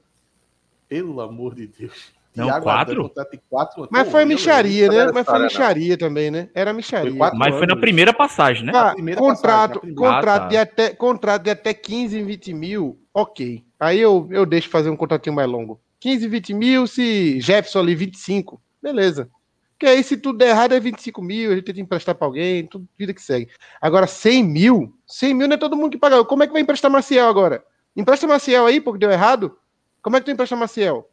Pelo 0.87 1.21
amor 1.21 1.55
de 1.55 1.67
Deus. 1.67 2.11
Não, 2.35 2.61
quatro? 2.61 3.11
quatro? 3.49 3.87
Mas 3.91 4.09
foi 4.09 4.23
micharia, 4.23 4.87
né? 4.87 5.11
Mas 5.11 5.25
foi 5.25 5.39
micharia 5.39 5.97
também, 5.97 6.29
né? 6.29 6.49
Era 6.53 6.71
micharia. 6.71 7.11
Foi 7.15 7.31
Mas 7.33 7.55
foi 7.55 7.67
na 7.67 7.75
primeira 7.75 8.13
passagem, 8.13 8.65
né? 8.65 8.71
Ah, 8.73 8.93
primeira 8.93 9.19
contrato, 9.19 9.79
passagem, 9.79 9.95
contrato, 9.95 10.29
ah, 10.29 10.39
tá. 10.39 10.47
de 10.47 10.57
até, 10.57 10.89
contrato 10.89 11.43
de 11.43 11.49
até 11.49 11.73
15, 11.73 12.21
20 12.21 12.53
mil. 12.53 12.99
ok. 13.13 13.63
Aí 13.79 13.99
eu, 13.99 14.27
eu 14.31 14.45
deixo 14.45 14.69
fazer 14.69 14.89
um 14.89 14.95
contratinho 14.95 15.35
mais 15.35 15.49
longo. 15.49 15.79
15, 15.99 16.27
20 16.27 16.53
mil, 16.53 16.87
se 16.87 17.39
Jefferson 17.41 17.79
ali 17.79 17.95
25, 17.95 18.61
beleza. 18.81 19.29
Porque 19.71 19.85
aí 19.85 20.03
se 20.03 20.17
tudo 20.17 20.37
der 20.37 20.49
errado 20.49 20.73
é 20.73 20.79
25 20.79 21.21
mil, 21.21 21.51
a 21.51 21.55
gente 21.55 21.63
tem 21.63 21.75
que 21.75 21.81
emprestar 21.81 22.13
para 22.13 22.27
alguém, 22.27 22.67
tudo, 22.67 22.85
vida 22.97 23.13
que 23.13 23.21
segue. 23.21 23.49
Agora 23.81 24.07
100 24.07 24.43
mil, 24.43 24.93
100 25.07 25.33
mil 25.33 25.47
não 25.47 25.55
é 25.55 25.57
todo 25.57 25.75
mundo 25.75 25.91
que 25.91 25.97
paga. 25.97 26.23
Como 26.25 26.43
é 26.43 26.47
que 26.47 26.53
vai 26.53 26.61
emprestar 26.61 26.91
Maciel 26.91 27.29
agora? 27.29 27.63
Empresta 27.95 28.27
Maciel 28.27 28.65
aí, 28.65 28.81
porque 28.81 28.99
deu 28.99 29.09
errado? 29.09 29.57
Como 30.01 30.17
é 30.17 30.19
que 30.19 30.25
tu 30.25 30.31
empresta 30.31 30.55
Maciel? 30.55 31.09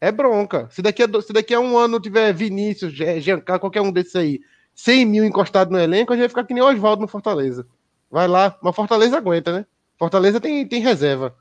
É 0.00 0.10
bronca. 0.10 0.68
Se 0.70 0.80
daqui 0.80 1.02
a, 1.02 1.22
se 1.22 1.32
daqui 1.32 1.52
a 1.52 1.60
um 1.60 1.76
ano 1.76 2.00
tiver 2.00 2.32
Vinícius, 2.32 2.92
Giancarlo, 2.92 3.60
qualquer 3.60 3.82
um 3.82 3.92
desses 3.92 4.16
aí, 4.16 4.40
100 4.74 5.04
mil 5.04 5.24
encostado 5.24 5.70
no 5.70 5.78
elenco, 5.78 6.12
a 6.12 6.16
gente 6.16 6.22
vai 6.22 6.28
ficar 6.30 6.44
que 6.44 6.54
nem 6.54 6.62
Oswaldo 6.62 7.02
no 7.02 7.08
Fortaleza. 7.08 7.66
Vai 8.10 8.26
lá, 8.26 8.58
mas 8.62 8.74
Fortaleza 8.74 9.16
aguenta, 9.16 9.52
né? 9.52 9.66
Fortaleza 9.98 10.40
tem, 10.40 10.66
tem 10.66 10.80
reserva. 10.80 11.36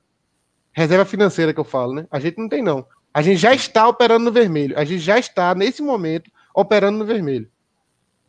Reserva 0.74 1.06
financeira 1.06 1.54
que 1.54 1.60
eu 1.60 1.64
falo, 1.64 1.94
né? 1.94 2.08
A 2.12 2.20
gente 2.20 2.38
não 2.38 2.50
tem, 2.50 2.62
não. 2.62 2.86
A 3.14 3.22
gente 3.22 3.38
já 3.38 3.54
está 3.54 3.88
operando 3.88 4.26
no 4.26 4.32
vermelho. 4.32 4.78
A 4.78 4.84
gente 4.84 5.00
já 5.00 5.18
está, 5.18 5.56
nesse 5.56 5.82
momento, 5.82 6.30
operando 6.54 7.00
no 7.00 7.06
vermelho. 7.06 7.50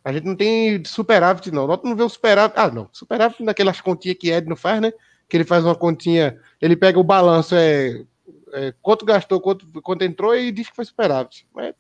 A 0.05 0.13
gente 0.13 0.25
não 0.25 0.37
tem 0.37 0.83
superávit, 0.85 1.51
não. 1.51 1.67
Nós 1.67 1.81
não 1.83 1.95
vê 1.95 2.03
o 2.03 2.09
superávit. 2.09 2.59
Ah, 2.59 2.71
não. 2.71 2.89
Superávit 2.93 3.43
naquelas 3.43 3.81
continhas 3.81 4.17
que 4.19 4.31
Ed 4.31 4.49
não 4.49 4.57
faz, 4.57 4.81
né? 4.81 4.93
Que 5.29 5.37
ele 5.37 5.45
faz 5.45 5.65
uma 5.65 5.75
continha, 5.75 6.39
ele 6.61 6.77
pega 6.77 6.99
o 6.99 7.05
balanço, 7.05 7.55
é, 7.55 8.03
é 8.53 8.75
quanto 8.81 9.05
gastou, 9.05 9.41
quanto, 9.41 9.67
quanto 9.83 10.03
entrou 10.03 10.37
e 10.37 10.51
diz 10.51 10.69
que 10.69 10.77
foi 10.77 10.85
superávit. 10.85 11.47
Mas 11.55 11.75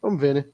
vamos 0.00 0.20
ver, 0.20 0.34
né? 0.34 0.44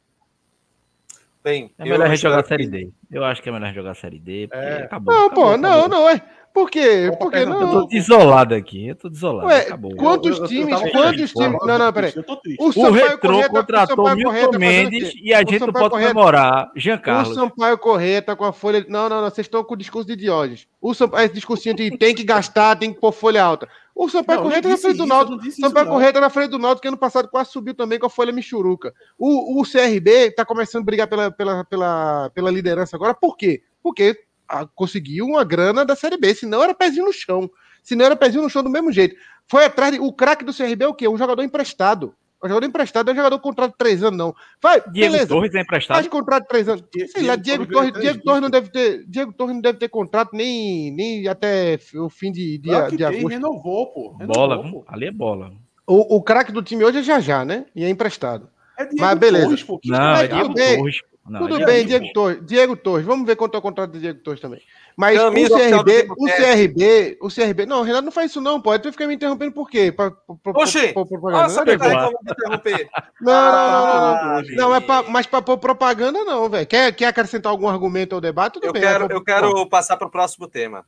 Bem, 1.42 1.70
é 1.78 1.84
melhor 1.84 2.06
a 2.06 2.08
gente 2.08 2.22
jogar 2.22 2.40
a 2.40 2.44
Série 2.44 2.66
D. 2.66 2.90
Eu 3.10 3.22
acho 3.22 3.42
que 3.42 3.50
é 3.50 3.52
melhor 3.52 3.74
jogar 3.74 3.90
a 3.90 3.94
Série 3.94 4.18
D. 4.18 4.48
É. 4.50 4.84
Acabou, 4.84 5.12
não, 5.14 5.26
acabou, 5.26 5.44
pô, 5.44 5.50
acabou. 5.50 5.58
não, 5.58 5.88
não, 5.88 6.08
é. 6.08 6.22
Por 6.54 6.70
quê? 6.70 7.10
Porque 7.18 7.44
não. 7.44 7.60
Eu 7.60 7.68
tô 7.68 7.86
desolado 7.88 8.54
aqui. 8.54 8.86
Eu 8.86 8.94
tô 8.94 9.08
desolado. 9.08 9.48
Ué, 9.48 9.62
acabou. 9.62 9.96
Quantos 9.96 10.38
eu, 10.38 10.46
times? 10.46 10.80
Eu 10.80 10.90
quantos 10.92 11.32
times? 11.32 11.58
Não, 11.66 11.78
não, 11.78 11.92
peraí. 11.92 12.14
O, 12.60 12.80
o 12.80 12.90
Retrô 12.92 13.48
contratou 13.50 14.06
o 14.06 14.14
Milton 14.14 14.50
tá 14.52 14.58
Mendes 14.58 15.12
e 15.20 15.34
a 15.34 15.40
gente 15.40 15.58
não 15.58 15.72
pode 15.72 15.90
comemorar 15.90 16.70
Jean 16.76 16.96
Carlos. 16.96 17.30
O 17.30 17.34
Sampaio 17.34 17.76
Corrêa 17.76 18.22
tá 18.22 18.36
com 18.36 18.44
a 18.44 18.52
folha. 18.52 18.86
Não, 18.88 19.08
não, 19.08 19.20
não. 19.20 19.30
Vocês 19.30 19.48
estão 19.48 19.64
com 19.64 19.74
o 19.74 19.76
discurso 19.76 20.06
de 20.06 20.14
Diógenes. 20.14 20.68
O 20.80 20.94
Sampaio, 20.94 21.26
esse 21.26 21.34
discursinho 21.34 21.74
de 21.74 21.98
tem 21.98 22.14
que 22.14 22.22
gastar, 22.22 22.76
tem 22.76 22.92
que 22.92 23.00
pôr 23.00 23.10
folha 23.10 23.42
alta. 23.42 23.68
O 23.94 24.08
Sampaio 24.08 24.42
Corrêa 24.42 24.60
tá 24.60 24.68
na 24.68 24.76
frente 24.76 24.96
do 24.96 25.06
Náutico. 25.06 25.50
Sampaio 25.52 25.86
Corrêa 25.86 26.12
tá 26.12 26.20
na 26.20 26.30
frente 26.30 26.50
do 26.50 26.58
Náutico, 26.58 26.82
que 26.82 26.88
ano 26.88 26.96
passado 26.96 27.28
quase 27.28 27.50
subiu 27.50 27.74
também 27.74 27.98
com 27.98 28.06
a 28.06 28.10
folha 28.10 28.32
Michuruca. 28.32 28.92
O, 29.16 29.60
o 29.60 29.62
CRB 29.62 30.32
tá 30.32 30.44
começando 30.44 30.82
a 30.82 30.84
brigar 30.84 31.06
pela, 31.06 31.30
pela, 31.30 31.64
pela, 31.64 32.30
pela 32.30 32.50
liderança 32.50 32.96
agora. 32.96 33.14
Por 33.14 33.36
quê? 33.36 33.62
Porque 33.82 34.24
conseguiu 34.74 35.26
uma 35.26 35.44
grana 35.44 35.84
da 35.84 35.94
Série 35.94 36.16
B, 36.16 36.34
senão 36.34 36.62
era 36.62 36.74
pezinho 36.74 37.06
no 37.06 37.12
chão. 37.12 37.48
Senão 37.82 38.06
era 38.06 38.16
pezinho 38.16 38.42
no 38.42 38.50
chão 38.50 38.62
do 38.62 38.70
mesmo 38.70 38.90
jeito. 38.90 39.14
Foi 39.46 39.64
atrás 39.64 39.92
de, 39.92 40.00
O 40.00 40.12
craque 40.12 40.44
do 40.44 40.54
CRB 40.54 40.84
é 40.84 40.88
o 40.88 40.94
quê? 40.94 41.06
Um 41.06 41.18
jogador 41.18 41.42
emprestado. 41.42 42.14
O 42.42 42.48
jogador 42.48 42.66
emprestado 42.66 43.08
é 43.08 43.12
um 43.12 43.16
jogador 43.16 43.38
com 43.38 43.48
contrato 43.48 43.72
de 43.72 43.78
três 43.78 44.02
anos, 44.02 44.18
não. 44.18 44.34
Vai, 44.62 44.80
Diego 44.90 45.12
beleza. 45.12 45.28
Torres 45.28 45.54
é 45.54 45.60
emprestado. 45.60 45.96
Faz 45.96 46.08
contrato 46.08 46.42
de 46.42 46.48
três 46.48 46.68
anos. 46.68 46.84
Sei 46.92 47.06
Diego 47.06 47.26
lá, 47.26 47.36
Diego 47.36 47.66
Torres, 47.66 47.92
Diego 47.94 48.22
Torres 48.22 48.42
não 48.42 48.50
deve 48.50 48.68
ter. 48.70 49.04
Diego 49.06 49.32
Torres 49.32 49.54
não 49.54 49.62
deve 49.62 49.78
ter 49.78 49.88
contrato 49.88 50.30
nem, 50.34 50.90
nem 50.92 51.26
até 51.26 51.78
o 51.94 52.10
fim 52.10 52.30
de, 52.30 52.58
de, 52.58 52.90
de, 52.90 52.96
de 52.98 53.04
agosto. 53.04 53.28
Renovou, 53.28 53.86
pô. 53.92 54.16
Renovou, 54.18 54.48
bola, 54.48 54.70
pô. 54.70 54.84
ali 54.86 55.06
é 55.06 55.10
bola. 55.10 55.52
O, 55.86 56.16
o 56.16 56.22
craque 56.22 56.52
do 56.52 56.62
time 56.62 56.84
hoje 56.84 56.98
é 56.98 57.02
já 57.02 57.18
já, 57.20 57.44
né? 57.44 57.66
E 57.74 57.82
é 57.82 57.88
emprestado. 57.88 58.48
É 58.78 58.88
Mas 58.98 59.18
beleza. 59.18 59.46
Torres, 59.46 59.62
pô. 59.62 59.80
Não, 59.84 60.16
é 60.16 60.26
Diego 60.26 60.54
Torres. 60.54 60.96
Não, 61.26 61.40
Tudo 61.40 61.62
é 61.62 61.64
bem, 61.64 61.86
Diego 61.86 62.12
Torres. 62.12 62.38
Diego 62.44 62.76
Torres. 62.76 63.06
Vamos 63.06 63.26
ver 63.26 63.36
quanto 63.36 63.54
é 63.54 63.58
o 63.58 63.62
contrato 63.62 63.92
de 63.92 64.00
Diego 64.00 64.20
Torres 64.20 64.40
também. 64.40 64.60
Mas 64.96 65.20
o 65.20 65.30
CRB, 65.30 66.06
o 66.16 66.26
CRB, 66.26 67.18
o 67.20 67.28
CRB. 67.28 67.66
Não, 67.66 67.80
o 67.80 67.82
Renato 67.82 68.04
não 68.04 68.12
faz 68.12 68.30
isso, 68.30 68.40
não, 68.40 68.60
pode. 68.60 68.82
Tu 68.82 68.92
fica 68.92 69.06
me 69.06 69.14
interrompendo 69.14 69.52
por 69.52 69.68
quê? 69.68 69.90
Pra, 69.90 70.10
pra, 70.10 70.52
Oxi! 70.54 70.92
Pra, 70.92 71.04
pra, 71.04 71.18
pra, 71.18 71.30
Nossa, 71.30 71.64
não, 71.64 71.78
tá 71.78 72.10
interromper. 72.30 72.88
Não, 73.20 73.32
não, 73.32 73.86
não, 73.86 74.14
não, 74.14 74.42
não. 74.42 74.56
Não, 74.56 74.74
é 74.74 74.80
pra, 74.80 75.02
mas 75.04 75.26
pra 75.26 75.40
pôr 75.40 75.56
propaganda, 75.56 76.24
não, 76.24 76.48
velho. 76.48 76.66
Quer, 76.66 76.92
quer 76.94 77.06
acrescentar 77.06 77.50
algum 77.50 77.68
argumento 77.68 78.14
ao 78.14 78.20
debate? 78.20 78.54
Tudo 78.54 78.66
eu 78.66 78.72
bem. 78.72 78.82
Quero, 78.82 79.06
eu 79.10 79.24
quero 79.24 79.66
passar 79.66 79.96
para 79.96 80.06
o 80.06 80.10
próximo 80.10 80.46
tema. 80.46 80.84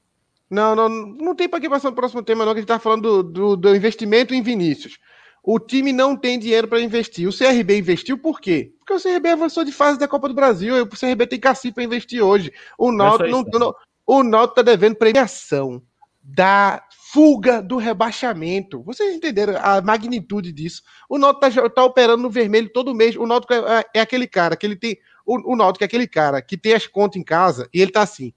Não, 0.51 0.77
não, 0.77 0.89
não 0.89 1.35
tem 1.35 1.49
para 1.49 1.61
que 1.61 1.69
passar 1.69 1.89
para 1.89 1.93
o 1.93 1.97
próximo 1.97 2.23
tema, 2.23 2.45
não, 2.45 2.53
que 2.53 2.59
a 2.59 2.61
gente 2.61 2.69
tá 2.69 2.79
falando 2.79 3.23
do, 3.23 3.23
do, 3.23 3.57
do 3.57 3.77
investimento 3.77 4.35
em 4.35 4.43
Vinícius. 4.43 4.99
O 5.43 5.61
time 5.61 5.93
não 5.93 6.17
tem 6.17 6.41
dinheiro 6.41 6.67
para 6.67 6.81
investir. 6.81 7.29
O 7.29 7.33
CRB 7.33 7.79
investiu 7.79 8.19
por 8.19 8.41
quê? 8.41 8.73
Porque 8.81 8.95
o 8.95 9.01
CRB 9.01 9.29
avançou 9.29 9.65
de 9.65 9.71
fase 9.71 9.97
da 9.97 10.09
Copa 10.09 10.29
do 10.29 10.35
Brasil. 10.35 10.83
O 10.83 10.89
CRB 10.89 11.25
tem 11.25 11.39
cacife 11.39 11.73
para 11.73 11.85
investir 11.85 12.21
hoje. 12.21 12.53
O 12.77 12.91
Náutico 12.91 13.31
não, 13.31 13.43
não, 13.43 13.75
o 14.07 14.23
Náutico 14.23 14.61
está 14.61 14.63
devendo 14.63 14.95
premiação 14.95 15.83
da 16.23 16.83
fuga 17.13 17.63
do 17.63 17.77
rebaixamento. 17.77 18.83
Vocês 18.83 19.15
entenderam 19.15 19.55
a 19.61 19.81
magnitude 19.81 20.53
disso? 20.53 20.83
O 21.09 21.19
Náutico 21.19 21.47
está 21.47 21.69
tá 21.69 21.85
operando 21.85 22.23
no 22.23 22.31
vermelho 22.31 22.73
todo 22.73 22.95
mês. 22.95 23.17
O 23.17 23.27
Náutico 23.27 23.53
é, 23.55 23.85
é, 23.95 24.01
aquele 24.01 24.27
cara 24.27 24.57
que 24.57 24.67
ele 24.67 24.77
tem. 24.77 24.99
O, 25.25 25.53
o 25.53 25.57
Náutico 25.57 25.85
é 25.85 25.87
aquele 25.87 26.07
cara 26.07 26.41
que 26.41 26.57
tem 26.57 26.73
as 26.73 26.87
contas 26.87 27.17
em 27.17 27.25
casa 27.25 27.69
e 27.73 27.81
ele 27.81 27.91
tá 27.91 28.03
assim: 28.03 28.33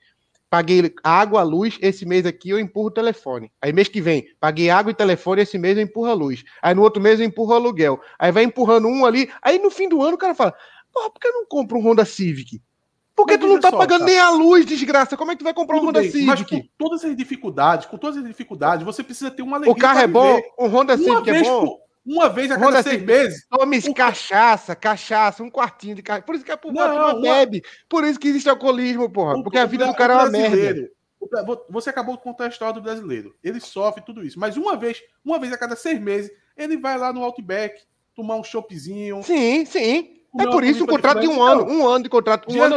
paguei 0.49 0.93
água, 1.03 1.43
luz, 1.43 1.77
esse 1.81 2.05
mês 2.05 2.25
aqui 2.25 2.49
eu 2.49 2.59
empurro 2.59 2.87
o 2.87 2.91
telefone. 2.91 3.51
Aí 3.61 3.71
mês 3.71 3.87
que 3.87 4.01
vem, 4.01 4.25
paguei 4.39 4.69
água 4.69 4.91
e 4.91 4.95
telefone, 4.95 5.41
esse 5.41 5.57
mês 5.57 5.77
eu 5.77 5.83
empurro 5.83 6.09
a 6.09 6.13
luz. 6.13 6.43
Aí 6.61 6.73
no 6.73 6.81
outro 6.81 7.01
mês 7.01 7.19
eu 7.19 7.25
empurro 7.25 7.53
o 7.53 7.55
aluguel. 7.55 7.99
Aí 8.17 8.31
vai 8.31 8.43
empurrando 8.43 8.87
um 8.87 9.05
ali. 9.05 9.31
Aí 9.41 9.59
no 9.59 9.69
fim 9.69 9.87
do 9.87 10.01
ano 10.01 10.15
o 10.15 10.19
cara 10.19 10.33
fala: 10.33 10.53
porra, 10.91 11.11
por 11.11 11.19
que 11.19 11.27
eu 11.27 11.33
não 11.33 11.45
compro 11.45 11.77
um 11.77 11.87
Honda 11.87 12.05
Civic? 12.05 12.61
Porque 13.19 13.37
tu 13.37 13.47
não 13.47 13.59
tá 13.59 13.69
só, 13.69 13.77
pagando 13.77 14.05
nem 14.05 14.19
a 14.19 14.29
luz, 14.29 14.65
desgraça. 14.65 15.15
Como 15.15 15.31
é 15.31 15.35
que 15.35 15.39
tu 15.39 15.43
vai 15.43 15.53
comprar 15.53 15.75
Tudo 15.75 15.85
um 15.85 15.89
Honda 15.89 16.01
bem, 16.01 16.11
Civic? 16.11 16.27
Mas 16.27 16.41
com 16.41 16.61
todas 16.77 17.05
as 17.05 17.15
dificuldades, 17.15 17.85
com 17.85 17.97
todas 17.97 18.17
as 18.17 18.23
dificuldades, 18.23 18.85
você 18.85 19.03
precisa 19.03 19.29
ter 19.31 19.41
uma 19.41 19.57
alegria. 19.57 19.73
O 19.73 19.77
carro 19.77 19.99
é 19.99 20.07
bom, 20.07 20.39
o 20.57 20.67
Honda 20.67 20.97
Civic 20.97 21.29
é 21.29 21.43
bom. 21.43 21.65
Por, 21.65 21.79
uma 22.05 22.29
vez 22.29 22.49
a 22.49 22.55
cada 22.55 22.67
Honda 22.67 22.83
seis 22.83 23.03
meses. 23.03 23.45
Tome 23.49 23.77
o... 23.77 23.93
cachaça, 23.93 24.75
cachaça, 24.75 25.43
um 25.43 25.49
quartinho 25.49 25.95
de 25.95 26.01
cachaça. 26.01 26.25
Por 26.25 26.35
isso 26.35 26.43
que 26.43 26.51
a 26.51 26.57
turma 26.57 26.85
uma... 26.85 27.21
bebe. 27.21 27.61
Por 27.87 28.03
isso 28.03 28.19
que 28.19 28.27
existe 28.27 28.49
alcoolismo, 28.49 29.09
porra. 29.11 29.35
O, 29.37 29.43
porque 29.43 29.57
a 29.57 29.65
vida 29.65 29.85
do 29.85 29.93
cara 29.93 30.13
é 30.13 30.17
uma 30.17 30.29
merda. 30.29 30.89
Você 31.69 31.89
acabou 31.89 32.15
de 32.15 32.23
contar 32.23 32.45
a 32.45 32.49
história 32.49 32.73
do 32.73 32.81
brasileiro. 32.81 33.35
Ele 33.43 33.59
sofre 33.59 34.03
tudo 34.03 34.23
isso. 34.23 34.39
Mas 34.39 34.57
uma 34.57 34.75
vez, 34.75 34.99
uma 35.23 35.37
vez 35.37 35.53
a 35.53 35.57
cada 35.57 35.75
seis 35.75 35.99
meses, 35.99 36.31
ele 36.57 36.77
vai 36.77 36.97
lá 36.97 37.13
no 37.13 37.23
Outback, 37.23 37.81
tomar 38.15 38.37
um 38.37 38.43
choppzinho. 38.43 39.21
Sim, 39.23 39.65
sim. 39.65 40.18
É 40.39 40.51
por 40.51 40.63
isso 40.63 40.83
um 40.83 40.87
contrato 40.87 41.19
de 41.19 41.27
um 41.27 41.41
ano, 41.41 41.63
um 41.63 41.87
ano 41.87 42.03
de 42.03 42.09
contrato, 42.09 42.51
um 42.51 42.61
ano 42.61 42.75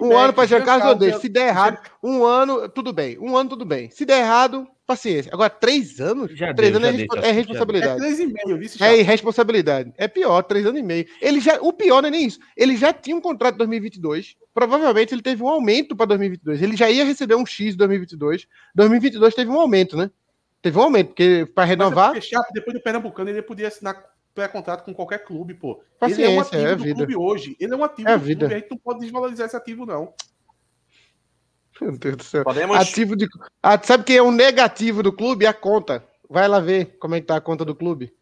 Um 0.00 0.16
ano 0.16 0.32
para 0.32 0.46
Giancarlo 0.46 0.90
eu 0.90 0.94
deixo. 0.94 1.20
Se 1.20 1.28
der 1.28 1.48
errado, 1.48 1.78
um 2.02 2.24
ano, 2.24 2.68
tudo 2.68 2.92
bem. 2.92 3.18
Um 3.18 3.36
ano, 3.36 3.50
tudo 3.50 3.64
bem. 3.64 3.90
Se 3.90 4.04
der 4.04 4.20
errado, 4.20 4.66
paciência. 4.86 5.30
Agora, 5.32 5.50
três 5.50 6.00
anos? 6.00 6.36
Já 6.36 6.52
três 6.54 6.72
deu, 6.72 6.80
anos 6.80 7.00
é, 7.00 7.06
deu, 7.06 7.22
é, 7.22 7.30
responsabilidade. 7.30 7.94
É 7.94 7.96
três 7.96 8.20
e 8.20 8.26
meio, 8.26 8.60
É 8.80 8.98
irresponsabilidade. 8.98 9.92
É 9.96 10.08
pior, 10.08 10.42
três 10.42 10.66
anos 10.66 10.80
e 10.80 10.82
meio. 10.82 11.06
Ele 11.20 11.40
já, 11.40 11.58
o 11.60 11.72
pior 11.72 12.02
não 12.02 12.08
é 12.08 12.10
nem 12.12 12.26
isso. 12.26 12.38
Ele 12.56 12.76
já 12.76 12.92
tinha 12.92 13.16
um 13.16 13.20
contrato 13.20 13.54
de 13.54 13.58
2022. 13.58 14.36
Provavelmente 14.54 15.14
ele 15.14 15.22
teve 15.22 15.42
um 15.42 15.48
aumento 15.48 15.96
para 15.96 16.06
2022. 16.06 16.62
Ele 16.62 16.76
já 16.76 16.90
ia 16.90 17.04
receber 17.04 17.34
um 17.34 17.46
X 17.46 17.74
em 17.74 17.78
2022. 17.78 18.46
2022 18.74 19.34
teve 19.34 19.50
um 19.50 19.58
aumento, 19.58 19.96
né? 19.96 20.10
Teve 20.60 20.78
um 20.78 20.82
aumento, 20.82 21.08
porque 21.08 21.48
para 21.54 21.64
renovar. 21.64 22.12
Mas 22.14 22.30
é 22.32 22.36
depois 22.52 22.76
do 22.76 22.82
Pernambucano, 22.82 23.30
ele 23.30 23.42
podia 23.42 23.68
assinar 23.68 24.00
pré-contrato 24.34 24.84
com 24.84 24.94
qualquer 24.94 25.24
clube, 25.24 25.54
pô. 25.54 25.82
Paciência, 25.98 26.24
ele 26.24 26.32
é 26.32 26.36
um 26.36 26.40
ativo 26.40 26.66
é 26.66 26.76
do 26.76 26.82
vida. 26.82 26.94
clube 26.96 27.16
hoje. 27.16 27.56
Ele 27.60 27.72
é 27.72 27.76
um 27.76 27.84
ativo 27.84 28.08
é 28.08 28.18
do 28.18 28.24
vida. 28.24 28.38
clube, 28.40 28.54
a 28.54 28.58
gente 28.58 28.70
não 28.70 28.78
pode 28.78 29.00
desvalorizar 29.00 29.46
esse 29.46 29.56
ativo, 29.56 29.86
não. 29.86 30.12
Meu 31.80 31.98
Deus 31.98 32.16
do 32.16 32.24
céu. 32.24 32.44
Podemos... 32.44 32.76
Ativo 32.76 33.16
de... 33.16 33.26
Ah, 33.62 33.80
sabe 33.82 34.04
quem 34.04 34.16
é 34.16 34.22
o 34.22 34.26
um 34.26 34.32
negativo 34.32 35.02
do 35.02 35.12
clube? 35.12 35.46
A 35.46 35.52
conta. 35.52 36.04
Vai 36.28 36.46
lá 36.48 36.60
ver 36.60 36.96
como 36.98 37.14
é 37.14 37.20
que 37.20 37.26
tá 37.26 37.36
a 37.36 37.40
conta 37.40 37.64
do 37.64 37.74
clube. 37.74 38.14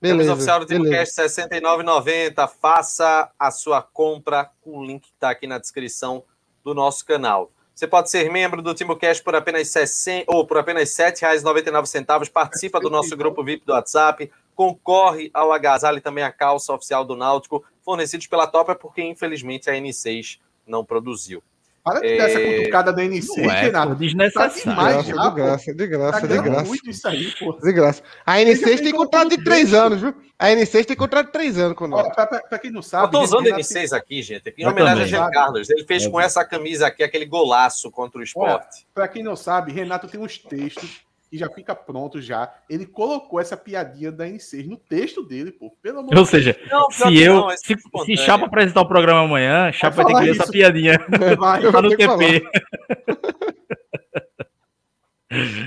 Beleza. 0.00 0.32
oficial 0.32 0.58
do 0.58 0.66
TimoCast 0.66 1.20
R$ 1.20 1.28
69,90. 1.28 2.48
Faça 2.60 3.30
a 3.38 3.50
sua 3.52 3.80
compra 3.80 4.50
com 4.60 4.78
o 4.78 4.84
link 4.84 5.02
que 5.02 5.12
está 5.12 5.30
aqui 5.30 5.46
na 5.46 5.58
descrição 5.58 6.24
do 6.64 6.74
nosso 6.74 7.04
canal. 7.06 7.52
Você 7.74 7.86
pode 7.86 8.10
ser 8.10 8.30
membro 8.30 8.60
do 8.60 8.74
TimoCast 8.74 9.22
por 9.22 9.34
apenas 9.34 9.68
60, 9.68 10.24
ou 10.26 10.46
por 10.46 10.58
apenas 10.58 10.98
R$ 10.98 11.12
7,99. 11.12 12.30
Participa 12.30 12.80
do 12.80 12.90
nosso 12.90 13.16
grupo 13.16 13.44
VIP 13.44 13.64
do 13.64 13.72
WhatsApp 13.72 14.30
concorre 14.54 15.30
ao 15.32 15.52
agasalho 15.52 15.98
e 15.98 16.00
também 16.00 16.24
a 16.24 16.32
calça 16.32 16.72
oficial 16.72 17.04
do 17.04 17.16
Náutico, 17.16 17.64
fornecidos 17.84 18.26
pela 18.26 18.46
Topa, 18.46 18.74
porque 18.74 19.02
infelizmente 19.02 19.68
a 19.68 19.74
N6 19.74 20.38
não 20.66 20.84
produziu. 20.84 21.42
Para 21.82 22.00
de 22.00 22.16
dar 22.16 22.30
essa 22.30 22.40
é, 22.40 22.58
cutucada 22.58 22.92
da 22.92 23.02
N6, 23.02 23.38
é, 23.38 23.60
Renato. 23.62 23.96
Desnecessário. 23.96 24.54
Tá 24.54 24.70
demais, 24.70 25.04
de 25.04 25.12
graça, 25.12 25.74
de 25.74 25.86
graça, 25.88 26.20
tá 26.20 26.26
de 26.28 26.40
graça. 26.40 26.64
Muito 26.64 26.88
isso 26.88 27.08
aí, 27.08 27.32
pô. 27.36 27.52
De 27.54 27.72
graça. 27.72 28.02
A 28.24 28.36
N6 28.36 28.78
tem 28.78 28.92
contrato 28.92 29.30
de 29.30 29.42
três 29.42 29.74
anos, 29.74 30.00
viu? 30.00 30.14
A 30.38 30.46
N6 30.46 30.84
tem 30.84 30.96
contrato 30.96 31.26
de 31.26 31.32
três 31.32 31.58
anos 31.58 31.76
com 31.76 31.88
nós. 31.88 32.08
Pra, 32.14 32.26
pra, 32.26 32.40
pra, 32.40 32.58
quem 32.60 32.70
não 32.70 32.82
sabe. 32.82 33.06
Eu 33.06 33.10
tô 33.10 33.20
usando 33.22 33.48
a 33.48 33.58
N6 33.58 33.92
aqui, 33.96 34.22
gente. 34.22 34.54
Em 34.56 34.64
homenagem 34.64 35.02
a 35.02 35.06
Jean 35.06 35.30
Carlos. 35.30 35.68
Ele 35.70 35.84
fez 35.84 36.06
com 36.06 36.20
essa 36.20 36.44
camisa 36.44 36.86
aqui 36.86 37.02
aquele 37.02 37.26
golaço 37.26 37.90
contra 37.90 38.20
o 38.20 38.22
esporte. 38.22 38.86
Para 38.94 39.08
quem 39.08 39.24
não 39.24 39.34
sabe, 39.34 39.72
Renato 39.72 40.06
tem 40.06 40.20
uns 40.20 40.38
textos 40.38 41.02
e 41.32 41.38
já 41.38 41.48
fica 41.48 41.74
pronto 41.74 42.20
já. 42.20 42.52
Ele 42.68 42.84
colocou 42.84 43.40
essa 43.40 43.56
piadinha 43.56 44.12
da 44.12 44.26
N6 44.26 44.66
no 44.66 44.76
texto 44.76 45.22
dele, 45.22 45.50
pô. 45.50 45.70
Pelo 45.82 46.00
amor 46.00 46.14
Ou 46.14 46.26
seja, 46.26 46.54
não, 46.70 46.90
se 46.90 47.18
eu. 47.18 47.36
Não, 47.36 47.50
se, 47.56 47.74
se 48.04 48.16
Chapa 48.18 48.44
apresentar 48.44 48.82
o 48.82 48.88
programa 48.88 49.22
amanhã, 49.22 49.72
Chapa 49.72 49.96
vai 50.04 50.06
ter 50.06 50.12
que 50.12 50.20
ler 50.20 50.30
essa 50.38 50.52
piadinha. 50.52 50.98
Vai, 51.38 51.72
tá 51.72 51.80
no 51.80 51.96
TP. 51.96 52.44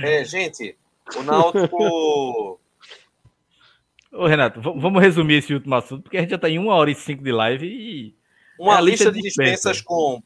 É, 0.04 0.24
gente, 0.24 0.78
o 1.18 1.24
Náutico. 1.24 2.60
Ô, 4.14 4.28
Renato, 4.28 4.62
vamos 4.62 5.02
resumir 5.02 5.38
esse 5.40 5.54
último 5.54 5.74
assunto, 5.74 6.04
porque 6.04 6.18
a 6.18 6.22
gente 6.22 6.30
já 6.30 6.36
está 6.36 6.48
em 6.48 6.60
uma 6.60 6.76
hora 6.76 6.92
e 6.92 6.96
cinco 6.96 7.24
de 7.24 7.32
live 7.32 7.66
e. 7.66 8.16
Uma 8.60 8.78
é 8.78 8.82
lista, 8.82 9.06
lista 9.06 9.12
de 9.12 9.22
dispensas 9.22 9.82
com. 9.82 10.22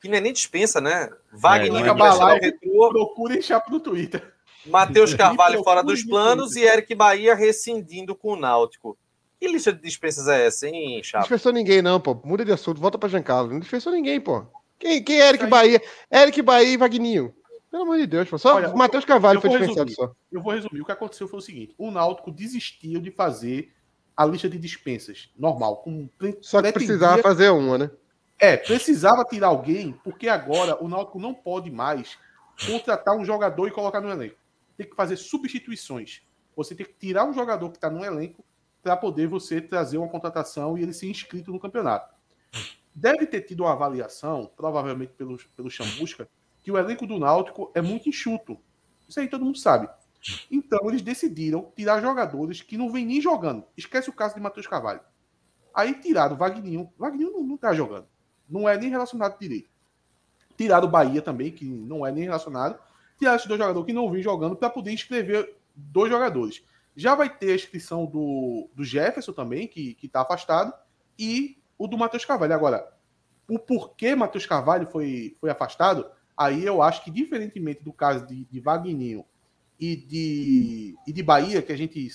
Que 0.00 0.08
não 0.08 0.18
é 0.18 0.20
nem 0.20 0.32
dispensa, 0.32 0.80
né? 0.80 1.10
Wagner 1.32 1.84
é, 1.84 2.38
retrô. 2.38 2.88
Procurem 2.90 3.42
chapo 3.42 3.72
no 3.72 3.80
Twitter. 3.80 4.35
Matheus 4.68 5.12
Carvalho 5.14 5.62
fora 5.62 5.82
dos 5.82 6.02
planos 6.02 6.56
e 6.56 6.62
Eric 6.62 6.94
Bahia 6.94 7.34
rescindindo 7.34 8.14
com 8.14 8.32
o 8.32 8.36
Náutico. 8.36 8.96
Que 9.38 9.48
lista 9.48 9.72
de 9.72 9.80
dispensas 9.80 10.28
é 10.28 10.46
essa, 10.46 10.66
hein, 10.66 11.02
Chapo? 11.02 11.18
Não 11.18 11.22
dispensou 11.22 11.52
ninguém, 11.52 11.82
não, 11.82 12.00
pô. 12.00 12.18
Muda 12.24 12.44
de 12.44 12.52
assunto, 12.52 12.80
volta 12.80 12.98
pra 12.98 13.08
Giancarlo. 13.08 13.50
Não 13.50 13.60
dispensou 13.60 13.92
ninguém, 13.92 14.20
pô. 14.20 14.46
Quem, 14.78 15.02
quem 15.02 15.20
é 15.20 15.28
Eric 15.28 15.44
Aí. 15.44 15.50
Bahia? 15.50 15.82
Eric 16.10 16.42
Bahia 16.42 16.68
e 16.72 16.76
Vagninho. 16.76 17.34
Pelo 17.70 17.82
amor 17.82 17.98
de 17.98 18.06
Deus, 18.06 18.28
pô. 18.28 18.38
Só 18.38 18.58
o 18.58 18.76
Matheus 18.76 19.04
Carvalho 19.04 19.40
foi 19.40 19.50
dispensado 19.50 19.90
só. 19.90 20.12
Eu 20.32 20.40
vou 20.40 20.52
resumir. 20.52 20.80
O 20.80 20.84
que 20.84 20.92
aconteceu 20.92 21.28
foi 21.28 21.38
o 21.38 21.42
seguinte: 21.42 21.74
o 21.76 21.90
Náutico 21.90 22.30
desistiu 22.30 23.00
de 23.00 23.10
fazer 23.10 23.72
a 24.16 24.24
lista 24.24 24.48
de 24.48 24.58
dispensas 24.58 25.28
normal. 25.36 25.78
Com 25.78 26.08
só 26.40 26.62
que 26.62 26.72
precisava 26.72 27.20
fazer 27.20 27.50
uma, 27.50 27.76
né? 27.76 27.90
É, 28.38 28.56
precisava 28.56 29.24
tirar 29.24 29.48
alguém, 29.48 29.92
porque 30.04 30.28
agora 30.28 30.82
o 30.82 30.88
Náutico 30.88 31.18
não 31.18 31.34
pode 31.34 31.70
mais 31.70 32.18
contratar 32.66 33.16
um 33.16 33.24
jogador 33.24 33.68
e 33.68 33.70
colocar 33.70 34.00
no 34.00 34.10
elenco. 34.10 34.36
Tem 34.76 34.88
que 34.88 34.96
fazer 34.96 35.16
substituições. 35.16 36.22
Você 36.54 36.74
tem 36.74 36.86
que 36.86 36.94
tirar 36.94 37.24
um 37.24 37.32
jogador 37.32 37.70
que 37.70 37.76
está 37.76 37.90
no 37.90 38.04
elenco 38.04 38.44
para 38.82 38.96
poder 38.96 39.26
você 39.26 39.60
trazer 39.60 39.98
uma 39.98 40.08
contratação 40.08 40.78
e 40.78 40.82
ele 40.82 40.92
ser 40.92 41.10
inscrito 41.10 41.52
no 41.52 41.60
campeonato. 41.60 42.14
Deve 42.94 43.26
ter 43.26 43.42
tido 43.42 43.64
uma 43.64 43.72
avaliação, 43.72 44.50
provavelmente 44.56 45.12
pelo, 45.12 45.36
pelo 45.54 45.70
Chamusca, 45.70 46.28
que 46.62 46.70
o 46.72 46.78
elenco 46.78 47.06
do 47.06 47.18
Náutico 47.18 47.70
é 47.74 47.82
muito 47.82 48.08
enxuto. 48.08 48.58
Isso 49.08 49.20
aí 49.20 49.28
todo 49.28 49.44
mundo 49.44 49.58
sabe. 49.58 49.88
Então 50.50 50.80
eles 50.88 51.02
decidiram 51.02 51.70
tirar 51.76 52.00
jogadores 52.00 52.62
que 52.62 52.76
não 52.76 52.90
vêm 52.90 53.04
nem 53.04 53.20
jogando. 53.20 53.64
Esquece 53.76 54.08
o 54.10 54.12
caso 54.12 54.34
de 54.34 54.40
Matheus 54.40 54.66
Carvalho. 54.66 55.00
Aí 55.74 55.94
tiraram 55.94 56.34
o 56.34 56.38
Wagninho. 56.38 56.90
Wagninho 56.98 57.32
não, 57.32 57.42
não 57.42 57.56
tá 57.56 57.74
jogando. 57.74 58.06
Não 58.48 58.68
é 58.68 58.78
nem 58.78 58.88
relacionado 58.88 59.38
direito. 59.38 59.68
Tiraram 60.56 60.88
o 60.88 60.90
Bahia 60.90 61.20
também, 61.20 61.50
que 61.50 61.66
não 61.66 62.06
é 62.06 62.10
nem 62.10 62.24
relacionado. 62.24 62.78
Tiraram 63.18 63.36
esses 63.36 63.48
dois 63.48 63.58
jogadores 63.58 63.86
que 63.86 63.92
não 63.92 64.10
vêm 64.10 64.22
jogando 64.22 64.56
para 64.56 64.70
poder 64.70 64.92
inscrever 64.92 65.56
dois 65.74 66.10
jogadores. 66.10 66.62
Já 66.94 67.14
vai 67.14 67.28
ter 67.28 67.52
a 67.52 67.54
inscrição 67.54 68.06
do, 68.06 68.68
do 68.74 68.84
Jefferson 68.84 69.32
também, 69.32 69.66
que 69.66 69.96
está 70.02 70.22
afastado, 70.22 70.72
e 71.18 71.58
o 71.78 71.86
do 71.86 71.98
Matheus 71.98 72.24
Carvalho. 72.24 72.54
Agora, 72.54 72.96
o 73.48 73.58
porquê 73.58 74.14
Matheus 74.14 74.46
Carvalho 74.46 74.86
foi, 74.86 75.36
foi 75.40 75.50
afastado, 75.50 76.10
aí 76.36 76.64
eu 76.64 76.82
acho 76.82 77.04
que, 77.04 77.10
diferentemente 77.10 77.82
do 77.82 77.92
caso 77.92 78.26
de, 78.26 78.44
de 78.44 78.60
Wagninho 78.60 79.24
e 79.78 79.96
de, 79.96 80.96
e 81.06 81.12
de 81.12 81.22
Bahia, 81.22 81.62
que 81.62 81.72
a 81.72 81.76
gente 81.76 82.08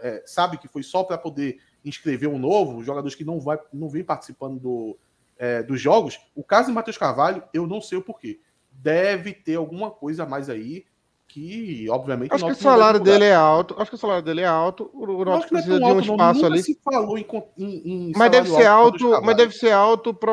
é, 0.00 0.22
sabe 0.26 0.56
que 0.58 0.68
foi 0.68 0.82
só 0.82 1.04
para 1.04 1.18
poder 1.18 1.60
inscrever 1.84 2.28
um 2.28 2.38
novo, 2.38 2.82
jogadores 2.82 3.14
que 3.14 3.24
não, 3.24 3.40
vai, 3.40 3.58
não 3.72 3.88
vem 3.88 4.04
participando 4.04 4.58
do, 4.58 4.98
é, 5.38 5.62
dos 5.62 5.80
jogos, 5.80 6.20
o 6.34 6.42
caso 6.42 6.68
de 6.68 6.74
Matheus 6.74 6.98
Carvalho, 6.98 7.42
eu 7.52 7.66
não 7.66 7.80
sei 7.80 7.98
o 7.98 8.02
porquê. 8.02 8.40
Deve 8.72 9.32
ter 9.32 9.56
alguma 9.56 9.90
coisa 9.90 10.22
a 10.22 10.26
mais 10.26 10.48
aí 10.48 10.84
que, 11.32 11.86
obviamente, 11.88 12.34
acho 12.34 12.44
que 12.44 12.52
o 12.52 12.56
salário 12.56 12.98
dele 12.98 13.24
é 13.24 13.34
alto. 13.34 13.76
Acho 13.78 13.90
que 13.90 13.94
o 13.94 13.98
salário 13.98 14.22
dele 14.22 14.40
é 14.40 14.46
alto. 14.46 14.90
O 14.92 15.24
Náutico 15.24 15.50
precisa 15.50 15.76
é 15.76 15.78
de 15.78 15.84
um 15.84 15.88
alto, 15.88 16.10
espaço 16.10 16.46
ali. 16.46 16.62
Se 16.62 16.78
falou 16.82 17.16
em, 17.16 17.24
em, 17.56 18.08
em 18.08 18.12
mas 18.16 18.30
deve 18.32 18.48
ser 18.50 18.66
alto, 18.66 19.22
mas 19.22 19.36
deve 19.36 19.54
ser 19.54 19.70
alto 19.70 20.12
para 20.12 20.32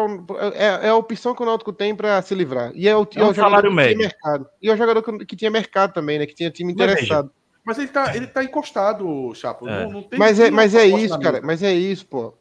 é, 0.56 0.88
é, 0.88 0.90
a 0.90 0.96
opção 0.96 1.36
que 1.36 1.44
o 1.44 1.46
Náutico 1.46 1.72
tem 1.72 1.96
para 1.96 2.20
se 2.24 2.34
livrar. 2.34 2.72
E 2.74 2.88
é 2.88 2.96
o, 2.98 3.08
é, 3.16 3.20
é 3.20 3.24
o 3.24 3.34
salário 3.34 3.72
médio. 3.72 4.00
mercado. 4.00 4.48
E 4.60 4.70
é 4.70 4.74
o 4.74 4.78
jogador 4.78 5.04
que, 5.04 5.26
que, 5.26 5.36
tinha 5.36 5.52
mercado 5.52 5.94
também, 5.94 6.18
né? 6.18 6.26
Que 6.26 6.34
tinha 6.34 6.50
time 6.50 6.74
interessado. 6.74 7.32
Mas 7.64 7.78
ele 7.78 7.90
tá, 7.90 8.16
ele 8.16 8.26
tá 8.26 8.44
encostado, 8.44 9.36
Chapo. 9.36 9.68
É. 9.70 9.84
Não, 9.84 9.92
não 9.92 10.08
mas 10.18 10.40
é, 10.40 10.50
mas 10.50 10.74
é 10.74 10.88
isso, 10.88 11.20
cara. 11.20 11.42
Mas 11.44 11.62
é 11.62 11.74
isso, 11.74 12.08
pô. 12.08 12.34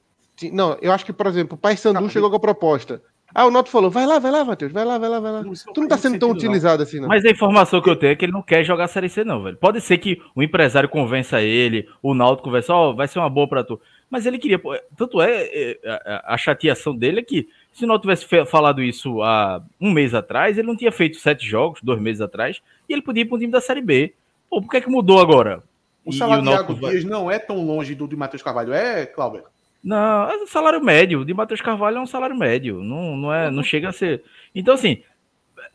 Não, 0.50 0.78
eu 0.80 0.92
acho 0.92 1.04
que, 1.04 1.12
por 1.12 1.26
exemplo, 1.26 1.56
o 1.56 1.60
Pai 1.60 1.76
Sandu 1.76 2.04
tá, 2.04 2.08
chegou 2.08 2.30
com 2.30 2.36
a 2.36 2.40
proposta. 2.40 3.02
Ah, 3.34 3.44
o 3.44 3.50
Noto 3.50 3.68
falou, 3.68 3.90
vai 3.90 4.06
lá, 4.06 4.18
vai 4.18 4.30
lá, 4.30 4.44
Matheus, 4.44 4.72
vai 4.72 4.84
lá, 4.84 4.98
vai 4.98 5.08
lá, 5.08 5.20
vai 5.20 5.32
lá. 5.32 5.42
Não, 5.42 5.52
tu 5.52 5.80
não 5.80 5.88
tá 5.88 5.98
sendo 5.98 6.18
tão 6.18 6.30
utilizado 6.30 6.78
não. 6.78 6.84
assim, 6.84 7.00
não. 7.00 7.08
Mas 7.08 7.24
a 7.24 7.30
informação 7.30 7.82
que 7.82 7.90
eu 7.90 7.96
tenho 7.96 8.12
é 8.12 8.16
que 8.16 8.24
ele 8.24 8.32
não 8.32 8.42
quer 8.42 8.64
jogar 8.64 8.84
a 8.84 8.88
Série 8.88 9.08
C, 9.08 9.24
não, 9.24 9.42
velho. 9.42 9.56
Pode 9.56 9.80
ser 9.80 9.98
que 9.98 10.22
o 10.34 10.42
empresário 10.42 10.88
convença 10.88 11.42
ele, 11.42 11.88
o 12.02 12.14
Náutico 12.14 12.44
conversa, 12.44 12.72
ó, 12.72 12.90
oh, 12.90 12.94
vai 12.94 13.08
ser 13.08 13.18
uma 13.18 13.28
boa 13.28 13.48
pra 13.48 13.64
tu. 13.64 13.80
Mas 14.08 14.24
ele 14.24 14.38
queria, 14.38 14.60
tanto 14.96 15.20
é, 15.20 15.42
é 15.42 15.78
a 16.24 16.36
chateação 16.38 16.96
dele 16.96 17.20
é 17.20 17.22
que 17.22 17.48
se 17.72 17.84
o 17.84 17.88
Náutico 17.88 18.14
tivesse 18.14 18.46
falado 18.46 18.82
isso 18.82 19.20
há 19.22 19.62
um 19.80 19.90
mês 19.90 20.14
atrás, 20.14 20.56
ele 20.56 20.66
não 20.66 20.76
tinha 20.76 20.92
feito 20.92 21.18
sete 21.18 21.44
jogos, 21.46 21.80
dois 21.82 22.00
meses 22.00 22.20
atrás, 22.20 22.62
e 22.88 22.92
ele 22.92 23.02
podia 23.02 23.22
ir 23.22 23.26
para 23.26 23.36
um 23.36 23.40
time 23.40 23.52
da 23.52 23.60
Série 23.60 23.82
B. 23.82 24.14
Pô, 24.48 24.62
por 24.62 24.70
que 24.70 24.76
é 24.78 24.80
que 24.80 24.88
mudou 24.88 25.20
agora? 25.20 25.62
O 26.04 26.12
salário 26.12 26.44
de 26.44 26.48
Thiago 26.48 26.74
Dias 26.74 27.04
não 27.04 27.28
é 27.28 27.38
tão 27.38 27.66
longe 27.66 27.94
do 27.94 28.06
de 28.06 28.14
Matheus 28.14 28.42
Carvalho, 28.42 28.72
é, 28.72 29.04
Cláudio? 29.04 29.42
Não, 29.86 30.28
é 30.28 30.46
salário 30.46 30.82
médio. 30.82 31.24
De 31.24 31.32
Matheus 31.32 31.60
Carvalho 31.60 31.98
é 31.98 32.00
um 32.00 32.06
salário 32.06 32.36
médio. 32.36 32.82
Não, 32.82 33.16
não, 33.16 33.32
é, 33.32 33.52
não 33.52 33.62
chega 33.62 33.90
a 33.90 33.92
ser. 33.92 34.24
Então, 34.52 34.74
assim, 34.74 35.00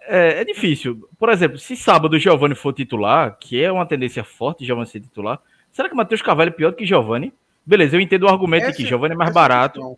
é, 0.02 0.42
é 0.42 0.44
difícil. 0.44 1.08
Por 1.18 1.30
exemplo, 1.30 1.58
se 1.58 1.78
sábado 1.78 2.18
o 2.18 2.20
Giovanni 2.20 2.54
for 2.54 2.74
titular, 2.74 3.38
que 3.40 3.64
é 3.64 3.72
uma 3.72 3.86
tendência 3.86 4.22
forte 4.22 4.60
de 4.60 4.66
Giovanni 4.66 4.88
ser 4.88 5.00
titular, 5.00 5.40
será 5.72 5.88
que 5.88 5.96
Matheus 5.96 6.22
Carvalho 6.22 6.50
é 6.50 6.52
pior 6.52 6.72
do 6.72 6.76
que 6.76 6.86
Giovanni? 6.86 7.34
Beleza, 7.66 7.96
eu 7.96 8.02
entendo 8.02 8.24
o 8.24 8.28
argumento 8.28 8.66
essa, 8.66 8.76
que 8.76 8.86
Giovanni 8.86 9.14
é 9.14 9.18
mais 9.18 9.34
barato. 9.34 9.98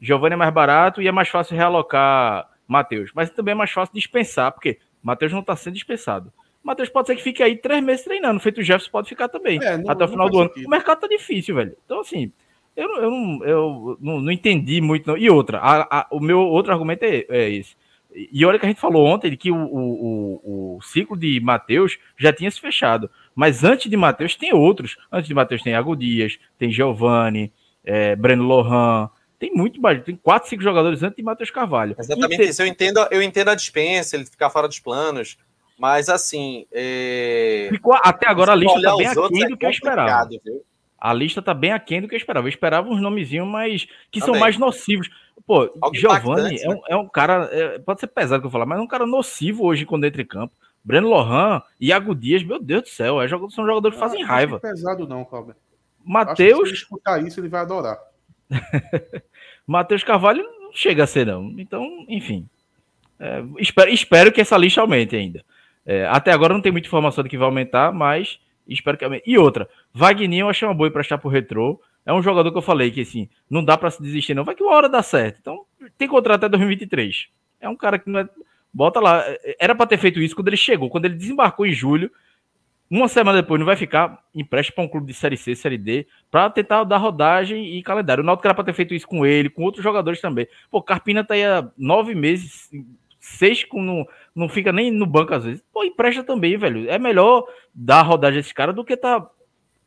Giovanni 0.00 0.34
é 0.34 0.36
mais 0.36 0.54
barato 0.54 1.02
e 1.02 1.08
é 1.08 1.12
mais 1.12 1.28
fácil 1.28 1.56
realocar 1.56 2.48
Matheus. 2.68 3.10
Mas 3.12 3.28
também 3.28 3.50
é 3.50 3.56
mais 3.56 3.72
fácil 3.72 3.92
dispensar, 3.92 4.52
porque 4.52 4.78
Matheus 5.02 5.32
não 5.32 5.40
está 5.40 5.56
sendo 5.56 5.74
dispensado. 5.74 6.32
Matheus 6.62 6.88
pode 6.88 7.08
ser 7.08 7.16
que 7.16 7.22
fique 7.22 7.42
aí 7.42 7.56
três 7.56 7.82
meses 7.82 8.04
treinando, 8.04 8.38
feito 8.38 8.60
o 8.60 8.62
Jefferson 8.62 8.92
pode 8.92 9.08
ficar 9.08 9.28
também, 9.28 9.58
é, 9.60 9.78
não, 9.78 9.90
até 9.90 10.04
o 10.04 10.08
final 10.08 10.30
do 10.30 10.38
ano. 10.38 10.50
O 10.64 10.70
mercado 10.70 11.00
tá 11.00 11.08
difícil, 11.08 11.56
velho. 11.56 11.76
Então, 11.84 12.00
assim, 12.00 12.30
eu, 12.78 13.02
eu, 13.02 13.10
não, 13.10 13.44
eu 13.44 13.98
não, 14.00 14.20
não 14.20 14.30
entendi 14.30 14.80
muito. 14.80 15.08
Não. 15.08 15.18
E 15.18 15.28
outra, 15.28 15.58
a, 15.58 16.00
a, 16.00 16.06
o 16.12 16.20
meu 16.20 16.38
outro 16.38 16.72
argumento 16.72 17.02
é, 17.02 17.26
é 17.28 17.50
esse. 17.50 17.76
E 18.14 18.44
olha 18.46 18.58
que 18.58 18.64
a 18.64 18.68
gente 18.68 18.80
falou 18.80 19.04
ontem 19.04 19.30
de 19.30 19.36
que 19.36 19.50
o, 19.50 19.56
o, 19.56 20.76
o, 20.76 20.82
ciclo 20.82 21.16
de 21.16 21.40
Matheus 21.40 21.98
já 22.16 22.32
tinha 22.32 22.50
se 22.50 22.60
fechado. 22.60 23.10
Mas 23.34 23.64
antes 23.64 23.90
de 23.90 23.96
Matheus 23.96 24.36
tem 24.36 24.54
outros. 24.54 24.96
Antes 25.10 25.26
de 25.26 25.34
Matheus 25.34 25.62
tem 25.62 25.74
Ago 25.74 25.96
Dias, 25.96 26.38
tem 26.56 26.70
Giovanni, 26.70 27.52
é, 27.84 28.14
Breno 28.14 28.44
Lohan. 28.44 29.10
Tem 29.40 29.52
muito 29.52 29.80
mais. 29.80 30.02
Tem 30.04 30.14
quatro, 30.14 30.48
cinco 30.48 30.62
jogadores 30.62 31.02
antes 31.02 31.16
de 31.16 31.22
Matheus 31.22 31.50
Carvalho. 31.50 31.96
Exatamente 31.98 32.44
isso. 32.44 32.62
Eu 32.62 32.66
entendo, 32.66 33.06
eu 33.10 33.20
entendo 33.20 33.48
a 33.48 33.54
dispensa, 33.56 34.16
ele 34.16 34.24
ficar 34.24 34.50
fora 34.50 34.68
dos 34.68 34.78
planos. 34.78 35.36
Mas 35.76 36.08
assim. 36.08 36.64
É... 36.72 37.68
Ficou, 37.70 37.94
até 38.02 38.28
agora 38.28 38.52
a 38.52 38.56
lista 38.56 38.78
está 38.78 38.96
bem 38.96 39.06
aquém 39.06 39.42
é 39.42 39.48
do 39.48 39.56
que 39.56 39.66
eu 39.66 39.70
esperava. 39.70 40.28
Viu? 40.28 40.62
A 40.98 41.12
lista 41.12 41.40
tá 41.40 41.54
bem 41.54 41.72
aquém 41.72 42.00
do 42.00 42.08
que 42.08 42.14
eu 42.14 42.18
esperava. 42.18 42.46
Eu 42.46 42.50
esperava 42.50 42.88
uns 42.88 43.00
nomezinhos, 43.00 43.46
mas 43.46 43.86
que 44.10 44.20
Também. 44.20 44.34
são 44.34 44.40
mais 44.40 44.58
nocivos. 44.58 45.08
Pô, 45.46 45.72
Algo 45.80 45.96
Giovanni 45.96 46.60
é 46.60 46.68
um, 46.68 46.74
né? 46.74 46.80
é 46.88 46.96
um, 46.96 47.08
cara, 47.08 47.48
é, 47.52 47.78
pode 47.78 48.00
ser 48.00 48.08
pesado 48.08 48.40
que 48.40 48.46
eu 48.46 48.50
falar, 48.50 48.66
mas 48.66 48.78
é 48.78 48.82
um 48.82 48.86
cara 48.86 49.06
nocivo 49.06 49.64
hoje 49.64 49.86
quando 49.86 50.04
entra 50.04 50.20
em 50.20 50.26
campo. 50.26 50.54
Breno 50.84 51.08
Lohan, 51.08 51.62
Iago 51.80 52.14
Dias, 52.14 52.42
meu 52.42 52.58
Deus 52.60 52.82
do 52.82 52.88
céu, 52.88 53.20
é, 53.20 53.28
são 53.28 53.48
jogadores 53.50 53.96
que 53.96 54.00
fazem 54.00 54.24
raiva. 54.24 54.60
Não 54.62 54.70
é 54.70 54.72
pesado 54.72 55.06
não, 55.06 55.24
Cláudio. 55.24 55.54
Matheus... 56.04 56.60
Se 56.60 56.64
ele 56.64 56.74
escutar 56.74 57.22
isso, 57.22 57.40
ele 57.40 57.48
vai 57.48 57.60
adorar. 57.60 57.98
Matheus 59.66 60.02
Carvalho 60.02 60.42
não 60.42 60.72
chega 60.72 61.04
a 61.04 61.06
ser 61.06 61.26
não. 61.26 61.54
Então, 61.58 62.04
enfim. 62.08 62.48
É, 63.20 63.42
espero, 63.58 63.90
espero 63.90 64.32
que 64.32 64.40
essa 64.40 64.56
lista 64.56 64.80
aumente 64.80 65.14
ainda. 65.14 65.44
É, 65.84 66.06
até 66.06 66.32
agora 66.32 66.54
não 66.54 66.60
tem 66.60 66.72
muita 66.72 66.88
informação 66.88 67.22
de 67.22 67.30
que 67.30 67.38
vai 67.38 67.46
aumentar, 67.46 67.92
mas 67.92 68.38
espero 68.66 68.96
que 68.96 69.04
aumente. 69.04 69.24
E 69.26 69.36
outra, 69.38 69.68
Wagner 69.92 70.40
eu 70.40 70.48
achei 70.48 70.66
uma 70.66 70.74
boa 70.74 70.90
para 70.90 71.00
estar 71.00 71.18
pro 71.18 71.30
retrô. 71.30 71.80
É 72.04 72.12
um 72.12 72.22
jogador 72.22 72.50
que 72.50 72.58
eu 72.58 72.62
falei 72.62 72.90
que 72.90 73.02
assim, 73.02 73.28
não 73.50 73.64
dá 73.64 73.76
para 73.76 73.90
se 73.90 74.02
desistir, 74.02 74.34
não. 74.34 74.44
Vai 74.44 74.54
que 74.54 74.62
uma 74.62 74.74
hora 74.74 74.88
dá 74.88 75.02
certo. 75.02 75.38
Então, 75.40 75.64
tem 75.96 76.08
contrato 76.08 76.44
até 76.44 76.48
2023. 76.48 77.28
É 77.60 77.68
um 77.68 77.76
cara 77.76 77.98
que 77.98 78.08
não 78.08 78.20
é. 78.20 78.28
Bota 78.72 79.00
lá. 79.00 79.24
Era 79.58 79.74
para 79.74 79.86
ter 79.86 79.98
feito 79.98 80.20
isso 80.20 80.34
quando 80.34 80.48
ele 80.48 80.56
chegou, 80.56 80.88
quando 80.88 81.06
ele 81.06 81.14
desembarcou 81.14 81.66
em 81.66 81.72
julho. 81.72 82.10
Uma 82.90 83.06
semana 83.08 83.42
depois, 83.42 83.58
não 83.58 83.66
vai 83.66 83.76
ficar 83.76 84.24
empréstimo 84.34 84.76
para 84.76 84.84
um 84.84 84.88
clube 84.88 85.08
de 85.08 85.12
Série 85.12 85.36
C, 85.36 85.54
Série 85.54 85.76
D, 85.76 86.06
para 86.30 86.48
tentar 86.48 86.84
dar 86.84 86.96
rodagem 86.96 87.76
e 87.76 87.82
calendário. 87.82 88.22
O 88.22 88.26
Náutico 88.26 88.46
era 88.46 88.54
para 88.54 88.64
ter 88.64 88.72
feito 88.72 88.94
isso 88.94 89.06
com 89.06 89.26
ele, 89.26 89.50
com 89.50 89.62
outros 89.62 89.84
jogadores 89.84 90.22
também. 90.22 90.48
Pô, 90.70 90.80
Carpina 90.80 91.22
tá 91.22 91.34
aí 91.34 91.44
há 91.44 91.70
nove 91.76 92.14
meses, 92.14 92.70
seis 93.20 93.62
com 93.62 93.82
não, 93.82 94.06
não 94.34 94.48
fica 94.48 94.72
nem 94.72 94.90
no 94.90 95.04
banco 95.04 95.34
às 95.34 95.44
vezes. 95.44 95.62
Pô, 95.70 95.84
empresta 95.84 96.24
também, 96.24 96.56
velho. 96.56 96.88
É 96.88 96.98
melhor 96.98 97.44
dar 97.74 98.00
rodagem 98.00 98.38
a 98.38 98.40
esse 98.40 98.54
cara 98.54 98.72
do 98.72 98.84
que 98.84 98.96
tá 98.96 99.28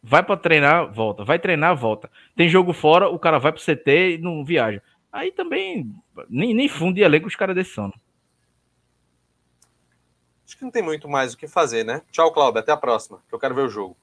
vai 0.03 0.23
para 0.23 0.38
treinar, 0.38 0.91
volta, 0.91 1.23
vai 1.23 1.40
treinar, 1.40 1.76
volta. 1.76 2.10
Tem 2.36 2.49
jogo 2.49 2.73
fora, 2.73 3.10
o 3.10 3.19
cara 3.19 3.40
vai 3.40 3.52
pro 3.52 3.61
CT 3.61 4.15
e 4.15 4.18
não 4.18 4.44
viaja. 4.44 4.82
Aí 5.11 5.32
também 5.32 5.94
nem, 6.30 6.53
nem 6.53 6.69
fundo 6.69 6.95
de 6.95 7.02
elenco 7.02 7.28
os 7.28 7.36
caras 7.36 7.56
desse 7.56 7.72
sono. 7.72 7.94
Acho 10.45 10.57
que 10.57 10.64
não 10.64 10.72
tem 10.72 10.84
muito 10.84 11.07
mais 11.07 11.34
o 11.34 11.38
que 11.38 11.48
fazer, 11.48 11.84
né? 11.84 12.02
Tchau, 12.11 12.32
Cláudio. 12.32 12.60
Até 12.60 12.72
a 12.72 12.78
próxima, 12.78 13.19
que 13.28 13.36
eu 13.36 13.40
quero 13.40 13.56
ver 13.56 13.61
o 13.61 13.69
jogo. 13.69 13.95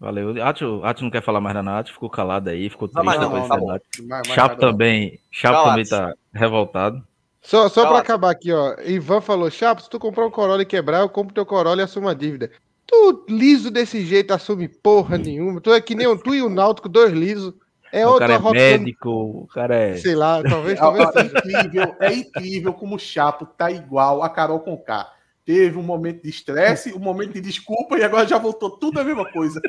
Valeu. 0.00 0.42
Atio, 0.42 0.84
Atio 0.84 1.04
não 1.04 1.12
quer 1.12 1.22
falar 1.22 1.40
mais 1.40 1.54
da 1.54 1.62
Nath, 1.62 1.90
ficou 1.90 2.10
calado 2.10 2.50
aí, 2.50 2.68
ficou 2.68 2.88
triste 2.88 3.18
não, 3.18 3.30
não, 3.30 3.48
não, 3.48 3.78
tá 3.78 3.78
Chapo 4.24 4.56
também, 4.56 5.20
Chapo 5.30 5.62
também 5.62 5.84
tá 5.84 6.12
revoltado. 6.34 7.06
Só, 7.40 7.68
só 7.68 7.86
para 7.86 7.98
acabar 7.98 8.30
aqui, 8.30 8.52
ó. 8.52 8.74
Ivan 8.84 9.20
falou: 9.20 9.48
Chapo, 9.48 9.80
se 9.80 9.88
tu 9.88 10.00
comprar 10.00 10.26
um 10.26 10.30
Corolla 10.30 10.62
e 10.62 10.66
quebrar, 10.66 11.00
eu 11.00 11.08
compro 11.08 11.32
teu 11.32 11.46
Corolla 11.46 11.82
e 11.82 11.84
assumo 11.84 12.08
a 12.08 12.14
dívida. 12.14 12.50
Tu 12.92 13.24
liso 13.26 13.70
desse 13.70 14.04
jeito 14.04 14.34
assume 14.34 14.68
porra 14.68 15.16
nenhuma. 15.16 15.62
Tu 15.62 15.72
é 15.72 15.80
que 15.80 15.94
nem 15.94 16.06
um, 16.06 16.14
tu 16.14 16.34
e 16.34 16.42
o 16.42 16.50
Náutico, 16.50 16.90
dois 16.90 17.10
lisos. 17.10 17.54
É 17.90 18.06
o 18.06 18.18
cara 18.18 18.34
é 18.34 18.50
médico, 18.50 19.10
o 19.10 19.46
cara 19.46 19.74
é. 19.74 19.96
Sei 19.96 20.14
lá, 20.14 20.42
talvez. 20.42 20.78
talvez 20.78 21.08
é, 21.16 21.22
incrível, 21.22 21.96
é 22.00 22.12
incrível 22.12 22.72
como 22.74 22.96
o 22.96 22.98
Chapo 22.98 23.46
tá 23.46 23.70
igual 23.70 24.22
a 24.22 24.28
Carol 24.28 24.60
Conká. 24.60 25.10
Teve 25.44 25.78
um 25.78 25.82
momento 25.82 26.22
de 26.22 26.28
estresse, 26.28 26.92
um 26.92 26.98
momento 26.98 27.32
de 27.32 27.40
desculpa 27.40 27.98
e 27.98 28.04
agora 28.04 28.26
já 28.26 28.36
voltou 28.38 28.70
tudo 28.70 29.00
a 29.00 29.04
mesma 29.04 29.24
coisa. 29.24 29.60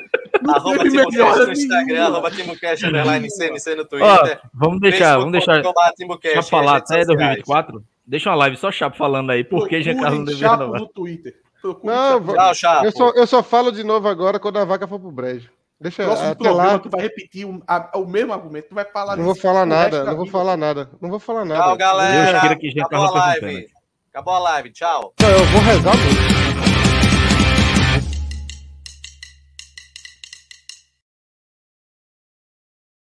arroba 0.47 0.83
Timocast 0.83 1.45
no 1.45 1.51
Instagram, 1.53 2.03
arroba 2.03 2.31
Timocast 2.31 2.85
underline 2.85 3.31
CNC 3.31 3.75
no 3.75 3.85
Twitter. 3.85 4.41
Ó, 4.43 4.49
vamos 4.53 4.81
deixar, 4.81 5.17
vamos 5.17 5.31
deixar. 5.31 5.63
Chapo 5.63 6.49
falar 6.49 6.77
até 6.77 7.05
2024. 7.05 7.83
Deixa 8.05 8.29
uma 8.29 8.35
live 8.35 8.57
só 8.57 8.69
Chapo 8.69 8.97
falando 8.97 9.31
aí, 9.31 9.45
porque 9.45 9.81
já 9.81 9.93
não 9.93 10.25
deveria 10.25 10.51
renovar. 10.51 10.81
no 10.81 10.87
Twitter. 10.87 11.42
Não, 11.83 12.19
Chapo. 12.53 12.55
Chapo. 12.55 12.85
Eu, 12.85 12.91
só, 12.91 13.09
eu 13.11 13.27
só 13.27 13.43
falo 13.43 13.71
de 13.71 13.83
novo 13.83 14.07
agora 14.07 14.39
quando 14.39 14.57
a 14.57 14.65
vaca 14.65 14.87
for 14.87 14.99
pro 14.99 15.11
brejo. 15.11 15.49
Deixa 15.79 16.03
Próximo 16.03 16.31
até 16.31 16.49
lá. 16.49 16.79
tu 16.79 16.89
vai 16.89 17.01
repetir 17.01 17.45
um, 17.45 17.61
a, 17.67 17.97
o 17.97 18.05
mesmo 18.05 18.31
argumento, 18.31 18.69
tu 18.69 18.75
vai 18.75 18.85
falar 18.85 19.17
Não 19.17 19.25
vou 19.25 19.35
falar 19.35 19.65
nada, 19.65 20.03
não 20.05 20.15
vou 20.15 20.27
falar 20.27 20.55
nada. 20.55 20.89
Não 21.01 21.09
vou 21.09 21.19
falar 21.19 21.43
nada. 21.43 21.61
Tchau, 21.61 21.77
galera. 21.77 22.41
Acabou 22.41 23.05
a 23.05 23.11
live. 23.11 23.67
Acabou 24.09 24.33
a 24.33 24.39
live, 24.39 24.71
tchau. 24.71 25.13
eu 25.19 25.45
vou 25.45 25.61
rezar 25.61 25.95
muito. 25.97 26.72